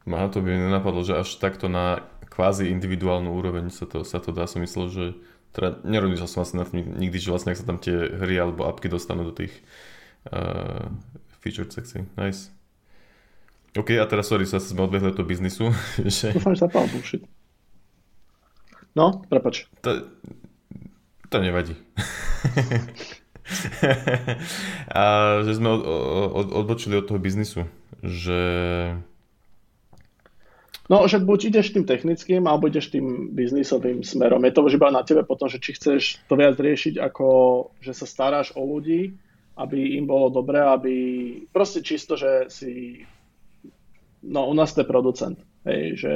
Má 0.09 0.25
to 0.33 0.41
by 0.41 0.49
nenapadlo, 0.49 1.05
že 1.05 1.21
až 1.21 1.37
takto 1.37 1.69
na 1.69 2.01
kvázi 2.33 2.73
individuálnu 2.73 3.29
úroveň 3.29 3.69
sa 3.69 3.85
to, 3.85 4.01
sa 4.01 4.17
to 4.17 4.33
dá, 4.33 4.49
som 4.49 4.65
myslel, 4.65 4.89
že 4.89 5.05
teda 5.53 5.83
nerozmýšľal 5.85 6.29
som 6.31 6.39
vlastne 6.41 6.57
na 6.63 6.65
tým 6.65 6.81
nikdy, 6.97 7.17
že 7.21 7.29
vlastne 7.29 7.53
ak 7.53 7.59
sa 7.59 7.67
tam 7.67 7.77
tie 7.77 7.93
hry 7.93 8.39
alebo 8.39 8.65
apky 8.65 8.87
dostanú 8.87 9.29
do 9.29 9.35
tých 9.35 9.51
uh, 10.31 10.89
featured 11.43 11.69
sekcií. 11.69 12.07
Nice. 12.15 12.49
OK, 13.75 13.95
a 13.99 14.07
teraz 14.07 14.27
sorry, 14.27 14.47
sa 14.47 14.59
sme 14.59 14.87
odbehli 14.87 15.11
do 15.11 15.23
biznisu. 15.27 15.71
Že... 15.99 16.35
Dúfam, 16.39 16.55
že 16.55 16.67
sa. 16.67 16.83
No, 18.95 19.23
prepač. 19.31 19.65
To, 19.81 20.03
to 21.31 21.37
nevadí. 21.39 21.75
a 24.91 25.03
že 25.43 25.53
sme 25.55 25.69
od, 25.71 25.81
od, 26.35 26.47
odbočili 26.63 26.99
od 26.99 27.07
toho 27.07 27.19
biznisu, 27.19 27.65
že... 28.03 28.39
No, 30.91 31.07
že 31.07 31.23
buď 31.23 31.55
ideš 31.55 31.71
tým 31.71 31.87
technickým, 31.87 32.43
alebo 32.43 32.67
ideš 32.67 32.91
tým 32.91 33.31
biznisovým 33.31 34.03
smerom. 34.03 34.43
Je 34.43 34.51
to 34.51 34.67
už 34.67 34.75
iba 34.75 34.91
na 34.91 35.07
tebe 35.07 35.23
potom, 35.23 35.47
že 35.47 35.63
či 35.63 35.79
chceš 35.79 36.19
to 36.27 36.35
viac 36.35 36.59
riešiť 36.59 36.99
ako, 36.99 37.27
že 37.79 37.95
sa 37.95 38.03
staráš 38.03 38.51
o 38.59 38.61
ľudí, 38.67 39.15
aby 39.55 39.95
im 39.95 40.03
bolo 40.03 40.27
dobré, 40.27 40.59
aby 40.59 40.93
proste 41.55 41.79
čisto, 41.79 42.19
že 42.19 42.51
si 42.51 42.99
no 44.21 44.51
u 44.51 44.53
nás 44.53 44.75
to 44.75 44.83
je 44.83 44.91
producent, 44.91 45.39
hej, 45.65 45.97
že 45.97 46.13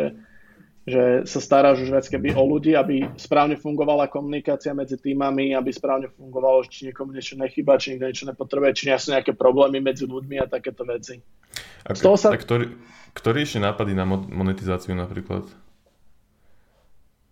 že 0.86 1.26
sa 1.26 1.40
staráš 1.42 1.82
už 1.82 1.90
vec 1.98 2.06
keby 2.06 2.38
o 2.38 2.46
ľudí, 2.46 2.78
aby 2.78 3.10
správne 3.18 3.58
fungovala 3.58 4.06
komunikácia 4.06 4.70
medzi 4.78 5.02
týmami, 5.02 5.58
aby 5.58 5.74
správne 5.74 6.14
fungovalo, 6.14 6.62
či 6.70 6.94
niekomu 6.94 7.10
niečo 7.10 7.34
nechýba, 7.42 7.82
či 7.82 7.98
niekto 7.98 8.06
niečo 8.06 8.30
nepotrebuje, 8.30 8.72
či 8.78 8.84
nie 8.94 8.98
sú 9.02 9.10
nejaké 9.18 9.34
problémy 9.34 9.82
medzi 9.82 10.06
ľuďmi 10.06 10.38
a 10.38 10.46
takéto 10.46 10.86
veci. 10.86 11.18
A, 11.90 11.98
k- 11.98 12.06
sa... 12.22 12.30
a 12.30 12.38
ktorý, 12.38 12.70
ktorý 13.18 13.38
ešte 13.42 13.66
nápady 13.66 13.98
na 13.98 14.06
monetizáciu 14.06 14.94
napríklad? 14.94 15.50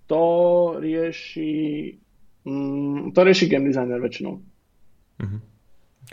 To 0.10 0.24
rieši, 0.82 1.54
mm, 2.50 3.14
to 3.14 3.20
rieši 3.22 3.46
game 3.54 3.70
designer 3.70 4.02
väčšinou. 4.02 4.42
Uh-huh. 5.22 5.40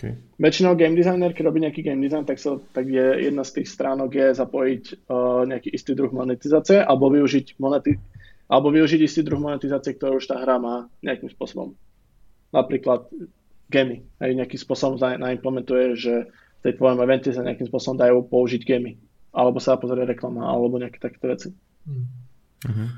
Okay. 0.00 0.16
Väčšinou 0.40 0.80
game 0.80 0.96
designer, 0.96 1.36
keď 1.36 1.44
robí 1.52 1.60
nejaký 1.60 1.84
game 1.84 2.00
design, 2.00 2.24
tak, 2.24 2.40
sa, 2.40 2.56
tak 2.72 2.88
je 2.88 3.28
jedna 3.28 3.44
z 3.44 3.60
tých 3.60 3.68
stránok 3.68 4.08
je 4.16 4.32
zapojiť 4.32 4.84
uh, 5.12 5.44
nejaký 5.44 5.68
istý 5.76 5.92
druh 5.92 6.08
monetizácie 6.08 6.80
alebo 6.80 7.12
využiť, 7.12 7.60
moneti- 7.60 8.00
alebo 8.48 8.72
využiť 8.72 9.00
istý 9.04 9.20
druh 9.20 9.36
monetizácie, 9.36 10.00
ktorú 10.00 10.16
už 10.16 10.24
tá 10.24 10.40
hra 10.40 10.56
má 10.56 10.88
nejakým 11.04 11.28
spôsobom. 11.28 11.76
Napríklad 12.48 13.12
gamy. 13.68 14.08
Aj 14.16 14.32
nejakým 14.32 14.56
spôsobom 14.56 14.96
naimplementuje, 14.96 16.00
že 16.00 16.32
v 16.32 16.60
tej 16.64 16.80
tvojom 16.80 17.04
evente 17.04 17.28
sa 17.36 17.44
nejakým 17.44 17.68
spôsobom 17.68 18.00
dajú 18.00 18.24
použiť 18.24 18.64
gamy. 18.64 18.96
Alebo 19.36 19.60
sa 19.60 19.76
pozrieť 19.76 20.16
reklama, 20.16 20.48
alebo 20.48 20.80
nejaké 20.80 20.96
takéto 20.96 21.28
veci. 21.28 21.48
Uh-huh. 21.84 22.88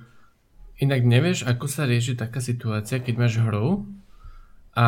Inak 0.79 1.03
nevieš, 1.03 1.51
ako 1.51 1.67
sa 1.67 1.83
rieši 1.85 2.15
taká 2.15 2.39
situácia, 2.39 3.03
keď 3.03 3.15
máš 3.19 3.43
hru 3.43 3.91
a 4.73 4.87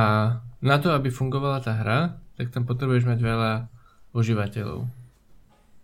na 0.64 0.80
to, 0.80 0.96
aby 0.96 1.12
fungovala 1.12 1.60
tá 1.60 1.76
hra, 1.76 2.16
tak 2.40 2.48
tam 2.50 2.64
potrebuješ 2.64 3.04
mať 3.04 3.18
veľa 3.20 3.52
užívateľov. 4.16 4.88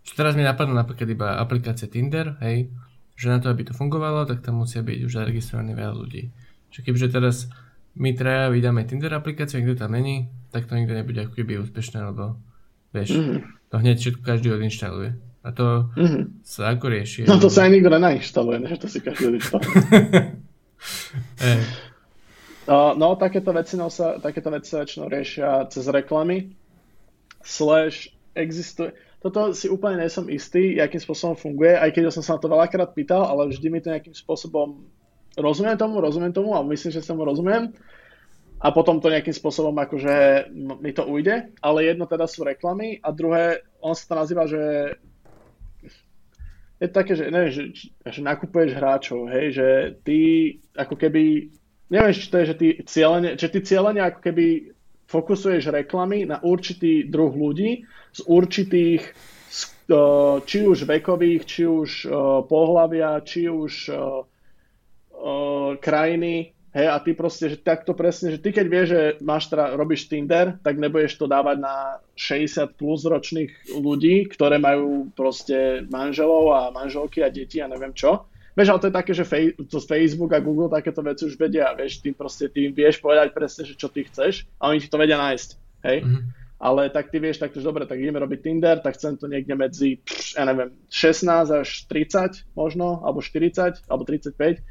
Čo 0.01 0.11
teraz 0.17 0.33
mi 0.33 0.41
napadlo 0.41 0.73
napríklad 0.73 1.07
iba 1.13 1.37
aplikácia 1.37 1.85
Tinder, 1.85 2.41
hej, 2.41 2.73
že 3.13 3.29
na 3.29 3.37
to, 3.37 3.53
aby 3.53 3.69
to 3.69 3.77
fungovalo, 3.77 4.25
tak 4.25 4.41
tam 4.41 4.65
musia 4.65 4.81
byť 4.81 5.05
už 5.05 5.11
zaregistrovaní 5.13 5.77
veľa 5.77 5.93
ľudí. 5.93 6.33
Čiže 6.73 6.81
kebyže 6.81 7.09
teraz 7.13 7.45
my 7.93 8.17
traja 8.17 8.49
vydáme 8.49 8.81
Tinder 8.89 9.13
aplikáciu, 9.13 9.61
niekto 9.61 9.85
tam 9.85 9.93
není, 9.93 10.33
tak 10.49 10.65
to 10.65 10.73
nikto 10.73 10.97
nebude 10.97 11.29
ako 11.29 11.37
keby 11.37 11.61
úspešné, 11.61 12.01
lebo 12.01 12.41
vieš, 12.89 13.13
mm-hmm. 13.13 13.39
to 13.69 13.75
hneď 13.77 13.95
všetko 14.01 14.21
každý 14.25 14.49
odinštaluje. 14.57 15.09
A 15.45 15.49
to 15.53 15.93
mm-hmm. 15.93 16.41
sa 16.41 16.73
ako 16.73 16.85
rieši. 16.89 17.29
No 17.29 17.37
to 17.37 17.53
sa 17.53 17.69
aj 17.69 17.77
nikto 17.77 17.93
nenainštaluje, 17.93 18.57
ne? 18.65 18.73
to 18.81 18.89
si 18.89 18.97
každý 19.05 19.37
odinštaluje. 19.37 19.75
hey. 21.37 21.61
Uh, 22.69 22.93
no, 22.93 23.17
takéto 23.17 23.49
veci, 23.49 23.73
no, 23.73 23.89
sa, 23.89 24.21
takéto 24.21 24.53
veci 24.53 24.69
sa 24.69 24.85
väčšinou 24.85 25.09
riešia 25.09 25.65
cez 25.73 25.89
reklamy. 25.89 26.53
Slash 27.41 28.13
existuje... 28.37 28.93
Toto 29.21 29.53
si 29.53 29.69
úplne 29.69 30.01
nesom 30.01 30.29
istý, 30.33 30.81
akým 30.81 30.97
spôsobom 30.97 31.37
funguje, 31.37 31.77
aj 31.77 31.93
keď 31.93 32.09
som 32.09 32.25
sa 32.25 32.37
na 32.37 32.41
to 32.41 32.49
veľakrát 32.49 32.89
pýtal, 32.97 33.21
ale 33.25 33.53
vždy 33.53 33.67
mi 33.69 33.77
to 33.81 33.93
nejakým 33.93 34.17
spôsobom 34.17 34.81
rozumiem 35.37 35.77
tomu, 35.77 36.01
rozumiem 36.01 36.33
tomu 36.33 36.57
a 36.57 36.65
myslím, 36.65 36.91
že 36.91 37.05
sa 37.05 37.13
mu 37.13 37.21
rozumiem. 37.21 37.69
A 38.61 38.69
potom 38.69 39.01
to 39.01 39.09
nejakým 39.09 39.33
spôsobom 39.33 39.73
akože 39.73 40.49
mi 40.53 40.93
to 40.93 41.05
ujde, 41.05 41.53
ale 41.65 41.85
jedno 41.85 42.05
teda 42.05 42.29
sú 42.29 42.45
reklamy 42.45 43.01
a 43.01 43.09
druhé, 43.09 43.65
on 43.81 43.97
sa 43.97 44.05
to 44.05 44.13
nazýva, 44.13 44.45
že 44.45 44.61
je 46.81 46.87
také, 46.89 47.13
že, 47.13 47.29
neviem, 47.29 47.53
že, 47.53 47.63
že 48.05 48.21
nakupuješ 48.25 48.73
hráčov, 48.73 49.29
hej, 49.33 49.45
že 49.53 49.67
ty 50.01 50.17
ako 50.73 50.97
keby 50.97 51.53
neviem, 51.91 52.15
či 52.15 52.31
to 52.31 52.39
je, 52.39 52.45
že 52.49 52.55
ty 52.55 52.67
cieľene, 52.87 53.29
že 53.35 53.47
ty 53.51 53.59
cieľene 53.59 53.99
ako 53.99 54.19
keby 54.23 54.45
fokusuješ 55.11 55.75
reklamy 55.75 56.23
na 56.23 56.39
určitý 56.39 57.03
druh 57.03 57.35
ľudí 57.35 57.83
z 58.15 58.21
určitých 58.23 59.11
či 60.47 60.59
už 60.63 60.87
vekových, 60.87 61.41
či 61.43 61.67
už 61.67 62.07
pohľavia, 62.47 63.19
či 63.27 63.51
už 63.51 63.91
krajiny, 65.83 66.55
hej, 66.71 66.87
a 66.87 66.97
ty 67.03 67.11
proste, 67.11 67.51
že 67.51 67.59
takto 67.59 67.91
presne, 67.91 68.31
že 68.31 68.39
ty 68.39 68.55
keď 68.55 68.65
vieš, 68.71 68.87
že 68.87 69.01
máš 69.19 69.51
teda, 69.51 69.75
robíš 69.75 70.07
Tinder, 70.07 70.55
tak 70.63 70.79
nebudeš 70.79 71.19
to 71.19 71.27
dávať 71.27 71.59
na 71.59 71.99
60 72.15 72.79
plus 72.79 73.03
ročných 73.03 73.75
ľudí, 73.75 74.31
ktoré 74.31 74.57
majú 74.57 75.11
proste 75.11 75.83
manželov 75.91 76.55
a 76.55 76.61
manželky 76.71 77.19
a 77.21 77.29
deti 77.29 77.59
a 77.59 77.67
neviem 77.67 77.91
čo, 77.91 78.30
Vieš, 78.61 78.77
ale 78.77 78.81
to 78.85 78.89
je 78.93 78.99
také, 79.01 79.11
že 79.17 79.25
fej, 79.25 79.57
to 79.65 79.81
Facebook 79.81 80.37
a 80.37 80.39
Google 80.39 80.69
takéto 80.69 81.01
veci 81.01 81.25
už 81.25 81.33
vedia, 81.33 81.73
vieš, 81.73 81.97
ty 81.97 82.13
proste, 82.13 82.45
ty 82.45 82.69
im 82.69 82.77
vieš 82.77 83.01
povedať 83.01 83.33
presne, 83.33 83.65
že 83.65 83.73
čo 83.73 83.89
ty 83.89 84.05
chceš 84.05 84.45
a 84.61 84.69
oni 84.69 84.77
ti 84.77 84.85
to 84.85 85.01
vedia 85.01 85.17
nájsť, 85.17 85.49
hej? 85.89 86.05
Mm-hmm. 86.05 86.21
Ale 86.61 86.93
tak 86.93 87.09
ty 87.09 87.17
vieš, 87.17 87.41
tak 87.41 87.57
dobre, 87.57 87.89
tak 87.89 87.97
ideme 87.97 88.21
robiť 88.21 88.37
Tinder, 88.45 88.77
tak 88.77 89.01
chcem 89.01 89.17
to 89.17 89.25
niekde 89.25 89.57
medzi, 89.57 89.97
pš, 90.05 90.37
ja 90.37 90.45
neviem, 90.45 90.77
16 90.93 91.57
až 91.57 91.69
30 91.89 92.53
možno, 92.53 93.01
alebo 93.01 93.17
40, 93.17 93.81
alebo 93.89 94.05
35. 94.05 94.61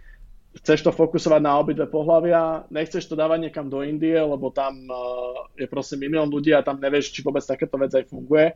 Chceš 0.62 0.86
to 0.86 0.94
fokusovať 0.94 1.42
na 1.42 1.58
obidve 1.58 1.90
pohľavia, 1.90 2.70
nechceš 2.70 3.10
to 3.10 3.18
dávať 3.18 3.50
niekam 3.50 3.66
do 3.66 3.82
Indie, 3.82 4.22
lebo 4.22 4.54
tam 4.54 4.86
uh, 4.86 5.50
je 5.58 5.66
proste 5.66 5.98
milión 5.98 6.30
ľudí 6.30 6.54
a 6.54 6.62
tam 6.62 6.78
nevieš, 6.78 7.10
či 7.10 7.26
vôbec 7.26 7.42
takéto 7.42 7.74
vec 7.74 7.90
aj 7.90 8.06
funguje 8.06 8.54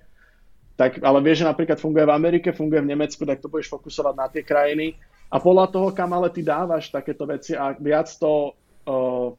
tak, 0.75 0.99
ale 1.07 1.23
vieš, 1.23 1.47
že 1.47 1.51
napríklad 1.51 1.79
funguje 1.79 2.03
v 2.03 2.15
Amerike, 2.19 2.51
funguje 2.51 2.83
v 2.83 2.91
Nemecku, 2.91 3.23
tak 3.23 3.39
to 3.39 3.47
budeš 3.47 3.71
fokusovať 3.71 4.15
na 4.19 4.27
tie 4.27 4.43
krajiny 4.43 4.99
a 5.35 5.37
podľa 5.43 5.67
toho, 5.75 5.89
kam 5.91 6.15
ale 6.15 6.31
ty 6.31 6.47
dávaš 6.47 6.95
takéto 6.95 7.27
veci 7.27 7.59
a 7.59 7.75
viac 7.75 8.07
to, 8.07 8.55
uh, 8.87 9.35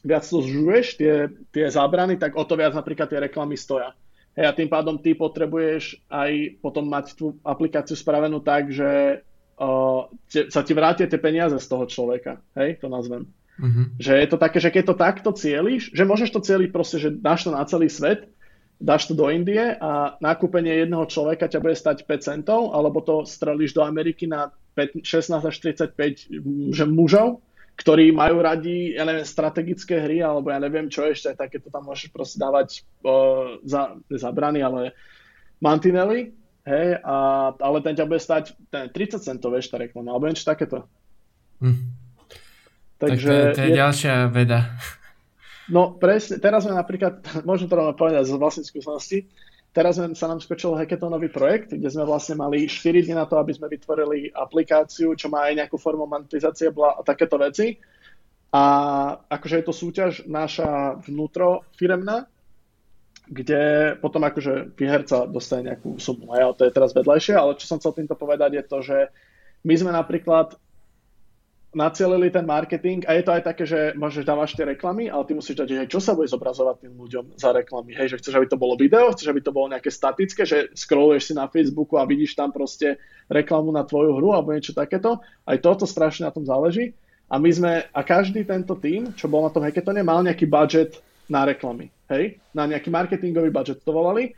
viac 0.00 0.24
to 0.24 0.40
zžuješ, 0.40 0.96
tie, 0.96 1.28
tie 1.52 1.68
zábrany, 1.68 2.16
tak 2.16 2.40
o 2.40 2.44
to 2.48 2.56
viac 2.56 2.72
napríklad 2.72 3.04
tie 3.12 3.20
reklamy 3.20 3.52
stoja. 3.60 3.92
Hej, 4.32 4.48
a 4.48 4.56
tým 4.56 4.72
pádom 4.72 4.96
ty 4.96 5.12
potrebuješ 5.12 6.08
aj 6.08 6.60
potom 6.64 6.88
mať 6.88 7.20
tú 7.20 7.36
aplikáciu 7.44 7.96
spravenú 7.96 8.40
tak, 8.40 8.72
že 8.72 9.20
uh, 9.60 10.08
te, 10.32 10.48
sa 10.48 10.64
ti 10.64 10.72
vrátia 10.72 11.04
tie 11.04 11.20
peniaze 11.20 11.56
z 11.60 11.68
toho 11.68 11.84
človeka. 11.84 12.40
Hej, 12.56 12.80
to 12.80 12.88
nazvem. 12.88 13.28
Mm-hmm. 13.60 14.00
Že 14.00 14.12
je 14.16 14.28
to 14.28 14.38
také, 14.40 14.58
že 14.60 14.72
keď 14.72 14.84
to 14.88 14.96
takto 14.96 15.30
cieliš, 15.36 15.92
že 15.92 16.08
môžeš 16.08 16.32
to 16.32 16.40
cieliť 16.44 16.68
proste, 16.72 16.96
že 16.96 17.12
dáš 17.12 17.48
to 17.48 17.52
na 17.52 17.64
celý 17.68 17.88
svet, 17.92 18.28
dáš 18.76 19.08
to 19.08 19.16
do 19.16 19.28
Indie 19.32 19.76
a 19.80 20.16
nakúpenie 20.20 20.84
jedného 20.84 21.08
človeka 21.08 21.48
ťa 21.48 21.60
bude 21.60 21.76
stať 21.76 22.04
5 22.04 22.24
centov, 22.24 22.76
alebo 22.76 23.00
to 23.00 23.24
strelíš 23.24 23.72
do 23.72 23.84
Ameriky 23.84 24.28
na 24.28 24.52
5, 24.52 24.65
16 24.76 25.32
až 25.40 25.56
35 25.64 26.76
že 26.76 26.84
mužov, 26.84 27.40
ktorí 27.76 28.12
majú 28.12 28.40
radi, 28.40 28.96
ja 28.96 29.04
neviem, 29.04 29.24
strategické 29.24 30.00
hry, 30.00 30.24
alebo 30.24 30.48
ja 30.48 30.60
neviem 30.60 30.88
čo 30.88 31.04
ešte, 31.04 31.36
takéto 31.36 31.68
tam 31.68 31.84
môžeš 31.88 32.08
proste 32.08 32.40
dávať 32.40 32.84
uh, 33.04 33.60
za, 33.64 34.00
zabrany, 34.08 34.64
ale 34.64 34.96
mantinely, 35.60 36.32
hej, 36.64 37.00
a, 37.04 37.16
ale 37.52 37.78
ten 37.84 37.92
ťa 37.92 38.08
bude 38.08 38.20
stať 38.20 38.56
ten 38.72 38.88
30 38.88 39.20
centov, 39.20 39.52
vieš, 39.52 39.68
tá 39.68 39.76
reklama, 39.76 40.16
alebo 40.16 40.28
niečo 40.28 40.48
takéto. 40.48 40.88
Hm. 41.60 41.80
Takže 42.96 43.28
tak 43.28 43.52
to, 43.52 43.56
to 43.56 43.60
je, 43.60 43.68
je 43.68 43.76
ďalšia 43.76 44.14
veda. 44.32 44.60
No 45.68 45.92
presne, 45.98 46.38
teraz 46.38 46.64
sme 46.64 46.72
napríklad, 46.72 47.20
môžem 47.48 47.68
to 47.68 47.76
rovno 47.76 47.92
povedať 47.92 48.24
z 48.24 48.40
vlastnej 48.40 48.66
skúsenosti, 48.66 49.28
teraz 49.76 50.00
sa 50.00 50.26
nám 50.32 50.40
skočil 50.40 50.72
hackathonový 50.72 51.28
projekt, 51.28 51.76
kde 51.76 51.92
sme 51.92 52.08
vlastne 52.08 52.40
mali 52.40 52.64
4 52.64 53.04
dní 53.04 53.12
na 53.12 53.28
to, 53.28 53.36
aby 53.36 53.52
sme 53.52 53.68
vytvorili 53.68 54.32
aplikáciu, 54.32 55.12
čo 55.12 55.28
má 55.28 55.52
aj 55.52 55.60
nejakú 55.60 55.76
formu 55.76 56.08
monetizácie 56.08 56.72
a 56.72 57.04
takéto 57.04 57.36
veci. 57.36 57.76
A 58.56 58.64
akože 59.28 59.60
je 59.60 59.66
to 59.68 59.74
súťaž 59.76 60.12
naša 60.24 60.96
vnútro 61.04 61.68
firemná, 61.76 62.24
kde 63.28 63.92
potom 64.00 64.24
akože 64.24 64.72
výherca 64.72 65.28
dostane 65.28 65.74
nejakú 65.74 66.00
sumu, 66.00 66.32
aj, 66.32 66.56
to 66.56 66.64
je 66.64 66.72
teraz 66.72 66.96
vedľajšie, 66.96 67.34
ale 67.36 67.58
čo 67.60 67.68
som 67.68 67.76
chcel 67.82 68.00
týmto 68.00 68.16
povedať 68.16 68.56
je 68.56 68.64
to, 68.64 68.78
že 68.80 68.98
my 69.66 69.74
sme 69.76 69.90
napríklad 69.92 70.56
nacielili 71.74 72.30
ten 72.30 72.46
marketing 72.46 73.04
a 73.04 73.18
je 73.18 73.22
to 73.26 73.34
aj 73.34 73.42
také, 73.42 73.64
že 73.68 73.92
môžeš 73.98 74.24
dávať 74.24 74.56
tie 74.56 74.64
reklamy, 74.64 75.10
ale 75.12 75.26
ty 75.28 75.32
musíš 75.36 75.60
dať, 75.60 75.68
že 75.68 75.92
čo 75.92 76.00
sa 76.00 76.16
bude 76.16 76.30
zobrazovať 76.30 76.86
tým 76.86 76.94
ľuďom 76.96 77.24
za 77.36 77.50
reklamy. 77.52 77.92
Hej, 77.92 78.16
že 78.16 78.18
chceš, 78.22 78.34
aby 78.38 78.48
to 78.48 78.60
bolo 78.60 78.78
video, 78.78 79.12
chceš, 79.12 79.28
aby 79.28 79.42
to 79.44 79.52
bolo 79.52 79.68
nejaké 79.68 79.90
statické, 79.92 80.48
že 80.48 80.72
scrolluješ 80.72 81.32
si 81.32 81.34
na 81.36 81.50
Facebooku 81.50 82.00
a 82.00 82.08
vidíš 82.08 82.38
tam 82.38 82.54
proste 82.54 82.96
reklamu 83.28 83.74
na 83.74 83.84
tvoju 83.84 84.16
hru 84.16 84.32
alebo 84.32 84.54
niečo 84.54 84.72
takéto. 84.72 85.20
Aj 85.44 85.56
toto 85.60 85.84
strašne 85.84 86.24
na 86.28 86.32
tom 86.32 86.46
záleží. 86.46 86.96
A 87.26 87.42
my 87.42 87.50
sme, 87.50 87.72
a 87.90 88.00
každý 88.06 88.46
tento 88.46 88.78
tým, 88.78 89.10
čo 89.18 89.26
bol 89.26 89.42
na 89.42 89.50
tom 89.50 89.66
hackathone, 89.66 90.06
mal 90.06 90.22
nejaký 90.22 90.46
budget 90.46 91.02
na 91.26 91.42
reklamy. 91.42 91.90
Hej, 92.06 92.38
na 92.54 92.70
nejaký 92.70 92.86
marketingový 92.86 93.50
budget 93.50 93.82
to 93.82 93.90
volali 93.90 94.30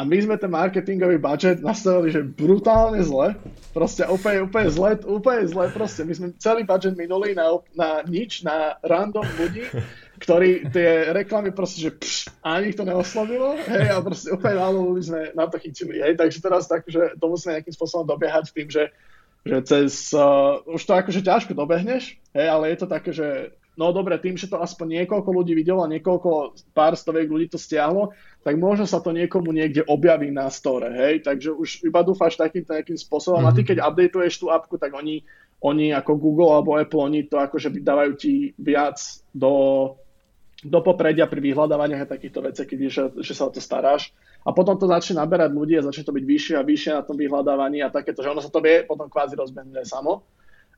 a 0.00 0.04
my 0.08 0.16
sme 0.16 0.40
ten 0.40 0.48
marketingový 0.48 1.20
budget 1.20 1.60
nastavili, 1.60 2.08
že 2.08 2.24
brutálne 2.24 3.04
zle. 3.04 3.36
Proste 3.76 4.08
úplne, 4.08 4.48
úplne 4.48 4.72
zle, 4.72 4.96
úplne 5.04 5.44
zle 5.44 5.68
proste. 5.68 6.08
My 6.08 6.16
sme 6.16 6.32
celý 6.40 6.64
budget 6.64 6.96
minuli 6.96 7.36
na, 7.36 7.60
na 7.76 8.00
nič, 8.08 8.40
na 8.40 8.80
random 8.80 9.28
ľudí, 9.36 9.68
ktorí 10.24 10.72
tie 10.72 11.12
reklamy 11.12 11.52
proste, 11.52 11.84
že 11.84 11.90
pš, 11.92 12.32
ani 12.40 12.72
to 12.72 12.88
neoslovilo, 12.88 13.60
hej, 13.60 13.92
a 13.92 14.00
proste 14.00 14.32
úplne 14.32 14.56
málo 14.56 14.88
ľudí 14.88 15.12
sme 15.12 15.36
na 15.36 15.44
to 15.52 15.60
chytili, 15.60 16.00
hej, 16.00 16.16
takže 16.16 16.40
teraz 16.40 16.64
tak, 16.64 16.88
že 16.88 17.20
to 17.20 17.24
musíme 17.28 17.60
nejakým 17.60 17.76
spôsobom 17.76 18.08
dobiehať 18.08 18.56
tým, 18.56 18.72
že, 18.72 18.88
že 19.44 19.56
cez, 19.68 20.16
uh, 20.16 20.64
už 20.64 20.80
to 20.80 20.92
akože 20.96 21.20
ťažko 21.20 21.52
dobehneš, 21.52 22.16
hej, 22.32 22.46
ale 22.48 22.72
je 22.72 22.76
to 22.80 22.86
také, 22.88 23.12
že 23.12 23.52
no 23.80 23.96
dobre, 23.96 24.20
tým, 24.20 24.36
že 24.36 24.44
to 24.44 24.60
aspoň 24.60 25.00
niekoľko 25.00 25.30
ľudí 25.32 25.56
videlo 25.56 25.80
a 25.80 25.88
niekoľko 25.88 26.52
pár 26.76 26.92
stoviek 26.92 27.24
ľudí 27.24 27.48
to 27.48 27.56
stiahlo, 27.56 28.12
tak 28.44 28.60
možno 28.60 28.84
sa 28.84 29.00
to 29.00 29.16
niekomu 29.16 29.56
niekde 29.56 29.88
objaví 29.88 30.28
na 30.28 30.52
store, 30.52 30.92
hej, 30.92 31.24
takže 31.24 31.56
už 31.56 31.88
iba 31.88 32.04
dúfaš 32.04 32.36
takýmto 32.36 32.76
nejakým 32.76 33.00
spôsobom 33.00 33.40
mm-hmm. 33.40 33.56
a 33.56 33.56
ty 33.56 33.64
mhm. 33.64 33.68
keď 33.72 33.76
updateuješ 33.80 34.34
tú 34.36 34.52
apku, 34.52 34.76
tak 34.76 34.92
oni, 34.92 35.24
oni 35.64 35.96
ako 35.96 36.12
Google 36.20 36.52
alebo 36.52 36.76
Apple, 36.76 37.00
oni 37.00 37.24
to 37.24 37.40
akože 37.40 37.72
dávajú 37.80 38.12
ti 38.20 38.52
viac 38.60 39.00
do, 39.32 39.52
do 40.60 40.78
popredia 40.84 41.24
pri 41.24 41.40
vyhľadávaniach 41.40 42.04
a 42.04 42.12
takýchto 42.12 42.44
veciach, 42.44 42.68
keď 42.68 42.78
že, 42.92 43.04
že 43.24 43.32
sa 43.32 43.48
o 43.48 43.52
to 43.52 43.64
staráš. 43.64 44.12
A 44.40 44.56
potom 44.56 44.72
to 44.76 44.88
začne 44.88 45.20
naberať 45.20 45.52
ľudí 45.52 45.76
a 45.76 45.84
začne 45.84 46.04
to 46.04 46.16
byť 46.16 46.24
vyššie 46.24 46.54
a 46.56 46.64
vyššie 46.64 46.92
na 46.96 47.04
tom 47.04 47.16
vyhľadávaní 47.16 47.84
a 47.84 47.92
takéto, 47.92 48.24
že 48.24 48.32
ono 48.32 48.40
sa 48.40 48.48
to 48.48 48.64
vie 48.64 48.88
potom 48.88 49.08
kvázi 49.08 49.36
rozbehnúť 49.36 49.84
samo 49.84 50.24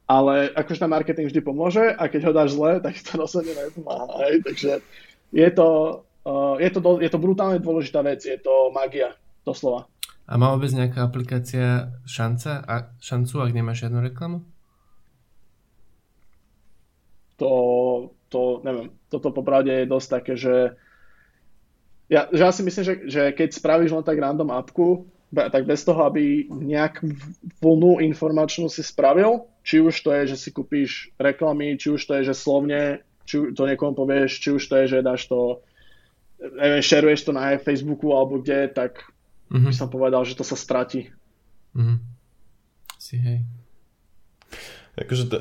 ale 0.07 0.51
akože 0.53 0.83
ten 0.83 0.91
marketing 0.91 1.27
vždy 1.31 1.41
pomôže 1.41 1.85
a 1.95 2.03
keď 2.11 2.21
ho 2.31 2.33
dáš 2.37 2.59
zle, 2.59 2.83
tak 2.83 2.99
to 3.01 3.17
rozhodne 3.17 3.55
nepomáha. 3.55 4.29
Hej? 4.29 4.35
Takže 4.45 4.71
je 5.33 5.49
to, 5.55 5.69
uh, 6.27 6.57
je, 6.59 6.71
to 6.71 6.81
do, 6.83 6.91
je 7.01 7.11
to 7.11 7.19
brutálne 7.23 7.59
dôležitá 7.63 8.03
vec, 8.03 8.21
je 8.21 8.39
to 8.39 8.69
magia, 8.75 9.15
doslova. 9.47 9.89
A 10.27 10.39
má 10.39 10.55
vôbec 10.55 10.71
nejaká 10.71 11.03
aplikácia 11.03 11.93
šanca, 12.07 12.63
a, 12.63 12.75
šancu, 13.03 13.43
ak 13.43 13.53
nemáš 13.53 13.87
žiadnu 13.87 14.01
reklamu? 14.07 14.39
To, 17.43 17.51
to 18.31 18.63
neviem, 18.63 18.95
toto 19.11 19.35
popravde 19.35 19.83
je 19.83 19.91
dosť 19.91 20.09
také, 20.09 20.33
že 20.39 20.79
ja, 22.07 22.29
že 22.29 22.43
ja 22.45 22.53
si 22.53 22.63
myslím, 22.63 22.85
že, 22.85 22.95
že 23.09 23.23
keď 23.33 23.49
spravíš 23.57 23.91
len 23.97 24.05
tak 24.05 24.21
random 24.21 24.53
appku, 24.53 25.09
tak 25.33 25.65
bez 25.65 25.81
toho, 25.81 26.05
aby 26.05 26.45
nejakú 26.53 27.09
vlnu 27.65 28.05
informačnú 28.05 28.69
si 28.69 28.85
spravil, 28.85 29.49
či 29.63 29.79
už 29.79 29.95
to 30.03 30.11
je, 30.11 30.35
že 30.35 30.37
si 30.37 30.49
kúpíš 30.51 31.15
reklamy, 31.17 31.79
či 31.79 31.95
už 31.95 32.03
to 32.03 32.13
je, 32.19 32.31
že 32.31 32.35
slovne, 32.35 33.07
či 33.23 33.55
to 33.55 33.63
niekomu 33.67 33.95
povieš, 33.95 34.43
či 34.43 34.49
už 34.51 34.63
to 34.67 34.75
je, 34.83 34.99
že 34.99 35.07
dáš 35.07 35.31
to, 35.31 35.63
neviem, 36.43 36.83
šeruješ 36.83 37.31
to 37.31 37.33
na 37.33 37.55
Facebooku 37.63 38.11
alebo 38.11 38.43
kde, 38.43 38.69
tak 38.75 39.07
mm-hmm. 39.49 39.71
by 39.71 39.73
som 39.75 39.89
povedal, 39.89 40.27
že 40.27 40.35
to 40.35 40.43
sa 40.43 40.59
stratí. 40.59 41.15
Mm-hmm. 41.79 41.99
Si 42.99 43.17
hej. 43.19 43.39
Akože 44.99 45.25
to, 45.31 45.37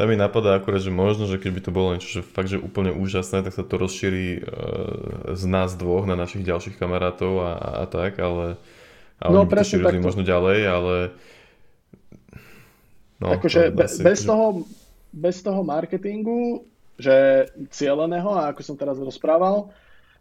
tam 0.00 0.08
mi 0.08 0.16
napadá 0.16 0.56
akurát, 0.56 0.80
že 0.80 0.88
možno, 0.88 1.28
že 1.28 1.36
keď 1.36 1.50
by 1.52 1.60
to 1.60 1.70
bolo 1.76 1.92
niečo 1.92 2.08
že 2.08 2.22
fakt, 2.24 2.48
že 2.48 2.56
úplne 2.56 2.88
úžasné, 2.88 3.44
tak 3.44 3.52
sa 3.52 3.60
to 3.60 3.76
rozšíri 3.76 4.40
uh, 4.40 5.36
z 5.36 5.44
nás 5.44 5.76
dvoch 5.76 6.08
na 6.08 6.16
našich 6.16 6.40
ďalších 6.40 6.80
kamarátov 6.80 7.44
a, 7.44 7.50
a, 7.52 7.70
a 7.82 7.84
tak, 7.84 8.16
ale, 8.16 8.56
ale 9.20 9.34
no, 9.34 9.44
by 9.44 9.60
to 9.60 10.00
možno 10.00 10.24
ďalej, 10.24 10.58
ale 10.64 10.94
no, 13.20 13.36
akože 13.36 13.70
be, 13.70 13.84
asi, 13.86 14.00
bez, 14.02 14.24
akože... 14.24 14.28
toho, 14.28 14.46
bez 15.12 15.36
toho 15.44 15.60
marketingu, 15.62 16.64
že 17.00 17.48
cieľeného, 17.72 18.30
a 18.32 18.52
ako 18.52 18.60
som 18.64 18.76
teraz 18.76 18.96
rozprával, 19.00 19.72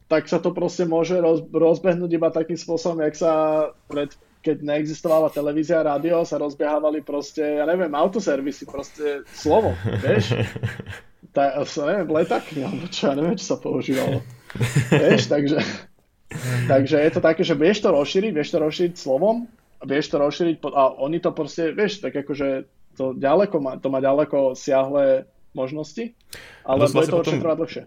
tak 0.09 0.25
sa 0.25 0.41
to 0.41 0.49
proste 0.51 0.89
môže 0.89 1.15
roz, 1.21 1.45
rozbehnúť 1.51 2.11
iba 2.11 2.33
takým 2.33 2.57
spôsobom, 2.57 3.03
jak 3.05 3.15
sa 3.15 3.31
pred 3.85 4.11
keď 4.39 4.63
neexistovala 4.63 5.27
televízia 5.35 5.83
a 5.83 5.95
rádio, 5.95 6.23
sa 6.23 6.39
rozbiehávali 6.39 7.03
proste, 7.03 7.43
ja 7.59 7.67
neviem, 7.67 7.91
autoservisy, 7.91 8.63
proste 8.63 9.27
slovo, 9.35 9.75
vieš? 9.99 10.31
Ta, 11.35 11.61
neviem, 11.61 12.09
letakmi, 12.09 12.63
alebo 12.65 12.87
čo, 12.89 13.11
ja 13.11 13.13
neviem, 13.13 13.37
čo 13.37 13.53
sa 13.53 13.57
používalo. 13.59 14.23
vieš, 14.89 15.29
takže, 15.29 15.59
takže 16.71 16.97
je 17.05 17.11
to 17.13 17.21
také, 17.21 17.41
že 17.45 17.53
vieš 17.53 17.85
to 17.85 17.93
rozšíriť, 17.93 18.31
vieš 18.33 18.49
to 18.55 18.57
rozšíriť 18.63 18.95
slovom, 18.95 19.45
vieš 19.85 20.09
to 20.09 20.17
rozšíriť 20.17 20.55
a 20.71 20.83
oni 21.03 21.19
to 21.21 21.29
proste, 21.35 21.75
vieš, 21.75 22.01
tak 22.01 22.15
akože 22.17 22.65
to 22.97 23.13
ďaleko 23.17 23.55
má, 23.61 23.71
to 23.77 23.87
má 23.91 23.99
ďaleko 23.99 24.57
siahle 24.57 25.29
možnosti, 25.53 26.13
ale 26.63 26.87
to 26.87 27.01
je 27.01 27.09
to 27.09 27.17
určite 27.19 27.41
potom... 27.41 27.59
dlhšie 27.65 27.83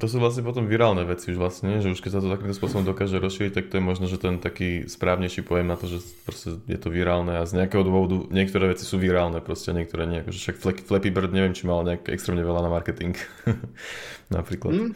to 0.00 0.08
sú 0.08 0.16
vlastne 0.16 0.40
potom 0.40 0.64
virálne 0.64 1.04
veci 1.04 1.28
už 1.28 1.36
vlastne, 1.36 1.76
že 1.84 1.92
už 1.92 2.00
keď 2.00 2.10
sa 2.16 2.20
to 2.24 2.32
takýmto 2.32 2.56
spôsobom 2.56 2.88
dokáže 2.88 3.20
rozšíriť, 3.20 3.52
tak 3.52 3.68
to 3.68 3.76
je 3.76 3.84
možno, 3.84 4.08
že 4.08 4.16
ten 4.16 4.40
taký 4.40 4.88
správnejší 4.88 5.44
pojem 5.44 5.68
na 5.68 5.76
to, 5.76 5.92
že 5.92 6.00
proste 6.24 6.56
je 6.64 6.78
to 6.80 6.88
virálne 6.88 7.36
a 7.36 7.44
z 7.44 7.60
nejakého 7.60 7.84
dôvodu 7.84 8.24
niektoré 8.32 8.72
veci 8.72 8.88
sú 8.88 8.96
virálne, 8.96 9.44
proste 9.44 9.76
niektoré 9.76 10.08
nie. 10.08 10.24
Akože 10.24 10.40
však 10.40 10.56
Flappy 10.88 11.12
Bird 11.12 11.36
neviem, 11.36 11.52
či 11.52 11.68
mal 11.68 11.84
nejak 11.84 12.08
extrémne 12.08 12.40
veľa 12.40 12.64
na 12.64 12.70
marketing. 12.72 13.12
Napríklad. 14.32 14.72
Mm. 14.72 14.90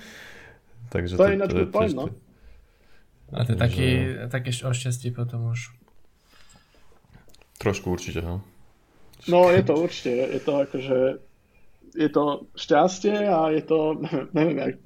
Takže 0.88 1.20
to, 1.20 1.20
to, 1.20 1.28
je 1.28 1.34
ináč 1.36 1.50
to, 1.52 1.56
to, 1.60 1.68
point, 1.68 1.92
no. 1.92 2.08
A 3.36 3.44
to 3.44 3.50
je 3.52 3.58
taký, 3.60 3.88
také 4.32 4.50
o 4.64 4.72
šťastie 4.72 5.12
potom 5.12 5.52
už. 5.52 5.68
Trošku 7.60 7.92
určite, 7.92 8.24
no. 8.24 8.40
No 9.28 9.48
je 9.48 9.62
to 9.64 9.74
určite, 9.80 10.10
je 10.10 10.40
to 10.40 10.52
akože, 10.68 10.98
je 11.96 12.08
to 12.12 12.24
šťastie 12.58 13.16
a 13.24 13.48
je 13.54 13.62
to, 13.64 14.02
neviem, 14.36 14.56
jak, 14.58 14.76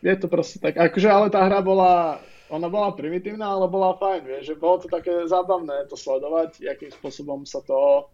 je 0.00 0.16
to 0.16 0.26
proste 0.28 0.58
tak, 0.60 0.76
akože 0.76 1.08
ale 1.08 1.32
tá 1.32 1.44
hra 1.44 1.60
bola, 1.64 2.20
ona 2.52 2.68
bola 2.68 2.92
primitívna, 2.92 3.56
ale 3.56 3.70
bola 3.70 3.96
fajn, 3.96 4.22
vieš, 4.26 4.44
že 4.52 4.60
bolo 4.60 4.84
to 4.84 4.88
také 4.92 5.24
zábavné 5.28 5.88
to 5.88 5.96
sledovať, 5.96 6.64
akým 6.66 6.92
spôsobom 6.92 7.44
sa 7.48 7.64
to 7.64 8.10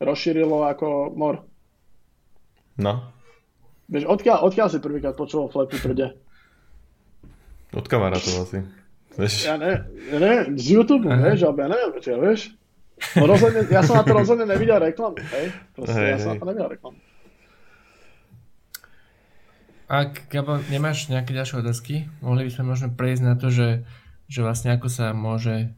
rozšírilo 0.00 0.64
ako 0.64 1.12
mor. 1.12 1.44
No. 2.80 3.12
Vieš, 3.92 4.08
odkiaľ, 4.08 4.48
odkiaľ 4.48 4.68
si 4.72 4.78
prvýkrát 4.80 5.12
počul 5.12 5.52
Flappy 5.52 5.76
prde? 5.76 6.16
Od 7.72 7.86
kamarátov 7.88 8.48
asi. 8.48 8.64
Vieš? 9.16 9.44
Ja 9.44 9.60
ne, 9.60 9.84
ja 10.08 10.16
ne, 10.16 10.32
z 10.56 10.66
YouTube, 10.72 11.04
vieš, 11.04 11.44
alebo 11.44 11.60
ja 11.60 11.68
neviem, 11.68 12.00
čo 12.00 12.10
ja, 12.16 12.18
vieš. 12.20 12.40
No 13.18 13.24
rozhodne, 13.28 13.66
ja 13.68 13.82
som 13.84 13.98
na 13.98 14.04
to 14.06 14.14
rozhodne 14.14 14.46
nevidel 14.48 14.80
reklamu, 14.80 15.18
hej? 15.20 15.52
Proste 15.74 16.00
hej, 16.00 16.10
ja 16.14 16.18
som 16.18 16.28
hej. 16.32 16.36
na 16.36 16.40
to 16.40 16.46
nevidel 16.48 16.70
reklamu. 16.72 16.98
Ak, 19.92 20.32
Gabo, 20.32 20.56
nemáš 20.72 21.12
nejaké 21.12 21.36
ďalšie 21.36 21.60
otázky, 21.60 22.08
mohli 22.24 22.48
by 22.48 22.50
sme 22.56 22.64
možno 22.72 22.88
prejsť 22.96 23.22
na 23.28 23.36
to, 23.36 23.52
že, 23.52 23.84
že 24.24 24.40
vlastne 24.40 24.72
ako 24.72 24.88
sa 24.88 25.12
môže 25.12 25.76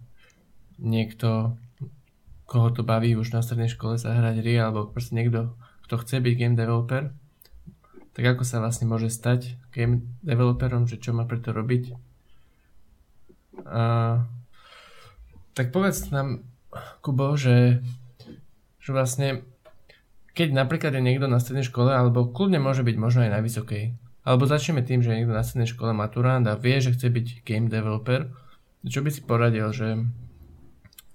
niekto, 0.79 1.59
koho 2.47 2.71
to 2.71 2.87
baví 2.87 3.19
už 3.19 3.35
na 3.35 3.43
strednej 3.43 3.67
škole 3.67 3.99
zahrať 3.99 4.39
hry, 4.39 4.55
alebo 4.55 4.87
proste 4.87 5.19
niekto, 5.19 5.59
kto 5.91 5.99
chce 5.99 6.23
byť 6.23 6.35
game 6.39 6.55
developer, 6.55 7.11
tak 8.15 8.25
ako 8.25 8.47
sa 8.47 8.63
vlastne 8.63 8.87
môže 8.87 9.11
stať 9.11 9.59
game 9.75 10.07
developerom, 10.23 10.87
že 10.87 11.03
čo 11.03 11.11
má 11.11 11.27
preto 11.27 11.51
robiť. 11.51 11.99
A, 13.67 14.23
tak 15.59 15.75
povedz 15.75 16.15
nám, 16.15 16.47
Kubo, 17.01 17.35
že, 17.39 17.83
že 18.81 18.91
vlastne 18.91 19.43
keď 20.35 20.51
napríklad 20.51 20.93
je 20.99 21.03
niekto 21.03 21.31
na 21.31 21.39
strednej 21.39 21.65
škole, 21.65 21.95
alebo 21.95 22.27
kľudne 22.27 22.59
môže 22.59 22.83
byť 22.83 22.97
možno 22.99 23.23
aj 23.23 23.31
na 23.33 23.41
vysokej, 23.41 23.95
alebo 24.27 24.51
začneme 24.51 24.83
tým, 24.83 25.01
že 25.01 25.15
niekto 25.15 25.31
na 25.31 25.47
strednej 25.47 25.71
škole 25.71 25.95
maturant 25.95 26.43
a 26.51 26.59
vie, 26.59 26.83
že 26.83 26.91
chce 26.91 27.07
byť 27.13 27.27
game 27.47 27.71
developer, 27.71 28.33
čo 28.83 29.01
by 29.01 29.11
si 29.15 29.23
poradil, 29.23 29.71
že, 29.71 30.03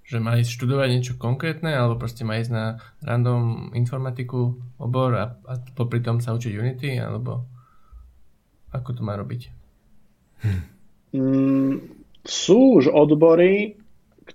že 0.08 0.18
má 0.24 0.40
ísť 0.40 0.56
študovať 0.56 0.88
niečo 0.90 1.14
konkrétne, 1.20 1.76
alebo 1.76 2.00
proste 2.00 2.24
má 2.24 2.40
ísť 2.40 2.52
na 2.56 2.66
random 3.04 3.76
informatiku 3.76 4.56
obor 4.80 5.12
a, 5.20 5.36
a 5.46 5.54
popri 5.76 6.00
tom 6.00 6.24
sa 6.24 6.32
učiť 6.32 6.56
Unity, 6.56 6.96
alebo 6.96 7.44
ako 8.72 8.90
to 8.94 9.02
má 9.02 9.20
robiť? 9.20 9.42
Hm. 10.46 10.62
Mm, 11.10 11.76
sú 12.24 12.80
už 12.80 12.94
odbory, 12.94 13.79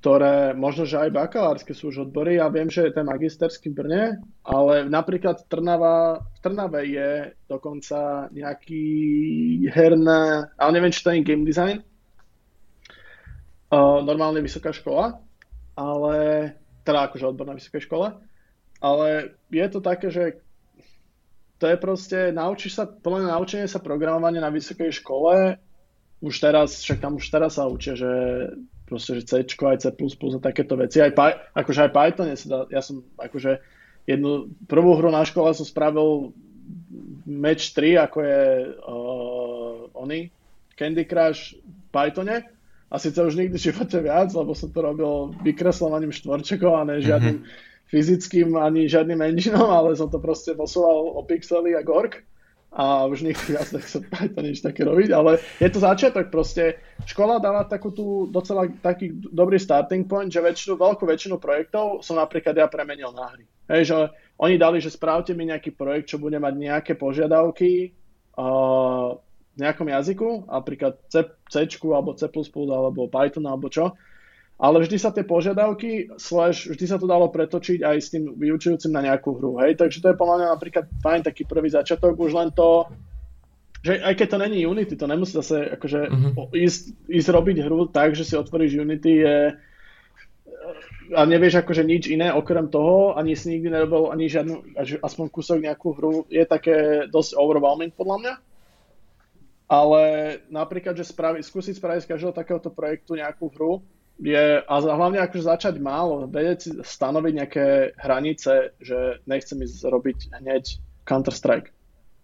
ktoré 0.05 0.53
možno, 0.53 0.85
že 0.85 1.01
aj 1.01 1.17
bakalárske 1.17 1.73
sú 1.73 1.89
už 1.89 2.13
odbory. 2.13 2.37
Ja 2.37 2.53
viem, 2.53 2.69
že 2.69 2.85
je 2.85 2.93
ten 2.93 3.09
magisterský 3.09 3.73
v 3.73 3.77
Brne, 3.81 4.05
ale 4.45 4.85
napríklad 4.85 5.49
Trnava, 5.49 6.21
v 6.21 6.39
Trnave 6.45 6.85
je 6.85 7.33
dokonca 7.49 8.29
nejaký 8.29 8.85
herné, 9.73 10.53
ale 10.61 10.71
neviem, 10.77 10.93
či 10.93 11.01
to 11.01 11.09
je 11.09 11.25
game 11.25 11.49
design, 11.49 11.81
uh, 13.73 14.05
normálne 14.05 14.45
vysoká 14.45 14.77
škola, 14.77 15.25
ale 15.73 16.17
teda 16.85 17.09
akože 17.09 17.25
odbor 17.25 17.49
na 17.49 17.57
vysokej 17.57 17.89
škole, 17.89 18.13
ale 18.85 19.41
je 19.49 19.67
to 19.73 19.81
také, 19.81 20.13
že 20.13 20.37
to 21.57 21.65
je 21.65 21.81
proste, 21.81 22.29
naučíš 22.29 22.77
sa, 22.77 22.85
plné 22.85 23.25
naučenie 23.33 23.65
sa 23.65 23.81
programovania 23.81 24.45
na 24.45 24.53
vysokej 24.53 25.01
škole, 25.01 25.57
už 26.21 26.35
teraz, 26.45 26.85
však 26.85 27.01
tam 27.01 27.17
už 27.17 27.25
teraz 27.33 27.57
sa 27.57 27.65
učia, 27.65 27.97
že 27.97 28.13
proste, 28.95 29.19
že 29.19 29.27
C, 29.27 29.43
aj 29.43 29.79
C++ 29.83 29.87
a 29.91 30.39
takéto 30.39 30.79
veci. 30.79 31.03
Aj, 31.03 31.11
akože 31.59 31.81
aj 31.83 31.91
Python, 31.91 32.31
ja 32.71 32.79
som 32.79 33.03
akože 33.19 33.59
jednu, 34.07 34.55
prvú 34.71 34.95
hru 34.95 35.11
na 35.11 35.27
škole 35.27 35.51
som 35.51 35.67
spravil 35.67 36.31
Match 37.27 37.75
3, 37.75 38.07
ako 38.07 38.19
je 38.23 38.43
uh, 38.71 39.99
oný, 39.99 40.31
Candy 40.79 41.05
Crush 41.05 41.59
v 41.59 41.87
Pythone. 41.91 42.47
A 42.95 42.95
síce 43.03 43.19
už 43.19 43.35
nikdy 43.35 43.59
v 43.59 43.67
živote 43.75 43.99
viac, 43.99 44.31
lebo 44.31 44.55
som 44.55 44.71
to 44.71 44.79
robil 44.79 45.35
vykreslovaním 45.43 46.15
štvorčekov 46.15 46.79
a 46.79 46.87
ne 46.87 47.03
žiadnym 47.03 47.43
mm-hmm. 47.43 47.91
fyzickým 47.91 48.55
ani 48.55 48.87
žiadnym 48.87 49.19
engineom, 49.19 49.67
ale 49.67 49.99
som 49.99 50.07
to 50.07 50.23
proste 50.23 50.55
posúval 50.55 51.19
o 51.19 51.21
pixely 51.27 51.75
a 51.75 51.83
gork 51.83 52.23
a 52.75 53.07
už 53.07 53.23
nikdy 53.23 53.55
viac 53.55 53.71
nechcem 53.79 54.03
to 54.11 54.41
nič 54.43 54.59
také 54.59 54.83
robiť, 54.83 55.15
ale 55.15 55.39
je 55.63 55.71
to 55.71 55.79
začiatok 55.79 56.29
proste. 56.29 56.83
Škola 57.07 57.39
dáva 57.39 57.63
takú 57.71 57.95
tú 57.95 58.27
docela 58.27 58.67
taký 58.83 59.15
dobrý 59.15 59.63
starting 59.63 60.11
point, 60.11 60.29
že 60.29 60.43
väčšinu, 60.43 60.75
veľkú 60.75 61.07
väčšinu 61.07 61.39
projektov 61.39 62.03
som 62.03 62.19
napríklad 62.19 62.59
ja 62.59 62.67
premenil 62.67 63.15
na 63.15 63.31
hry. 63.31 63.47
Hej, 63.71 63.83
že 63.95 63.97
oni 64.43 64.59
dali, 64.59 64.83
že 64.83 64.93
správte 64.93 65.33
mi 65.33 65.47
nejaký 65.47 65.73
projekt, 65.73 66.11
čo 66.11 66.21
bude 66.21 66.37
mať 66.37 66.55
nejaké 66.59 66.93
požiadavky 66.99 67.95
uh, 68.37 69.17
v 69.55 69.57
nejakom 69.57 69.89
jazyku, 69.89 70.51
napríklad 70.51 70.99
C, 71.09 71.23
C 71.47 71.55
alebo 71.87 72.19
C++ 72.19 72.27
alebo 72.27 73.07
Python 73.07 73.47
alebo 73.47 73.71
čo 73.71 73.95
ale 74.55 74.77
vždy 74.87 74.97
sa 74.97 75.11
tie 75.11 75.27
požiadavky, 75.27 76.15
slash, 76.15 76.71
vždy 76.71 76.87
sa 76.87 76.97
to 76.97 77.11
dalo 77.11 77.27
pretočiť 77.29 77.83
aj 77.83 77.97
s 77.99 78.09
tým 78.15 78.39
vyučujúcim 78.39 78.95
na 78.95 79.03
nejakú 79.03 79.35
hru, 79.35 79.59
hej, 79.67 79.75
takže 79.75 79.99
to 79.99 80.11
je 80.15 80.21
podľa 80.21 80.37
mňa 80.39 80.49
napríklad 80.55 80.85
fajn 81.03 81.21
taký 81.27 81.43
prvý 81.45 81.69
začiatok, 81.75 82.15
už 82.15 82.33
len 82.39 82.51
to, 82.55 82.87
že 83.85 84.01
aj 84.01 84.15
keď 84.15 84.29
to 84.31 84.39
není 84.39 84.65
Unity, 84.65 84.95
to 84.97 85.11
nemusí 85.11 85.35
zase 85.35 85.75
akože 85.75 86.01
uh-huh. 86.09 86.55
ísť, 86.55 87.11
ísť 87.11 87.29
robiť 87.29 87.57
hru 87.67 87.91
tak, 87.91 88.15
že 88.15 88.25
si 88.25 88.39
otvoríš 88.39 88.79
Unity 88.79 89.13
je 89.21 89.37
a 91.13 91.29
nevieš 91.29 91.61
akože 91.61 91.85
nič 91.85 92.09
iné 92.09 92.33
okrem 92.33 92.73
toho, 92.73 93.13
ani 93.13 93.37
si 93.37 93.53
nikdy 93.53 93.69
nerobil 93.69 94.09
ani 94.09 94.33
žiadnu, 94.33 94.81
aspoň 95.05 95.27
kúsok 95.29 95.59
nejakú 95.61 95.93
hru, 95.93 96.25
je 96.33 96.41
také 96.49 97.05
dosť 97.13 97.37
overwhelming 97.37 97.93
podľa 97.93 98.17
mňa. 98.21 98.35
Ale 99.65 100.03
napríklad, 100.49 100.97
že 100.97 101.09
spravi, 101.09 101.45
skúsiť 101.45 101.77
spraviť 101.77 102.05
z 102.05 102.11
každého 102.17 102.33
takéhoto 102.37 102.73
projektu 102.73 103.17
nejakú 103.17 103.53
hru, 103.53 103.85
je, 104.21 104.63
a 104.63 104.75
hlavne 104.79 105.19
akože 105.19 105.51
začať 105.51 105.75
málo, 105.83 106.31
vedieť 106.31 106.59
si 106.61 106.71
stanoviť 106.71 107.33
nejaké 107.35 107.67
hranice, 107.99 108.79
že 108.79 109.19
nechcem 109.27 109.59
ísť 109.59 109.91
robiť 109.91 110.19
hneď 110.39 110.65
Counter-Strike, 111.03 111.75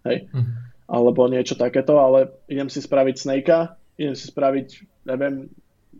hej, 0.07 0.17
mm-hmm. 0.31 0.55
alebo 0.87 1.27
niečo 1.27 1.59
takéto, 1.59 1.99
ale 1.99 2.31
idem 2.47 2.71
si 2.71 2.79
spraviť 2.79 3.15
Snakea, 3.19 3.75
idem 3.99 4.15
si 4.15 4.25
spraviť, 4.31 4.67
neviem, 5.03 5.51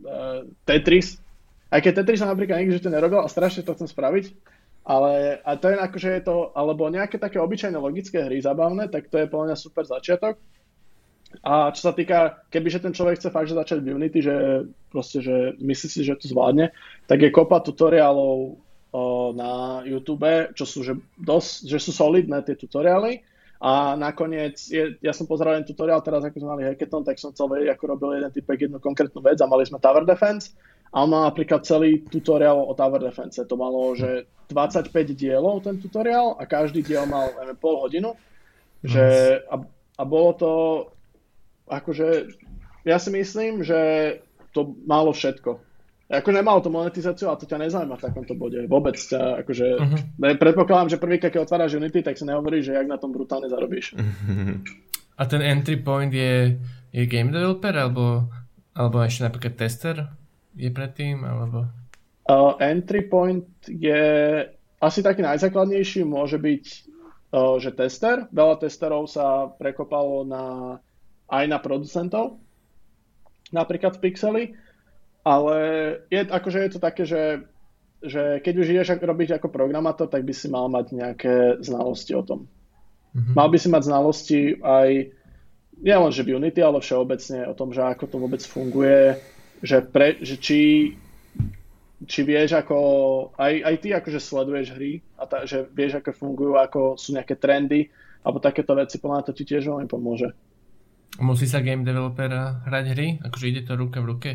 uh, 0.08 0.48
Tetris, 0.64 1.20
aj 1.68 1.80
keď 1.84 1.92
Tetris 2.00 2.20
som 2.20 2.28
napríklad 2.32 2.64
nikdy 2.64 2.80
to 2.80 2.92
nerobil 2.92 3.20
a 3.20 3.28
strašne 3.28 3.64
to 3.64 3.76
chcem 3.76 3.88
spraviť, 3.88 4.32
ale 4.82 5.38
a 5.44 5.50
to 5.60 5.70
je 5.70 5.76
akože 5.78 6.08
je 6.18 6.22
to, 6.24 6.36
alebo 6.56 6.90
nejaké 6.90 7.20
také 7.20 7.38
obyčajné 7.38 7.78
logické 7.78 8.24
hry 8.26 8.42
zabavné, 8.42 8.88
tak 8.88 9.06
to 9.12 9.20
je 9.20 9.30
podľa 9.30 9.52
mňa 9.52 9.56
super 9.60 9.84
začiatok 9.86 10.40
a 11.40 11.72
čo 11.72 11.80
sa 11.88 11.92
týka, 11.96 12.44
kebyže 12.52 12.84
ten 12.84 12.92
človek 12.92 13.16
chce 13.16 13.32
fakt, 13.32 13.48
že 13.48 13.56
začať 13.56 13.78
v 13.80 13.96
Unity, 13.96 14.18
že 14.20 14.34
proste, 14.92 15.24
že 15.24 15.56
myslí 15.56 15.88
si, 15.88 16.00
že 16.04 16.20
to 16.20 16.28
zvládne, 16.28 16.68
tak 17.08 17.24
je 17.24 17.32
kopa 17.32 17.64
tutoriálov 17.64 18.60
o, 18.92 19.02
na 19.32 19.80
YouTube, 19.88 20.52
čo 20.52 20.68
sú, 20.68 20.84
že, 20.84 21.00
dosť, 21.16 21.72
že 21.72 21.78
sú 21.80 21.90
solidné 21.96 22.44
tie 22.44 22.54
tutoriály. 22.54 23.24
A 23.62 23.94
nakoniec, 23.94 24.58
je, 24.68 24.98
ja 24.98 25.14
som 25.14 25.24
pozeral 25.24 25.54
jeden 25.56 25.70
tutoriál 25.70 26.02
teraz, 26.02 26.26
ako 26.26 26.42
sme 26.42 26.50
mali 26.50 26.66
hackathon, 26.66 27.06
tak 27.06 27.22
som 27.22 27.30
chcel 27.30 27.46
vedieť, 27.46 27.78
ako 27.78 27.84
robil 27.94 28.18
jeden 28.18 28.32
typek 28.34 28.66
jednu 28.66 28.82
konkrétnu 28.82 29.22
vec 29.22 29.38
a 29.38 29.46
mali 29.46 29.62
sme 29.62 29.78
Tower 29.78 30.02
Defense 30.02 30.50
a 30.92 31.06
on 31.06 31.08
mal 31.08 31.24
napríklad 31.30 31.64
celý 31.64 32.04
tutoriál 32.04 32.58
o 32.58 32.74
Tower 32.76 33.00
Defense. 33.00 33.40
To 33.40 33.56
malo, 33.56 33.96
že 33.96 34.28
25 34.52 34.92
dielov 35.16 35.64
ten 35.64 35.80
tutoriál 35.80 36.36
a 36.36 36.44
každý 36.44 36.84
diel 36.84 37.08
mal 37.08 37.32
neviem, 37.38 37.56
pol 37.56 37.80
hodinu. 37.80 38.12
Že, 38.82 39.06
a, 39.46 39.62
a 39.98 40.02
bolo 40.02 40.30
to 40.36 40.50
akože 41.72 42.28
ja 42.84 43.00
si 43.00 43.10
myslím, 43.14 43.64
že 43.64 43.80
to 44.52 44.76
malo 44.84 45.16
všetko. 45.16 45.72
Ako 46.12 46.28
nemalo 46.28 46.60
to 46.60 46.68
monetizáciu 46.68 47.32
a 47.32 47.40
to 47.40 47.48
ťa 47.48 47.56
nezaujíma 47.56 47.96
v 47.96 48.04
takomto 48.04 48.36
bode. 48.36 48.60
Vôbec 48.68 49.00
ťa, 49.00 49.40
akože, 49.40 49.66
uh-huh. 49.80 50.36
predpokladám, 50.36 50.92
že 50.92 51.00
prvýkrát, 51.00 51.32
keď 51.32 51.48
otváraš 51.48 51.80
Unity, 51.80 52.04
tak 52.04 52.20
si 52.20 52.28
nehovorí, 52.28 52.60
že 52.60 52.76
jak 52.76 52.84
na 52.84 53.00
tom 53.00 53.16
brutálne 53.16 53.48
zarobíš. 53.48 53.96
A 55.16 55.22
ten 55.24 55.40
entry 55.40 55.80
point 55.80 56.12
je, 56.12 56.60
je 56.92 57.02
game 57.08 57.32
developer, 57.32 57.72
alebo, 57.72 58.28
alebo 58.76 59.00
ešte 59.00 59.24
napríklad 59.24 59.56
tester 59.56 59.96
je 60.52 60.68
predtým, 60.68 61.24
alebo... 61.24 61.72
Uh, 62.28 62.60
entry 62.60 63.08
point 63.08 63.48
je 63.64 64.04
asi 64.84 65.00
taký 65.00 65.24
najzákladnejší, 65.24 66.04
môže 66.04 66.36
byť, 66.36 66.64
uh, 67.32 67.56
že 67.56 67.72
tester. 67.72 68.28
Veľa 68.28 68.60
testerov 68.60 69.08
sa 69.08 69.48
prekopalo 69.48 70.28
na 70.28 70.44
aj 71.32 71.44
na 71.48 71.56
producentov, 71.56 72.36
napríklad 73.48 73.96
v 73.96 74.02
Pixeli, 74.04 74.44
ale 75.24 75.56
je, 76.12 76.20
akože 76.28 76.58
je 76.60 76.70
to 76.76 76.80
také, 76.82 77.08
že, 77.08 77.48
že 78.04 78.44
keď 78.44 78.54
už 78.60 78.66
ideš 78.68 79.00
robiť 79.00 79.40
ako 79.40 79.48
programátor, 79.48 80.12
tak 80.12 80.28
by 80.28 80.34
si 80.36 80.52
mal 80.52 80.68
mať 80.68 80.86
nejaké 80.92 81.34
znalosti 81.64 82.12
o 82.12 82.22
tom. 82.22 82.44
Mm-hmm. 83.16 83.34
Mal 83.36 83.48
by 83.48 83.58
si 83.58 83.68
mať 83.72 83.82
znalosti 83.88 84.40
aj 84.60 84.88
nie 85.82 85.96
len 85.98 86.12
že 86.14 86.22
v 86.22 86.38
Unity, 86.38 86.60
ale 86.62 86.78
všeobecne 86.78 87.48
o 87.48 87.54
tom, 87.56 87.74
že 87.74 87.82
ako 87.82 88.04
to 88.06 88.16
vôbec 88.20 88.42
funguje, 88.44 89.18
že, 89.64 89.82
pre, 89.82 90.20
že 90.20 90.36
či 90.38 90.60
či 92.02 92.26
vieš, 92.26 92.58
ako 92.58 92.76
aj, 93.38 93.52
aj 93.62 93.74
ty 93.78 93.88
akože 93.94 94.18
sleduješ 94.18 94.74
hry 94.74 94.98
a 95.18 95.22
ta, 95.26 95.46
že 95.46 95.70
vieš, 95.70 96.02
ako 96.02 96.10
fungujú, 96.10 96.58
ako 96.58 96.98
sú 96.98 97.14
nejaké 97.14 97.38
trendy, 97.38 97.94
alebo 98.26 98.42
takéto 98.42 98.74
veci, 98.74 98.98
podľa 98.98 99.30
to 99.30 99.32
ti 99.34 99.46
tiež 99.46 99.70
veľmi 99.70 99.86
pomôže. 99.86 100.34
Musí 101.20 101.44
sa 101.44 101.60
game 101.60 101.84
developer 101.84 102.30
hrať 102.64 102.84
hry? 102.96 103.08
Akože 103.20 103.48
ide 103.52 103.62
to 103.68 103.76
ruka 103.76 104.00
v 104.00 104.08
ruke? 104.16 104.30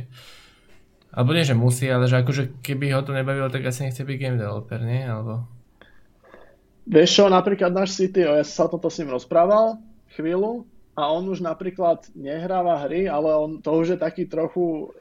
Alebo 1.10 1.34
nie, 1.34 1.48
že 1.48 1.58
musí, 1.58 1.90
ale 1.90 2.06
že 2.06 2.22
akože 2.22 2.62
keby 2.62 2.94
ho 2.94 3.02
to 3.02 3.16
nebavilo, 3.16 3.50
tak 3.50 3.66
asi 3.66 3.90
nechce 3.90 4.06
byť 4.06 4.18
game 4.22 4.38
developer, 4.38 4.78
nie? 4.86 5.02
Alebo... 5.02 5.48
Vieš 6.86 7.10
čo, 7.10 7.24
napríklad 7.26 7.74
náš 7.74 7.98
CTO, 7.98 8.38
ja 8.38 8.46
sa 8.46 8.70
toto 8.70 8.94
s 8.94 9.02
ním 9.02 9.12
rozprával 9.12 9.82
chvíľu 10.14 10.70
a 10.94 11.10
on 11.10 11.26
už 11.26 11.42
napríklad 11.42 12.06
nehráva 12.14 12.86
hry, 12.86 13.10
ale 13.10 13.34
on 13.34 13.60
to 13.60 13.74
už 13.74 13.98
je 13.98 14.00
taký 14.00 14.30
trochu 14.30 14.94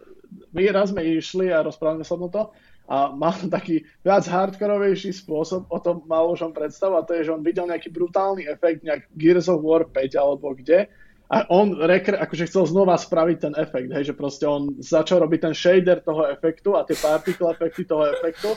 my 0.53 0.63
raz 0.73 0.91
sme 0.91 1.03
išli 1.05 1.53
a 1.53 1.65
rozprávame 1.65 2.03
sa 2.03 2.19
o 2.19 2.29
to 2.29 2.51
a 2.87 3.11
mal 3.13 3.35
taký 3.57 3.83
viac 4.03 4.27
hardkorovejší 4.27 5.15
spôsob, 5.15 5.67
o 5.71 5.79
tom 5.81 6.03
mal 6.07 6.27
už 6.31 6.51
on 6.51 6.53
predstavu 6.55 6.99
a 6.99 7.07
to 7.07 7.15
je, 7.19 7.31
že 7.31 7.35
on 7.35 7.43
videl 7.43 7.67
nejaký 7.67 7.91
brutálny 7.91 8.47
efekt, 8.47 8.83
nejak 8.83 9.11
Gears 9.15 9.51
of 9.51 9.63
War 9.63 9.87
5 9.87 10.17
alebo 10.19 10.55
kde 10.55 10.91
a 11.27 11.43
on 11.51 11.75
rekre, 11.75 12.15
akože 12.15 12.47
chcel 12.47 12.71
znova 12.71 12.95
spraviť 12.95 13.37
ten 13.43 13.55
efekt, 13.59 13.91
hej, 13.91 14.11
že 14.11 14.15
proste 14.15 14.47
on 14.47 14.79
začal 14.79 15.27
robiť 15.27 15.51
ten 15.51 15.55
shader 15.55 15.99
toho 15.99 16.31
efektu 16.31 16.79
a 16.79 16.87
tie 16.87 16.95
particle 16.95 17.51
efekty 17.51 17.83
toho 17.83 18.07
efektu, 18.15 18.55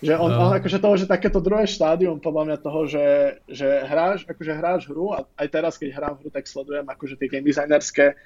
že 0.00 0.16
on, 0.16 0.32
no. 0.32 0.48
on 0.48 0.50
akože 0.56 0.80
toho, 0.80 0.96
že 0.96 1.08
takéto 1.08 1.44
druhé 1.44 1.68
štádium 1.68 2.20
podľa 2.20 2.42
mňa 2.48 2.56
toho, 2.64 2.80
že, 2.88 3.06
že 3.48 3.68
hráš, 3.84 4.24
akože 4.24 4.52
hráš 4.52 4.88
hru 4.88 5.12
a 5.12 5.28
aj 5.40 5.48
teraz, 5.52 5.76
keď 5.76 5.88
hrám 5.92 6.14
hru, 6.20 6.28
tak 6.32 6.48
sledujem 6.48 6.88
akože 6.88 7.20
tie 7.20 7.28
game 7.28 7.44
designerské 7.44 8.16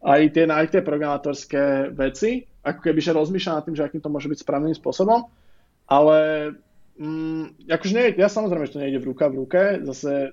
aj 0.00 0.32
tie, 0.32 0.44
aj 0.48 0.66
tie 0.72 0.80
programátorské 0.80 1.92
veci, 1.92 2.48
ako 2.64 2.80
keby 2.80 3.00
že 3.04 3.12
rozmýšľa 3.12 3.52
nad 3.52 3.64
tým, 3.68 3.76
že 3.76 3.84
akým 3.84 4.00
to 4.00 4.08
môže 4.08 4.28
byť 4.32 4.38
správnym 4.40 4.72
spôsobom, 4.72 5.28
ale 5.90 6.18
mm, 6.96 7.68
akože 7.68 7.92
nie, 7.92 8.06
ja 8.16 8.32
samozrejme, 8.32 8.64
že 8.68 8.74
to 8.78 8.82
nejde 8.82 9.00
v 9.00 9.08
ruka 9.12 9.28
v 9.28 9.38
ruke, 9.44 9.60
zase 9.84 10.32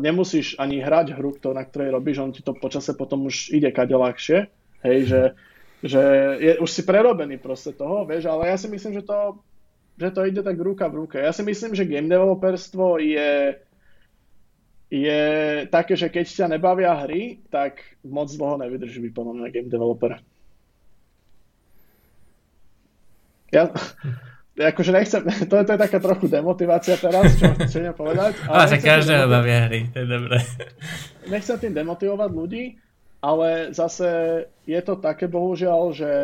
nemusíš 0.00 0.56
ani 0.56 0.80
hrať 0.80 1.16
hru, 1.16 1.36
na 1.52 1.64
ktorej 1.64 1.92
robíš, 1.92 2.18
on 2.18 2.32
ti 2.32 2.40
to 2.40 2.56
počase 2.56 2.96
potom 2.96 3.28
už 3.28 3.52
ide 3.52 3.68
kade 3.72 3.92
ľahšie, 3.92 4.48
hej, 4.84 4.98
že, 5.04 5.22
že 5.84 6.02
je, 6.40 6.52
už 6.60 6.70
si 6.70 6.82
prerobený 6.82 7.36
proste 7.36 7.76
toho, 7.76 8.08
vieš, 8.08 8.28
ale 8.28 8.48
ja 8.48 8.56
si 8.56 8.68
myslím, 8.72 9.00
že 9.00 9.04
to, 9.04 9.40
že 10.00 10.08
to 10.16 10.20
ide 10.24 10.40
tak 10.40 10.56
ruka 10.56 10.88
v 10.88 11.04
ruke. 11.04 11.20
Ja 11.20 11.32
si 11.36 11.44
myslím, 11.44 11.76
že 11.76 11.88
game 11.88 12.08
developerstvo 12.08 12.96
je 13.00 13.60
je 14.90 15.22
také, 15.70 15.94
že 15.94 16.10
keď 16.10 16.26
ťa 16.26 16.46
nebavia 16.50 16.90
hry, 17.06 17.38
tak 17.46 17.78
moc 18.02 18.26
dlho 18.26 18.58
nevydrží 18.58 18.98
byť 19.06 19.12
podľa 19.14 19.32
mňa 19.38 19.54
game 19.54 19.70
developer. 19.70 20.18
Ja, 23.54 23.70
akože 24.58 24.90
nechcem, 24.90 25.22
to 25.50 25.54
je, 25.60 25.64
to 25.66 25.72
je 25.74 25.80
taká 25.80 25.98
trochu 26.02 26.26
demotivácia 26.26 26.96
teraz, 26.96 27.36
čo 27.38 27.52
chcem 27.66 27.92
povedať. 27.94 28.34
Ale, 28.50 28.66
sa 28.66 28.78
každého 28.80 29.26
bavia 29.30 29.70
hry, 29.70 29.86
to 29.92 30.02
je 30.02 30.08
dobré. 30.08 30.38
Nechcem 31.32 31.56
tým 31.60 31.74
demotivovať 31.76 32.30
ľudí, 32.32 32.64
ale 33.20 33.76
zase 33.76 34.08
je 34.64 34.80
to 34.80 34.96
také 34.98 35.28
bohužiaľ, 35.28 35.92
že, 35.92 36.14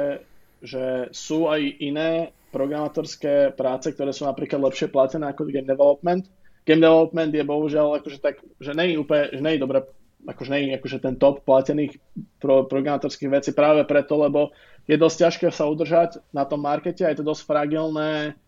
že 0.65 1.13
sú 1.13 1.47
aj 1.53 1.61
iné 1.85 2.33
programátorské 2.51 3.53
práce, 3.53 3.93
ktoré 3.93 4.17
sú 4.17 4.25
napríklad 4.25 4.65
lepšie 4.65 4.89
platené 4.89 5.29
ako 5.29 5.53
game 5.53 5.69
development 5.69 6.25
game 6.67 6.83
development 6.83 7.31
je 7.31 7.47
bohužiaľ 7.47 8.03
akože 8.03 8.19
tak, 8.19 8.43
že 8.59 8.75
nie 8.75 8.93
je 8.93 9.01
úplne, 9.01 9.31
že 9.31 9.41
nie 9.41 9.55
je 9.55 9.63
dobre, 9.63 9.79
akože 10.27 10.51
nie 10.51 10.61
je 10.67 10.77
akože 10.83 10.99
ten 10.99 11.15
top 11.15 11.47
platených 11.47 11.95
pro, 12.43 12.67
programátorských 12.67 13.31
vecí 13.31 13.51
práve 13.55 13.87
preto, 13.87 14.19
lebo 14.19 14.51
je 14.87 14.97
dosť 14.97 15.17
ťažké 15.27 15.47
sa 15.51 15.67
udržať 15.67 16.23
na 16.31 16.47
tom 16.47 16.63
markete 16.63 17.03
a 17.03 17.11
je 17.11 17.19
to 17.19 17.27
dosť 17.27 17.43
fragilné, 17.47 18.39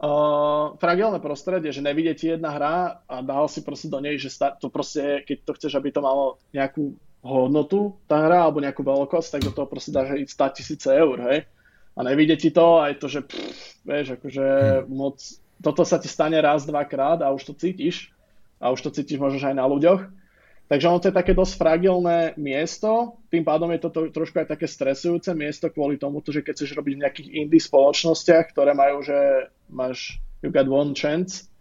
uh, 0.00 0.74
fragilné 0.80 1.20
prostredie, 1.20 1.70
že 1.70 1.84
nevidie 1.84 2.16
ti 2.16 2.32
jedna 2.32 2.52
hra 2.56 3.04
a 3.04 3.20
dal 3.20 3.48
si 3.52 3.60
proste 3.60 3.92
do 3.92 4.00
nej, 4.00 4.16
že 4.16 4.32
to 4.60 4.72
proste, 4.72 5.22
keď 5.28 5.36
to 5.44 5.52
chceš, 5.60 5.72
aby 5.76 5.92
to 5.92 6.00
malo 6.00 6.40
nejakú 6.56 6.96
hodnotu, 7.24 7.96
tá 8.04 8.20
hra, 8.24 8.48
alebo 8.48 8.60
nejakú 8.60 8.84
veľkosť, 8.84 9.40
tak 9.40 9.42
do 9.48 9.52
toho 9.52 9.68
proste 9.68 9.92
dáš 9.92 10.12
aj 10.12 10.28
100 10.28 10.56
tisíce 10.60 10.88
eur, 10.92 11.16
hej. 11.32 11.48
A 11.94 12.00
nevidie 12.02 12.36
ti 12.36 12.50
to, 12.50 12.82
aj 12.82 13.00
to, 13.00 13.06
že 13.06 13.24
pff, 13.24 13.80
vieš, 13.86 14.18
akože 14.18 14.44
hmm. 14.84 14.92
moc 14.92 15.16
toto 15.64 15.80
sa 15.88 15.96
ti 15.96 16.12
stane 16.12 16.36
raz, 16.44 16.68
dvakrát 16.68 17.24
a 17.24 17.32
už 17.32 17.48
to 17.48 17.54
cítiš. 17.56 18.12
A 18.60 18.68
už 18.68 18.84
to 18.84 18.90
cítiš 18.92 19.16
možno 19.16 19.40
aj 19.40 19.56
na 19.56 19.64
ľuďoch. 19.64 20.00
Takže 20.64 20.88
ono 20.88 20.96
to 20.96 21.12
je 21.12 21.18
také 21.20 21.36
dosť 21.36 21.60
fragilné 21.60 22.32
miesto, 22.40 23.20
tým 23.28 23.44
pádom 23.44 23.68
je 23.76 23.84
to, 23.84 23.88
to 23.92 24.00
trošku 24.08 24.40
aj 24.40 24.56
také 24.56 24.64
stresujúce 24.64 25.28
miesto 25.36 25.68
kvôli 25.68 26.00
tomu, 26.00 26.24
že 26.24 26.40
keď 26.40 26.54
chceš 26.56 26.72
robiť 26.72 26.94
v 26.96 27.02
nejakých 27.04 27.28
indie 27.36 27.60
spoločnostiach, 27.60 28.48
ktoré 28.48 28.72
majú, 28.72 29.04
že 29.04 29.52
máš 29.68 30.24
you 30.40 30.48
got 30.48 30.64
one 30.64 30.96
chance 30.96 31.52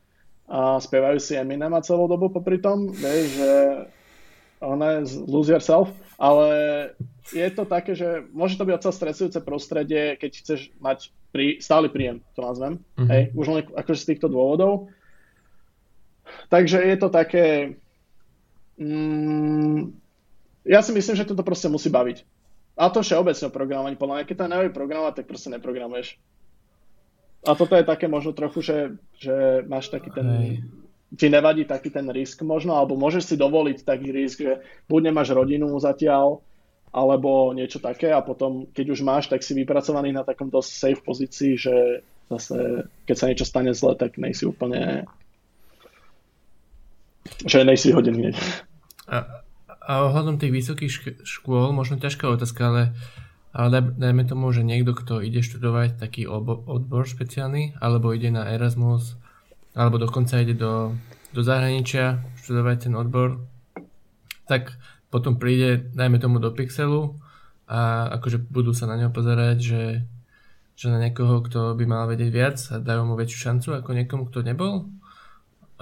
a 0.47 0.79
spievajú 0.79 1.19
si 1.19 1.35
Eminema 1.35 1.83
celú 1.83 2.07
dobu 2.07 2.31
popri 2.31 2.63
tom, 2.63 2.91
vieš, 2.95 3.43
že 3.43 3.51
ona 4.63 5.03
lose 5.03 5.51
yourself, 5.51 5.91
ale 6.15 6.47
je 7.35 7.47
to 7.51 7.67
také, 7.67 7.99
že 7.99 8.23
môže 8.31 8.55
to 8.55 8.63
byť 8.63 8.87
celé 8.87 8.95
stresujúce 8.95 9.39
prostredie, 9.43 10.03
keď 10.15 10.31
chceš 10.39 10.71
mať 10.79 11.11
prí, 11.35 11.59
stály 11.59 11.91
príjem, 11.91 12.23
to 12.35 12.43
nazvem, 12.43 12.79
mm-hmm. 12.95 13.09
hej, 13.11 13.23
už 13.35 13.45
len 13.51 13.59
akože 13.75 13.99
z 13.99 14.09
týchto 14.15 14.27
dôvodov. 14.31 14.87
Takže 16.47 16.79
je 16.79 16.95
to 16.95 17.09
také, 17.11 17.75
mm, 18.79 19.79
ja 20.65 20.79
si 20.81 20.91
myslím, 20.95 21.15
že 21.19 21.27
toto 21.27 21.43
proste 21.43 21.67
musí 21.67 21.91
baviť. 21.91 22.23
A 22.73 22.89
to 22.89 23.05
všeobecne 23.05 23.49
o 23.49 23.53
programovaní, 23.53 23.95
podľa 23.99 24.15
mňa, 24.21 24.27
keď 24.29 24.35
to 24.37 24.45
neví 24.49 24.69
programovať, 24.73 25.13
tak 25.21 25.29
proste 25.29 25.53
neprogramuješ. 25.53 26.17
A 27.43 27.53
toto 27.53 27.75
je 27.75 27.85
také 27.85 28.09
možno 28.09 28.33
trochu, 28.33 28.65
že, 28.65 28.77
že 29.19 29.61
máš 29.67 29.93
taký 29.93 30.09
ten... 30.09 30.27
Hej 30.27 30.53
ti 31.13 31.29
nevadí 31.29 31.65
taký 31.65 31.93
ten 31.93 32.09
risk 32.09 32.41
možno, 32.41 32.73
alebo 32.73 32.97
môžeš 32.97 33.33
si 33.33 33.35
dovoliť 33.37 33.85
taký 33.85 34.09
risk, 34.09 34.41
že 34.41 34.65
buď 34.89 35.13
nemáš 35.13 35.29
rodinu 35.29 35.69
zatiaľ, 35.77 36.41
alebo 36.93 37.53
niečo 37.53 37.81
také 37.81 38.13
a 38.13 38.21
potom, 38.21 38.69
keď 38.69 38.85
už 38.93 39.01
máš, 39.01 39.29
tak 39.29 39.41
si 39.41 39.57
vypracovaný 39.57 40.13
na 40.13 40.25
takom 40.25 40.49
dosť 40.49 40.69
safe 40.69 41.01
pozícii, 41.01 41.57
že 41.57 42.05
zase, 42.29 42.89
keď 43.05 43.15
sa 43.17 43.29
niečo 43.29 43.45
stane 43.45 43.71
zle, 43.73 43.93
tak 43.97 44.17
nejsi 44.17 44.45
úplne 44.49 45.05
že 47.43 47.63
nejsi 47.63 47.91
hodený 47.95 48.31
hneď. 48.31 48.35
A, 49.07 49.43
a 49.83 49.91
ohľadom 50.07 50.39
tých 50.39 50.53
vysokých 50.53 50.91
škôl, 51.23 51.75
možno 51.75 51.99
ťažká 51.99 52.27
otázka, 52.31 52.61
ale, 52.67 52.83
ale 53.51 53.83
dajme 53.83 54.23
tomu, 54.23 54.51
že 54.55 54.63
niekto, 54.63 54.95
kto 54.95 55.19
ide 55.19 55.43
študovať 55.43 55.99
taký 55.99 56.27
odbor 56.27 57.03
špeciálny, 57.03 57.79
alebo 57.83 58.15
ide 58.15 58.31
na 58.31 58.47
Erasmus, 58.47 59.19
alebo 59.75 59.99
dokonca 59.99 60.39
ide 60.39 60.55
do, 60.55 60.95
do 61.35 61.41
zahraničia 61.41 62.23
študovať 62.43 62.89
ten 62.89 62.93
odbor, 62.95 63.43
tak 64.47 64.75
potom 65.13 65.37
príde, 65.37 65.93
dajme 65.93 66.17
tomu 66.17 66.41
do 66.41 66.49
Pixelu 66.49 67.21
a 67.69 68.11
akože 68.19 68.49
budú 68.49 68.73
sa 68.73 68.89
na 68.89 68.97
ňo 68.97 69.13
pozerať, 69.13 69.57
že, 69.61 69.83
že 70.73 70.87
na 70.89 70.99
niekoho, 70.99 71.41
kto 71.45 71.77
by 71.77 71.85
mal 71.85 72.09
vedieť 72.09 72.29
viac 72.33 72.57
a 72.73 72.81
dajú 72.81 73.01
mu 73.07 73.13
väčšiu 73.13 73.39
šancu 73.39 73.67
ako 73.77 73.89
niekomu, 73.93 74.23
kto 74.27 74.41
nebol? 74.41 74.89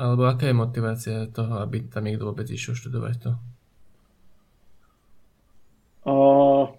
Alebo 0.01 0.25
aká 0.25 0.49
je 0.49 0.57
motivácia 0.57 1.29
toho, 1.29 1.61
aby 1.61 1.85
tam 1.85 2.09
niekto 2.09 2.25
vôbec 2.25 2.49
išiel 2.49 2.73
študovať 2.73 3.15
to? 3.21 3.31
Uh, 6.01 6.73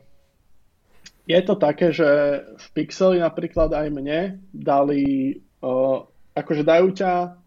je 1.31 1.39
to 1.47 1.55
také, 1.55 1.95
že 1.95 2.11
v 2.43 2.67
Pixeli 2.75 3.23
napríklad 3.23 3.71
aj 3.71 3.87
mne 3.95 4.43
dali 4.51 5.39
uh, 5.63 6.03
akože 6.35 6.67
dajú 6.67 6.91
ťa, 6.99 7.39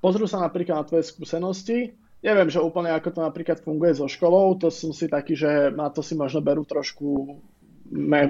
pozrú 0.00 0.24
sa 0.24 0.40
napríklad 0.40 0.80
na 0.80 0.88
tvoje 0.88 1.12
skúsenosti, 1.12 1.92
neviem, 2.24 2.48
že 2.48 2.64
úplne 2.64 2.88
ako 2.96 3.12
to 3.12 3.20
napríklad 3.20 3.60
funguje 3.60 3.92
so 3.92 4.08
školou, 4.08 4.56
to 4.56 4.72
som 4.72 4.96
si 4.96 5.12
taký, 5.12 5.36
že 5.36 5.68
na 5.76 5.92
to 5.92 6.00
si 6.00 6.16
možno 6.16 6.40
berú 6.40 6.64
trošku 6.64 7.36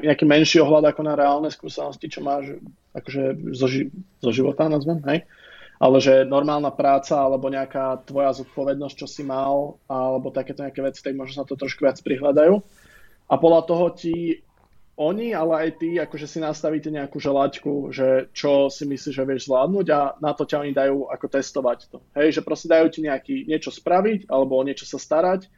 nejaký 0.03 0.25
menší 0.27 0.59
ohľad 0.65 0.91
ako 0.91 1.01
na 1.07 1.15
reálne 1.15 1.53
skúsenosti, 1.53 2.11
čo 2.11 2.25
máš 2.25 2.59
akože 2.97 3.55
zo, 3.55 3.67
ži- 3.71 3.93
zo 4.19 4.31
života, 4.35 4.67
nazvem, 4.67 4.99
hej? 5.07 5.23
Ale 5.81 5.97
že 5.97 6.29
normálna 6.29 6.69
práca 6.69 7.17
alebo 7.17 7.49
nejaká 7.49 8.05
tvoja 8.05 8.37
zodpovednosť, 8.37 8.97
čo 9.01 9.09
si 9.09 9.25
mal, 9.25 9.81
alebo 9.89 10.29
takéto 10.29 10.61
nejaké 10.61 10.85
veci, 10.85 11.01
tak 11.01 11.17
možno 11.17 11.41
sa 11.41 11.49
to 11.49 11.57
trošku 11.57 11.89
viac 11.89 11.97
prihľadajú. 12.05 12.55
A 13.31 13.35
podľa 13.41 13.63
toho 13.65 13.87
ti 13.97 14.45
oni, 15.01 15.33
ale 15.33 15.53
aj 15.57 15.71
ty, 15.81 15.97
akože 15.97 16.29
si 16.29 16.45
nastavíte 16.45 16.93
nejakú 16.93 17.17
želaťku, 17.17 17.89
že 17.89 18.29
čo 18.37 18.69
si 18.69 18.85
myslíš, 18.85 19.17
že 19.17 19.25
vieš 19.25 19.49
zvládnuť 19.49 19.87
a 19.97 20.01
na 20.21 20.37
to 20.37 20.45
ťa 20.45 20.61
oni 20.61 20.77
dajú 20.77 21.09
ako 21.09 21.27
testovať 21.33 21.79
to. 21.89 22.05
Hej, 22.13 22.37
že 22.37 22.45
proste 22.45 22.69
dajú 22.69 22.93
ti 22.93 23.01
nejaký 23.01 23.49
niečo 23.49 23.73
spraviť 23.73 24.29
alebo 24.29 24.61
o 24.61 24.67
niečo 24.67 24.85
sa 24.85 25.01
starať 25.01 25.49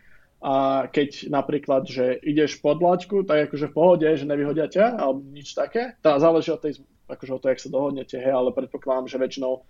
a 0.42 0.86
keď 0.86 1.26
napríklad, 1.26 1.90
že 1.90 2.22
ideš 2.22 2.62
pod 2.62 2.78
laťku, 2.78 3.26
tak 3.26 3.50
akože 3.50 3.70
v 3.70 3.74
pohode, 3.74 4.06
že 4.06 4.26
nevyhodia 4.30 4.70
ťa 4.70 4.94
alebo 4.94 5.22
nič 5.34 5.58
také. 5.58 5.98
Tá 6.02 6.22
záleží 6.22 6.54
od 6.54 6.62
tej, 6.62 6.78
akože 7.10 7.34
od 7.34 7.40
toho, 7.42 7.50
jak 7.50 7.62
sa 7.62 7.70
dohodnete, 7.70 8.22
hej, 8.22 8.30
ale 8.30 8.54
predpokladám, 8.54 9.10
že 9.10 9.18
väčšinou 9.18 9.66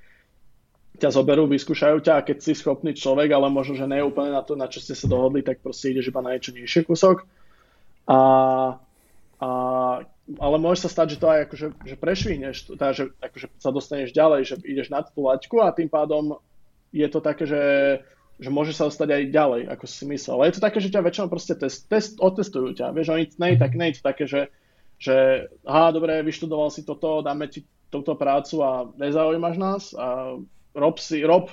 ťa 1.02 1.10
zoberú, 1.10 1.50
vyskúšajú 1.50 1.98
ťa 1.98 2.22
a 2.22 2.24
keď 2.24 2.38
si 2.38 2.54
schopný 2.54 2.94
človek, 2.94 3.34
ale 3.34 3.50
možno, 3.50 3.74
že 3.74 3.90
nie 3.90 3.98
úplne 3.98 4.30
na 4.30 4.46
to, 4.46 4.54
na 4.54 4.70
čo 4.70 4.78
ste 4.78 4.94
sa 4.94 5.10
dohodli, 5.10 5.42
tak 5.42 5.58
proste 5.58 5.90
ideš 5.90 6.14
iba 6.14 6.22
na 6.22 6.38
niečo 6.38 6.54
nižšie 6.54 6.86
kúsok. 6.86 7.26
A 8.06 8.18
a 9.42 9.50
ale 10.38 10.56
môže 10.62 10.86
sa 10.86 10.90
stať, 10.90 11.18
že 11.18 11.20
to 11.20 11.26
aj 11.26 11.50
akože, 11.50 11.66
že 11.82 11.96
prešvihneš, 11.98 12.56
teda, 12.78 12.94
že 12.94 13.10
akože 13.18 13.46
sa 13.58 13.74
dostaneš 13.74 14.14
ďalej, 14.14 14.40
že 14.46 14.54
ideš 14.62 14.88
nad 14.94 15.10
tú 15.10 15.26
laťku 15.26 15.58
a 15.58 15.74
tým 15.74 15.90
pádom 15.90 16.38
je 16.94 17.08
to 17.10 17.18
také, 17.18 17.42
že, 17.50 17.62
že 18.38 18.48
môže 18.54 18.70
sa 18.70 18.86
dostať 18.86 19.08
aj 19.10 19.22
ďalej, 19.34 19.62
ako 19.66 19.84
si 19.90 20.06
myslel. 20.06 20.38
Ale 20.38 20.46
je 20.48 20.54
to 20.56 20.62
také, 20.62 20.78
že 20.78 20.94
ťa 20.94 21.02
väčšinou 21.02 21.26
proste 21.26 21.58
test, 21.58 21.90
test, 21.90 22.22
otestujú 22.22 22.70
ťa. 22.78 22.94
Vieš, 22.94 23.08
oni, 23.10 23.24
nej, 23.42 23.58
tak, 23.58 23.74
nej 23.74 23.98
to 23.98 24.00
také, 24.06 24.30
že, 24.30 24.46
že 25.02 25.50
aha, 25.66 25.90
dobre, 25.90 26.22
vyštudoval 26.22 26.70
si 26.70 26.86
toto, 26.86 27.18
dáme 27.26 27.50
ti 27.50 27.66
túto 27.90 28.14
prácu 28.14 28.62
a 28.62 28.86
nezaujímaš 28.94 29.56
nás 29.58 29.82
a 29.98 30.38
rob 30.74 30.96
si, 30.98 31.22
rob, 31.24 31.52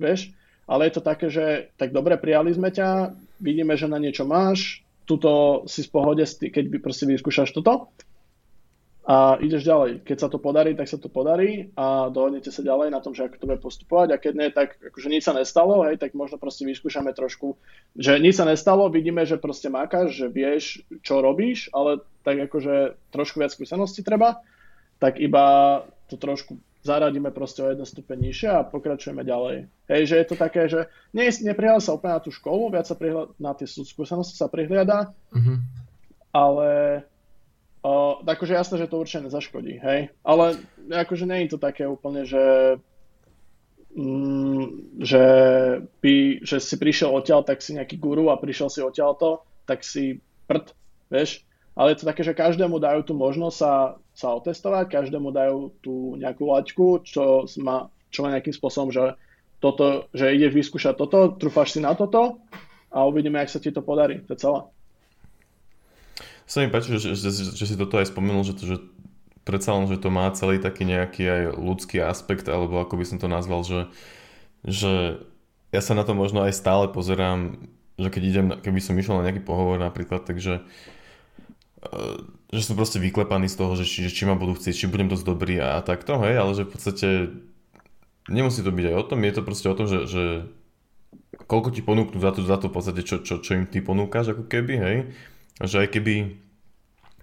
vieš. 0.00 0.32
Ale 0.70 0.86
je 0.86 0.92
to 0.94 1.02
také, 1.02 1.26
že 1.26 1.74
tak 1.74 1.90
dobre, 1.90 2.14
prijali 2.14 2.54
sme 2.54 2.70
ťa, 2.70 3.10
vidíme, 3.42 3.74
že 3.74 3.90
na 3.90 3.98
niečo 3.98 4.22
máš, 4.22 4.86
tuto 5.02 5.62
si 5.66 5.82
v 5.82 5.90
pohode, 5.90 6.22
keď 6.22 6.64
proste 6.78 7.10
vyskúšaš 7.10 7.50
toto 7.50 7.90
a 9.10 9.40
ideš 9.42 9.66
ďalej. 9.66 10.06
Keď 10.06 10.16
sa 10.22 10.28
to 10.30 10.38
podarí, 10.38 10.78
tak 10.78 10.86
sa 10.86 10.94
to 10.94 11.10
podarí 11.10 11.74
a 11.74 12.06
dohodnete 12.14 12.54
sa 12.54 12.62
ďalej 12.62 12.94
na 12.94 13.02
tom, 13.02 13.10
že 13.10 13.26
ako 13.26 13.42
to 13.42 13.48
bude 13.50 13.58
postupovať 13.58 14.08
a 14.14 14.20
keď 14.22 14.32
nie, 14.38 14.48
tak 14.54 14.78
akože 14.78 15.10
nič 15.10 15.26
sa 15.26 15.34
nestalo, 15.34 15.82
hej, 15.90 15.98
tak 15.98 16.14
možno 16.14 16.38
proste 16.38 16.62
vyskúšame 16.62 17.10
trošku, 17.10 17.58
že 17.98 18.22
nič 18.22 18.38
sa 18.38 18.46
nestalo, 18.46 18.86
vidíme, 18.86 19.26
že 19.26 19.42
proste 19.42 19.66
mákaš, 19.66 20.14
že 20.14 20.26
vieš, 20.30 20.86
čo 21.02 21.18
robíš, 21.18 21.74
ale 21.74 22.06
tak 22.22 22.46
akože 22.46 22.94
trošku 23.10 23.42
viac 23.42 23.50
skúsenosti 23.50 24.06
treba, 24.06 24.46
tak 25.02 25.18
iba 25.18 25.82
to 26.06 26.14
trošku 26.14 26.62
zaradíme 26.80 27.28
proste 27.30 27.60
o 27.60 27.68
jeden 27.68 27.84
stupeň 27.84 28.30
nižšie 28.30 28.48
a 28.48 28.64
pokračujeme 28.64 29.20
ďalej. 29.20 29.68
Hej, 29.88 30.02
že 30.08 30.14
je 30.16 30.26
to 30.26 30.36
také, 30.36 30.64
že 30.66 30.88
nie, 31.12 31.28
neprihľada 31.28 31.84
sa 31.84 31.96
úplne 31.96 32.16
na 32.16 32.24
tú 32.24 32.32
školu, 32.32 32.72
viac 32.72 32.88
sa 32.88 32.96
prihľada, 32.96 33.36
na 33.36 33.52
tie 33.52 33.68
skúsenosti 33.68 34.36
sa 34.36 34.48
prihliada, 34.48 35.12
mm-hmm. 35.32 35.56
ale 36.32 36.70
uh, 37.84 38.14
akože 38.24 38.56
jasné, 38.56 38.80
že 38.80 38.88
to 38.88 39.00
určite 39.00 39.28
nezaškodí, 39.28 39.76
hej. 39.84 40.08
Ale 40.24 40.56
akože 40.88 41.28
nie 41.28 41.44
je 41.44 41.52
to 41.52 41.58
také 41.60 41.84
úplne, 41.84 42.24
že 42.24 42.76
mm, 43.92 44.96
že, 45.04 45.24
by, 46.00 46.14
že 46.48 46.56
si 46.64 46.74
prišiel 46.80 47.12
odtiaľ, 47.12 47.44
tak 47.44 47.60
si 47.60 47.76
nejaký 47.76 48.00
guru 48.00 48.32
a 48.32 48.40
prišiel 48.40 48.72
si 48.72 48.80
odtiaľto, 48.80 49.44
tak 49.68 49.84
si 49.84 50.16
prd, 50.48 50.72
vieš 51.12 51.44
ale 51.78 51.94
je 51.94 52.02
to 52.02 52.08
také, 52.10 52.22
že 52.26 52.34
každému 52.34 52.82
dajú 52.82 53.06
tú 53.06 53.12
možnosť 53.14 53.56
sa, 53.56 53.72
sa 54.10 54.28
otestovať, 54.34 54.90
každému 54.90 55.30
dajú 55.30 55.70
tú 55.80 56.18
nejakú 56.18 56.42
laťku, 56.50 57.06
čo 57.06 57.46
má, 57.62 57.86
čo 58.10 58.26
má 58.26 58.34
nejakým 58.34 58.54
spôsobom, 58.54 58.90
že, 58.90 59.14
toto, 59.62 60.08
že 60.16 60.34
ideš 60.34 60.56
vyskúšať 60.56 60.96
toto, 60.96 61.36
trúfaš 61.36 61.76
si 61.76 61.80
na 61.84 61.94
toto 61.94 62.40
a 62.90 63.06
uvidíme, 63.06 63.38
ak 63.38 63.52
sa 63.52 63.62
ti 63.62 63.70
to 63.70 63.84
podarí. 63.84 64.24
To 64.26 64.34
je 64.34 64.40
celé. 64.40 64.60
Sa 66.50 66.66
mi 66.66 66.72
páči, 66.72 66.98
že, 66.98 67.14
že, 67.14 67.30
že, 67.30 67.54
že 67.54 67.64
si 67.68 67.76
toto 67.78 68.00
aj 68.00 68.10
spomenul, 68.10 68.42
že, 68.42 68.58
to, 68.58 68.64
že 68.66 68.76
predsa 69.46 69.76
len, 69.76 69.86
že 69.86 70.02
to 70.02 70.10
má 70.10 70.26
celý 70.34 70.58
taký 70.58 70.82
nejaký 70.82 71.22
aj 71.22 71.42
ľudský 71.54 72.02
aspekt, 72.02 72.50
alebo 72.50 72.82
ako 72.82 72.98
by 72.98 73.04
som 73.06 73.22
to 73.22 73.30
nazval, 73.30 73.62
že, 73.62 73.86
že 74.66 75.22
ja 75.70 75.80
sa 75.84 75.94
na 75.94 76.02
to 76.02 76.18
možno 76.18 76.42
aj 76.42 76.56
stále 76.56 76.90
pozerám, 76.90 77.62
že 77.94 78.08
keď 78.10 78.22
idem, 78.26 78.46
keby 78.58 78.80
som 78.82 78.98
išiel 78.98 79.22
na 79.22 79.30
nejaký 79.30 79.46
pohovor 79.46 79.78
napríklad, 79.78 80.26
takže 80.26 80.64
Eh, 80.64 80.98
že 82.52 82.62
som 82.66 82.76
proste 82.76 83.00
vyklepaný 83.00 83.48
z 83.48 83.56
toho, 83.56 83.72
že 83.78 83.88
či, 83.88 84.04
že 84.04 84.12
či 84.12 84.28
ma 84.28 84.36
budú 84.36 84.58
chcieť, 84.58 84.74
či 84.74 84.90
budem 84.90 85.08
dosť 85.08 85.24
dobrý 85.24 85.56
a, 85.62 85.80
takto, 85.80 86.20
hej, 86.20 86.36
ale 86.36 86.52
že 86.52 86.68
v 86.68 86.72
podstate 86.72 87.08
nemusí 88.28 88.60
to 88.60 88.70
byť 88.74 88.86
aj 88.92 88.96
o 89.00 89.04
tom, 89.06 89.24
je 89.24 89.32
to 89.32 89.42
proste 89.46 89.68
o 89.70 89.78
tom, 89.78 89.86
že, 89.88 90.04
že 90.04 90.24
koľko 91.48 91.72
ti 91.72 91.80
ponúknú 91.80 92.20
za 92.20 92.36
to, 92.36 92.44
za 92.44 92.56
to 92.60 92.68
v 92.68 92.74
podstate, 92.74 93.00
čo, 93.06 93.24
čo, 93.24 93.40
čo 93.40 93.50
im 93.56 93.64
ty 93.64 93.80
ponúkaš 93.80 94.36
ako 94.36 94.44
keby, 94.44 94.74
hej, 94.76 94.96
že 95.62 95.76
aj 95.82 95.88
keby 95.96 96.14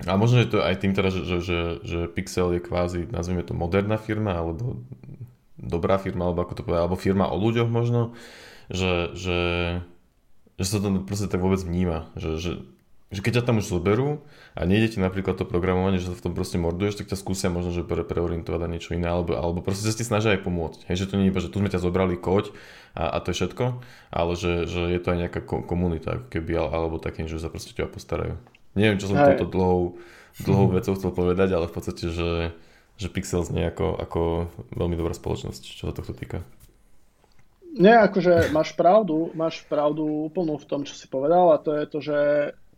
a 0.06 0.14
možno, 0.14 0.46
že 0.46 0.54
to 0.54 0.62
aj 0.62 0.78
tým 0.78 0.94
teda, 0.94 1.10
že, 1.10 1.22
že, 1.26 1.38
že, 1.42 1.60
že 1.82 2.00
Pixel 2.06 2.54
je 2.54 2.62
kvázi, 2.62 3.10
nazvime 3.10 3.42
to 3.42 3.58
moderná 3.58 3.98
firma, 3.98 4.38
alebo 4.38 4.86
dobrá 5.58 5.98
firma, 5.98 6.30
alebo 6.30 6.46
ako 6.46 6.54
to 6.54 6.62
povedať, 6.62 6.82
alebo 6.86 7.02
firma 7.02 7.26
o 7.26 7.36
ľuďoch 7.42 7.66
možno, 7.66 8.14
že, 8.70 9.10
že, 9.18 9.40
že 10.62 10.66
sa 10.70 10.78
to 10.78 11.02
proste 11.02 11.34
tak 11.34 11.42
vôbec 11.42 11.58
vníma, 11.66 12.14
že, 12.14 12.38
že 12.38 12.52
že 13.08 13.24
keď 13.24 13.40
ťa 13.40 13.48
tam 13.48 13.64
už 13.64 13.72
zoberú 13.72 14.28
a 14.52 14.68
nejdete 14.68 15.00
napríklad 15.00 15.40
to 15.40 15.48
programovanie, 15.48 15.96
že 15.96 16.12
sa 16.12 16.16
v 16.20 16.28
tom 16.28 16.34
proste 16.36 16.60
morduješ, 16.60 17.00
tak 17.00 17.08
ťa 17.08 17.16
skúsia 17.16 17.48
možno, 17.48 17.72
že 17.72 17.88
pre, 17.88 18.04
preorientovať 18.04 18.60
na 18.60 18.68
niečo 18.68 19.00
iné, 19.00 19.08
alebo, 19.08 19.32
alebo 19.40 19.64
proste 19.64 19.88
sa 19.88 19.96
ti 19.96 20.04
snažia 20.04 20.36
aj 20.36 20.44
pomôcť. 20.44 20.92
Hej, 20.92 21.08
že 21.08 21.08
to 21.08 21.16
nie 21.16 21.32
je 21.32 21.32
iba, 21.32 21.40
že 21.40 21.48
tu 21.48 21.64
sme 21.64 21.72
ťa 21.72 21.80
zobrali, 21.80 22.20
koď 22.20 22.52
a, 23.00 23.16
a 23.16 23.18
to 23.24 23.32
je 23.32 23.38
všetko, 23.40 23.80
ale 24.12 24.32
že, 24.36 24.68
že 24.68 24.82
je 24.92 25.00
to 25.00 25.08
aj 25.16 25.18
nejaká 25.24 25.40
komunita, 25.44 26.20
keby, 26.28 26.68
alebo 26.68 27.00
také, 27.00 27.24
že 27.32 27.40
sa 27.40 27.48
proste 27.48 27.72
ťa 27.72 27.88
postarajú. 27.88 28.36
Neviem, 28.76 29.00
čo 29.00 29.08
som 29.08 29.16
aj. 29.16 29.40
toto 29.40 29.56
dlhou, 29.56 29.82
dlhou 30.44 30.68
vecou 30.76 30.94
chcel 31.00 31.12
povedať, 31.16 31.56
ale 31.56 31.72
v 31.72 31.76
podstate, 31.80 32.12
že, 32.12 32.52
že 33.00 33.08
Pixel 33.08 33.48
znie 33.48 33.72
ako, 33.72 34.04
ako 34.04 34.22
veľmi 34.76 35.00
dobrá 35.00 35.16
spoločnosť, 35.16 35.64
čo 35.64 35.88
sa 35.88 35.96
tohto 35.96 36.12
týka. 36.12 36.44
Nie, 37.78 38.04
akože 38.04 38.52
máš 38.52 38.74
pravdu, 38.76 39.32
máš 39.32 39.64
pravdu 39.70 40.28
úplnú 40.28 40.60
v 40.60 40.68
tom, 40.68 40.82
čo 40.84 40.98
si 40.98 41.06
povedal 41.06 41.54
a 41.54 41.62
to 41.62 41.72
je 41.78 41.84
to, 41.86 42.00
že 42.02 42.18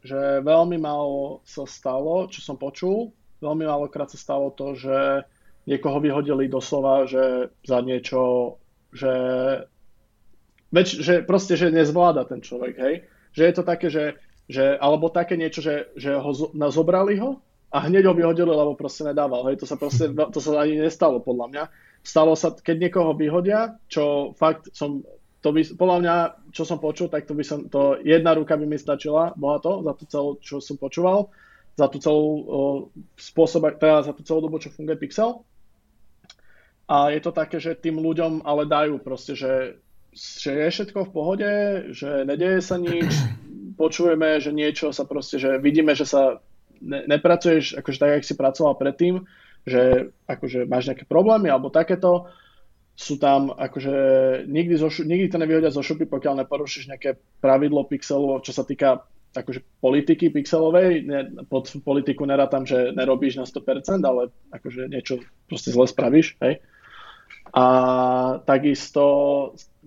že 0.04 0.40
veľmi 0.44 0.80
málo 0.80 1.44
sa 1.44 1.68
stalo, 1.68 2.32
čo 2.32 2.40
som 2.40 2.56
počul, 2.56 3.12
veľmi 3.44 3.68
málokrát 3.68 4.08
sa 4.08 4.20
stalo 4.20 4.52
to, 4.56 4.76
že 4.76 5.28
niekoho 5.68 6.00
vyhodili 6.00 6.50
doslova, 6.50 7.06
že 7.06 7.54
za 7.62 7.80
niečo, 7.84 8.56
že, 8.96 9.14
več, 10.72 10.98
že 10.98 11.22
proste, 11.22 11.60
že 11.60 11.70
nezvláda 11.70 12.26
ten 12.26 12.42
človek, 12.42 12.76
hej. 12.80 12.96
Že 13.36 13.44
je 13.46 13.54
to 13.54 13.64
také, 13.64 13.88
že, 13.94 14.06
že 14.50 14.80
alebo 14.80 15.14
také 15.14 15.38
niečo, 15.38 15.62
že, 15.62 15.94
že 15.94 16.18
ho 16.18 16.32
zobrali 16.74 17.22
ho 17.22 17.38
a 17.70 17.86
hneď 17.86 18.10
ho 18.10 18.18
vyhodili, 18.18 18.50
lebo 18.50 18.74
proste 18.74 19.06
nedával, 19.06 19.46
hej. 19.52 19.62
To 19.62 19.70
sa 19.70 19.78
proste, 19.78 20.10
to 20.10 20.40
sa 20.42 20.64
ani 20.64 20.80
nestalo 20.80 21.22
podľa 21.22 21.48
mňa. 21.54 21.64
Stalo 22.02 22.34
sa, 22.34 22.56
keď 22.56 22.90
niekoho 22.90 23.12
vyhodia, 23.14 23.76
čo 23.92 24.34
fakt 24.40 24.72
som 24.72 25.04
to 25.40 25.56
by, 25.56 25.62
podľa 25.64 25.98
mňa, 26.04 26.16
čo 26.52 26.68
som 26.68 26.84
počul, 26.84 27.08
tak 27.08 27.24
to 27.24 27.32
by 27.32 27.44
som, 27.48 27.72
to 27.72 27.96
jedna 28.04 28.36
ruka 28.36 28.60
by 28.60 28.68
mi 28.68 28.76
stačila, 28.76 29.32
bola 29.40 29.64
to, 29.64 29.80
za 29.88 29.94
tú 29.96 30.04
celú, 30.12 30.32
čo 30.44 30.60
som 30.60 30.76
počúval, 30.76 31.32
za 31.80 31.88
tú 31.88 31.98
celú 32.04 32.28
spôsob, 33.16 33.80
teda 33.80 34.04
za 34.04 34.12
tú 34.12 34.22
celú 34.28 34.44
dobu, 34.44 34.60
čo 34.60 34.74
funguje 34.76 35.00
Pixel. 35.00 35.48
A 36.92 37.14
je 37.16 37.22
to 37.24 37.32
také, 37.32 37.62
že 37.64 37.80
tým 37.80 38.04
ľuďom 38.04 38.44
ale 38.44 38.68
dajú 38.68 39.00
proste, 39.00 39.38
že, 39.38 39.80
že 40.12 40.52
je 40.52 40.68
všetko 40.76 41.08
v 41.08 41.14
pohode, 41.14 41.52
že 41.96 42.28
nedeje 42.28 42.60
sa 42.60 42.76
nič, 42.76 43.08
počujeme, 43.82 44.44
že 44.44 44.52
niečo 44.52 44.92
sa 44.92 45.08
proste, 45.08 45.40
že 45.40 45.56
vidíme, 45.56 45.96
že 45.96 46.04
sa 46.04 46.44
ne, 46.84 47.08
nepracuješ 47.08 47.80
akože 47.80 48.00
tak, 48.00 48.12
jak 48.20 48.28
si 48.28 48.36
pracoval 48.36 48.76
predtým, 48.76 49.24
že 49.64 50.12
akože 50.28 50.68
máš 50.68 50.92
nejaké 50.92 51.08
problémy 51.08 51.48
alebo 51.48 51.72
takéto, 51.72 52.28
sú 53.00 53.16
tam 53.16 53.56
akože 53.56 53.96
nikdy, 54.44 54.76
zo, 54.76 54.92
nikdy 54.92 55.32
to 55.32 55.40
nevyhodia 55.40 55.72
zo 55.72 55.80
šupy, 55.80 56.04
pokiaľ 56.04 56.44
neporušíš 56.44 56.92
nejaké 56.92 57.16
pravidlo 57.40 57.88
pixelu, 57.88 58.44
čo 58.44 58.52
sa 58.52 58.68
týka 58.68 59.08
akože 59.32 59.64
politiky 59.80 60.28
pixelovej. 60.28 61.08
Ne, 61.08 61.48
pod 61.48 61.72
politiku 61.80 62.28
nerátam, 62.28 62.68
že 62.68 62.92
nerobíš 62.92 63.40
na 63.40 63.48
100%, 63.48 64.04
ale 64.04 64.36
akože 64.52 64.92
niečo 64.92 65.24
proste 65.48 65.72
zle 65.72 65.88
spravíš, 65.88 66.36
hej. 66.44 66.60
A 67.56 67.66
takisto 68.44 69.06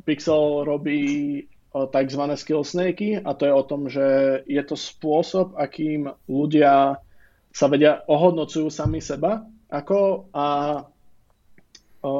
Pixel 0.03 0.67
robí 0.67 1.45
tzv. 1.71 2.23
skill 2.35 2.65
snakey 2.65 3.21
a 3.21 3.31
to 3.37 3.45
je 3.47 3.53
o 3.53 3.63
tom, 3.63 3.87
že 3.87 4.41
je 4.49 4.63
to 4.65 4.75
spôsob, 4.75 5.55
akým 5.55 6.11
ľudia 6.27 6.97
sa 7.53 7.67
vedia, 7.69 8.03
ohodnocujú 8.09 8.73
sami 8.73 9.05
seba 9.05 9.45
ako 9.69 10.29
a 10.33 10.47
o, 12.05 12.13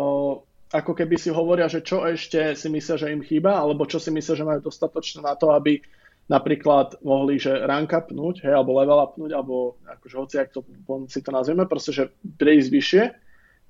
ako 0.73 0.97
keby 0.97 1.21
si 1.21 1.29
hovoria, 1.29 1.69
že 1.69 1.85
čo 1.85 2.03
ešte 2.09 2.57
si 2.57 2.73
myslia, 2.73 2.97
že 2.97 3.13
im 3.13 3.21
chýba, 3.21 3.61
alebo 3.61 3.85
čo 3.85 4.01
si 4.01 4.09
myslia, 4.09 4.35
že 4.41 4.49
majú 4.49 4.61
dostatočné 4.65 5.21
na 5.21 5.37
to, 5.37 5.53
aby 5.53 5.85
napríklad 6.33 6.97
mohli, 7.05 7.37
že 7.37 7.53
rank 7.53 7.93
upnúť, 7.93 8.49
hej, 8.49 8.57
alebo 8.57 8.81
level 8.81 9.05
upnúť, 9.05 9.31
alebo 9.37 9.77
akože 9.85 10.17
hoci, 10.17 10.37
ak 10.41 10.49
to, 10.57 10.65
si 11.13 11.21
to 11.21 11.29
nazvieme, 11.29 11.69
proste, 11.69 11.93
že 11.93 12.05
prejsť 12.25 12.69
vyššie, 12.73 13.03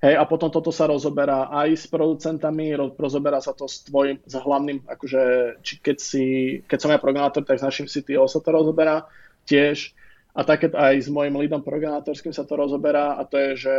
hej, 0.07 0.15
a 0.15 0.23
potom 0.31 0.47
toto 0.47 0.70
sa 0.70 0.87
rozoberá 0.87 1.51
aj 1.51 1.69
s 1.74 1.85
producentami, 1.91 2.79
rozoberá 2.79 3.43
sa 3.43 3.51
to 3.51 3.66
s 3.66 3.83
tvojim, 3.83 4.23
s 4.23 4.39
hlavným, 4.39 4.87
akože, 4.87 5.23
či 5.66 5.74
keď 5.83 5.97
si, 5.99 6.24
keď 6.70 6.79
som 6.79 6.93
ja 6.95 7.03
programátor, 7.03 7.43
tak 7.43 7.59
s 7.59 7.66
našim 7.66 7.91
CTO 7.91 8.31
sa 8.31 8.39
to 8.39 8.55
rozoberá 8.55 9.11
tiež, 9.49 9.91
a 10.33 10.41
také 10.49 10.73
aj 10.73 10.97
s 10.97 11.09
mojim 11.12 11.37
lídom 11.37 11.61
programátorským 11.61 12.33
sa 12.33 12.49
to 12.49 12.57
rozoberá 12.57 13.20
a 13.20 13.23
to 13.29 13.37
je, 13.37 13.69
že 13.69 13.74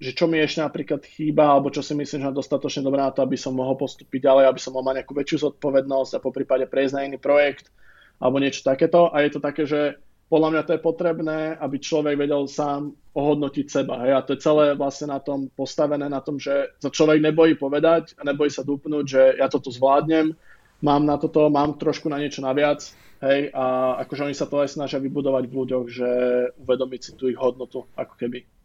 že 0.00 0.16
čo 0.16 0.24
mi 0.24 0.40
ešte 0.40 0.64
napríklad 0.64 1.04
chýba, 1.04 1.52
alebo 1.52 1.68
čo 1.68 1.84
si 1.84 1.92
myslím, 1.92 2.24
že 2.24 2.28
je 2.32 2.40
dostatočne 2.40 2.80
dobré 2.80 3.04
na 3.04 3.12
to, 3.12 3.20
aby 3.20 3.36
som 3.36 3.52
mohol 3.52 3.76
postúpiť 3.76 4.24
ďalej, 4.24 4.44
aby 4.48 4.60
som 4.60 4.72
mohol 4.72 4.88
mať 4.88 5.04
nejakú 5.04 5.12
väčšiu 5.12 5.36
zodpovednosť 5.44 6.12
a 6.16 6.24
po 6.24 6.32
prípade 6.32 6.64
prejsť 6.64 6.94
na 6.96 7.04
iný 7.04 7.20
projekt 7.20 7.68
alebo 8.16 8.40
niečo 8.40 8.64
takéto. 8.64 9.12
A 9.12 9.20
je 9.20 9.30
to 9.36 9.44
také, 9.44 9.68
že 9.68 10.00
podľa 10.32 10.48
mňa 10.56 10.62
to 10.64 10.72
je 10.72 10.86
potrebné, 10.86 11.38
aby 11.60 11.76
človek 11.76 12.16
vedel 12.16 12.48
sám 12.48 12.96
ohodnotiť 13.12 13.66
seba. 13.68 14.00
Hej? 14.08 14.12
A 14.16 14.24
to 14.24 14.32
je 14.32 14.40
celé 14.40 14.72
vlastne 14.72 15.12
na 15.12 15.20
tom 15.20 15.52
postavené, 15.52 16.08
na 16.08 16.24
tom, 16.24 16.40
že 16.40 16.72
sa 16.80 16.88
človek 16.88 17.20
nebojí 17.20 17.60
povedať 17.60 18.16
a 18.16 18.24
nebojí 18.24 18.48
sa 18.48 18.64
dupnúť, 18.64 19.04
že 19.04 19.22
ja 19.36 19.52
toto 19.52 19.68
zvládnem 19.68 20.32
mám 20.80 21.04
na 21.04 21.20
toto, 21.20 21.52
mám 21.52 21.76
trošku 21.76 22.08
na 22.08 22.16
niečo 22.16 22.40
naviac, 22.40 22.80
hej, 23.20 23.52
a 23.52 23.96
akože 24.00 24.32
oni 24.32 24.36
sa 24.36 24.48
to 24.48 24.64
aj 24.64 24.72
snažia 24.72 24.96
vybudovať 24.96 25.44
v 25.44 25.56
ľuďoch, 25.60 25.86
že 25.92 26.08
uvedomiť 26.56 27.00
si 27.04 27.10
tú 27.20 27.28
ich 27.28 27.36
hodnotu, 27.36 27.84
ako 27.96 28.14
keby. 28.16 28.59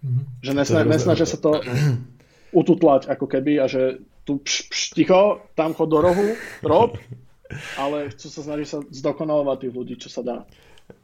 Mm-hmm. 0.00 0.24
Že 0.40 0.52
nesna, 0.56 0.80
nesnažia 0.88 1.26
sa 1.28 1.38
to 1.38 1.60
ututlať, 2.50 3.06
ako 3.12 3.26
keby, 3.28 3.60
a 3.60 3.66
že 3.68 4.00
tu 4.24 4.40
pš, 4.40 4.56
pš, 4.72 4.82
ticho, 4.96 5.44
tam 5.54 5.76
chod 5.76 5.92
do 5.92 6.00
rohu, 6.00 6.34
rob, 6.64 6.96
ale 7.76 8.10
chcú 8.14 8.26
sa 8.30 8.40
snažiť 8.46 8.66
sa 8.68 8.78
zdokonalovať 8.88 9.56
tých 9.66 9.74
ľudí, 9.74 9.94
čo 9.98 10.08
sa 10.08 10.22
dá. 10.22 10.38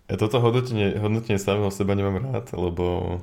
Ja 0.06 0.16
toto 0.18 0.38
hodnotenie, 0.38 0.94
hodnotenie 0.98 1.38
samého 1.38 1.70
seba 1.74 1.98
nemám 1.98 2.22
rád, 2.22 2.54
lebo 2.54 3.18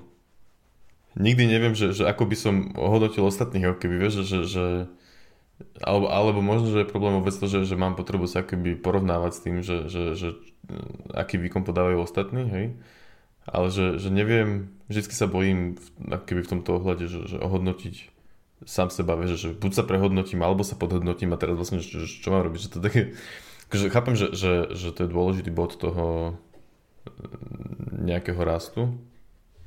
nikdy 1.15 1.47
neviem, 1.47 1.73
že, 1.75 1.95
že 1.95 2.03
ako 2.03 2.23
by 2.27 2.35
som 2.35 2.55
hodnotil 2.75 3.23
ostatných, 3.23 3.63
ako 3.71 3.77
keby 3.79 3.95
vieš, 3.97 4.27
že, 4.27 4.39
že 4.43 4.65
alebo, 5.79 6.11
alebo 6.11 6.39
možno, 6.43 6.73
že 6.73 6.83
je 6.83 6.91
problém 6.91 7.15
vôbec 7.15 7.31
to, 7.31 7.45
že, 7.47 7.63
že 7.63 7.79
mám 7.79 7.95
potrebu 7.95 8.27
sa 8.27 8.43
keby 8.43 8.75
porovnávať 8.79 9.31
s 9.31 9.43
tým, 9.43 9.55
že, 9.63 9.87
že, 9.87 10.03
že 10.17 10.27
aký 11.13 11.39
výkon 11.39 11.63
podávajú 11.63 12.03
ostatní, 12.03 12.43
hej. 12.49 12.65
Ale 13.43 13.67
že, 13.71 13.99
že 13.99 14.07
neviem, 14.07 14.71
vždycky 14.93 15.13
sa 15.17 15.25
bojím 15.25 15.81
keby 16.05 16.45
v 16.45 16.51
tomto 16.57 16.77
ohľade, 16.77 17.09
že, 17.09 17.19
že 17.25 17.37
ohodnotiť 17.41 18.13
sám 18.63 18.89
seba, 18.93 19.19
vieš, 19.19 19.39
že 19.39 19.49
buď 19.51 19.71
sa 19.75 19.83
prehodnotím, 19.83 20.39
alebo 20.45 20.63
sa 20.63 20.79
podhodnotím 20.79 21.35
a 21.35 21.41
teraz 21.41 21.59
vlastne, 21.59 21.83
že, 21.83 22.07
čo 22.07 22.31
mám 22.31 22.47
robiť, 22.47 22.59
že 22.63 22.71
to 22.71 22.79
také, 22.79 23.01
akože 23.67 23.85
chápem, 23.91 24.15
že, 24.15 24.27
že, 24.31 24.51
že 24.71 24.87
to 24.95 25.03
je 25.03 25.13
dôležitý 25.13 25.51
bod 25.51 25.75
toho 25.75 26.37
nejakého 28.03 28.39
rastu, 28.39 28.95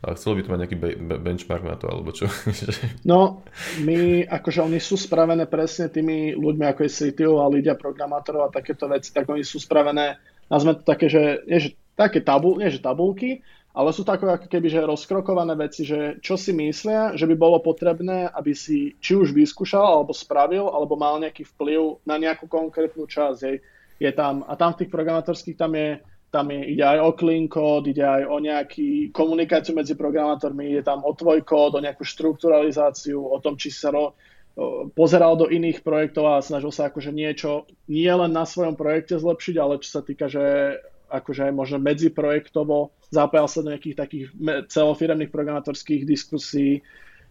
ale 0.04 0.16
chcelo 0.16 0.36
by 0.36 0.42
to 0.44 0.52
mať 0.52 0.60
nejaký 0.64 0.78
be- 0.78 1.20
benchmark 1.20 1.64
na 1.64 1.76
to, 1.76 1.88
alebo 1.88 2.12
čo? 2.12 2.28
no, 3.10 3.42
my, 3.84 4.28
akože 4.28 4.60
oni 4.64 4.80
sú 4.80 4.96
spravené 4.96 5.48
presne 5.48 5.88
tými 5.88 6.36
ľuďmi, 6.36 6.64
ako 6.68 6.80
je 6.84 6.94
CTO 6.94 7.40
a 7.40 7.52
ľudia 7.52 7.76
programátorov 7.76 8.48
a 8.48 8.54
takéto 8.54 8.88
veci, 8.88 9.12
tak 9.12 9.28
oni 9.28 9.44
sú 9.44 9.60
spravené, 9.60 10.20
nazme 10.48 10.76
to 10.76 10.84
také, 10.84 11.08
že, 11.08 11.44
nie, 11.48 11.60
že 11.60 11.70
také 11.96 12.20
tabul, 12.20 12.60
nie, 12.60 12.68
že 12.68 12.84
tabulky, 12.84 13.40
ale 13.76 13.92
sú 13.92 14.08
takové 14.08 14.40
ako 14.40 14.48
keby, 14.48 14.72
že 14.72 14.88
rozkrokované 14.88 15.52
veci, 15.52 15.84
že 15.84 16.16
čo 16.24 16.40
si 16.40 16.56
myslia, 16.56 17.12
že 17.12 17.28
by 17.28 17.36
bolo 17.36 17.60
potrebné, 17.60 18.24
aby 18.32 18.56
si 18.56 18.96
či 19.04 19.12
už 19.12 19.36
vyskúšal, 19.36 19.84
alebo 19.84 20.16
spravil, 20.16 20.72
alebo 20.72 20.96
mal 20.96 21.20
nejaký 21.20 21.44
vplyv 21.44 22.00
na 22.08 22.16
nejakú 22.16 22.48
konkrétnu 22.48 23.04
časť. 23.04 23.40
Hej. 23.44 23.56
Je 24.00 24.10
tam, 24.16 24.48
a 24.48 24.56
tam 24.56 24.72
v 24.72 24.80
tých 24.84 24.90
programátorských 24.90 25.60
tam 25.60 25.76
je 25.76 26.00
tam 26.26 26.50
je, 26.50 26.74
ide 26.74 26.84
aj 26.84 27.00
o 27.00 27.10
clean 27.14 27.46
code, 27.46 27.88
ide 27.88 28.02
aj 28.02 28.28
o 28.28 28.36
nejakú 28.42 29.14
komunikáciu 29.14 29.72
medzi 29.72 29.94
programátormi, 29.94 30.68
ide 30.68 30.82
tam 30.82 31.06
o 31.06 31.14
tvoj 31.14 31.40
kód, 31.46 31.78
o 31.78 31.80
nejakú 31.80 32.02
štrukturalizáciu, 32.02 33.16
o 33.22 33.38
tom, 33.40 33.54
či 33.56 33.70
sa 33.72 33.94
ro, 33.94 34.18
pozeral 34.92 35.36
do 35.36 35.46
iných 35.52 35.84
projektov 35.84 36.32
a 36.32 36.44
snažil 36.44 36.72
sa 36.72 36.88
akože 36.88 37.12
niečo 37.14 37.68
nie 37.92 38.08
len 38.08 38.32
na 38.32 38.48
svojom 38.48 38.74
projekte 38.74 39.20
zlepšiť, 39.20 39.56
ale 39.60 39.80
čo 39.80 39.88
sa 39.88 40.02
týka, 40.02 40.26
že 40.32 40.76
akože 41.10 41.50
aj 41.50 41.52
možno 41.54 41.78
medziprojektovo 41.82 42.94
zapájal 43.10 43.48
sa 43.48 43.62
do 43.62 43.70
nejakých 43.70 43.96
takých 43.96 44.24
celofiremných 44.70 45.30
programátorských 45.30 46.02
diskusí, 46.02 46.82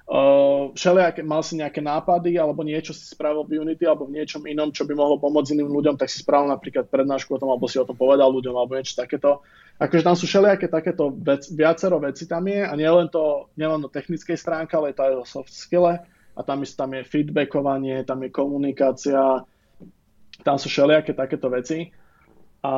Uh, 0.06 0.70
všelijaké, 0.78 1.26
mal 1.26 1.42
si 1.42 1.58
nejaké 1.58 1.82
nápady 1.82 2.38
alebo 2.38 2.62
niečo 2.62 2.94
si 2.94 3.10
spravil 3.10 3.42
v 3.42 3.58
Unity 3.58 3.90
alebo 3.90 4.06
v 4.06 4.22
niečom 4.22 4.46
inom, 4.46 4.70
čo 4.70 4.86
by 4.86 4.94
mohlo 4.94 5.18
pomôcť 5.18 5.58
iným 5.58 5.74
ľuďom, 5.74 5.98
tak 5.98 6.14
si 6.14 6.22
spravil 6.22 6.54
napríklad 6.54 6.94
prednášku 6.94 7.34
o 7.34 7.42
tom, 7.42 7.50
alebo 7.50 7.66
si 7.66 7.82
o 7.82 7.90
tom 7.90 7.98
povedal 7.98 8.30
ľuďom 8.30 8.54
alebo 8.54 8.78
niečo 8.78 9.02
takéto. 9.02 9.42
Akože 9.82 10.06
tam 10.06 10.14
sú 10.14 10.30
všelijaké 10.30 10.70
takéto 10.70 11.10
vec, 11.10 11.50
viacero 11.50 11.98
veci 11.98 12.30
tam 12.30 12.46
je 12.46 12.62
a 12.62 12.70
nielen 12.78 13.10
to, 13.10 13.50
nielen 13.58 13.82
to 13.82 13.90
technickej 13.90 14.38
stránke, 14.38 14.78
ale 14.78 14.94
to 14.94 15.10
aj 15.10 15.14
o 15.18 15.26
soft 15.26 15.50
skille 15.50 15.98
a 16.38 16.40
tam, 16.46 16.62
je, 16.62 16.70
tam 16.78 16.94
je 16.94 17.02
feedbackovanie, 17.02 18.06
tam 18.06 18.22
je 18.22 18.30
komunikácia, 18.30 19.42
tam 20.46 20.56
sú 20.62 20.70
všelijaké 20.70 21.18
takéto 21.18 21.50
veci 21.50 21.90
a 22.62 22.74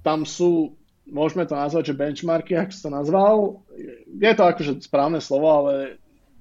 tam 0.00 0.24
sú 0.24 0.80
môžeme 1.10 1.44
to 1.44 1.58
nazvať, 1.58 1.90
že 1.92 1.98
benchmarky, 1.98 2.54
ako 2.54 2.72
si 2.72 2.80
to 2.80 2.90
nazval. 2.90 3.36
Je 4.06 4.32
to 4.32 4.44
akože 4.46 4.72
správne 4.86 5.18
slovo, 5.18 5.46
ale 5.50 5.72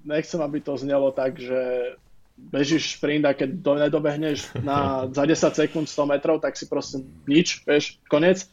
nechcem, 0.06 0.40
aby 0.40 0.62
to 0.62 0.78
znelo 0.78 1.12
tak, 1.12 1.42
že 1.42 1.94
bežíš 2.40 2.96
sprint 2.96 3.28
a 3.28 3.36
keď 3.36 3.60
do, 3.60 3.74
nedobehneš 3.76 4.56
na, 4.64 5.04
za 5.18 5.28
10 5.28 5.36
sekúnd 5.52 5.86
100 5.90 6.14
metrov, 6.16 6.40
tak 6.40 6.56
si 6.56 6.70
proste 6.70 7.04
nič, 7.28 7.66
vieš, 7.68 8.00
konec. 8.08 8.48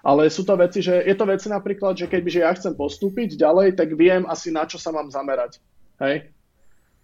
Ale 0.00 0.32
sú 0.32 0.48
to 0.48 0.56
veci, 0.56 0.80
že 0.80 0.96
je 1.04 1.12
to 1.12 1.28
veci 1.28 1.52
napríklad, 1.52 1.92
že 1.92 2.08
keď 2.08 2.22
že 2.24 2.40
ja 2.40 2.52
chcem 2.56 2.72
postúpiť 2.72 3.36
ďalej, 3.36 3.76
tak 3.76 3.92
viem 3.92 4.24
asi 4.24 4.48
na 4.48 4.64
čo 4.64 4.80
sa 4.80 4.88
mám 4.92 5.12
zamerať. 5.12 5.60
Hej? 6.00 6.32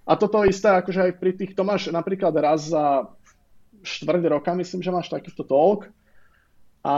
A 0.08 0.16
toto 0.16 0.40
isté, 0.48 0.72
akože 0.72 1.00
aj 1.04 1.12
pri 1.20 1.32
tých, 1.36 1.52
to 1.52 1.60
máš 1.60 1.92
napríklad 1.92 2.32
raz 2.40 2.72
za 2.72 3.12
štvrť 3.84 4.22
roka, 4.32 4.56
myslím, 4.56 4.80
že 4.80 4.94
máš 4.94 5.12
takýto 5.12 5.44
talk, 5.44 5.92
a 6.86 6.94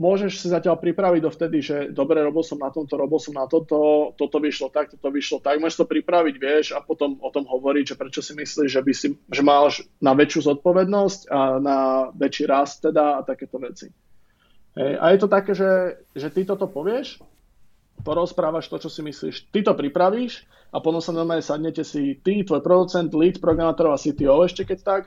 môžeš 0.00 0.40
si 0.40 0.48
zatiaľ 0.48 0.80
pripraviť 0.80 1.20
dovtedy, 1.20 1.60
že 1.60 1.76
dobre, 1.92 2.24
robil 2.24 2.40
som 2.40 2.56
na 2.56 2.72
tomto, 2.72 2.96
robil 2.96 3.20
som 3.20 3.36
na 3.36 3.44
toto, 3.44 4.16
toto 4.16 4.40
vyšlo 4.40 4.72
tak, 4.72 4.88
toto 4.88 5.12
vyšlo 5.12 5.44
tak. 5.44 5.60
Môžeš 5.60 5.84
to 5.84 5.92
pripraviť, 5.92 6.34
vieš, 6.40 6.72
a 6.72 6.80
potom 6.80 7.20
o 7.20 7.28
tom 7.28 7.44
hovoriť, 7.44 7.92
že 7.92 7.98
prečo 8.00 8.24
si 8.24 8.32
myslíš, 8.32 8.72
že 8.72 8.80
by 8.80 8.92
si, 8.96 9.12
že 9.12 9.42
máš 9.44 9.84
na 10.00 10.16
väčšiu 10.16 10.48
zodpovednosť 10.48 11.20
a 11.28 11.60
na 11.60 11.78
väčší 12.16 12.48
rast 12.48 12.88
teda 12.88 13.20
a 13.20 13.26
takéto 13.28 13.60
veci. 13.60 13.92
Hej. 14.80 14.92
A 14.96 15.04
je 15.12 15.18
to 15.20 15.28
také, 15.28 15.52
že, 15.52 16.00
že 16.16 16.32
ty 16.32 16.48
toto 16.48 16.64
povieš, 16.64 17.20
porozprávaš 18.08 18.72
to, 18.72 18.80
čo 18.80 18.88
si 18.88 19.04
myslíš, 19.04 19.52
ty 19.52 19.60
to 19.60 19.76
pripravíš 19.76 20.48
a 20.72 20.80
potom 20.80 21.04
sa 21.04 21.12
normálne 21.12 21.44
sadnete 21.44 21.84
si 21.84 22.16
ty, 22.24 22.40
tvoj 22.48 22.64
producent, 22.64 23.12
lead 23.12 23.44
programátorov 23.44 23.92
a 23.92 24.00
CTO 24.00 24.40
ešte 24.40 24.64
keď 24.64 24.78
tak 24.80 25.02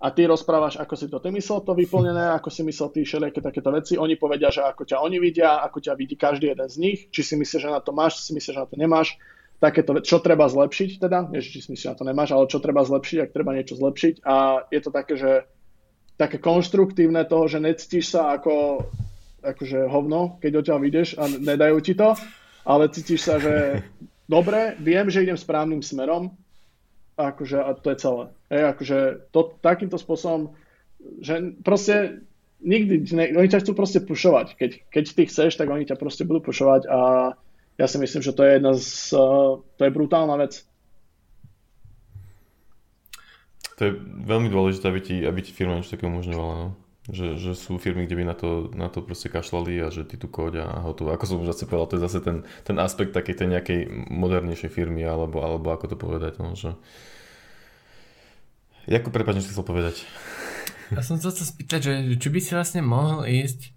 a 0.00 0.06
ty 0.08 0.24
rozprávaš, 0.24 0.80
ako 0.80 0.94
si 0.96 1.06
to 1.12 1.20
ty 1.20 1.28
myslel 1.28 1.60
to 1.60 1.76
vyplnené, 1.76 2.32
ako 2.32 2.48
si 2.48 2.64
myslel 2.64 2.88
ty 2.88 3.04
všelijaké 3.04 3.44
takéto 3.44 3.68
veci. 3.68 4.00
Oni 4.00 4.16
povedia, 4.16 4.48
že 4.48 4.64
ako 4.64 4.88
ťa 4.88 4.96
oni 4.96 5.20
vidia, 5.20 5.60
ako 5.60 5.84
ťa 5.84 5.92
vidí 5.92 6.16
každý 6.16 6.56
jeden 6.56 6.68
z 6.72 6.76
nich, 6.80 6.98
či 7.12 7.20
si 7.20 7.36
myslíš, 7.36 7.68
že 7.68 7.68
na 7.68 7.84
to 7.84 7.92
máš, 7.92 8.16
či 8.16 8.22
si 8.24 8.32
myslíš, 8.32 8.54
že 8.56 8.62
na 8.64 8.68
to 8.68 8.76
nemáš. 8.80 9.20
Takéto, 9.60 9.92
čo 10.00 10.24
treba 10.24 10.48
zlepšiť 10.48 11.04
teda, 11.04 11.28
nie, 11.28 11.44
či 11.44 11.60
si 11.60 11.68
myslíš, 11.68 11.84
že 11.84 11.92
na 11.92 11.98
to 12.00 12.08
nemáš, 12.08 12.32
ale 12.32 12.48
čo 12.48 12.64
treba 12.64 12.80
zlepšiť, 12.80 13.18
ak 13.20 13.34
treba 13.36 13.52
niečo 13.52 13.76
zlepšiť. 13.76 14.24
A 14.24 14.64
je 14.72 14.80
to 14.80 14.88
také, 14.88 15.14
že 15.20 15.44
také 16.16 16.40
konštruktívne 16.40 17.28
toho, 17.28 17.44
že 17.44 17.60
necítiš 17.60 18.16
sa 18.16 18.40
ako 18.40 18.84
akože 19.40 19.88
hovno, 19.88 20.40
keď 20.40 20.64
odtiaľ 20.64 20.78
vidieš 20.80 21.16
a 21.16 21.28
nedajú 21.28 21.76
ti 21.80 21.96
to, 21.96 22.12
ale 22.64 22.92
cítiš 22.92 23.20
sa, 23.24 23.36
že 23.40 23.84
dobre, 24.34 24.76
viem, 24.80 25.08
že 25.08 25.24
idem 25.24 25.36
správnym 25.36 25.84
smerom, 25.84 26.32
akože, 27.28 27.58
a 27.60 27.70
to 27.76 27.88
je 27.92 27.98
celé. 28.00 28.22
Hej, 28.48 28.62
akože 28.72 28.98
to, 29.30 29.40
takýmto 29.60 30.00
spôsobom, 30.00 30.56
že 31.20 31.60
proste 31.60 32.24
nikdy, 32.64 33.04
ne, 33.16 33.24
oni 33.36 33.48
ťa 33.48 33.60
chcú 33.64 33.72
proste 33.76 34.00
pušovať. 34.00 34.56
Keď, 34.56 34.70
keď 34.92 35.04
ty 35.12 35.22
chceš, 35.28 35.56
tak 35.56 35.68
oni 35.68 35.84
ťa 35.84 35.96
proste 35.96 36.24
budú 36.24 36.52
pušovať 36.52 36.88
a 36.88 36.98
ja 37.80 37.86
si 37.88 37.96
myslím, 37.96 38.20
že 38.20 38.36
to 38.36 38.44
je 38.44 38.50
jedna 38.60 38.72
z, 38.76 39.16
uh, 39.16 39.60
to 39.80 39.82
je 39.84 39.94
brutálna 39.94 40.36
vec. 40.36 40.60
To 43.80 43.88
je 43.88 43.92
veľmi 44.28 44.52
dôležité, 44.52 44.92
aby 44.92 45.00
ti, 45.00 45.16
aby 45.24 45.40
ti 45.40 45.56
firma 45.56 45.80
niečo 45.80 45.96
také 45.96 46.04
umožňovala. 46.04 46.54
No? 46.60 46.68
Že, 47.08 47.40
že 47.40 47.52
sú 47.56 47.80
firmy, 47.80 48.04
kde 48.04 48.16
by 48.20 48.24
na 48.28 48.36
to, 48.36 48.68
na 48.76 48.92
to 48.92 49.00
proste 49.00 49.32
kašlali 49.32 49.80
a 49.80 49.88
že 49.88 50.04
ty 50.04 50.20
tu 50.20 50.28
kóď 50.28 50.68
a 50.68 50.84
hotovo. 50.84 51.16
Ako 51.16 51.24
som 51.24 51.40
už 51.40 51.56
zase 51.56 51.64
povedal, 51.64 51.88
to 51.88 51.96
je 51.96 52.06
zase 52.06 52.18
ten, 52.20 52.44
ten 52.60 52.76
aspekt 52.76 53.16
takej 53.16 53.40
tej 53.40 53.48
nejakej 53.56 53.80
modernejšej 54.12 54.68
firmy 54.68 55.08
alebo, 55.08 55.40
alebo 55.40 55.72
ako 55.72 55.88
to 55.88 55.96
povedať. 55.96 56.36
No, 56.36 56.52
že, 56.52 56.76
Jakub, 58.84 59.16
prepáč, 59.16 59.40
chcel 59.48 59.64
povedať. 59.64 60.04
Ja 60.92 61.00
som 61.00 61.16
sa 61.16 61.32
chcel 61.32 61.46
spýtať, 61.56 61.80
že 61.80 61.92
či 62.20 62.28
by 62.28 62.38
si 62.42 62.52
vlastne 62.52 62.82
mohol 62.84 63.24
ísť 63.24 63.72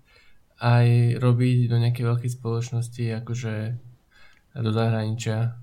aj 0.63 1.19
robiť 1.21 1.69
do 1.69 1.77
nejakej 1.79 2.03
veľkej 2.03 2.31
spoločnosti, 2.39 3.03
akože 3.23 3.53
do 4.57 4.71
zahraničia. 4.73 5.59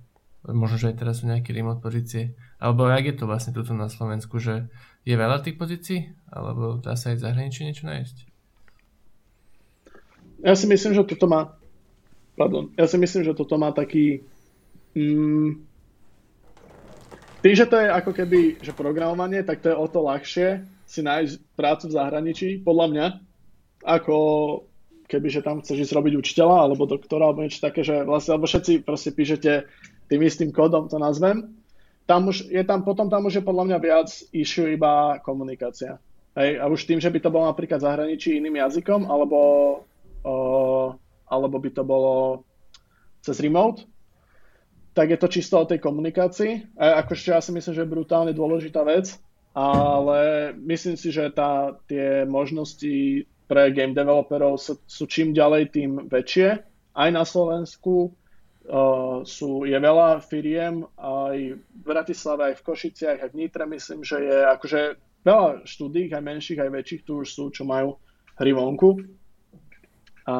Možno, 0.46 0.76
že 0.80 0.94
aj 0.94 0.96
teraz 1.02 1.20
sú 1.20 1.28
nejaké 1.28 1.52
remote 1.52 1.84
pozície. 1.84 2.38
Alebo 2.56 2.88
jak 2.88 3.04
je 3.04 3.16
to 3.16 3.28
vlastne 3.28 3.52
tuto 3.52 3.76
na 3.76 3.92
Slovensku, 3.92 4.40
že 4.40 4.72
je 5.04 5.14
veľa 5.16 5.40
tých 5.40 5.56
pozícií? 5.56 6.12
Alebo 6.30 6.78
dá 6.78 6.94
sa 6.94 7.12
aj 7.12 7.16
v 7.18 7.24
zahraničí 7.24 7.60
niečo 7.66 7.88
nájsť? 7.88 8.16
Ja 10.40 10.56
si 10.56 10.64
myslím, 10.70 10.96
že 10.96 11.04
toto 11.04 11.28
má 11.28 11.60
pardon, 12.40 12.72
ja 12.72 12.88
si 12.88 12.96
myslím, 12.96 13.20
že 13.28 13.36
toto 13.36 13.60
má 13.60 13.68
taký 13.76 14.24
mm, 14.96 15.60
tým, 17.44 17.54
že 17.56 17.68
to 17.68 17.76
je 17.76 17.88
ako 17.92 18.16
keby, 18.16 18.40
že 18.64 18.72
programovanie, 18.72 19.44
tak 19.44 19.60
to 19.60 19.68
je 19.68 19.76
o 19.76 19.84
to 19.84 20.00
ľahšie 20.00 20.64
si 20.88 21.04
nájsť 21.04 21.36
prácu 21.52 21.84
v 21.86 21.96
zahraničí, 22.00 22.48
podľa 22.64 22.86
mňa, 22.88 23.06
ako 23.84 24.16
keby, 25.04 25.28
že 25.28 25.44
tam 25.44 25.60
chceš 25.60 25.84
ísť 25.84 25.96
robiť 26.00 26.16
učiteľa 26.16 26.56
alebo 26.64 26.88
doktora 26.88 27.28
alebo 27.28 27.44
niečo 27.44 27.60
také, 27.60 27.84
že 27.84 28.08
vlastne, 28.08 28.40
alebo 28.40 28.48
všetci 28.48 28.88
proste 28.88 29.12
píšete 29.12 29.68
tým 30.08 30.20
istým 30.24 30.50
kódom, 30.50 30.88
to 30.88 30.96
nazvem. 30.96 31.59
Tam 32.10 32.26
už, 32.26 32.50
je 32.50 32.64
tam, 32.66 32.82
potom 32.82 33.06
tam 33.06 33.30
už 33.30 33.38
je 33.38 33.46
podľa 33.46 33.70
mňa 33.70 33.78
viac 33.78 34.10
issue 34.34 34.66
iba 34.66 35.22
komunikácia. 35.22 36.02
Hej, 36.34 36.58
a 36.58 36.66
už 36.66 36.82
tým, 36.82 36.98
že 36.98 37.06
by 37.06 37.22
to 37.22 37.30
bolo 37.30 37.46
napríklad 37.46 37.78
zahraničí 37.78 38.34
iným 38.34 38.58
jazykom, 38.58 39.06
alebo, 39.06 39.38
o, 40.26 40.34
alebo 41.30 41.56
by 41.62 41.70
to 41.70 41.86
bolo 41.86 42.42
cez 43.22 43.38
remote, 43.38 43.86
tak 44.90 45.14
je 45.14 45.18
to 45.22 45.30
čisto 45.30 45.54
o 45.62 45.68
tej 45.70 45.78
komunikácii. 45.78 46.74
A 46.82 47.06
akože 47.06 47.30
ja 47.30 47.38
si 47.38 47.54
myslím, 47.54 47.78
že 47.78 47.82
je 47.86 47.94
brutálne 47.94 48.34
dôležitá 48.34 48.82
vec. 48.82 49.14
ale 49.54 50.50
myslím 50.62 50.94
si, 50.94 51.10
že 51.10 51.30
tá, 51.34 51.74
tie 51.90 52.22
možnosti 52.22 53.26
pre 53.50 53.74
game 53.74 53.94
developerov 53.94 54.62
sú, 54.62 54.78
sú 54.86 55.10
čím 55.10 55.34
ďalej 55.34 55.74
tým 55.74 55.90
väčšie. 56.06 56.48
Aj 56.94 57.10
na 57.10 57.26
Slovensku 57.26 58.14
uh, 58.70 59.26
sú, 59.26 59.66
je 59.66 59.74
veľa 59.74 60.22
firiem, 60.22 60.86
aj 60.96 61.36
v 61.58 61.82
Bratislave, 61.82 62.54
aj 62.54 62.62
v 62.62 62.66
Košiciach, 62.70 63.18
aj 63.20 63.30
v 63.34 63.38
Nitre 63.42 63.66
myslím, 63.66 64.06
že 64.06 64.22
je 64.22 64.38
akože 64.46 64.80
veľa 65.26 65.66
štúdí, 65.66 66.08
aj 66.08 66.22
menších, 66.22 66.62
aj 66.62 66.70
väčších 66.70 67.02
tu 67.04 67.20
už 67.20 67.28
sú, 67.28 67.44
čo 67.50 67.66
majú 67.66 67.98
hry 68.38 68.54
vonku. 68.54 69.02
A 70.30 70.36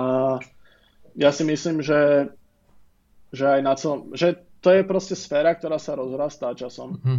ja 1.19 1.31
si 1.35 1.43
myslím, 1.45 1.83
že, 1.83 2.31
že 3.35 3.45
aj 3.45 3.61
na 3.61 3.75
celom, 3.75 4.15
že 4.15 4.39
to 4.61 4.71
je 4.71 4.87
proste 4.87 5.17
sféra, 5.17 5.57
ktorá 5.57 5.81
sa 5.81 5.97
rozrastá 5.97 6.53
časom. 6.55 7.01
Mm-hmm. 7.01 7.19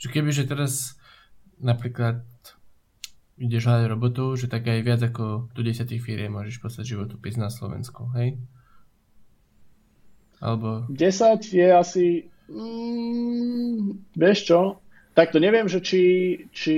Že 0.00 0.08
keby, 0.10 0.30
že 0.32 0.48
teraz 0.48 0.98
napríklad 1.60 2.24
ideš 3.38 3.66
hľadať 3.66 3.86
robotu, 3.90 4.24
že 4.38 4.46
tak 4.46 4.66
aj 4.66 4.80
viac 4.82 5.00
ako 5.02 5.50
do 5.52 5.60
10 5.60 5.86
firiem 5.98 6.34
môžeš 6.34 6.62
poslať 6.62 6.96
životopis 6.96 7.34
na 7.34 7.50
Slovensku, 7.50 8.10
hej? 8.14 8.38
Alebo... 10.40 10.86
10 10.90 11.42
je 11.42 11.68
asi... 11.70 12.06
Mm, 12.50 14.04
vieš 14.14 14.38
čo? 14.48 14.60
Tak 15.14 15.30
to 15.30 15.38
neviem, 15.38 15.70
že 15.70 15.80
či, 15.80 16.02
či 16.50 16.76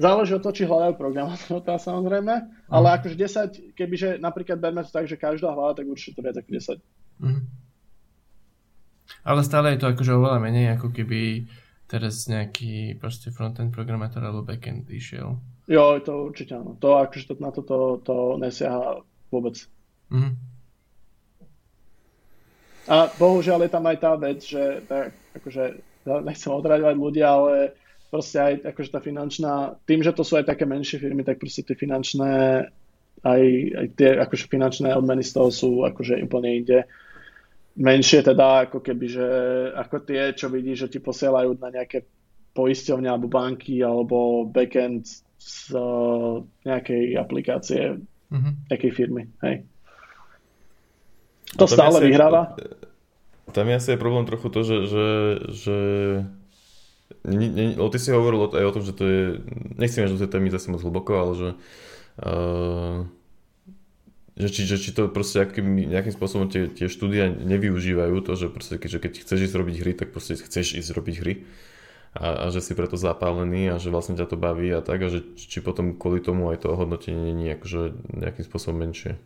záleží 0.00 0.32
od 0.34 0.42
toho, 0.42 0.54
či 0.54 0.64
hľadajú 0.64 0.94
programátorov, 0.96 1.66
tá 1.66 1.76
samozrejme, 1.76 2.34
mm. 2.46 2.72
ale 2.72 2.86
akože 2.98 3.16
10, 3.18 3.76
kebyže 3.76 4.08
napríklad 4.22 4.56
berme 4.62 4.80
to 4.86 4.90
tak, 4.94 5.10
že 5.10 5.20
každá 5.20 5.52
hľada, 5.52 5.82
tak 5.82 5.90
určite 5.90 6.18
to 6.18 6.24
viac 6.24 6.38
ako 6.38 6.50
10. 6.50 6.78
Mm. 7.20 7.42
Ale 9.24 9.40
stále 9.44 9.74
je 9.74 9.80
to 9.82 9.90
akože 9.90 10.14
oveľa 10.14 10.38
menej, 10.40 10.78
ako 10.78 10.94
keby 10.94 11.48
teraz 11.88 12.28
nejaký 12.28 13.00
proste 13.00 13.32
frontend 13.32 13.72
programátor 13.72 14.20
alebo 14.20 14.44
backend 14.44 14.86
išiel. 14.92 15.40
Jo, 15.68 16.00
to 16.00 16.32
určite 16.32 16.56
áno. 16.56 16.76
To 16.80 17.00
akože 17.00 17.32
to, 17.32 17.34
na 17.40 17.50
to, 17.52 17.60
to, 17.64 18.00
to 18.04 18.14
nesiaha 18.40 19.04
vôbec. 19.32 19.56
Mm. 20.08 20.36
A 22.88 23.12
bohužiaľ 23.20 23.68
je 23.68 23.70
tam 23.72 23.84
aj 23.84 23.98
tá 24.00 24.12
vec, 24.16 24.40
že 24.40 24.80
tak, 24.88 25.12
akože 25.36 25.62
nechcem 26.24 26.50
odraďovať 26.52 26.96
ľudia, 26.96 27.26
ale 27.28 27.54
proste 28.08 28.40
aj 28.40 28.52
akože 28.72 28.90
tá 28.90 29.00
finančná, 29.04 29.76
tým, 29.84 30.00
že 30.00 30.16
to 30.16 30.24
sú 30.24 30.40
aj 30.40 30.48
také 30.48 30.64
menšie 30.64 30.96
firmy, 30.96 31.20
tak 31.20 31.36
proste 31.36 31.60
tie 31.60 31.76
finančné, 31.76 32.64
aj, 33.20 33.42
aj 33.76 33.86
tie 33.92 34.08
akože 34.16 34.48
finančné 34.48 34.88
odmeny 34.96 35.20
z 35.20 35.32
toho 35.36 35.52
sú 35.52 35.70
akože 35.84 36.16
úplne 36.24 36.64
inde. 36.64 36.88
Menšie 37.78 38.24
teda 38.24 38.66
ako 38.66 38.80
keby, 38.80 39.06
že 39.06 39.26
ako 39.76 39.96
tie, 40.02 40.32
čo 40.34 40.48
vidíš, 40.48 40.88
že 40.88 40.92
ti 40.96 40.98
posielajú 40.98 41.60
na 41.60 41.68
nejaké 41.70 42.08
poisťovne 42.56 43.06
alebo 43.06 43.30
banky 43.30 43.84
alebo 43.84 44.48
backend 44.48 45.06
z 45.38 45.78
uh, 45.78 46.42
nejakej 46.66 47.14
aplikácie 47.14 48.02
mm-hmm. 48.32 48.52
nejakej 48.72 48.92
firmy. 48.96 49.30
Hej. 49.46 49.62
To 51.58 51.66
stále 51.66 51.98
vyhráva. 52.00 52.54
Tam 53.50 53.66
je 53.66 53.74
asi 53.74 53.88
aj 53.96 54.00
problém 54.00 54.28
trochu 54.28 54.48
to, 54.52 54.60
že, 54.62 54.76
že, 54.86 55.06
že 55.50 55.78
nie, 57.24 57.48
nie, 57.48 57.66
ty 57.74 57.98
si 57.98 58.12
hovoril 58.12 58.52
aj 58.52 58.66
o 58.68 58.74
tom, 58.74 58.84
že 58.84 58.92
to 58.92 59.04
je, 59.04 59.22
nechcem 59.80 60.04
že 60.04 60.14
do 60.14 60.22
tej 60.22 60.30
témy 60.30 60.52
zase 60.52 60.68
moc 60.68 60.84
hlboko, 60.84 61.12
ale 61.16 61.32
že, 61.32 61.48
uh, 62.22 63.08
že, 64.36 64.48
či, 64.52 64.60
že 64.68 64.76
či 64.76 64.90
to 64.92 65.08
proste 65.08 65.42
akým, 65.42 65.88
nejakým 65.88 66.12
spôsobom 66.12 66.52
tie, 66.52 66.68
tie 66.68 66.86
štúdia 66.86 67.32
nevyužívajú 67.32 68.16
to, 68.22 68.32
že 68.36 68.46
proste 68.52 68.76
keď, 68.76 69.02
keď 69.02 69.12
chceš 69.24 69.50
ísť 69.50 69.56
robiť 69.56 69.76
hry, 69.80 69.92
tak 69.96 70.12
proste 70.12 70.36
chceš 70.36 70.78
ísť 70.78 70.90
robiť 70.94 71.16
hry 71.24 71.34
a, 72.14 72.46
a 72.46 72.54
že 72.54 72.60
si 72.62 72.72
preto 72.76 73.00
zapálený 73.00 73.72
a 73.72 73.80
že 73.80 73.90
vlastne 73.90 74.14
ťa 74.14 74.28
to 74.28 74.36
baví 74.38 74.70
a 74.70 74.84
tak 74.84 75.02
a 75.04 75.08
že 75.08 75.24
či 75.36 75.64
potom 75.64 75.96
kvôli 75.96 76.20
tomu 76.20 76.52
aj 76.52 76.64
to 76.64 76.72
ohodnotenie 76.72 77.34
nie 77.34 77.50
je 77.50 77.56
akože 77.56 77.80
nejakým 78.14 78.44
spôsobom 78.44 78.78
menšie. 78.84 79.16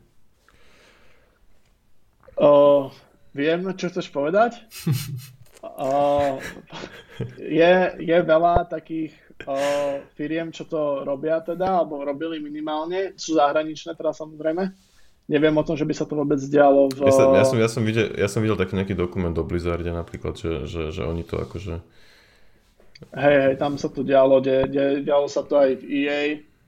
Uh, 2.42 2.90
Viem, 3.32 3.64
čo 3.80 3.88
chceš 3.88 4.12
povedať. 4.12 4.60
uh, 5.64 6.36
je, 7.40 7.72
je 7.96 8.16
veľa 8.20 8.68
takých 8.68 9.16
uh, 9.48 10.04
firiem, 10.12 10.52
čo 10.52 10.68
to 10.68 11.00
robia 11.00 11.40
teda, 11.40 11.80
alebo 11.80 12.04
robili 12.04 12.36
minimálne. 12.36 13.16
Sú 13.16 13.40
zahraničné 13.40 13.96
teda 13.96 14.12
samozrejme. 14.12 14.68
Neviem 15.32 15.56
o 15.56 15.64
tom, 15.64 15.80
že 15.80 15.88
by 15.88 15.94
sa 15.96 16.04
to 16.04 16.12
vôbec 16.12 16.36
dialo 16.44 16.92
v... 16.92 17.08
Ja, 17.08 17.14
sa, 17.14 17.24
ja, 17.32 17.44
som, 17.48 17.56
ja, 17.56 17.68
som, 17.72 17.82
videl, 17.88 18.12
ja 18.20 18.28
som 18.28 18.44
videl 18.44 18.58
taký 18.60 18.76
nejaký 18.76 18.92
dokument 18.92 19.32
o 19.32 19.46
Blizzarde 19.48 19.88
napríklad, 19.88 20.36
že, 20.36 20.68
že, 20.68 20.92
že 20.92 21.02
oni 21.08 21.24
to 21.24 21.40
akože... 21.40 21.80
Hej, 23.16 23.36
hej, 23.48 23.54
tam 23.56 23.80
sa 23.80 23.88
to 23.88 24.04
dialo, 24.04 24.44
de, 24.44 24.68
de, 24.68 24.84
dialo 25.00 25.26
sa 25.26 25.40
to 25.42 25.56
aj 25.56 25.80
v 25.80 25.84
EA, 26.04 26.20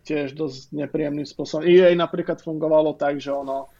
tiež 0.07 0.33
dosť 0.33 0.73
nepríjemným 0.73 1.29
spôsobom. 1.29 1.67
EA 1.67 1.93
napríklad 1.93 2.41
fungovalo 2.41 2.97
tak, 2.97 3.21
že 3.21 3.35
ono 3.35 3.74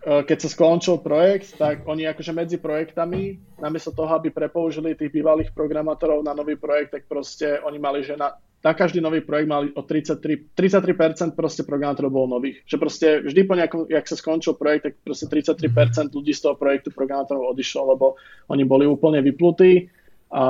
keď 0.00 0.38
sa 0.46 0.48
skončil 0.48 1.02
projekt, 1.02 1.58
tak 1.58 1.82
oni 1.90 2.06
akože 2.06 2.30
medzi 2.30 2.56
projektami, 2.62 3.34
namiesto 3.58 3.90
toho, 3.90 4.14
aby 4.14 4.30
prepoužili 4.30 4.94
tých 4.94 5.10
bývalých 5.10 5.50
programátorov 5.50 6.22
na 6.22 6.30
nový 6.38 6.54
projekt, 6.54 6.94
tak 6.94 7.10
proste 7.10 7.58
oni 7.66 7.78
mali, 7.82 8.06
že 8.06 8.14
na, 8.14 8.38
na 8.62 8.72
každý 8.78 9.02
nový 9.02 9.26
projekt 9.26 9.50
mali 9.50 9.74
o 9.74 9.82
33, 9.82 10.54
33% 10.54 11.34
proste 11.34 11.66
programátorov 11.66 12.14
bolo 12.14 12.38
nových. 12.38 12.62
Že 12.62 12.76
proste 12.78 13.06
vždy 13.26 13.40
po 13.42 13.54
nejakom, 13.58 13.80
jak 13.90 14.06
sa 14.06 14.14
skončil 14.14 14.54
projekt, 14.54 14.82
tak 14.86 14.94
proste 15.02 15.26
33% 15.26 16.14
ľudí 16.14 16.30
z 16.30 16.46
toho 16.46 16.54
projektu 16.54 16.94
programátorov 16.94 17.50
odišlo, 17.50 17.90
lebo 17.90 18.14
oni 18.46 18.62
boli 18.62 18.86
úplne 18.86 19.18
vyplutí 19.18 19.90
a 20.30 20.44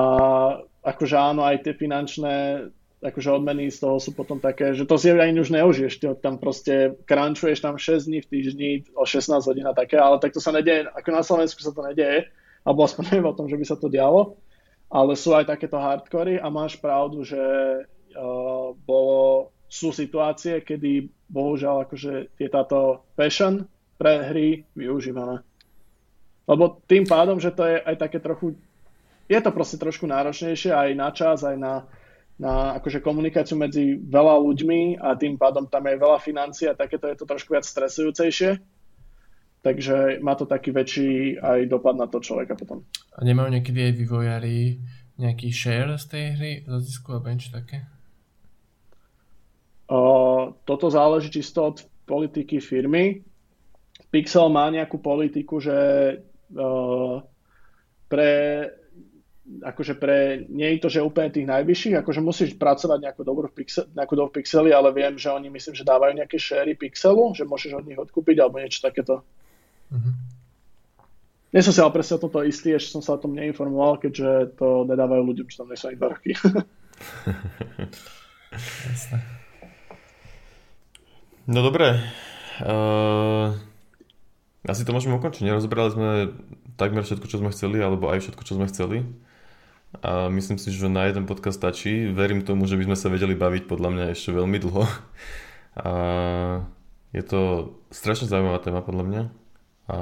akože 0.87 1.17
áno, 1.17 1.41
aj 1.41 1.65
tie 1.65 1.73
finančné 1.73 2.69
akože 3.05 3.29
odmeny 3.29 3.69
z 3.69 3.85
toho 3.85 4.01
sú 4.01 4.17
potom 4.17 4.41
také, 4.41 4.73
že 4.73 4.89
to 4.89 4.97
si 4.97 5.13
ani 5.13 5.37
už 5.37 5.53
neužiješ, 5.53 6.01
ty 6.01 6.09
tam 6.17 6.41
proste 6.41 6.97
crunchuješ 7.05 7.61
tam 7.61 7.77
6 7.77 8.09
dní 8.09 8.19
v 8.25 8.31
týždni 8.31 8.71
o 8.97 9.05
16 9.05 9.37
hodín 9.45 9.69
a 9.69 9.77
také, 9.77 10.01
ale 10.01 10.17
tak 10.17 10.33
to 10.33 10.41
sa 10.41 10.49
nedieje, 10.49 10.89
ako 10.89 11.09
na 11.13 11.23
Slovensku 11.23 11.61
sa 11.61 11.77
to 11.77 11.85
nedieje, 11.85 12.33
alebo 12.65 12.89
aspoň 12.89 13.03
neviem 13.13 13.29
o 13.29 13.37
tom, 13.37 13.47
že 13.53 13.61
by 13.61 13.65
sa 13.69 13.77
to 13.77 13.93
dialo, 13.93 14.41
ale 14.89 15.13
sú 15.13 15.37
aj 15.37 15.45
takéto 15.51 15.77
hardcory 15.77 16.41
a 16.41 16.49
máš 16.49 16.81
pravdu, 16.81 17.21
že 17.21 17.37
uh, 17.37 18.73
bolo, 18.89 19.53
sú 19.69 19.93
situácie, 19.93 20.65
kedy 20.65 21.11
bohužiaľ 21.29 21.85
akože 21.85 22.39
je 22.39 22.49
táto 22.49 23.05
passion 23.19 23.67
pre 23.99 24.25
hry 24.31 24.65
využívané. 24.73 25.43
Lebo 26.47 26.79
tým 26.87 27.03
pádom, 27.05 27.43
že 27.43 27.51
to 27.51 27.67
je 27.67 27.83
aj 27.83 27.97
také 27.99 28.23
trochu, 28.23 28.55
je 29.27 29.39
to 29.43 29.51
proste 29.51 29.83
trošku 29.83 30.07
náročnejšie 30.07 30.71
aj 30.71 30.89
na 30.95 31.09
čas, 31.11 31.43
aj 31.43 31.57
na 31.59 31.83
na 32.37 32.77
akože 32.77 33.01
komunikáciu 33.01 33.57
medzi 33.57 33.97
veľa 33.97 34.37
ľuďmi 34.45 35.01
a 35.01 35.17
tým 35.17 35.41
pádom 35.41 35.65
tam 35.73 35.89
je 35.89 35.97
veľa 35.97 36.19
financií 36.21 36.69
a 36.69 36.77
takéto 36.77 37.09
je 37.09 37.17
to 37.17 37.25
trošku 37.25 37.57
viac 37.57 37.65
stresujúcejšie. 37.65 38.61
Takže 39.65 40.23
má 40.23 40.37
to 40.39 40.47
taký 40.47 40.71
väčší 40.71 41.43
aj 41.43 41.67
dopad 41.67 41.97
na 41.99 42.07
to 42.07 42.23
človeka 42.23 42.55
potom. 42.55 42.87
A 43.17 43.25
nemajú 43.25 43.51
niekedy 43.51 43.91
aj 43.91 43.93
vývojári 43.99 44.79
nejaký 45.17 45.49
share 45.49 45.97
z 45.97 46.05
tej 46.07 46.25
hry, 46.37 46.53
zo 46.69 46.79
zisku 46.79 47.17
alebo 47.17 47.33
niečo 47.33 47.57
také? 47.57 47.89
O, 49.89 50.53
toto 50.69 50.87
záleží 50.93 51.33
čisto 51.41 51.73
od 51.73 51.77
politiky 52.05 52.61
firmy. 52.61 53.25
Pixel 54.13 54.53
má 54.53 54.69
nejakú 54.69 55.01
politiku, 55.01 55.59
že 55.59 55.75
o, 56.53 57.25
pre 58.07 58.33
akože 59.47 59.95
pre, 59.95 60.43
nie 60.51 60.75
je 60.75 60.83
to, 60.83 60.89
že 60.91 61.07
úplne 61.07 61.31
tých 61.31 61.47
najvyšších, 61.47 62.03
akože 62.03 62.19
musíš 62.19 62.59
pracovať 62.59 62.99
nejakú 62.99 63.23
dobrú 63.23 63.47
pixel, 63.47 63.87
nejakú 63.95 64.19
dobrú 64.19 64.35
pixely, 64.35 64.75
ale 64.75 64.91
viem, 64.91 65.15
že 65.15 65.31
oni 65.31 65.47
myslím, 65.55 65.79
že 65.79 65.87
dávajú 65.87 66.19
nejaké 66.19 66.35
share 66.35 66.75
pixelu, 66.75 67.31
že 67.31 67.47
môžeš 67.47 67.79
od 67.79 67.87
nich 67.87 67.99
odkúpiť 67.99 68.43
alebo 68.43 68.59
niečo 68.59 68.83
takéto. 68.83 69.23
Mm-hmm. 69.95 70.15
Nie 71.55 71.63
som 71.63 71.71
si 71.71 71.79
ale 71.79 71.95
presne 71.95 72.19
o 72.19 72.25
tomto 72.27 72.43
istý, 72.43 72.75
ešte 72.75 72.99
som 72.99 73.07
sa 73.07 73.15
o 73.15 73.23
tom 73.23 73.39
neinformoval, 73.39 74.03
keďže 74.03 74.59
to 74.59 74.83
nedávajú 74.83 75.23
ľuďom, 75.23 75.47
čo 75.47 75.63
tam 75.63 75.71
nie 75.71 75.79
sú 75.79 75.87
ani 75.89 75.97
dva 75.97 76.09
roky. 76.11 76.35
no 81.55 81.61
dobre. 81.63 82.03
Uh, 82.57 83.53
asi 84.67 84.83
to 84.83 84.91
môžeme 84.91 85.23
ukončiť. 85.23 85.47
Nerozbrali 85.47 85.91
sme 85.95 86.35
takmer 86.75 87.07
všetko, 87.07 87.31
čo 87.31 87.39
sme 87.39 87.55
chceli, 87.55 87.79
alebo 87.79 88.11
aj 88.11 88.27
všetko, 88.27 88.43
čo 88.43 88.59
sme 88.59 88.67
chceli 88.67 89.07
a 90.03 90.29
myslím 90.29 90.59
si, 90.59 90.75
že 90.75 90.91
na 90.91 91.09
jeden 91.09 91.25
podcast 91.25 91.57
stačí. 91.57 92.11
Verím 92.11 92.45
tomu, 92.45 92.67
že 92.67 92.77
by 92.77 92.93
sme 92.93 92.97
sa 92.99 93.09
vedeli 93.09 93.39
baviť 93.39 93.65
podľa 93.65 93.91
mňa 93.93 94.05
ešte 94.13 94.35
veľmi 94.35 94.59
dlho. 94.61 94.85
A 95.77 95.91
je 97.15 97.23
to 97.25 97.73
strašne 97.89 98.29
zaujímavá 98.29 98.61
téma 98.61 98.85
podľa 98.85 99.05
mňa. 99.07 99.23
A 99.87 99.97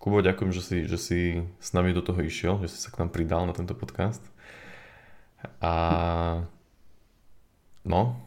Kubo, 0.00 0.22
ďakujem, 0.22 0.50
že 0.54 0.62
si, 0.62 0.76
že 0.86 0.98
si 0.98 1.20
s 1.58 1.70
nami 1.74 1.90
do 1.90 2.02
toho 2.02 2.18
išiel, 2.22 2.62
že 2.62 2.70
si 2.70 2.78
sa 2.78 2.94
k 2.94 3.02
nám 3.02 3.10
pridal 3.10 3.42
na 3.46 3.54
tento 3.54 3.74
podcast. 3.74 4.22
A 5.58 6.46
no. 7.82 8.22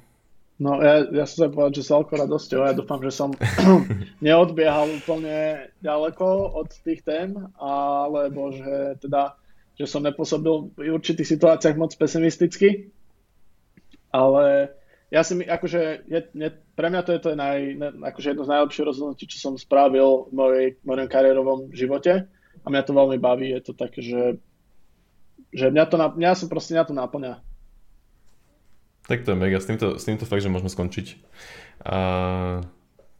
No 0.59 0.75
ja, 0.83 1.07
ja 1.07 1.23
som 1.23 1.47
sa 1.47 1.51
povedať, 1.51 1.79
že 1.79 1.87
sa 1.87 2.03
veľkou. 2.03 2.19
Ja 2.67 2.75
dúfam, 2.75 2.99
že 2.99 3.15
som 3.15 3.31
neodbiehal 4.27 4.91
úplne 4.91 5.71
ďaleko 5.79 6.59
od 6.59 6.67
tých 6.83 6.99
tém, 7.07 7.31
alebo 7.55 8.51
že 8.51 8.99
teda 8.99 9.38
že 9.79 9.87
som 9.87 10.03
nepôsobil 10.03 10.75
v 10.75 10.91
určitých 10.91 11.39
situáciách 11.39 11.79
moc 11.79 11.95
pesimisticky, 11.95 12.91
ale 14.11 14.75
ja 15.09 15.23
si 15.23 15.39
mi, 15.39 15.47
akože, 15.47 16.05
je, 16.05 16.19
je, 16.35 16.49
pre 16.75 16.91
mňa 16.91 17.01
to 17.01 17.11
je 17.15 17.21
to 17.23 17.29
naj, 17.33 17.57
ne, 17.79 17.89
akože 18.03 18.35
jedno 18.35 18.43
z 18.45 18.51
najlepších 18.51 18.87
rozhodnutí, 18.91 19.23
čo 19.25 19.39
som 19.39 19.53
spravil 19.55 20.29
v 20.29 20.33
mojej, 20.35 20.67
mojom 20.83 21.07
kariérovom 21.09 21.59
živote 21.71 22.27
a 22.61 22.65
mňa 22.67 22.83
to 22.83 22.91
veľmi 22.91 23.17
baví, 23.17 23.55
je 23.55 23.61
to 23.63 23.73
také, 23.73 24.03
že, 24.03 24.37
že 25.55 25.71
mňa, 25.71 25.83
to, 25.87 25.95
mňa 25.95 26.31
som 26.35 26.51
proste 26.51 26.75
mňa 26.75 26.85
to 26.85 26.93
náplňa. 26.93 27.33
Tak 29.09 29.25
to 29.25 29.33
je 29.33 29.41
mega, 29.41 29.57
s 29.57 29.65
týmto, 29.65 29.97
s 29.97 30.05
týmto 30.05 30.29
fakt, 30.29 30.45
že 30.45 30.53
môžeme 30.53 30.69
skončiť. 30.69 31.17
A 31.81 31.97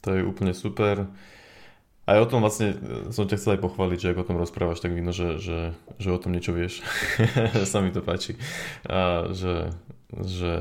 to 0.05 0.09
je 0.13 0.21
úplne 0.21 0.53
super. 0.53 1.09
Aj 2.09 2.17
o 2.17 2.25
tom 2.25 2.41
vlastne 2.41 2.73
som 3.13 3.29
ťa 3.29 3.37
chcel 3.37 3.53
aj 3.55 3.61
pochváliť, 3.69 3.99
že 4.01 4.09
ak 4.09 4.21
o 4.21 4.25
tom 4.25 4.41
rozprávaš, 4.41 4.81
tak 4.81 4.97
vidno, 4.97 5.13
že, 5.13 5.37
že, 5.37 5.77
že 6.01 6.09
o 6.09 6.17
tom 6.17 6.33
niečo 6.33 6.57
vieš. 6.57 6.81
sa 7.69 7.85
mi 7.85 7.93
to 7.93 8.01
páči. 8.01 8.33
A 8.89 9.29
že, 9.29 9.69
že 10.17 10.53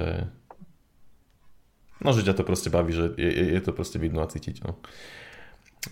No, 1.99 2.15
že 2.15 2.23
ťa 2.23 2.39
to 2.39 2.47
proste 2.47 2.71
baví, 2.71 2.95
že 2.95 3.11
je, 3.19 3.27
je, 3.27 3.45
je 3.59 3.61
to 3.63 3.75
proste 3.75 3.99
vidno 3.99 4.23
a 4.23 4.31
cítiť. 4.31 4.63
No. 4.63 4.79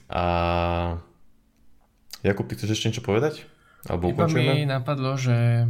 A 0.06 0.22
Jakub, 2.22 2.46
ty 2.46 2.54
chceš 2.54 2.78
ešte 2.78 2.86
niečo 2.94 3.02
povedať? 3.02 3.42
Alebo 3.90 4.10
Iba 4.10 4.30
mi 4.30 4.66
napadlo, 4.66 5.18
že, 5.18 5.66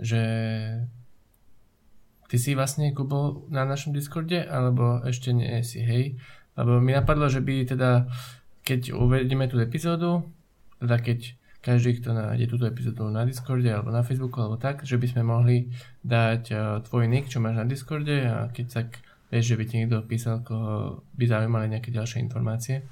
že 0.00 0.22
ty 2.28 2.36
si 2.36 2.56
vlastne 2.56 2.92
Kubo 2.96 3.44
na 3.52 3.68
našom 3.68 3.92
Discorde, 3.92 4.40
alebo 4.40 5.04
ešte 5.04 5.36
nie 5.36 5.60
si, 5.64 5.84
hej? 5.84 6.16
Lebo 6.56 6.80
mi 6.80 6.96
napadlo, 6.96 7.28
že 7.28 7.44
by 7.44 7.68
teda, 7.68 8.08
keď 8.66 8.98
uvedieme 8.98 9.46
tú 9.46 9.62
epizódu, 9.62 10.26
teda 10.82 10.98
keď 10.98 11.38
každý, 11.62 12.02
kto 12.02 12.14
nájde 12.14 12.46
túto 12.50 12.66
epizódu 12.66 13.06
na 13.10 13.22
Discorde 13.22 13.70
alebo 13.70 13.94
na 13.94 14.02
Facebooku 14.02 14.42
alebo 14.42 14.58
tak, 14.58 14.82
že 14.82 14.98
by 14.98 15.06
sme 15.06 15.22
mohli 15.22 15.70
dať 16.02 16.42
uh, 16.50 16.78
tvoj 16.82 17.06
nick, 17.06 17.30
čo 17.30 17.38
máš 17.38 17.58
na 17.58 17.66
Discorde 17.66 18.26
a 18.26 18.50
keď 18.50 18.66
tak 18.70 18.88
Vieš, 19.26 19.44
že 19.52 19.58
by 19.58 19.64
ti 19.66 19.74
niekto 19.82 19.98
písal, 20.06 20.46
koho 20.46 21.02
by 21.18 21.24
zaujímali 21.26 21.66
nejaké 21.66 21.90
ďalšie 21.90 22.22
informácie. 22.22 22.86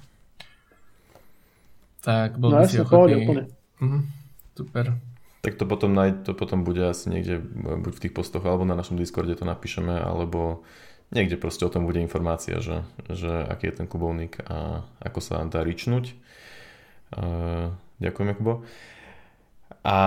Tak 2.03 2.35
bol 2.35 2.51
no, 2.51 2.59
by 2.59 2.67
si 2.67 2.83
ochotný... 2.83 3.47
Uh-huh, 3.79 4.03
super. 4.51 4.99
Tak 5.47 5.55
to 5.55 5.63
potom, 5.63 5.95
naj, 5.95 6.27
to 6.27 6.35
potom 6.35 6.67
bude 6.67 6.83
asi 6.83 7.07
niekde, 7.07 7.39
buď 7.39 7.91
v 7.95 8.03
tých 8.03 8.13
postoch, 8.13 8.43
alebo 8.43 8.67
na 8.67 8.75
našom 8.75 8.99
Discorde 8.99 9.31
to 9.31 9.47
napíšeme, 9.47 9.95
alebo 9.95 10.67
niekde 11.13 11.37
proste 11.37 11.65
o 11.65 11.73
tom 11.73 11.85
bude 11.85 12.01
informácia, 12.01 12.57
že, 12.63 12.81
že 13.11 13.29
aký 13.29 13.69
je 13.69 13.77
ten 13.83 13.87
kubovník 13.89 14.41
a 14.47 14.85
ako 15.03 15.19
sa 15.21 15.43
dá 15.45 15.61
ričnúť. 15.61 16.15
Uh, 17.13 17.73
ďakujem, 18.01 18.33
Kubo. 18.35 18.65
A 19.85 19.97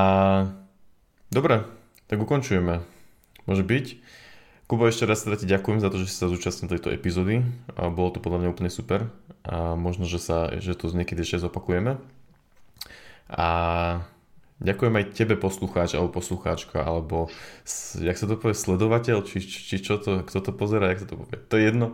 dobre, 1.31 1.63
tak 2.11 2.19
ukončujeme. 2.19 2.83
Môže 3.47 3.63
byť. 3.63 3.87
Kubo, 4.69 4.85
ešte 4.85 5.09
raz 5.09 5.25
teda 5.25 5.41
ti 5.41 5.49
ďakujem 5.49 5.81
za 5.81 5.89
to, 5.89 5.97
že 6.03 6.13
si 6.13 6.17
sa 6.21 6.29
zúčastnil 6.29 6.69
tejto 6.69 6.93
epizódy. 6.93 7.41
Bolo 7.73 8.13
to 8.13 8.21
podľa 8.21 8.45
mňa 8.45 8.53
úplne 8.53 8.69
super. 8.69 9.09
A 9.49 9.79
možno, 9.79 10.05
že, 10.05 10.21
sa, 10.21 10.53
že 10.61 10.77
to 10.77 10.93
niekedy 10.93 11.25
ešte 11.25 11.49
zopakujeme. 11.49 11.97
A 13.33 13.49
ďakujem 14.59 14.95
aj 14.99 15.15
tebe 15.15 15.35
poslucháč 15.39 15.95
alebo 15.95 16.19
poslucháčka, 16.19 16.83
alebo 16.83 17.31
jak 17.99 18.19
sa 18.19 18.27
to 18.27 18.35
povie, 18.35 18.59
sledovateľ, 18.59 19.23
či, 19.23 19.39
či 19.43 19.77
čo 19.79 20.03
to, 20.03 20.27
kto 20.27 20.39
to 20.43 20.51
pozera, 20.51 20.91
jak 20.91 21.07
sa 21.07 21.09
to 21.09 21.17
povie. 21.19 21.39
To 21.39 21.55
je 21.55 21.63
jedno. 21.63 21.87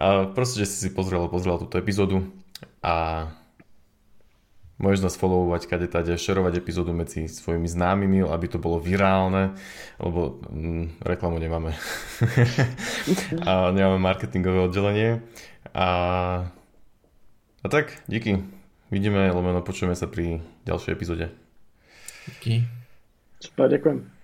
A 0.00 0.28
proste, 0.32 0.64
že 0.64 0.68
si 0.68 0.76
si 0.88 0.90
pozrel, 0.92 1.28
pozrel 1.28 1.60
túto 1.60 1.76
epizódu 1.76 2.24
a 2.80 3.28
Môžeš 4.76 5.08
nás 5.08 5.16
followovať, 5.16 5.72
kade 5.72 5.88
tade, 5.88 6.12
šerovať 6.20 6.60
epizódu 6.60 6.92
medzi 6.92 7.32
svojimi 7.32 7.64
známymi, 7.64 8.28
aby 8.28 8.44
to 8.44 8.60
bolo 8.60 8.76
virálne, 8.76 9.56
lebo 9.96 10.36
mm, 10.52 11.00
reklamu 11.00 11.40
nemáme. 11.40 11.72
a 13.48 13.72
nemáme 13.72 13.96
marketingové 13.96 14.68
oddelenie. 14.68 15.24
A, 15.72 15.88
a 17.64 17.66
tak, 17.72 18.04
díky. 18.04 18.44
Vidíme, 18.92 19.32
lomeno 19.32 19.64
počujeme 19.64 19.96
sa 19.96 20.12
pri 20.12 20.44
ďalšej 20.68 20.92
epizóde. 20.92 21.45
Díky. 22.26 22.66
Super, 23.40 23.68
ďakujem. 23.70 24.15